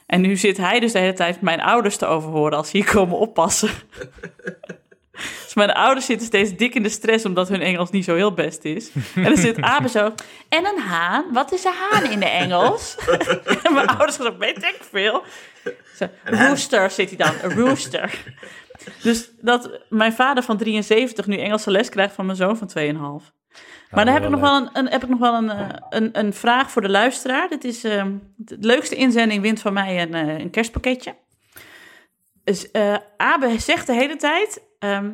En 0.07 0.21
nu 0.21 0.35
zit 0.35 0.57
hij 0.57 0.79
dus 0.79 0.91
de 0.91 0.99
hele 0.99 1.13
tijd 1.13 1.41
mijn 1.41 1.61
ouders 1.61 1.97
te 1.97 2.05
overhoren 2.05 2.57
als 2.57 2.69
ze 2.69 2.77
hier 2.77 2.85
komen 2.85 3.17
oppassen. 3.17 3.69
Dus 5.43 5.53
mijn 5.55 5.71
ouders 5.71 6.05
zitten 6.05 6.27
steeds 6.27 6.55
dik 6.55 6.75
in 6.75 6.83
de 6.83 6.89
stress 6.89 7.25
omdat 7.25 7.49
hun 7.49 7.61
Engels 7.61 7.89
niet 7.89 8.05
zo 8.05 8.15
heel 8.15 8.33
best 8.33 8.63
is. 8.63 8.91
En 9.15 9.23
dan 9.23 9.37
zit 9.37 9.61
Abe 9.61 9.89
zo. 9.89 10.13
En 10.49 10.65
een 10.65 10.79
haan? 10.79 11.25
Wat 11.33 11.51
is 11.51 11.63
een 11.63 11.73
haan 11.73 12.11
in 12.11 12.19
de 12.19 12.25
Engels? 12.25 12.95
en 13.63 13.73
mijn 13.73 13.87
ouders 13.87 14.15
zo, 14.15 14.37
weet 14.37 14.57
ik 14.57 14.77
veel. 14.91 15.23
Zo, 15.95 16.07
rooster 16.23 16.91
zit 16.91 17.09
hij 17.09 17.17
dan, 17.17 17.33
een 17.41 17.57
rooster. 17.57 18.23
Dus 19.01 19.29
dat 19.41 19.81
mijn 19.89 20.13
vader 20.13 20.43
van 20.43 20.57
73 20.57 21.25
nu 21.25 21.37
Engelse 21.37 21.71
les 21.71 21.89
krijgt 21.89 22.15
van 22.15 22.25
mijn 22.25 22.37
zoon 22.37 22.57
van 22.57 22.71
2,5. 23.21 23.36
Maar 23.91 24.05
dan 24.05 24.13
heb 24.13 24.23
ik 24.23 24.29
nog 24.29 24.39
wel, 24.39 24.55
een, 24.55 24.69
een, 24.73 24.87
heb 24.87 25.03
ik 25.03 25.09
nog 25.09 25.19
wel 25.19 25.33
een, 25.33 25.49
eh, 25.49 25.69
een, 25.89 26.19
een 26.19 26.33
vraag 26.33 26.71
voor 26.71 26.81
de 26.81 26.89
luisteraar. 26.89 27.49
Dit 27.49 27.63
is 27.63 27.83
eh, 27.83 28.05
de 28.35 28.57
leukste 28.59 28.95
inzending 28.95 29.41
wint 29.41 29.61
van 29.61 29.73
mij 29.73 30.01
een, 30.01 30.13
eh, 30.13 30.39
een 30.39 30.49
kerstpakketje. 30.49 31.15
Dus, 32.47 32.71
eh, 32.71 32.95
Abe 33.17 33.59
zegt 33.59 33.87
de 33.87 33.93
hele 33.93 34.15
tijd, 34.15 34.63
ehm, 34.79 35.11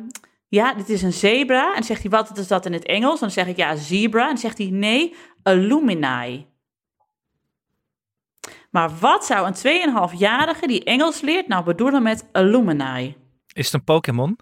ja, 0.48 0.74
dit 0.74 0.88
is 0.88 1.02
een 1.02 1.12
zebra. 1.12 1.68
En 1.68 1.74
dan 1.74 1.82
zegt 1.84 2.02
hij, 2.02 2.10
wat 2.10 2.38
is 2.38 2.48
dat 2.48 2.66
in 2.66 2.72
het 2.72 2.84
Engels? 2.84 3.14
En 3.14 3.20
dan 3.20 3.30
zeg 3.30 3.46
ik, 3.46 3.56
ja, 3.56 3.76
zebra. 3.76 4.22
En 4.22 4.28
dan 4.28 4.38
zegt 4.38 4.58
hij, 4.58 4.70
nee, 4.70 5.14
illuminai. 5.42 6.46
Maar 8.70 8.90
wat 8.98 9.24
zou 9.24 9.46
een 9.46 9.54
2,5-jarige 9.54 10.66
die 10.66 10.84
Engels 10.84 11.20
leert 11.20 11.48
nou 11.48 11.64
bedoelen 11.64 12.02
met 12.02 12.28
illuminai? 12.32 13.16
Is 13.52 13.64
het 13.64 13.74
een 13.74 13.84
Pokémon? 13.84 14.38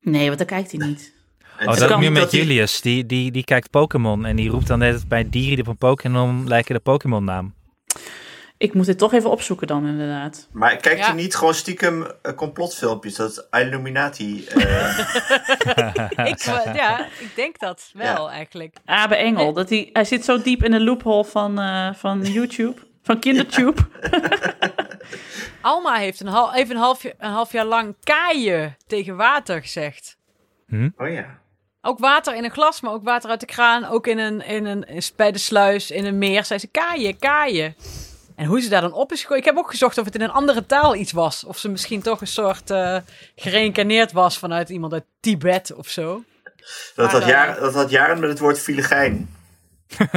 Nee, 0.00 0.26
want 0.26 0.38
dan 0.38 0.46
kijkt 0.46 0.72
hij 0.72 0.86
niet. 0.86 1.14
Oh, 1.60 1.66
dat 1.66 1.90
is 1.90 1.96
nu 1.96 2.10
met 2.10 2.30
Julius. 2.32 2.80
Die, 2.80 3.06
die, 3.06 3.30
die 3.30 3.44
kijkt 3.44 3.70
Pokémon 3.70 4.24
en 4.24 4.36
die 4.36 4.50
roept 4.50 4.66
dan 4.66 4.78
net 4.78 5.08
bij 5.08 5.28
dieren 5.28 5.54
die 5.54 5.64
op 5.64 5.66
een 5.70 5.76
Pokémon 5.76 6.48
lijken 6.48 6.74
de 6.74 6.80
Pokémon 6.80 7.24
naam. 7.24 7.54
Ik 8.56 8.74
moet 8.74 8.86
dit 8.86 8.98
toch 8.98 9.12
even 9.12 9.30
opzoeken 9.30 9.66
dan, 9.66 9.86
inderdaad. 9.86 10.48
Maar 10.52 10.76
kijkt 10.76 10.98
Ja. 10.98 11.04
hij 11.06 11.14
niet 11.14 11.34
gewoon 11.34 11.54
stiekem 11.54 12.06
eh, 12.22 12.32
complotfilmpjes? 12.34 13.14
Dat 13.14 13.46
Illuminati... 13.50 14.44
eh, 14.46 14.98
ik, 16.30 16.42
ja, 16.74 17.06
ik 17.18 17.32
denk 17.34 17.58
dat 17.58 17.90
wel 17.92 18.30
eigenlijk. 18.30 18.76
Abe 18.84 19.16
Engel, 19.16 19.52
dat 19.52 19.68
hij, 19.68 19.90
hij 19.92 20.04
zit 20.04 20.24
zo 20.24 20.42
diep 20.42 20.64
in 20.64 20.70
de 20.70 20.80
loophole 20.80 21.24
van, 21.24 21.58
eh, 21.60 21.94
van 21.94 22.22
YouTube, 22.22 22.74
van 23.02 23.18
Kindertube. 23.18 23.80
Alma 25.60 25.94
heeft 25.94 26.20
een, 26.20 26.26
hal, 26.26 26.54
even 26.54 26.74
een, 26.76 26.82
half, 26.82 27.04
een 27.04 27.30
half 27.30 27.52
jaar 27.52 27.64
lang 27.66 27.94
kaaien 28.04 28.76
tegen 28.86 29.16
water 29.16 29.60
gezegd. 29.60 30.16
oh 30.96 31.08
ja. 31.08 31.40
Ook 31.84 31.98
water 31.98 32.34
in 32.34 32.44
een 32.44 32.50
glas, 32.50 32.80
maar 32.80 32.92
ook 32.92 33.04
water 33.04 33.30
uit 33.30 33.40
de 33.40 33.46
kraan. 33.46 33.84
Ook 33.84 34.06
in 34.06 34.18
een, 34.18 34.40
in 34.40 34.66
een, 34.66 35.02
bij 35.16 35.32
de 35.32 35.38
sluis, 35.38 35.90
in 35.90 36.04
een 36.04 36.18
meer. 36.18 36.44
Zei 36.44 36.58
ze 36.58 36.66
kaaien, 36.66 37.18
kaaien. 37.18 37.76
En 38.36 38.46
hoe 38.46 38.60
ze 38.60 38.68
daar 38.68 38.80
dan 38.80 38.92
op 38.92 39.12
is 39.12 39.20
gegooid. 39.20 39.40
Ik 39.40 39.46
heb 39.46 39.56
ook 39.56 39.70
gezocht 39.70 39.98
of 39.98 40.04
het 40.04 40.14
in 40.14 40.20
een 40.20 40.30
andere 40.30 40.66
taal 40.66 40.94
iets 40.94 41.12
was. 41.12 41.44
Of 41.44 41.58
ze 41.58 41.68
misschien 41.68 42.02
toch 42.02 42.20
een 42.20 42.26
soort 42.26 42.70
eh 42.70 42.96
gereïncarneerd 43.36 44.12
was 44.12 44.38
vanuit 44.38 44.68
iemand 44.68 44.92
uit 44.92 45.04
Tibet 45.20 45.72
of 45.74 45.88
zo. 45.88 46.24
Dat 46.94 47.10
had, 47.10 47.20
Maar, 47.20 47.30
jaar, 47.30 47.60
dat 47.60 47.74
had 47.74 47.90
jaren 47.90 48.20
met 48.20 48.30
het 48.30 48.38
woord 48.38 48.58
filigijn. 48.58 49.34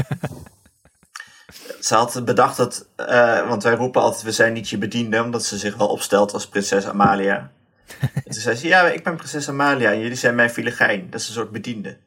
ze 1.79 1.95
had 1.95 2.25
bedacht 2.25 2.57
dat, 2.57 2.87
eh, 2.95 3.47
want 3.47 3.63
wij 3.63 3.75
roepen 3.75 4.01
altijd, 4.01 4.23
we 4.23 4.31
zijn 4.31 4.53
niet 4.53 4.69
je 4.69 4.77
bediende, 4.77 5.23
omdat 5.23 5.43
ze 5.43 5.57
zich 5.57 5.75
wel 5.75 5.87
opstelt 5.87 6.33
als 6.33 6.47
prinses 6.47 6.85
Amalia. 6.85 7.51
En 7.99 8.23
toen 8.23 8.33
zei 8.33 8.55
ze, 8.55 8.67
ja, 8.67 8.87
ik 8.87 9.03
ben 9.03 9.15
prinses 9.15 9.49
Amalia 9.49 9.91
en 9.91 9.99
jullie 9.99 10.15
zijn 10.15 10.35
mijn 10.35 10.49
filigijn. 10.49 11.09
Dat 11.09 11.19
is 11.19 11.27
een 11.27 11.33
soort 11.33 11.51
bediende. 11.51 11.97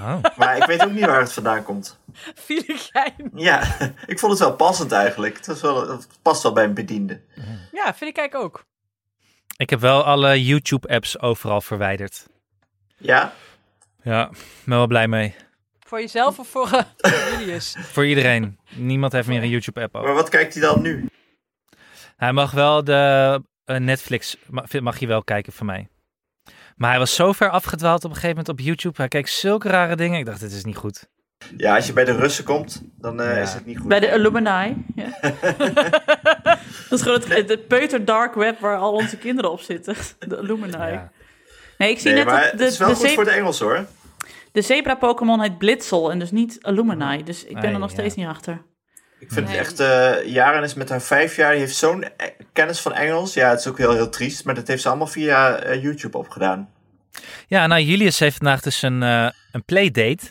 Oh. 0.00 0.22
Maar 0.36 0.56
ik 0.56 0.64
weet 0.64 0.84
ook 0.84 0.90
niet 0.92 1.04
waar 1.04 1.20
het 1.20 1.32
vandaan 1.32 1.62
komt. 1.62 1.98
Filigijn. 2.34 3.30
Ja, 3.34 3.76
ik 4.06 4.18
vond 4.18 4.32
het 4.32 4.40
wel 4.40 4.54
passend 4.56 4.92
eigenlijk. 4.92 5.36
Het, 5.36 5.46
was 5.46 5.60
wel, 5.60 5.88
het 5.88 6.08
past 6.22 6.42
wel 6.42 6.52
bij 6.52 6.64
een 6.64 6.74
bediende. 6.74 7.20
Ja, 7.72 7.94
vind 7.94 8.10
ik 8.10 8.16
eigenlijk 8.16 8.34
ook. 8.36 8.64
Ik 9.56 9.70
heb 9.70 9.80
wel 9.80 10.04
alle 10.04 10.44
YouTube-apps 10.44 11.20
overal 11.20 11.60
verwijderd. 11.60 12.26
Ja, 12.96 13.32
Ja, 14.02 14.30
ben 14.64 14.76
wel 14.76 14.86
blij 14.86 15.08
mee. 15.08 15.34
Voor 15.80 16.00
jezelf 16.00 16.38
of 16.38 16.48
voor 16.48 16.84
eh, 16.96 17.38
Julius? 17.38 17.76
Voor 17.92 18.06
iedereen. 18.06 18.58
Niemand 18.74 19.12
heeft 19.12 19.28
meer 19.28 19.42
een 19.42 19.48
YouTube-app 19.48 19.92
maar 19.92 20.02
over. 20.02 20.14
wat 20.14 20.28
kijkt 20.28 20.54
hij 20.54 20.62
dan 20.62 20.82
nu? 20.82 21.08
Hij 22.16 22.32
mag 22.32 22.50
wel 22.50 22.84
de 22.84 23.42
eh, 23.66 23.76
Netflix, 23.76 24.36
ma- 24.50 24.64
mag 24.80 24.98
je 24.98 25.06
wel 25.06 25.22
kijken 25.24 25.52
van 25.52 25.66
mij. 25.66 25.88
Maar 26.76 26.90
hij 26.90 26.98
was 26.98 27.14
zo 27.14 27.32
ver 27.32 27.50
afgedwaald 27.50 28.04
op 28.04 28.10
een 28.10 28.16
gegeven 28.16 28.36
moment 28.36 28.48
op 28.48 28.60
YouTube. 28.60 28.94
Hij 28.96 29.08
keek 29.08 29.28
zulke 29.28 29.68
rare 29.68 29.96
dingen. 29.96 30.18
Ik 30.18 30.24
dacht, 30.26 30.40
dit 30.40 30.52
is 30.52 30.64
niet 30.64 30.76
goed. 30.76 31.08
Ja, 31.56 31.74
als 31.76 31.86
je 31.86 31.92
bij 31.92 32.04
de 32.04 32.16
Russen 32.16 32.44
komt, 32.44 32.82
dan 32.98 33.20
eh, 33.20 33.34
Ja. 33.34 33.40
is 33.42 33.52
het 33.52 33.66
niet 33.66 33.78
goed. 33.78 33.88
Bij 33.88 34.00
de 34.00 34.10
Illuminati. 34.10 34.84
Ja. 34.94 35.18
dat 36.88 36.98
is 36.98 37.02
gewoon 37.02 37.20
het, 37.28 37.48
het 37.48 37.66
peuter 37.68 38.04
dark 38.04 38.34
web 38.34 38.58
waar 38.60 38.76
al 38.78 38.92
onze 38.92 39.16
kinderen 39.16 39.50
op 39.50 39.60
zitten. 39.60 39.94
De 40.18 40.36
Illuminati. 40.36 40.92
Ja. 40.92 41.10
Nee, 41.78 41.90
ik 41.90 41.98
zie 41.98 42.12
Nee, 42.12 42.24
net 42.24 42.32
maar 42.32 42.40
dat 42.42 42.50
het 42.50 42.58
de, 42.60 42.66
is 42.66 42.78
wel 42.78 42.88
de, 42.88 42.94
goed 42.94 43.10
voor 43.10 43.24
het 43.24 43.32
Engels 43.32 43.58
hoor. 43.60 43.86
de 44.52 44.62
zebra-Pokémon 44.62 45.40
heet 45.42 45.58
Blitzel 45.58 46.10
en 46.10 46.18
dus 46.18 46.30
niet 46.30 46.58
Illuminati. 46.60 47.22
Dus 47.22 47.44
ik 47.44 47.54
ben 47.60 47.72
er 47.72 47.78
nog 47.78 47.90
ja. 47.90 47.94
steeds 47.96 48.14
niet 48.14 48.26
achter. 48.26 48.62
Ik 49.18 49.32
vind 49.32 49.46
Nee. 49.46 49.56
het 49.56 49.66
echt, 49.66 49.80
eh 49.80 50.32
Jaren 50.32 50.62
is 50.62 50.74
met 50.74 50.88
haar 50.88 51.02
vijf 51.02 51.36
jaar, 51.36 51.50
die 51.50 51.60
heeft 51.60 51.76
zo'n 51.76 52.02
eh, 52.16 52.26
kennis 52.52 52.80
van 52.80 52.92
Engels. 52.94 53.34
Ja, 53.34 53.50
het 53.50 53.58
is 53.60 53.66
ook 53.66 53.78
heel, 53.78 53.92
heel 53.92 54.08
triest, 54.08 54.44
maar 54.44 54.54
dat 54.54 54.66
heeft 54.68 54.82
ze 54.82 54.88
allemaal 54.88 55.06
via 55.06 55.56
eh, 55.56 55.82
YouTube 55.82 56.18
opgedaan. 56.18 56.68
Ja, 57.46 57.66
nou, 57.66 57.80
Julius 57.82 58.18
heeft 58.18 58.36
vandaag 58.36 58.60
dus 58.60 58.82
een, 58.82 59.02
eh, 59.02 59.28
een 59.52 59.64
playdate 59.64 60.24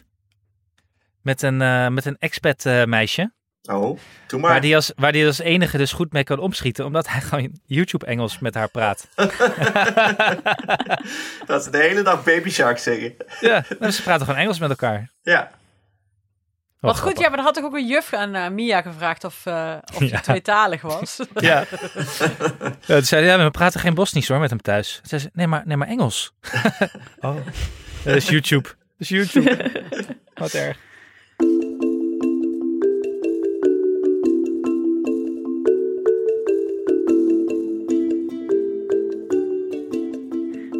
met 1.21 1.41
een, 1.41 1.61
eh, 1.61 1.87
met 1.87 2.05
een 2.05 2.15
expat 2.19 2.65
eh, 2.65 2.83
meisje. 2.83 3.33
Oh, 3.71 3.99
doe 4.27 4.39
maar. 4.39 4.51
Waar 4.51 4.61
die, 4.61 4.75
als, 4.75 4.91
waar 4.95 5.11
die 5.11 5.25
als 5.25 5.39
enige 5.39 5.77
dus 5.77 5.91
goed 5.91 6.13
mee 6.13 6.23
kan 6.23 6.39
omschieten, 6.39 6.85
omdat 6.85 7.07
hij 7.07 7.21
gewoon 7.21 7.59
YouTube-Engels 7.65 8.39
met 8.39 8.53
haar 8.53 8.69
praat. 8.69 9.07
Dat 11.45 11.63
ze 11.63 11.69
de 11.71 11.77
hele 11.77 12.01
dag 12.01 12.23
Baby 12.23 12.49
Shark 12.49 12.77
zeggen. 12.77 13.15
ja, 13.39 13.63
nou, 13.79 13.91
ze 13.91 14.01
praten 14.03 14.25
gewoon 14.25 14.41
Engels 14.41 14.59
met 14.59 14.69
elkaar. 14.69 15.11
Ja, 15.21 15.51
Wat 16.85 16.99
goed, 16.99 17.19
ja, 17.19 17.27
maar 17.27 17.35
dan 17.35 17.45
had 17.45 17.53
toch 17.53 17.63
ook 17.63 17.73
een 17.75 17.87
juf 17.87 18.13
aan 18.13 18.33
eh, 18.35 18.49
Mia 18.49 18.81
gevraagd 18.81 19.23
of, 19.23 19.45
eh 19.45 19.73
of 19.95 20.03
Ja. 20.09 20.19
tweetalig 20.19 20.81
was. 20.81 21.19
Ja. 21.35 21.65
ja 22.85 22.95
toen 22.95 23.01
zei 23.03 23.25
ja, 23.25 23.43
we 23.43 23.51
praten 23.51 23.79
geen 23.79 23.93
Bosnisch 23.93 24.27
hoor 24.27 24.39
met 24.39 24.49
hem 24.49 24.61
thuis. 24.61 24.93
Toen 24.95 25.05
zei 25.09 25.21
ze, 25.21 25.29
nee 25.33 25.47
maar, 25.47 25.61
nee, 25.65 25.77
maar 25.77 25.87
Engels. 25.87 26.33
oh, 27.19 27.35
dat 28.03 28.15
is 28.15 28.29
YouTube. 28.29 28.67
Dat 28.69 28.75
is 28.97 29.09
YouTube. 29.09 29.71
Wat 30.33 30.53
erg. 30.53 30.77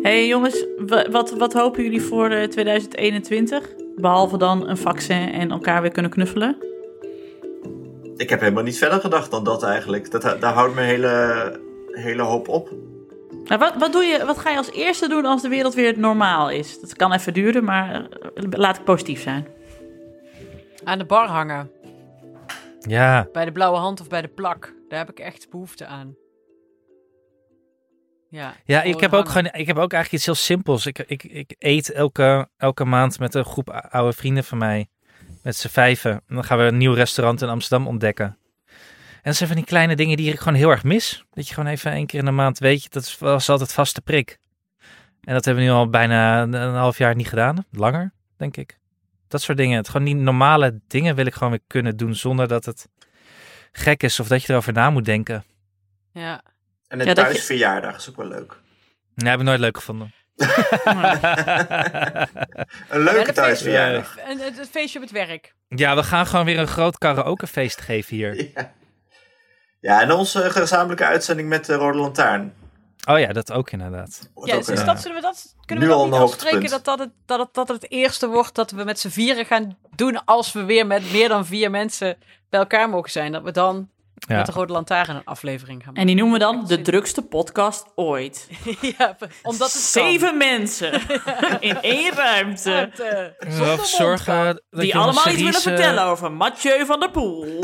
hey, 0.02 0.28
jongens, 0.28 0.66
wa- 0.78 1.10
wat, 1.10 1.32
wat 1.32 1.54
hopen 1.54 1.84
jullie 1.84 2.02
voor 2.02 2.30
eh, 2.30 2.48
2021? 2.48 3.76
Behalve 3.96 4.38
dan 4.38 4.70
een 4.70 4.78
vaccin 4.78 5.32
en 5.32 5.52
elkaar 5.52 5.82
weer 5.82 5.92
kunnen 5.92 6.12
knuffelen. 6.12 6.58
ik 8.16 8.30
heb 8.30 8.40
helemaal 8.40 8.64
niet 8.64 8.78
verder 8.78 9.00
gedacht 9.00 9.32
dan 9.32 9.44
dat 9.44 9.64
eigenlijk. 9.64 10.12
Dat, 10.12 10.22
daar 10.22 10.54
houdt 10.54 10.76
mijn 10.76 10.88
hele, 10.88 11.60
hele 11.92 12.22
hoop 12.22 12.48
op. 12.48 12.70
Nou, 13.44 13.60
wat, 13.60 13.76
wat, 13.78 13.92
doe 13.92 14.04
je, 14.04 14.26
wat 14.26 14.38
ga 14.38 14.50
je 14.50 14.58
als 14.58 14.72
eerste 14.72 15.08
doen 15.08 15.26
als 15.26 15.42
de 15.42 15.48
wereld 15.48 15.74
weer 15.74 16.00
normaal 16.00 16.50
is? 16.50 16.80
Dat 16.80 16.96
kan 16.96 17.14
even 17.14 17.34
duren, 17.34 17.64
maar 17.64 17.94
eh, 17.94 18.44
laat 18.50 18.78
ik 18.78 18.84
positief 18.84 19.22
zijn. 19.22 19.48
aan 20.84 20.98
de 20.98 21.06
bar 21.06 21.28
hangen. 21.28 21.72
Ja, 22.80 23.28
Bij 23.32 23.46
de 23.46 23.52
blauwe 23.52 23.78
hand 23.78 24.02
of 24.02 24.08
bij 24.08 24.22
de 24.22 24.28
plak. 24.28 24.74
Daar 24.90 25.00
heb 25.00 25.10
ik 25.10 25.20
echt 25.20 25.50
behoefte 25.50 25.86
aan. 25.86 26.16
Ja, 28.36 28.56
ja 28.66 28.82
ik, 28.82 29.00
heb 29.00 29.14
ook 29.14 29.30
gewoon, 29.30 29.46
ik 29.54 29.68
heb 29.68 29.78
ook 29.78 29.94
eigenlijk 29.94 30.12
iets 30.12 30.26
heel 30.26 30.36
simpels. 30.56 30.86
Ik, 30.86 31.00
ik, 31.00 31.24
ik 31.24 31.56
eet 31.60 31.92
elke, 31.92 32.50
elke 32.58 32.86
maand 32.86 33.20
met 33.20 33.34
een 33.34 33.46
groep 33.46 33.70
oude 33.70 34.14
vrienden 34.14 34.44
van 34.44 34.58
mij. 34.58 34.88
Met 35.44 35.56
z'n 35.56 35.68
vijven. 35.68 36.12
En 36.12 36.36
dan 36.36 36.44
gaan 36.44 36.58
we 36.58 36.64
een 36.64 36.78
nieuw 36.78 36.94
restaurant 36.94 37.42
in 37.42 37.50
Amsterdam 37.50 37.88
ontdekken. 37.88 38.26
En 38.66 39.22
dat 39.32 39.36
zijn 39.36 39.50
van 39.50 39.58
die 39.58 39.68
kleine 39.68 39.96
dingen 39.96 40.18
die 40.18 40.32
ik 40.32 40.40
gewoon 40.40 40.54
heel 40.54 40.70
erg 40.70 40.84
mis. 40.84 41.26
Dat 41.34 41.48
je 41.48 41.54
gewoon 41.54 41.70
even 41.70 41.92
één 41.92 42.06
keer 42.06 42.20
in 42.20 42.26
de 42.26 42.32
maand 42.32 42.60
weet 42.60 42.84
je, 42.84 42.90
dat 42.90 43.04
is- 43.04 43.18
was 43.18 43.50
altijd 43.50 43.74
vaste 43.74 44.02
prik. 44.02 44.40
En 45.22 45.34
dat 45.34 45.46
hebben 45.46 45.64
we 45.64 45.70
nu 45.70 45.76
al 45.76 45.90
bijna 45.90 46.42
een, 46.42 46.54
een 46.54 46.74
half 46.76 46.98
jaar 46.98 47.16
niet 47.16 47.28
gedaan. 47.30 47.66
Langer, 47.72 48.14
denk 48.38 48.58
ik. 48.58 48.78
Dat 49.28 49.42
soort 49.42 49.58
dingen. 49.58 49.78
Het, 49.78 49.90
gewoon 49.90 50.06
die 50.06 50.16
normale 50.16 50.80
dingen 50.88 51.16
wil 51.16 51.26
ik 51.26 51.34
gewoon 51.34 51.50
weer 51.50 51.64
kunnen 51.68 51.98
doen 51.98 52.16
zonder 52.16 52.48
dat 52.48 52.66
het 52.66 52.88
gek 53.72 54.04
is 54.04 54.20
of 54.20 54.28
dat 54.28 54.44
je 54.44 54.52
erover 54.52 54.74
na 54.74 54.90
moet 54.90 55.06
denken. 55.06 55.44
Ja. 56.12 56.42
En 56.88 57.00
een 57.00 57.06
Ja, 57.06 57.12
je- 57.12 57.16
thuisverjaardag 57.16 57.96
is 57.98 58.10
ook 58.10 58.16
wel 58.16 58.28
leuk. 58.28 58.58
Nee, 59.16 59.30
heb 59.30 59.40
ik 59.40 59.46
nooit 59.46 59.60
leuk 59.60 59.78
gevonden. 59.78 60.14
Een 62.90 63.04
leuke 63.04 63.28
een 63.28 63.34
thuisverjaardag. 63.34 64.18
En 64.18 64.40
het, 64.40 64.58
het 64.58 64.70
feestje 64.70 65.00
op 65.00 65.04
het 65.06 65.14
werk. 65.14 65.54
Ja, 65.68 65.96
we 65.96 66.04
gaan 66.04 66.28
gewoon 66.28 66.46
weer 66.46 66.60
een 66.60 66.68
groot 66.68 66.98
karaokefeest 66.98 67.82
geven 67.82 68.16
hier. 68.16 68.34
Ja. 68.56 68.72
ja, 69.98 70.02
en 70.02 70.12
onze 70.12 70.50
gezamenlijke 70.52 71.06
uitzending 71.06 71.50
met 71.50 71.66
de 71.66 71.74
Rode 71.74 71.98
Lantaarn. 71.98 72.54
Oh 73.10 73.20
ja, 73.20 73.34
dat 73.34 73.52
ook 73.52 73.72
inderdaad. 73.72 74.30
Wordt 74.34 74.50
Ja, 74.52 74.56
ook 74.58 74.66
dus 74.66 74.80
een- 74.80 74.86
dat, 74.86 75.02
zullen 75.02 75.16
we 75.16 75.22
dat, 75.22 75.56
kunnen 75.66 75.84
nu 75.86 75.90
we 75.90 75.96
dat 75.96 76.02
al 76.04 76.10
niet 76.10 76.16
een 76.20 76.22
afspreken 76.22 76.70
dat 76.70 76.86
dat, 76.86 77.00
het, 77.00 77.10
dat, 77.26 77.40
het, 77.40 77.54
dat 77.54 77.68
het 77.68 77.82
het 77.82 77.92
eerste 77.92 78.28
wordt 78.28 78.56
dat 78.56 78.72
we 78.72 78.84
met 78.84 79.00
z'n 79.00 79.10
vieren 79.10 79.46
gaan 79.46 79.78
doen 79.96 80.26
als 80.26 80.52
we 80.54 80.64
weer 80.64 80.88
met 80.88 81.12
meer 81.12 81.30
dan 81.30 81.46
vier 81.46 81.72
mensen 81.72 82.18
bij 82.50 82.60
elkaar 82.60 82.90
mogen 82.90 83.12
zijn. 83.12 83.32
Dat 83.32 83.44
we 83.44 83.52
dan 83.52 83.90
Ja. 84.28 84.36
met 84.38 84.46
de 84.46 84.52
Rode 84.52 84.74
Lantaarn 84.74 85.16
een 85.16 85.24
aflevering 85.24 85.84
gaan 85.84 85.96
En 85.96 86.06
die 86.06 86.16
noemen 86.16 86.34
we 86.34 86.46
dan 86.46 86.66
de 86.68 86.82
drukste 86.82 87.22
podcast 87.22 87.86
ooit. 87.96 88.48
maken. 88.66 88.88
ja, 88.98 89.18
omdat 89.44 89.72
het 89.74 89.82
Zeven 89.82 90.38
mensen 90.38 91.02
in 91.60 91.82
één 91.82 92.12
ruimte. 92.14 92.90
Eh, 93.40 93.52
zonder 93.52 93.86
zorgen 93.86 94.46
dat 94.70 94.82
Die 94.82 94.96
allemaal 94.96 95.26
iets 95.28 95.36
willen 95.36 95.54
Cerise- 95.54 95.70
vertellen 95.70 96.04
over 96.04 96.32
Mathieu 96.32 96.86
van 96.86 97.00
der 97.00 97.12
Poel. 97.12 97.64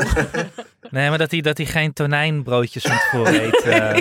Nee, 0.90 1.08
maar 1.08 1.18
dat 1.18 1.30
hij 1.30 1.40
dat 1.40 1.56
hij 1.56 1.66
geen 1.66 1.92
tonijnbroodjes 1.92 2.82
van 2.82 2.96
tevoren 2.98 3.42
eet. 3.44 3.62
eh. 3.62 3.96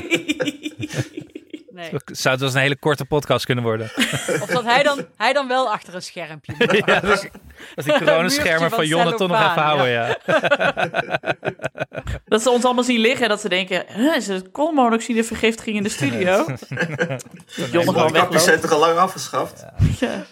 Nee. 1.81 2.01
zou 2.05 2.29
het 2.29 2.39
wel 2.39 2.49
eens 2.49 2.53
een 2.53 2.61
hele 2.61 2.79
korte 2.79 3.05
podcast 3.05 3.45
kunnen 3.45 3.63
worden. 3.63 3.91
Of 4.41 4.45
dat 4.45 4.63
hij 4.63 4.83
dan, 4.83 5.05
hij 5.17 5.33
dan 5.33 5.47
wel 5.47 5.71
achter 5.71 5.95
een 5.95 6.01
schermpje 6.01 6.53
moet. 6.57 6.81
ja, 6.85 6.99
dus, 6.99 7.27
dat 7.75 7.85
die 7.85 7.97
coronaschermen 7.97 8.69
van 8.69 8.79
van 8.81 8.87
Jonne 8.87 9.13
toch 9.13 9.27
nog 9.27 9.39
even 9.39 9.61
houden, 9.61 9.89
ja. 9.89 10.17
Dat 12.25 12.41
ze 12.41 12.49
ons 12.49 12.65
allemaal 12.65 12.83
zien 12.83 12.99
liggen 12.99 13.23
en 13.23 13.29
dat 13.29 13.41
ze 13.41 13.49
denken... 13.49 13.87
Is 14.15 14.27
het 14.27 14.51
koolmonoxidevergiftiging 14.51 15.75
in 15.75 15.83
de 15.83 15.89
studio? 15.89 16.35
Jonne 17.71 17.91
gewoon 17.91 18.11
wegloopt. 18.11 18.41
zijn 18.41 18.59
toch 18.59 18.71
al 18.71 18.79
lang 18.79 18.97
afgeschaft? 18.97 19.65
Ja. 19.99 20.25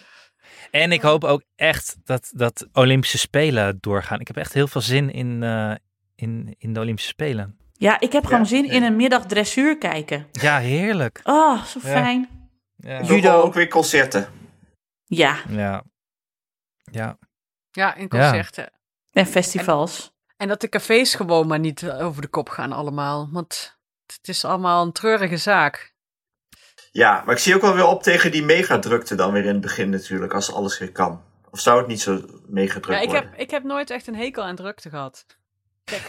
En 0.70 0.92
ik 0.92 1.02
hoop 1.02 1.24
ook 1.24 1.42
echt 1.56 1.96
dat, 2.04 2.30
dat 2.34 2.68
Olympische 2.72 3.18
Spelen 3.18 3.78
doorgaan. 3.80 4.20
Ik 4.20 4.26
heb 4.26 4.36
echt 4.36 4.52
heel 4.52 4.68
veel 4.68 4.80
zin 4.80 5.12
in, 5.12 5.42
eh, 5.42 5.72
in, 6.14 6.54
in 6.58 6.72
de 6.72 6.80
Olympische 6.80 7.10
Spelen. 7.10 7.59
Ja, 7.80 8.00
ik 8.00 8.12
heb 8.12 8.24
gewoon 8.24 8.40
Ja, 8.40 8.46
zin 8.46 8.62
nee. 8.66 8.70
in 8.76 8.82
een 8.82 8.96
middag 8.96 9.26
dressuur 9.26 9.78
kijken. 9.78 10.26
Ja, 10.32 10.58
heerlijk. 10.58 11.20
Oh, 11.24 11.64
zo 11.64 11.80
fijn. 11.80 12.28
Judo. 13.02 13.40
ook 13.40 13.54
weer 13.54 13.68
concerten. 13.68 14.28
Ja, 15.04 15.36
Ja. 15.48 15.82
Ja. 16.92 17.18
Ja, 17.70 17.94
in 17.94 18.08
concerten. 18.08 18.72
en 19.10 19.26
festivals. 19.26 20.12
En 20.36 20.48
dat 20.48 20.60
de 20.60 20.68
cafés 20.68 21.14
gewoon 21.14 21.46
maar 21.46 21.58
niet 21.58 21.90
over 21.90 22.22
de 22.22 22.28
kop 22.28 22.48
gaan 22.48 22.72
allemaal. 22.72 23.28
Want 23.32 23.78
het 24.06 24.28
is 24.28 24.44
allemaal 24.44 24.84
een 24.84 24.92
treurige 24.92 25.36
zaak. 25.36 25.94
Ja, 26.92 27.22
maar 27.24 27.34
ik 27.34 27.40
zie 27.40 27.54
ook 27.54 27.60
wel 27.60 27.74
weer 27.74 27.86
op 27.86 28.02
tegen 28.02 28.30
die 28.30 28.42
megadrukte 28.42 29.14
dan 29.14 29.32
weer 29.32 29.44
in 29.44 29.52
het 29.52 29.60
begin 29.60 29.90
natuurlijk, 29.90 30.34
als 30.34 30.52
alles 30.52 30.78
weer 30.78 30.92
kan. 30.92 31.22
Of 31.50 31.60
zou 31.60 31.78
het 31.78 31.86
niet 31.86 32.00
zo 32.00 32.22
megadrukt 32.46 32.86
Ja, 32.98 33.04
ik, 33.04 33.10
worden? 33.10 33.30
heb, 33.30 33.38
ik 33.40 33.50
heb 33.50 33.62
nooit 33.62 33.90
echt 33.90 34.06
een 34.06 34.16
hekel 34.16 34.42
aan 34.44 34.56
drukte 34.56 34.88
gehad. 34.90 35.26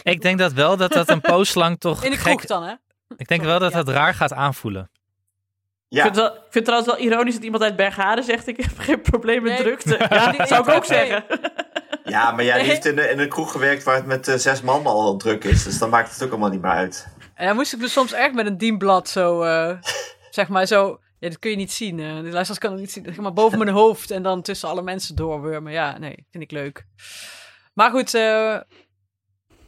Ik 0.02 0.20
denk 0.20 0.38
dat 0.38 0.52
wel 0.52 0.76
dat 0.76 0.92
dat 0.92 1.08
een 1.08 1.20
poos 1.32 1.54
lang 1.54 1.80
toch 1.80 2.04
In 2.04 2.10
de 2.10 2.16
kroeg 2.16 2.40
gek... 2.40 2.48
dan, 2.48 2.62
hè? 2.62 2.74
Ik 3.16 3.28
denk 3.28 3.42
wel 3.42 3.58
dat 3.58 3.72
dat 3.72 3.88
raar 3.88 4.14
gaat 4.14 4.32
aanvoelen. 4.32 4.82
Ik, 5.88 6.02
vind 6.02 6.14
Ja, 6.16 6.22
het 6.22 6.32
wel, 6.32 6.34
ik 6.36 6.40
vind 6.40 6.54
het 6.54 6.64
trouwens 6.64 6.92
wel 6.92 7.00
ironisch 7.06 7.34
dat 7.34 7.42
iemand 7.42 7.62
uit 7.62 7.76
Bergharen 7.76 8.24
zegt... 8.24 8.46
ik 8.46 8.56
heb 8.56 8.78
geen 8.78 9.00
probleem 9.00 9.42
met 9.42 9.52
Nee. 9.52 9.62
drukte. 9.62 9.96
Ja, 9.98 10.06
Ja, 10.10 10.32
dat 10.32 10.48
zou 10.52 10.68
ik 10.68 10.74
ook 10.74 10.88
nee. 10.88 10.98
zeggen. 10.98 11.24
ja, 12.04 12.30
maar 12.30 12.44
jij 12.44 12.56
Nee. 12.56 12.66
heeft 12.66 12.84
in, 12.84 12.98
een- 12.98 13.10
in 13.10 13.18
een 13.18 13.28
kroeg 13.28 13.52
gewerkt 13.52 13.82
waar 13.82 13.94
het 13.94 14.06
met 14.06 14.28
eh, 14.28 14.34
zes 14.34 14.62
man 14.62 14.86
al 14.86 15.16
druk 15.16 15.44
is. 15.44 15.62
Dus 15.64 15.78
dan 15.78 15.90
maakt 15.90 16.12
het 16.12 16.22
ook 16.24 16.30
allemaal 16.30 16.50
niet 16.50 16.60
meer 16.62 16.70
uit. 16.70 17.06
En 17.34 17.46
dan 17.46 17.56
moest 17.56 17.72
ik 17.72 17.80
dus 17.80 17.92
soms 17.92 18.12
echt 18.12 18.34
met 18.34 18.46
een 18.46 18.58
dienblad 18.58 19.08
zo, 19.08 19.42
eh, 19.42 19.76
zeg 20.30 20.48
maar 20.48 20.66
zo... 20.66 21.00
Ja, 21.18 21.28
dat 21.28 21.38
kun 21.38 21.50
je 21.50 21.56
niet 21.56 21.72
zien. 21.72 21.98
eh 22.00 22.06
de 22.06 22.12
luisteraars 22.22 22.58
kunnen 22.58 22.78
het 22.78 22.86
niet 22.86 22.92
zien. 22.92 23.04
Zeg 23.04 23.16
maar 23.16 23.32
boven 23.32 23.58
mijn 23.58 23.70
hoofd 23.70 24.10
en 24.10 24.22
dan 24.22 24.42
tussen 24.42 24.68
alle 24.68 24.82
mensen 24.82 25.16
doorwurmen. 25.16 25.72
Ja, 25.72 25.98
nee, 25.98 26.26
vind 26.30 26.44
ik 26.44 26.50
leuk. 26.50 26.86
Maar 27.74 27.90
goed, 27.90 28.14
eh 28.14 28.56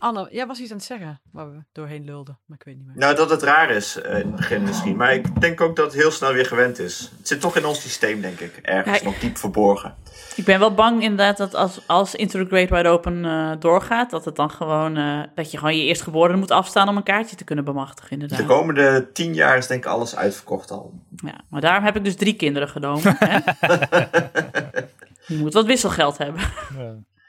Anne, 0.05 0.29
jij 0.31 0.47
was 0.47 0.59
iets 0.61 0.71
aan 0.71 0.77
het 0.77 0.87
zeggen 0.87 1.21
waar 1.33 1.51
we 1.53 1.59
doorheen 1.73 2.05
lulden. 2.05 2.39
Maar 2.47 2.59
ik 2.59 2.65
weet 2.65 2.77
niet 2.77 2.87
meer. 2.87 2.97
Nou, 2.97 3.15
dat 3.15 3.31
het 3.31 3.43
raar 3.43 3.71
is 3.71 4.01
eh, 4.01 4.19
in 4.19 4.27
het 4.27 4.37
begin 4.37 4.63
misschien. 4.63 4.97
Maar 4.97 5.15
ik 5.15 5.41
denk 5.41 5.61
ook 5.61 5.77
dat 5.77 5.93
het 5.93 6.03
heel 6.03 6.11
snel 6.11 6.33
weer 6.33 6.47
gewend 6.47 6.79
is. 6.79 7.11
Het 7.19 7.29
zit 7.29 7.41
toch 7.41 7.57
in 7.57 7.65
ons 7.65 7.81
systeem, 7.81 8.21
denk 8.21 8.41
ik. 8.41 8.57
Ergens 8.63 8.99
Ja, 8.99 9.05
nog 9.05 9.19
diep 9.19 9.37
verborgen. 9.37 9.95
Ik 10.37 10.45
ben 10.45 10.59
wel 10.59 10.75
bang 10.75 11.03
inderdaad 11.03 11.37
dat 11.37 11.55
als, 11.55 11.81
als 11.87 12.15
Into 12.15 12.43
the 12.43 12.47
Great 12.47 12.71
Wide 12.71 12.89
Open 12.89 13.25
eh, 13.25 13.51
doorgaat... 13.59 14.11
dat 14.11 14.25
het 14.25 14.37
dan 14.37 14.51
gewoon... 14.51 14.97
eh, 14.97 15.21
dat 15.35 15.51
je 15.51 15.59
gewoon 15.59 15.77
je 15.77 15.85
eerstgeborene 15.85 16.39
moet 16.39 16.51
afstaan 16.51 16.89
om 16.89 16.97
een 16.97 17.03
kaartje 17.03 17.37
te 17.37 17.45
kunnen 17.45 17.65
bemachtigen 17.65 18.11
inderdaad. 18.11 18.39
De 18.39 18.45
komende 18.45 19.13
tien 19.13 19.35
jaar 19.35 19.57
is 19.57 19.67
denk 19.67 19.85
ik 19.85 19.91
alles 19.91 20.17
uitverkocht 20.17 20.71
al. 20.71 20.93
Ja, 21.17 21.41
maar 21.49 21.61
daarom 21.61 21.85
heb 21.85 21.97
ik 21.97 22.05
dus 22.05 22.17
drie 22.17 22.35
kinderen 22.35 22.69
genomen. 22.69 23.17
Hè? 23.19 23.39
Je 25.27 25.37
moet 25.37 25.55
wat 25.55 25.67
wisselgeld 25.67 26.19
hebben. 26.19 26.43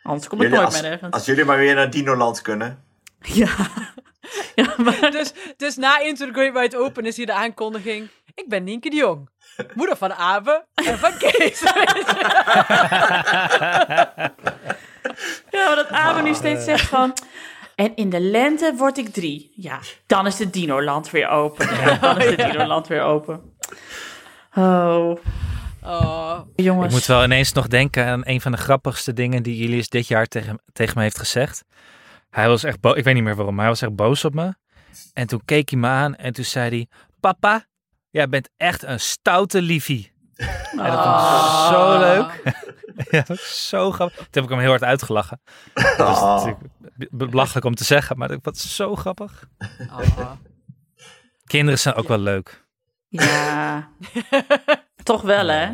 Anders 0.06 0.28
kom 0.28 0.38
ik 0.38 0.44
Jullie, 0.44 0.60
nooit 0.60 0.74
als, 0.74 0.82
meer 0.82 0.92
ergens. 0.92 1.14
als 1.14 1.26
jullie 1.26 1.46
maar 1.46 1.58
weer 1.58 1.76
naar 1.76 1.90
Dinoland 1.90 2.42
kunnen. 2.42 2.84
Ja. 3.42 3.50
ja, 4.56 4.74
maar 4.78 5.12
Dus, 5.12 5.34
dus 5.58 5.76
na 5.76 6.00
Into 6.00 6.26
the 6.26 6.32
Great 6.34 6.54
Wide 6.54 6.78
Open 6.78 7.06
is 7.06 7.18
hier 7.18 7.26
de 7.26 7.34
aankondiging. 7.34 8.10
Ik 8.34 8.50
ben 8.50 8.64
Nienke 8.64 8.90
de 8.90 8.96
Jong. 8.96 9.30
Moeder 9.74 9.98
van 9.98 10.14
Abe 10.14 10.66
en 10.74 10.98
van 10.98 11.18
Kees. 11.18 11.62
Ja, 15.52 15.68
maar 15.68 15.76
dat 15.76 15.90
Abe 15.90 16.22
nu 16.22 16.34
steeds 16.34 16.64
zegt 16.64 16.88
van... 16.88 17.14
En 17.76 17.96
in 17.96 18.10
de 18.10 18.20
lente 18.20 18.74
word 18.78 18.98
ik 18.98 19.14
drie. 19.14 19.52
Ja, 19.56 19.80
dan 20.06 20.26
is 20.28 20.36
de 20.36 20.50
Dinoland 20.50 21.10
weer 21.10 21.28
open. 21.28 21.76
Ja, 21.76 21.96
dan 21.96 22.22
is 22.22 22.36
de 22.36 22.44
Dinoland 22.52 22.88
weer 22.88 23.02
open. 23.02 23.56
Oh, 24.56 25.18
Oh, 25.86 26.40
jongens. 26.56 26.86
Ik 26.88 26.92
moet 26.92 27.06
wel 27.06 27.24
ineens 27.24 27.54
nog 27.54 27.68
denken 27.68 28.06
aan 28.08 28.22
een 28.24 28.42
van 28.42 28.52
de 28.52 28.58
grappigste 28.58 29.14
dingen 29.14 29.44
die 29.44 29.58
Julius 29.58 29.90
dit 29.90 30.08
jaar 30.08 30.26
tegen, 30.28 30.62
tegen 30.74 30.94
me 30.98 31.04
heeft 31.04 31.20
gezegd. 31.20 31.64
Hij 32.30 32.48
was 32.48 32.64
echt 32.64 32.80
boos, 32.80 32.96
ik 32.96 33.04
weet 33.04 33.14
niet 33.14 33.24
meer 33.24 33.36
waarom, 33.36 33.54
maar 33.56 33.64
hij 33.64 33.74
was 33.74 33.82
echt 33.82 33.96
boos 33.96 34.26
op 34.26 34.34
me. 34.34 34.54
En 35.14 35.28
toen 35.28 35.42
keek 35.46 35.70
hij 35.70 35.80
me 35.80 35.88
aan 35.88 36.16
en 36.16 36.34
toen 36.34 36.46
zei 36.46 36.70
hij, 36.70 36.88
papa, 37.20 37.66
jij 38.10 38.30
bent 38.30 38.50
echt 38.58 38.84
een 38.84 39.00
stoute 39.00 39.62
liefie. 39.62 40.14
En 40.36 40.78
dat 40.78 41.04
vond 41.04 41.16
ik 41.16 41.76
zo 41.76 42.00
leuk. 42.00 42.42
ja, 43.12 43.18
dat 43.18 43.28
was 43.28 43.68
zo 43.68 43.92
grappig. 43.92 44.18
Toen 44.18 44.28
heb 44.32 44.44
ik 44.44 44.50
hem 44.50 44.60
heel 44.60 44.70
hard 44.70 44.84
uitgelachen. 44.84 45.42
Dat 45.74 45.84
is 46.16 46.22
Oh. 46.22 46.36
natuurlijk 46.36 46.58
be- 47.12 47.28
belachelijk 47.28 47.66
om 47.66 47.76
te 47.76 47.84
zeggen, 47.84 48.18
maar 48.18 48.28
dat 48.28 48.40
was 48.42 48.76
zo 48.76 48.96
grappig. 48.96 49.48
Oh. 49.90 50.32
Kinderen 51.46 51.80
zijn 51.80 51.96
ook 51.96 52.08
wel 52.08 52.18
leuk. 52.18 52.66
Ja, 53.08 53.90
toch 55.06 55.22
wel 55.22 55.48
hè? 55.48 55.68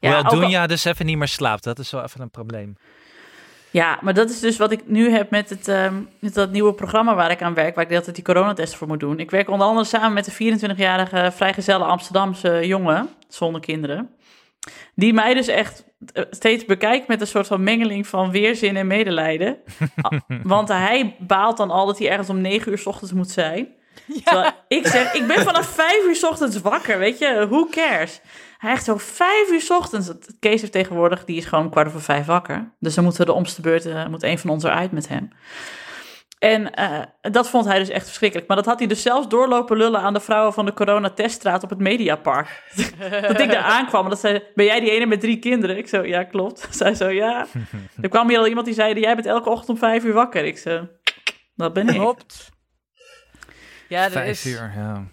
Hoewel 0.00 0.18
ook 0.18 0.24
al- 0.24 0.38
Doenja 0.40 0.66
dus 0.66 0.84
even 0.84 1.06
niet 1.06 1.16
meer 1.18 1.28
slaapt. 1.28 1.64
Dat 1.64 1.78
is 1.78 1.90
wel 1.90 2.02
even 2.02 2.20
een 2.20 2.30
probleem. 2.30 2.76
Ja, 3.70 3.98
maar 4.02 4.14
dat 4.14 4.30
is 4.30 4.40
dus 4.40 4.56
wat 4.56 4.70
ik 4.72 4.80
nu 4.86 5.10
heb 5.10 5.30
met, 5.30 5.48
het, 5.50 5.68
ehm, 5.68 5.94
met 6.18 6.34
dat 6.34 6.50
nieuwe 6.50 6.72
programma 6.74 7.14
waar 7.14 7.30
ik 7.30 7.42
aan 7.42 7.54
werk, 7.54 7.74
waar 7.74 7.82
ik 7.84 7.88
de 7.88 7.94
hele 7.94 8.04
tijd 8.04 8.16
die 8.16 8.34
coronatest 8.34 8.74
voor 8.74 8.86
moet 8.86 9.00
doen. 9.00 9.18
Ik 9.18 9.30
werk 9.30 9.50
onder 9.50 9.66
andere 9.66 9.86
samen 9.86 10.12
met 10.12 10.26
een 10.26 10.32
24-jarige 10.32 11.30
vrijgezelle 11.34 11.84
Amsterdamse 11.84 12.66
jongen, 12.66 13.08
zonder 13.28 13.60
kinderen. 13.60 14.10
Die 14.94 15.12
mij 15.12 15.34
dus 15.34 15.46
echt 15.46 15.84
eh, 16.12 16.24
steeds 16.30 16.64
bekijkt 16.64 17.08
met 17.08 17.20
een 17.20 17.26
soort 17.26 17.46
van 17.46 17.62
mengeling 17.62 18.06
van 18.06 18.30
weerzin 18.30 18.76
en 18.76 18.86
medelijden. 18.86 19.56
Want 20.42 20.68
hij 20.68 21.16
baalt 21.18 21.56
dan 21.56 21.70
al 21.70 21.86
dat 21.86 21.98
hij 21.98 22.08
ergens 22.10 22.28
om 22.30 22.40
negen 22.40 22.72
uur 22.72 22.78
's 22.78 22.86
ochtends 22.86 23.12
moet 23.12 23.30
zijn. 23.30 23.68
Terwijl 24.24 24.52
ik 24.68 24.86
zeg, 24.86 25.14
ik 25.14 25.26
ben 25.26 25.42
vanaf 25.42 25.66
vijf 25.66 26.04
uur 26.06 26.16
's 26.16 26.22
ochtends 26.22 26.60
wakker, 26.60 26.98
weet 26.98 27.18
je, 27.18 27.46
who 27.48 27.66
cares? 27.70 28.20
Hij 28.58 28.72
echt 28.72 28.84
zo 28.84 28.96
vijf 28.96 29.50
uur 29.50 29.60
's 29.60 29.70
ochtends. 29.70 30.12
Kees 30.40 30.60
heeft 30.60 30.72
tegenwoordig, 30.72 31.24
die 31.24 31.36
is 31.36 31.44
gewoon 31.44 31.70
kwart 31.70 31.86
over 31.86 32.02
vijf 32.02 32.26
wakker. 32.26 32.74
Dus 32.78 32.94
dan 32.94 33.04
moeten 33.04 33.22
we 33.22 33.32
de 33.32 33.38
omste 33.38 33.60
beurt, 33.60 33.86
eh, 33.86 34.06
moet 34.06 34.22
een 34.22 34.38
van 34.38 34.50
ons 34.50 34.64
eruit 34.64 34.92
met 34.92 35.08
hem. 35.08 35.30
En 36.38 36.74
eh, 36.74 37.02
dat 37.20 37.50
vond 37.50 37.64
hij 37.64 37.78
dus 37.78 37.88
echt 37.88 38.06
verschrikkelijk. 38.06 38.48
Maar 38.48 38.56
dat 38.56 38.66
had 38.66 38.78
hij 38.78 38.88
dus 38.88 39.02
zelfs 39.02 39.28
doorlopen 39.28 39.76
lullen 39.76 40.00
aan 40.00 40.12
de 40.12 40.20
vrouwen 40.20 40.52
van 40.52 40.64
de 40.64 40.72
coronateststraat 40.72 41.62
op 41.62 41.70
het 41.70 41.78
Mediapark. 41.78 42.62
dat 43.28 43.40
ik 43.40 43.50
daar 43.50 43.62
aankwam 43.62 44.04
en 44.04 44.10
dat 44.10 44.20
zei, 44.20 44.42
ben 44.54 44.64
jij 44.64 44.80
die 44.80 44.90
ene 44.90 45.06
met 45.06 45.20
drie 45.20 45.38
kinderen? 45.38 45.76
Ik 45.76 45.88
zo, 45.88 46.04
ja 46.04 46.24
klopt. 46.24 46.68
Zij 46.76 46.94
zo, 46.94 47.08
ja. 47.08 47.46
er 48.02 48.08
kwam 48.08 48.28
hier 48.28 48.38
al 48.38 48.46
iemand 48.46 48.66
die 48.66 48.74
zei, 48.74 49.00
jij 49.00 49.14
bent 49.14 49.26
elke 49.26 49.50
ochtend 49.50 49.68
om 49.68 49.76
vijf 49.76 50.04
uur 50.04 50.12
wakker. 50.12 50.44
Ik 50.44 50.58
zo, 50.58 50.88
dat 51.54 51.72
ben 51.72 51.88
ik. 51.88 51.94
Klopt. 51.94 52.54
Ja, 53.88 54.02
dat 54.02 54.12
Vijf 54.12 54.28
is... 54.30 54.46
uur, 54.46 54.72
ja. 54.76 55.04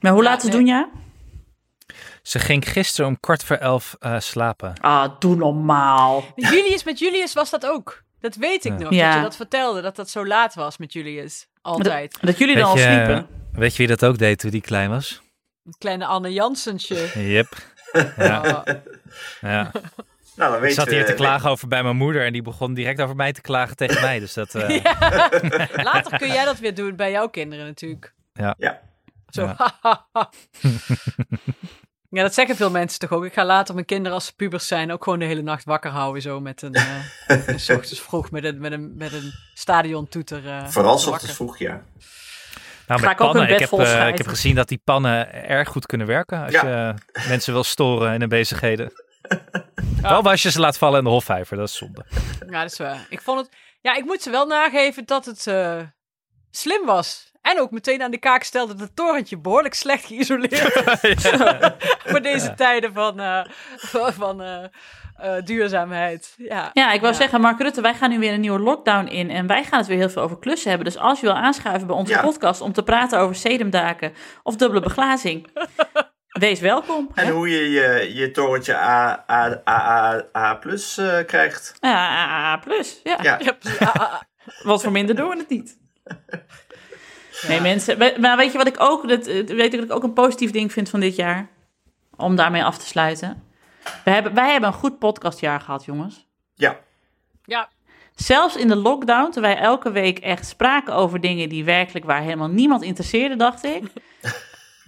Maar 0.00 0.12
hoe 0.12 0.22
Ja, 0.22 0.28
laat 0.28 0.40
ze 0.40 0.46
nee. 0.48 0.56
doen, 0.56 0.66
ja? 0.66 0.88
Ze 2.22 2.38
ging 2.38 2.68
gisteren 2.68 3.10
om 3.10 3.20
kwart 3.20 3.44
voor 3.44 3.56
elf 3.56 3.96
eh, 4.00 4.18
slapen. 4.20 4.72
Ah, 4.80 5.10
doe 5.18 5.36
normaal. 5.36 6.24
Julius, 6.34 6.84
met 6.84 6.98
Julius 6.98 7.32
was 7.32 7.50
dat 7.50 7.66
ook. 7.66 8.02
Dat 8.20 8.34
weet 8.34 8.64
ik 8.64 8.72
Ja. 8.72 8.78
nog, 8.78 8.92
Ja. 8.92 9.06
dat 9.08 9.16
je 9.16 9.22
dat 9.22 9.36
vertelde, 9.36 9.80
dat 9.80 9.96
dat 9.96 10.10
zo 10.10 10.26
laat 10.26 10.54
was 10.54 10.76
met 10.76 10.92
Julius. 10.92 11.46
Altijd. 11.62 12.18
Dat 12.20 12.38
jullie 12.38 12.54
dan 12.56 12.64
al 12.64 12.76
sliepen. 12.76 13.26
weet 13.52 13.72
je 13.72 13.78
wie 13.78 13.96
dat 13.96 14.04
ook 14.04 14.18
deed 14.18 14.38
toen 14.38 14.50
die 14.50 14.60
klein 14.60 14.90
was? 14.90 15.20
Een 15.64 15.74
kleine 15.78 16.06
Anne 16.06 16.32
Jansensje. 16.32 17.10
Yep. 17.32 17.48
Ja, 18.16 18.40
Oh, 18.42 18.74
ja. 19.40 19.70
Nou, 20.36 20.50
dan 20.50 20.54
Ik 20.60 20.60
weet 20.66 20.74
zat 20.74 20.88
hier 20.88 20.98
je- 20.98 21.04
te 21.04 21.12
klagen 21.14 21.50
over 21.50 21.68
bij 21.68 21.82
mijn 21.82 21.96
moeder 21.96 22.24
en 22.26 22.32
die 22.32 22.42
begon 22.42 22.74
direct 22.74 23.00
over 23.00 23.16
mij 23.16 23.32
te 23.32 23.40
klagen 23.40 23.76
tegen 23.76 24.00
mij. 24.00 24.18
Dus 24.18 24.34
dat, 24.34 24.54
eh, 24.54 24.68
Later 25.92 26.18
kun 26.18 26.28
jij 26.28 26.44
dat 26.44 26.58
weer 26.58 26.74
doen 26.74 26.96
bij 26.96 27.10
jouw 27.10 27.28
kinderen 27.28 27.64
natuurlijk. 27.66 28.14
Ja. 28.32 28.54
Ja. 28.58 28.80
Zo. 29.30 29.42
Ja. 29.42 29.74
ja, 32.10 32.22
dat 32.22 32.34
zeggen 32.34 32.56
veel 32.56 32.70
mensen 32.70 32.98
toch 32.98 33.12
ook. 33.12 33.24
Ik 33.24 33.32
ga 33.32 33.44
later 33.44 33.74
mijn 33.74 33.86
kinderen 33.86 34.12
als 34.12 34.26
ze 34.26 34.34
pubers 34.34 34.66
zijn 34.66 34.92
ook 34.92 35.04
gewoon 35.04 35.18
de 35.18 35.24
hele 35.24 35.42
nacht 35.42 35.64
wakker 35.64 35.90
houden. 35.90 36.22
Zo 36.22 36.40
met 36.40 36.62
een, 36.62 36.74
eh 36.74 37.56
s 37.56 37.68
ochtends 37.70 38.00
vroeg 38.00 38.30
met 38.30 38.44
een, 38.44 38.58
met 38.60 38.72
een, 38.72 38.96
met 38.96 39.12
een 39.12 39.32
stadiontoeter. 39.54 40.46
eh, 40.48 40.66
Vooral 40.66 40.94
ochtends 40.94 41.34
vroeg, 41.34 41.58
ja. 41.58 41.82
nou, 42.86 43.00
met 43.00 43.02
ik 43.02 43.08
ook 43.10 43.16
pannen, 43.16 43.36
een 43.42 43.42
ik 43.42 43.50
bed 43.50 43.60
heb, 43.60 43.68
vol 43.68 43.80
eh, 43.80 44.08
ik 44.08 44.18
heb 44.18 44.26
gezien 44.26 44.54
dat 44.54 44.68
die 44.68 44.80
pannen 44.84 45.32
erg 45.48 45.68
goed 45.68 45.86
kunnen 45.86 46.06
werken 46.06 46.42
als 46.44 46.52
Ja. 46.52 46.66
je 46.66 46.94
eh, 47.12 47.28
mensen 47.28 47.52
wil 47.52 47.64
storen 47.64 48.12
in 48.14 48.20
hun 48.20 48.28
bezigheden. 48.28 48.92
Wel 50.08 50.22
als 50.30 50.42
je 50.42 50.50
ze 50.50 50.60
laat 50.60 50.78
vallen 50.78 50.98
in 50.98 51.04
de 51.04 51.10
hofvijver, 51.10 51.56
dat 51.56 51.68
is 51.68 51.76
zonde. 51.76 52.04
Ja, 52.50 52.62
dat 52.62 52.70
is 52.72 52.78
waar. 52.78 53.06
Ik 53.08 53.20
vond 53.22 53.38
het... 53.40 53.48
Ja, 53.80 53.94
ik 53.94 54.04
moet 54.04 54.22
ze 54.22 54.30
wel 54.30 54.46
nageven 54.46 55.04
dat 55.06 55.24
het 55.24 55.46
eh, 55.46 55.76
slim 56.50 56.86
was. 56.86 57.30
En 57.42 57.60
ook 57.60 57.70
meteen 57.70 58.02
aan 58.02 58.10
de 58.10 58.18
kaak 58.18 58.42
stelde 58.42 58.72
dat 58.72 58.80
het 58.86 58.96
torentje 58.96 59.38
behoorlijk 59.38 59.74
slecht 59.74 60.04
geïsoleerd 60.04 61.02
is. 61.02 61.26
Voor 62.10 62.22
deze 62.22 62.54
tijden 62.54 62.92
van, 62.92 63.20
eh, 63.20 63.44
van, 64.18 64.42
eh, 64.42 64.64
eh, 65.16 65.44
duurzaamheid. 65.44 66.34
Ja, 66.36 66.70
Ja, 66.72 66.92
ik 66.92 67.00
wou 67.00 67.12
Ja. 67.12 67.18
zeggen, 67.18 67.40
Mark 67.40 67.60
Rutte, 67.60 67.80
wij 67.80 67.94
gaan 67.94 68.10
nu 68.10 68.18
weer 68.18 68.32
een 68.32 68.40
nieuwe 68.40 68.58
lockdown 68.58 69.06
in. 69.06 69.30
En 69.30 69.46
wij 69.46 69.64
gaan 69.64 69.78
het 69.78 69.88
weer 69.88 69.98
heel 69.98 70.10
veel 70.10 70.22
over 70.22 70.38
klussen 70.38 70.68
hebben. 70.70 70.88
Dus 70.92 70.98
als 71.00 71.20
je 71.20 71.26
wil 71.26 71.34
aanschuiven 71.36 71.86
bij 71.86 71.96
onze 71.96 72.12
Ja. 72.12 72.20
podcast 72.22 72.60
om 72.60 72.72
te 72.72 72.82
praten 72.82 73.18
over 73.18 73.34
sedumdaken 73.34 74.12
of 74.42 74.56
dubbele 74.56 74.80
beglazing, 74.80 75.46
wees 76.38 76.60
welkom. 76.60 77.10
En 77.14 77.26
hè? 77.26 77.32
hoe 77.32 77.48
je 77.50 77.70
je, 77.70 78.14
je 78.14 78.30
torentje 78.30 78.76
A, 78.76 79.24
A, 79.30 79.62
A, 79.68 79.80
A, 80.14 80.24
A 80.36 80.54
plus 80.54 80.98
eh, 80.98 81.24
krijgt. 81.24 81.74
Ja, 81.80 81.94
A- 81.94 82.52
A- 82.52 82.56
plus. 82.56 83.00
Ja. 83.04 83.18
Ja. 83.22 83.38
Ja. 83.78 84.26
Wat 84.62 84.82
voor 84.82 84.92
minder 84.92 85.14
doen 85.16 85.28
we 85.28 85.36
het 85.36 85.48
niet. 85.48 85.78
Nee, 87.48 87.60
mensen. 87.60 87.98
Maar 88.20 88.36
weet 88.36 88.52
je 88.52 88.58
wat 88.58 88.66
ik 88.66 88.80
ook, 88.80 89.08
dat, 89.08 89.26
eh, 89.26 89.46
weet 89.46 89.72
ik, 89.72 89.80
wat 89.80 89.88
ik 89.88 89.94
ook 89.94 90.02
een 90.02 90.12
positief 90.12 90.50
ding 90.50 90.72
vind 90.72 90.88
van 90.90 91.00
dit 91.00 91.16
jaar? 91.16 91.48
Om 92.16 92.36
daarmee 92.36 92.64
af 92.64 92.78
te 92.78 92.86
sluiten. 92.86 93.42
We 94.04 94.10
hebben, 94.10 94.34
wij 94.34 94.50
hebben 94.50 94.68
een 94.70 94.76
goed 94.76 94.98
podcastjaar 94.98 95.60
gehad, 95.60 95.84
jongens. 95.84 96.26
Ja. 96.54 96.78
ja, 97.44 97.68
Zelfs 98.14 98.56
in 98.56 98.68
de 98.68 98.76
lockdown, 98.76 99.30
terwijl 99.30 99.54
wij 99.54 99.64
elke 99.64 99.90
week 99.90 100.18
echt 100.18 100.46
spraken 100.46 100.94
over 100.94 101.20
dingen 101.20 101.48
die 101.48 101.64
werkelijk 101.64 102.04
waar 102.04 102.22
helemaal 102.22 102.48
niemand 102.48 102.82
interesseerde, 102.82 103.36
dacht 103.36 103.64
ik. 103.64 103.82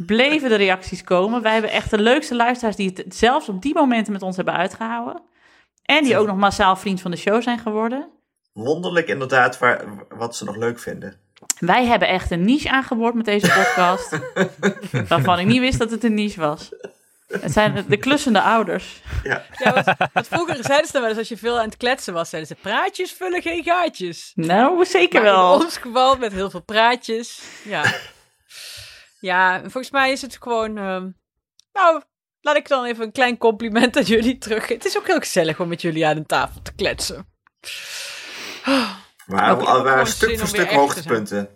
bleven 0.07 0.49
de 0.49 0.55
reacties 0.55 1.05
komen. 1.05 1.42
Wij 1.42 1.53
hebben 1.53 1.70
echt 1.70 1.90
de 1.90 1.99
leukste 1.99 2.34
luisteraars 2.34 2.76
die 2.76 2.92
het 2.94 3.16
zelfs 3.16 3.49
op 3.49 3.62
die 3.62 3.74
momenten 3.74 4.12
met 4.12 4.22
ons 4.22 4.36
hebben 4.36 4.55
uitgehouden. 4.57 5.22
En 5.82 6.05
die 6.05 6.16
ook 6.18 6.26
nog 6.26 6.36
massaal 6.36 6.76
vriend 6.76 7.01
van 7.01 7.11
de 7.11 7.16
show 7.16 7.42
zijn 7.42 7.59
geworden. 7.59 8.09
Wonderlijk 8.53 9.09
inderdaad 9.09 9.59
waar, 9.59 9.84
wat 10.09 10.36
ze 10.36 10.44
nog 10.44 10.57
leuk 10.57 10.78
vinden. 10.80 11.20
Wij 11.59 11.84
hebben 11.86 12.09
echt 12.09 12.30
een 12.30 12.44
niche 12.44 12.70
aangeboord 12.70 13.14
met 13.14 13.24
deze 13.24 13.46
podcast. 13.53 14.18
waarvan 15.09 15.38
ik 15.38 15.46
niet 15.46 15.61
wist 15.61 15.78
dat 15.78 15.90
het 15.90 16.05
een 16.05 16.14
niche 16.14 16.40
was. 16.40 16.68
Het 17.40 17.53
zijn 17.53 17.74
de- 17.74 17.86
de 17.86 17.96
klussende 17.96 18.40
ouders. 18.42 19.03
Ja. 19.22 19.44
Want 20.12 20.26
vroeger 20.28 20.57
zeiden 20.64 20.86
ze 20.86 20.92
dan 20.92 21.01
wel 21.01 21.11
eens 21.11 21.18
als 21.18 21.28
je 21.28 21.36
veel 21.36 21.59
aan 21.59 21.64
het 21.64 21.76
kletsen 21.76 22.12
was, 22.14 22.28
zeiden 22.28 22.57
ze 22.57 22.62
praatjes 22.62 23.12
vullen 23.12 23.42
geen 23.42 23.62
gaatjes. 23.64 24.32
Nou, 24.34 24.84
zeker 24.84 25.22
Maar 25.22 25.32
wel. 25.32 25.55
in 25.59 25.64
ons 25.64 25.76
geval 25.76 26.16
met 26.16 26.32
heel 26.32 26.51
veel 26.51 26.62
praatjes. 26.62 27.42
Ja. 27.64 27.82
Ja, 29.20 29.60
volgens 29.60 29.90
mij 29.90 30.12
is 30.12 30.22
het 30.22 30.36
gewoon. 30.40 30.78
ehm, 30.78 31.08
nou, 31.72 32.02
laat 32.40 32.56
ik 32.56 32.68
dan 32.68 32.84
even 32.84 33.04
een 33.04 33.12
klein 33.12 33.38
compliment 33.38 33.96
aan 33.96 34.02
jullie 34.02 34.38
terug. 34.38 34.68
Het 34.68 34.84
is 34.84 34.98
ook 34.98 35.06
heel 35.06 35.18
gezellig 35.18 35.60
om 35.60 35.68
met 35.68 35.82
jullie 35.82 36.06
aan 36.06 36.16
een 36.16 36.26
tafel 36.26 36.62
te 36.62 36.72
kletsen. 36.74 37.26
Maar 39.26 39.50
al 39.54 39.76
ook 39.76 39.84
waren 39.84 40.06
stuk 40.06 40.38
voor 40.38 40.48
stuk 40.48 40.72
hoogtepunten. 40.72 41.48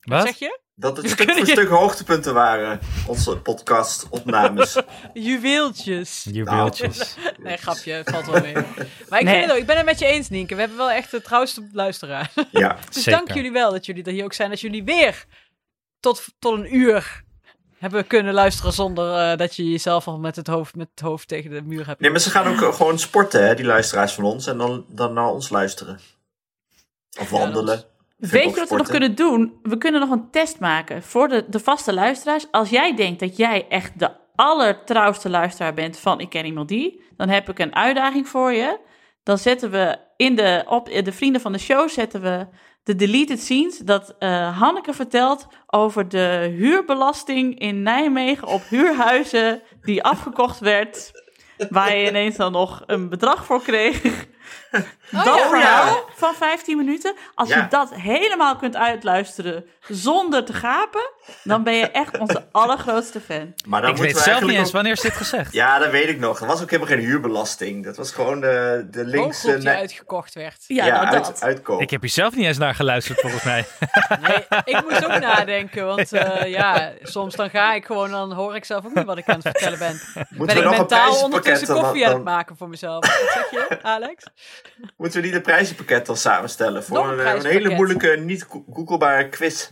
Wat 0.00 0.18
Wat? 0.18 0.26
zeg 0.26 0.38
je? 0.38 0.58
Dat 0.74 0.96
het 0.96 1.10
stuk 1.10 1.30
voor 1.32 1.46
stuk 1.46 1.68
hoogtepunten 1.68 2.34
waren, 2.34 2.80
onze 3.06 3.36
podcast-opnames. 3.38 4.76
Juweeltjes. 5.14 6.26
Juweeltjes. 6.30 7.16
Nee, 7.42 7.56
grapje, 7.56 8.02
valt 8.04 8.26
wel 8.26 8.40
mee. 8.40 8.52
Maar 9.08 9.18
ik, 9.18 9.24
Nee. 9.24 9.34
vind 9.34 9.42
het 9.42 9.50
ook, 9.50 9.56
ik 9.58 9.66
ben 9.66 9.76
het 9.76 9.84
met 9.84 9.98
je 9.98 10.06
eens, 10.06 10.28
Nienke. 10.28 10.54
We 10.54 10.60
hebben 10.60 10.78
wel 10.78 10.90
echt 10.90 11.10
de 11.10 11.22
trouwste 11.22 11.68
luisteraar. 11.72 12.32
ja. 12.50 12.76
Dus 12.90 13.02
Zeker. 13.02 13.10
dank 13.18 13.32
jullie 13.36 13.52
wel 13.52 13.70
dat 13.72 13.86
jullie 13.86 14.04
er 14.04 14.12
hier 14.12 14.24
ook 14.24 14.32
zijn. 14.32 14.50
Dat 14.50 14.60
jullie 14.60 14.84
weer 14.84 15.24
tot, 16.00 16.26
tot 16.38 16.58
een 16.58 16.76
uur 16.76 17.22
hebben 17.78 18.06
kunnen 18.06 18.34
luisteren 18.34 18.72
zonder 18.72 19.14
eh, 19.16 19.36
dat 19.36 19.56
je 19.56 19.70
jezelf 19.70 20.06
al 20.06 20.18
met 20.18 20.36
het, 20.36 20.46
hoofd, 20.46 20.74
met 20.74 20.88
het 20.90 21.00
hoofd 21.00 21.28
tegen 21.28 21.50
de 21.50 21.62
muur 21.62 21.86
hebt. 21.86 22.00
Nee, 22.00 22.10
maar 22.10 22.20
ze 22.20 22.30
gaan 22.30 22.46
ook 22.46 22.74
gewoon 22.74 22.98
sporten, 22.98 23.46
hè, 23.46 23.54
die 23.54 23.64
luisteraars 23.64 24.12
van 24.12 24.24
ons. 24.24 24.46
En 24.46 24.58
dan, 24.58 24.84
dan 24.88 25.12
naar 25.12 25.28
ons 25.28 25.48
luisteren. 25.48 26.00
Of 27.20 27.30
wandelen. 27.30 27.84
Weet 28.16 28.54
je 28.54 28.60
wat 28.60 28.68
we 28.68 28.76
nog 28.76 28.88
kunnen 28.88 29.14
doen? 29.14 29.58
We 29.62 29.78
kunnen 29.78 30.00
nog 30.00 30.10
een 30.10 30.30
test 30.30 30.58
maken 30.58 31.02
voor 31.02 31.28
de, 31.28 31.44
de 31.48 31.60
vaste 31.60 31.92
luisteraars. 31.92 32.46
Als 32.50 32.70
jij 32.70 32.96
denkt 32.96 33.20
dat 33.20 33.36
jij 33.36 33.66
echt 33.68 33.98
de 33.98 34.10
allertrouwste 34.34 35.30
luisteraar 35.30 35.74
bent 35.74 35.98
van 35.98 36.20
Ik 36.20 36.30
Ken 36.30 36.44
Iemand 36.44 36.68
Die, 36.68 37.02
dan 37.16 37.28
heb 37.28 37.48
ik 37.48 37.58
een 37.58 37.74
uitdaging 37.74 38.28
voor 38.28 38.52
je. 38.52 38.78
Dan 39.22 39.38
zetten 39.38 39.70
we 39.70 39.98
in 40.16 40.36
de, 40.36 40.64
op 40.66 40.88
in 40.88 41.04
de 41.04 41.12
vrienden 41.12 41.40
van 41.40 41.52
de 41.52 41.58
show 41.58 41.88
zetten 41.88 42.20
we 42.20 42.46
de 42.82 42.94
deleted 42.96 43.40
scenes 43.40 43.78
dat 43.78 44.14
eh, 44.18 44.58
Hanneke 44.58 44.92
vertelt 44.92 45.46
over 45.66 46.08
de 46.08 46.54
huurbelasting 46.56 47.58
in 47.58 47.82
Nijmegen 47.82 48.48
op 48.48 48.62
huurhuizen 48.68 49.62
die 49.82 50.02
afgekocht 50.02 50.58
werd. 50.58 51.12
Waar 51.70 51.96
je 51.96 52.08
ineens 52.08 52.36
dan 52.36 52.52
nog 52.52 52.82
een 52.86 53.08
bedrag 53.08 53.44
voor 53.44 53.62
kreeg. 53.62 54.26
Dat 54.70 55.24
ja. 55.24 55.48
verhaal 55.48 56.04
van 56.16 56.34
15 56.34 56.76
minuten. 56.76 57.14
Als 57.34 57.48
Ja. 57.48 57.56
je 57.56 57.66
dat 57.68 57.94
helemaal 57.94 58.56
kunt 58.56 58.76
uitluisteren 58.76 59.64
zonder 59.88 60.44
te 60.44 60.52
gapen, 60.52 61.10
dan 61.42 61.62
ben 61.62 61.74
je 61.74 61.90
echt 61.90 62.18
onze 62.18 62.46
allergrootste 62.52 63.20
fan. 63.20 63.54
Maar 63.68 63.80
dan 63.82 63.90
Ik 63.90 63.96
weet 63.96 64.12
we 64.12 64.20
zelf 64.20 64.40
niet 64.40 64.50
eens 64.50 64.66
ook- 64.66 64.72
wanneer 64.74 64.92
is 64.92 65.00
dit 65.00 65.12
gezegd. 65.12 65.52
Ja, 65.52 65.78
dat 65.78 65.90
weet 65.90 66.08
ik 66.08 66.18
nog. 66.18 66.40
Er 66.40 66.46
was 66.46 66.62
ook 66.62 66.70
helemaal 66.70 66.96
geen 66.96 67.04
huurbelasting. 67.06 67.84
Dat 67.84 67.96
was 67.96 68.12
gewoon 68.12 68.40
de, 68.40 68.86
de 68.90 69.04
linkse... 69.04 69.58
Die 69.58 69.68
uitgekocht 69.68 70.34
werd. 70.34 70.64
Ja, 70.66 70.84
ja, 70.86 71.02
nou 71.02 71.14
uit, 71.14 71.24
dat. 71.24 71.42
uitkoop. 71.42 71.80
Ik 71.80 71.90
heb 71.90 72.00
hier 72.00 72.10
zelf 72.10 72.34
niet 72.34 72.46
eens 72.46 72.58
naar 72.58 72.74
geluisterd, 72.74 73.20
volgens 73.20 73.42
mij. 73.42 73.64
Nee, 74.20 74.46
ik 74.64 74.82
moest 74.88 75.04
ook 75.04 75.18
nadenken, 75.20 75.86
want 75.86 76.12
eh, 76.12 76.46
ja, 76.46 76.92
soms 77.02 77.34
dan 77.34 77.50
ga 77.50 77.74
ik 77.74 77.84
gewoon, 77.84 78.10
dan 78.10 78.32
hoor 78.32 78.56
ik 78.56 78.64
zelf 78.64 78.84
ook 78.84 78.94
niet 78.94 79.04
wat 79.04 79.18
ik 79.18 79.28
aan 79.28 79.34
het 79.34 79.42
vertellen 79.42 79.78
ben. 79.78 80.00
Moeten 80.14 80.36
ben 80.38 80.46
we 80.46 80.52
ik 80.52 80.62
nog 80.64 80.76
mentaal 80.76 81.22
ondertussen 81.22 81.66
dan- 81.68 81.80
koffie 81.82 82.06
aan 82.06 82.12
het 82.14 82.24
maken 82.24 82.56
voor 82.56 82.68
mezelf. 82.68 83.06
Wat 83.06 83.30
zeg 83.34 83.50
je, 83.50 83.78
Alex? 83.82 84.24
Moeten 84.96 85.20
we 85.20 85.26
niet 85.26 85.36
een 85.36 85.42
prijzenpakket 85.42 86.06
dan 86.06 86.16
samenstellen? 86.16 86.84
Voor 86.84 86.96
Nog 86.96 87.06
een 87.10 87.18
een, 87.26 87.36
een 87.36 87.44
hele 87.46 87.74
moeilijke, 87.74 88.16
niet 88.16 88.42
go- 88.48 88.64
googelbare 88.72 89.28
quiz. 89.28 89.70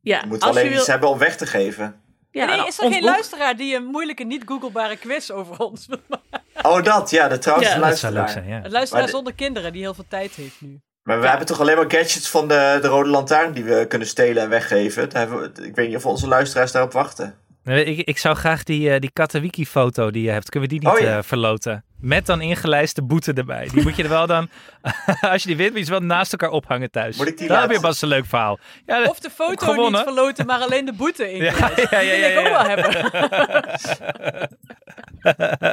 Ja, 0.00 0.20
We 0.20 0.26
moeten 0.26 0.48
als 0.48 0.56
alleen 0.56 0.68
wil, 0.70 0.78
iets 0.78 0.86
hebben 0.86 1.08
om 1.08 1.18
weg 1.18 1.36
te 1.36 1.46
geven. 1.46 2.00
ja, 2.30 2.44
nee, 2.46 2.56
nou, 2.56 2.68
is 2.68 2.78
er 2.78 2.90
geen 2.90 3.00
boek- 3.00 3.08
luisteraar 3.10 3.56
die 3.56 3.74
een 3.76 3.84
moeilijke, 3.84 4.24
niet 4.24 4.42
googelbare 4.46 4.96
quiz 4.96 5.30
over 5.30 5.58
ons 5.58 5.86
wil 5.86 6.00
maken? 6.08 6.40
Oh, 6.62 6.82
dat. 6.82 7.10
Ja, 7.10 7.28
de 7.28 7.38
trouwens 7.38 7.68
Ja, 7.72 7.78
Dat 7.78 7.98
zou 7.98 8.12
leuk 8.12 8.20
luisteraar. 8.22 8.28
zijn, 8.28 8.60
ja. 8.60 8.64
Een 8.66 8.72
luisteraar 8.72 9.02
Maar 9.02 9.10
de- 9.10 9.16
zonder 9.16 9.34
kinderen 9.34 9.72
die 9.72 9.80
heel 9.82 9.94
veel 9.94 10.04
tijd 10.08 10.32
heeft 10.34 10.60
nu. 10.60 10.80
Maar 11.02 11.20
we 11.20 11.28
hebben 11.28 11.46
toch 11.46 11.60
alleen 11.60 11.76
maar 11.76 11.90
gadgets 11.90 12.28
van 12.28 12.48
de, 12.48 12.78
de 12.82 12.88
Rode 12.88 13.08
Lantaarn 13.08 13.52
die 13.52 13.64
we 13.64 13.86
kunnen 13.88 14.08
stelen 14.08 14.42
en 14.42 14.48
weggeven. 14.48 15.08
Daar 15.10 15.28
hebben 15.28 15.40
we, 15.54 15.66
ik 15.66 15.74
weet 15.74 15.88
niet 15.88 15.96
of 15.96 16.06
onze 16.06 16.28
luisteraars 16.28 16.72
daarop 16.72 16.92
wachten. 16.92 17.34
Nee, 17.64 17.84
Ik, 17.84 18.06
ik 18.08 18.18
zou 18.18 18.36
graag 18.36 18.62
die, 18.62 18.90
eh, 18.92 19.00
die 19.00 19.10
Katawiki-foto 19.12 20.10
die 20.10 20.22
je 20.22 20.30
hebt, 20.30 20.48
kunnen 20.50 20.68
we 20.68 20.78
die 20.78 20.88
niet 20.88 20.98
Oh, 20.98 21.04
ja. 21.04 21.16
eh, 21.16 21.22
verloten? 21.22 21.84
Met 22.02 22.26
dan 22.26 22.40
ingelijste 22.40 23.02
boete 23.02 23.32
erbij. 23.32 23.68
Die 23.72 23.82
moet 23.82 23.96
je 23.96 24.02
er 24.02 24.08
wel 24.08 24.26
dan, 24.26 24.48
als 25.32 25.42
je 25.42 25.48
die 25.48 25.56
wint, 25.56 25.70
moet 25.70 25.78
je 25.78 25.84
ze 25.84 25.90
wel 25.90 26.00
naast 26.00 26.32
elkaar 26.32 26.50
ophangen 26.50 26.90
thuis. 26.90 27.16
Moet 27.16 27.26
ik 27.28 27.36
die 27.38 27.46
je 27.46 27.52
laten- 27.52 27.80
pas 27.80 28.02
een 28.02 28.08
leuk 28.08 28.26
verhaal. 28.26 28.58
Ja, 28.86 29.02
Of 29.04 29.20
de 29.20 29.30
foto 29.30 29.66
gewonnen. 29.66 29.92
niet 29.92 30.02
verloten, 30.02 30.46
maar 30.46 30.60
alleen 30.60 30.84
de 30.84 30.92
boete 30.92 31.32
in. 31.32 31.42
Ja, 31.44 31.68
die 31.68 31.86
ja, 31.90 31.98
ja, 32.00 32.16
wil 32.18 32.30
ik 32.30 32.38
ook 32.38 32.48
wel 32.48 32.64
hebben. 32.64 33.10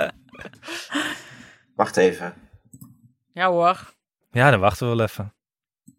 Wacht 1.75 1.97
even. 1.97 2.33
Ja 3.33 3.47
hoor. 3.49 3.93
ja, 4.31 4.51
dan 4.51 4.59
wachten 4.59 4.89
we 4.89 4.95
wel 4.95 5.05
even. 5.05 5.33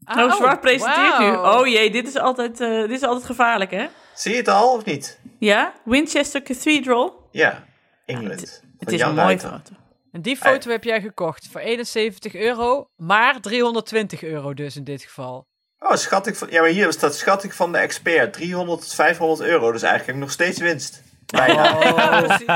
Oh, 0.05 0.35
Zwart 0.35 0.61
presenteert 0.61 1.18
nu. 1.18 1.31
wauw. 1.31 1.61
Oh 1.61 1.66
jee, 1.66 1.91
dit 1.91 2.09
is, 2.09 2.16
altijd, 2.16 2.61
eh, 2.61 2.68
dit 2.81 2.91
is 2.91 3.03
altijd 3.03 3.26
gevaarlijk, 3.26 3.70
hè? 3.70 3.87
Zie 4.14 4.31
je 4.33 4.37
het 4.37 4.49
al 4.49 4.72
of 4.74 4.85
niet? 4.85 5.20
Ja, 5.39 5.72
Winchester 5.85 6.43
Cathedral. 6.43 7.28
Ja, 7.31 7.64
England. 8.07 8.62
Het 8.78 8.93
is 8.93 8.99
Jan 9.01 9.09
een 9.09 9.24
mooie 9.24 9.39
foto. 9.39 9.74
En 10.12 10.22
die 10.22 10.36
foto 10.36 10.70
heb 10.70 10.84
jij 10.84 11.00
gekocht 11.00 11.48
voor 11.50 11.61
71 11.61 12.34
euro, 12.34 12.86
maar 12.96 13.40
320 13.40 14.22
euro 14.22 14.54
dus 14.54 14.76
in 14.76 14.84
dit 14.84 15.02
geval. 15.02 15.46
Oh, 15.78 15.94
schatting 15.94 16.36
van... 16.36 16.48
Ja, 16.50 16.61
maar 16.61 16.70
hier 16.70 16.92
staat 16.92 17.14
schatting 17.14 17.54
van 17.54 17.72
de 17.72 17.78
expert. 17.78 18.32
300 18.32 18.80
tot 18.80 18.94
500 18.94 19.48
euro. 19.48 19.72
Dus 19.72 19.82
eigenlijk 19.82 20.18
nog 20.18 20.30
steeds 20.30 20.58
winst. 20.58 21.02
Bijna. 21.26 21.64
Ja, 21.82 22.22
precies. 22.22 22.46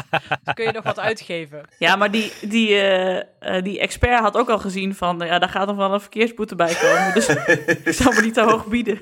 Dan 0.42 0.54
kun 0.54 0.64
je 0.64 0.72
nog 0.72 0.84
wat 0.84 0.98
uitgeven. 0.98 1.68
Ja, 1.78 1.96
maar 1.96 2.10
die, 2.10 2.32
die, 2.40 2.68
eh, 2.68 3.16
eh, 3.56 3.64
die 3.64 3.78
expert 3.80 4.20
had 4.20 4.36
ook 4.36 4.48
al 4.48 4.58
gezien 4.58 4.94
van... 4.94 5.18
ja, 5.18 5.38
daar 5.38 5.48
gaat 5.48 5.66
nog 5.66 5.76
wel 5.76 5.92
een 5.94 6.00
verkeersboete 6.00 6.54
bij 6.54 6.74
komen. 6.74 7.14
Dus 7.14 7.28
ik 7.90 7.92
zou 7.92 8.14
me 8.14 8.20
niet 8.20 8.34
te 8.34 8.40
hoog 8.42 8.66
bieden. 8.66 9.00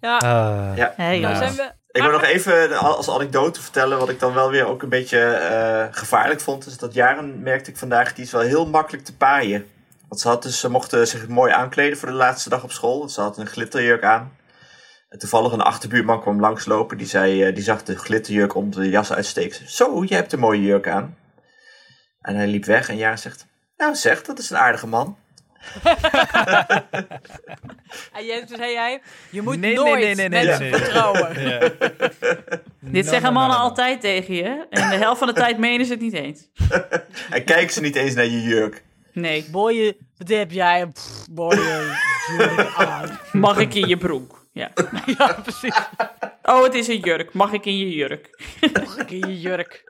Ja, 0.00 0.18
Ja. 0.76 0.92
Hey, 0.96 1.18
nou 1.18 1.34
Ja. 1.34 1.38
zijn 1.38 1.54
we... 1.54 1.72
Ik 1.98 2.04
wil 2.04 2.12
nog 2.12 2.22
even 2.22 2.78
als 2.78 3.10
anekdote 3.10 3.62
vertellen 3.62 3.98
wat 3.98 4.08
ik 4.08 4.20
dan 4.20 4.34
wel 4.34 4.50
weer 4.50 4.66
ook 4.66 4.82
een 4.82 4.88
beetje 4.88 5.20
eh, 5.20 5.86
gevaarlijk 5.90 6.40
vond. 6.40 6.66
Is 6.66 6.78
dat 6.78 6.94
Jaren 6.94 7.42
merkte 7.42 7.70
ik 7.70 7.76
vandaag, 7.76 8.14
die 8.14 8.24
is 8.24 8.30
wel 8.30 8.40
heel 8.40 8.66
makkelijk 8.66 9.04
te 9.04 9.16
paaien. 9.16 9.66
Want 10.08 10.20
ze, 10.20 10.28
had 10.28 10.42
dus, 10.42 10.60
ze 10.60 10.70
mochten 10.70 11.06
zich 11.06 11.28
mooi 11.28 11.52
aankleden 11.52 11.98
voor 11.98 12.08
de 12.08 12.14
laatste 12.14 12.48
dag 12.48 12.62
op 12.62 12.72
school. 12.72 13.08
Ze 13.08 13.20
had 13.20 13.38
een 13.38 13.46
glitterjurk 13.46 14.04
aan. 14.04 14.36
En 15.08 15.18
toevallig 15.18 15.52
een 15.52 15.60
achterbuurman 15.60 16.20
kwam 16.20 16.40
langslopen. 16.40 16.98
Die, 16.98 17.06
zei, 17.06 17.44
eh, 17.44 17.54
die 17.54 17.64
zag 17.64 17.82
de 17.82 17.96
glitterjurk 17.96 18.54
om 18.54 18.70
de 18.70 18.88
jas 18.88 19.12
uitsteken. 19.12 19.70
Zo, 19.70 20.04
je 20.04 20.14
hebt 20.14 20.32
een 20.32 20.38
mooie 20.38 20.62
jurk 20.62 20.88
aan. 20.88 21.16
En 22.20 22.36
hij 22.36 22.46
liep 22.46 22.64
weg 22.64 22.88
en 22.88 22.96
Jaren 22.96 23.18
zegt... 23.18 23.46
Nou 23.76 23.94
zeg, 23.94 24.22
dat 24.22 24.38
is 24.38 24.50
een 24.50 24.56
aardige 24.56 24.86
man. 24.86 25.16
En 28.12 28.46
toen 28.46 28.56
zei 28.56 28.72
jij, 28.72 29.00
je 29.30 29.42
moet 29.42 29.58
Nee, 29.58 29.74
nee, 29.74 29.84
nooit 29.84 30.04
nee, 30.04 30.14
nee, 30.14 30.28
nee, 30.28 30.44
mensen 30.44 30.60
nee, 30.60 30.70
nee. 30.70 30.80
vertrouwen. 30.80 31.42
Ja. 31.42 31.58
Dit 32.80 33.04
No, 33.04 33.10
zeggen 33.10 33.22
no, 33.22 33.28
no, 33.28 33.32
mannen 33.32 33.56
no, 33.56 33.62
no. 33.62 33.68
altijd 33.68 34.00
tegen 34.00 34.34
je. 34.34 34.66
En 34.70 34.90
de 34.90 34.96
helft 34.96 35.18
van 35.18 35.26
de 35.28 35.34
tijd 35.34 35.58
menen 35.58 35.86
ze 35.86 35.92
het 35.92 36.00
niet 36.00 36.12
eens. 36.12 36.48
En 37.30 37.44
kijken 37.44 37.72
ze 37.72 37.80
niet 37.80 37.96
eens 37.96 38.14
naar 38.14 38.24
je 38.24 38.42
jurk. 38.42 38.82
Nee. 39.12 39.46
Mooie, 39.52 39.96
wat 40.16 40.28
heb 40.28 40.50
jij? 40.50 40.86
Pff, 40.86 41.24
jurk 42.38 42.74
aan. 42.76 43.18
Mag 43.32 43.58
ik 43.58 43.74
in 43.74 43.88
je 43.88 43.96
broek? 43.96 44.46
Ja. 44.52 44.70
Ja, 45.18 45.32
precies. 45.42 45.78
Oh, 46.42 46.62
het 46.62 46.74
is 46.74 46.88
een 46.88 47.00
jurk. 47.00 47.32
Mag 47.32 47.52
ik 47.52 47.64
in 47.64 47.78
je 47.78 47.94
jurk? 47.94 48.30
Mag 48.72 48.96
in 49.06 49.18
je 49.18 49.40
jurk. 49.40 49.84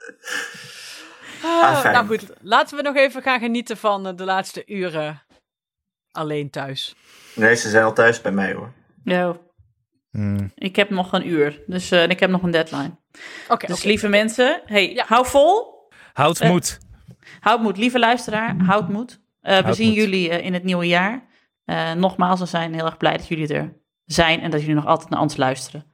Ah, 1.42 1.80
fijn. 1.80 1.94
nou 1.94 2.06
goed, 2.06 2.22
laten 2.40 2.76
we 2.76 2.82
nog 2.82 2.96
even 2.96 3.22
gaan 3.22 3.40
genieten 3.40 3.76
van 3.76 4.06
eh, 4.06 4.12
de 4.16 4.24
laatste 4.24 4.62
uren 4.66 5.22
alleen 6.12 6.50
thuis. 6.50 6.94
Nee, 7.34 7.54
ze 7.56 7.68
zijn 7.68 7.84
al 7.84 7.92
thuis 7.92 8.20
bij 8.20 8.32
mij 8.32 8.52
hoor. 8.52 8.72
Ja, 9.04 9.36
Hmm. 10.10 10.52
ik 10.54 10.76
heb 10.76 10.90
nog 10.90 11.12
een 11.12 11.28
uur. 11.28 11.62
Dus 11.66 11.90
eh, 11.90 12.08
ik 12.08 12.20
heb 12.20 12.30
nog 12.30 12.42
een 12.42 12.50
deadline. 12.50 12.90
Oké, 13.48 13.66
Dus 13.66 13.82
lieve 13.82 14.08
mensen, 14.08 14.62
hey, 14.64 14.92
Ja. 14.92 15.04
hou 15.06 15.26
vol. 15.26 15.76
Houd 16.12 16.40
Eh, 16.40 16.50
moed. 16.50 16.78
Houd 17.40 17.60
moed, 17.62 17.76
lieve 17.76 17.98
luisteraar. 17.98 18.56
Houd 18.64 18.88
moed. 18.88 19.20
Eh, 19.40 19.58
we 19.64 19.72
zien 19.72 19.86
moed. 19.88 19.96
jullie 19.96 20.30
eh, 20.30 20.44
in 20.44 20.54
het 20.54 20.64
nieuwe 20.64 20.86
jaar. 20.86 21.26
Eh, 21.64 21.92
nogmaals, 21.92 22.40
we 22.40 22.46
zijn 22.46 22.74
heel 22.74 22.84
erg 22.86 22.96
blij 22.96 23.16
dat 23.16 23.28
jullie 23.28 23.48
er 23.54 23.72
zijn 24.04 24.40
en 24.40 24.50
dat 24.50 24.60
jullie 24.60 24.74
nog 24.74 24.86
altijd 24.86 25.10
naar 25.10 25.20
ons 25.20 25.36
luisteren. 25.36 25.92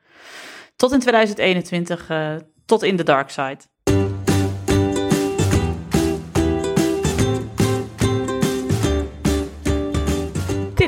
Tot 0.77 0.93
in 0.93 1.01
2021, 1.01 2.09
eh, 2.09 2.35
tot 2.67 2.83
in 2.83 2.97
de 2.97 3.03
dark 3.03 3.31
side. 3.31 3.59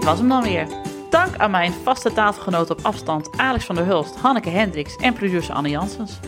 Was 0.07 0.18
hem 0.18 0.28
dan 0.28 0.42
weer. 0.42 0.66
Dank 1.11 1.36
aan 1.36 1.50
mijn 1.50 1.72
vaste 1.72 2.12
tafelgenoten 2.12 2.78
op 2.78 2.84
afstand 2.84 3.28
Alex 3.36 3.64
van 3.64 3.74
der 3.74 3.84
Hulst, 3.84 4.16
Hanneke 4.16 4.48
Hendricks 4.48 4.96
en 4.96 5.12
producer 5.12 5.54
Anne 5.54 5.68
Janssens. 5.68 6.18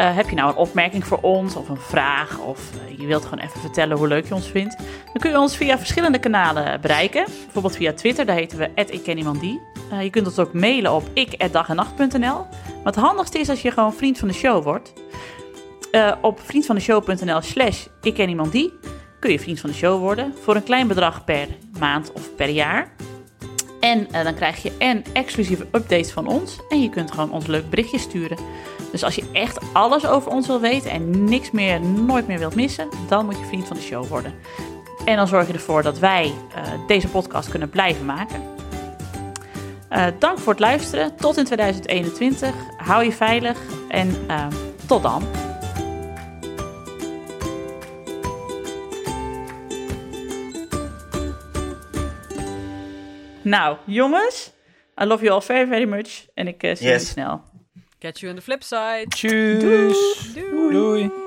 Uh, 0.00 0.16
heb 0.16 0.28
je 0.28 0.34
nou 0.34 0.50
een 0.50 0.56
opmerking 0.56 1.06
voor 1.06 1.18
ons 1.20 1.56
of 1.56 1.68
een 1.68 1.76
vraag 1.76 2.38
of 2.38 2.70
uh, 2.74 2.98
je 2.98 3.06
wilt 3.06 3.24
gewoon 3.24 3.44
even 3.44 3.60
vertellen 3.60 3.96
hoe 3.96 4.08
leuk 4.08 4.26
je 4.26 4.34
ons 4.34 4.46
vindt, 4.46 4.76
dan 4.76 5.16
kun 5.18 5.30
je 5.30 5.38
ons 5.38 5.56
via 5.56 5.78
verschillende 5.78 6.18
kanalen 6.18 6.80
bereiken. 6.80 7.24
Bijvoorbeeld 7.24 7.76
via 7.76 7.92
Twitter, 7.92 8.26
daar 8.26 8.36
heten 8.36 8.58
we 8.58 8.70
@ikkenniemandie. 8.74 9.60
Uh, 9.92 10.02
je 10.02 10.10
kunt 10.10 10.26
ons 10.26 10.38
ook 10.38 10.52
mailen 10.52 10.92
op 10.92 11.08
ik@dagennacht.nl. 11.12 12.18
Maar 12.18 12.92
het 12.92 12.96
handigste 12.96 13.38
is 13.38 13.48
als 13.48 13.62
je 13.62 13.70
gewoon 13.70 13.94
vriend 13.94 14.18
van 14.18 14.28
de 14.28 14.34
show 14.34 14.62
wordt. 14.62 14.92
op 16.20 16.40
vriendvandeshow.nl/slash 16.40 17.86
ikkenniemandie 18.02 18.72
kun 19.18 19.32
je 19.32 19.40
vriend 19.40 19.60
van 19.60 19.70
de 19.70 19.76
show 19.76 20.00
worden 20.00 20.34
voor 20.42 20.56
een 20.56 20.62
klein 20.62 20.86
bedrag 20.86 21.24
per 21.24 21.48
maand 21.78 22.12
of 22.12 22.34
per 22.34 22.48
jaar. 22.48 22.92
En 23.84 24.08
uh, 24.12 24.24
dan 24.24 24.34
krijg 24.34 24.62
je 24.62 24.72
en 24.78 25.04
exclusieve 25.12 25.66
updates 25.72 26.10
van 26.10 26.26
ons. 26.26 26.56
En 26.68 26.82
je 26.82 26.88
kunt 26.90 27.10
gewoon 27.10 27.32
ons 27.32 27.46
leuk 27.46 27.70
berichtje 27.70 27.98
sturen. 27.98 28.38
Dus 28.90 29.04
als 29.04 29.14
je 29.14 29.24
echt 29.32 29.58
alles 29.72 30.06
over 30.06 30.30
ons 30.30 30.46
wil 30.46 30.60
weten 30.60 30.90
en 30.90 31.24
niks 31.24 31.50
meer, 31.50 31.80
nooit 31.80 32.26
meer 32.26 32.38
wilt 32.38 32.54
missen, 32.54 32.88
dan 33.08 33.24
moet 33.24 33.38
je 33.38 33.44
vriend 33.44 33.66
van 33.66 33.76
de 33.76 33.82
show 33.82 34.06
worden. 34.06 34.34
En 35.04 35.16
dan 35.16 35.26
zorg 35.26 35.46
je 35.46 35.52
ervoor 35.52 35.82
dat 35.82 35.98
wij 35.98 36.24
uh, 36.26 36.86
deze 36.86 37.08
podcast 37.08 37.48
kunnen 37.48 37.70
blijven 37.70 38.04
maken. 38.04 38.42
Uh, 39.90 40.06
dank 40.18 40.38
voor 40.38 40.52
het 40.52 40.62
luisteren. 40.62 41.16
Tot 41.16 41.36
in 41.36 41.44
2021. 41.44 42.54
Hou 42.76 43.04
je 43.04 43.12
veilig 43.12 43.58
en 43.88 44.26
tot 44.86 45.02
dan. 45.02 45.22
Nou, 53.44 53.76
jongens, 53.86 54.52
I 55.02 55.04
love 55.04 55.22
you 55.24 55.34
all 55.34 55.40
very, 55.42 55.66
very 55.68 55.84
much. 55.84 56.26
En 56.34 56.48
ik 56.48 56.62
uh, 56.62 56.74
zie 56.74 56.86
yes. 56.86 56.88
jullie 56.88 57.06
snel. 57.06 57.42
Catch 57.98 58.20
you 58.20 58.32
on 58.32 58.36
the 58.38 58.44
flip 58.44 58.62
side. 58.62 59.06
Tjus. 59.08 60.32
Doei. 60.34 60.72
Doei. 60.72 61.23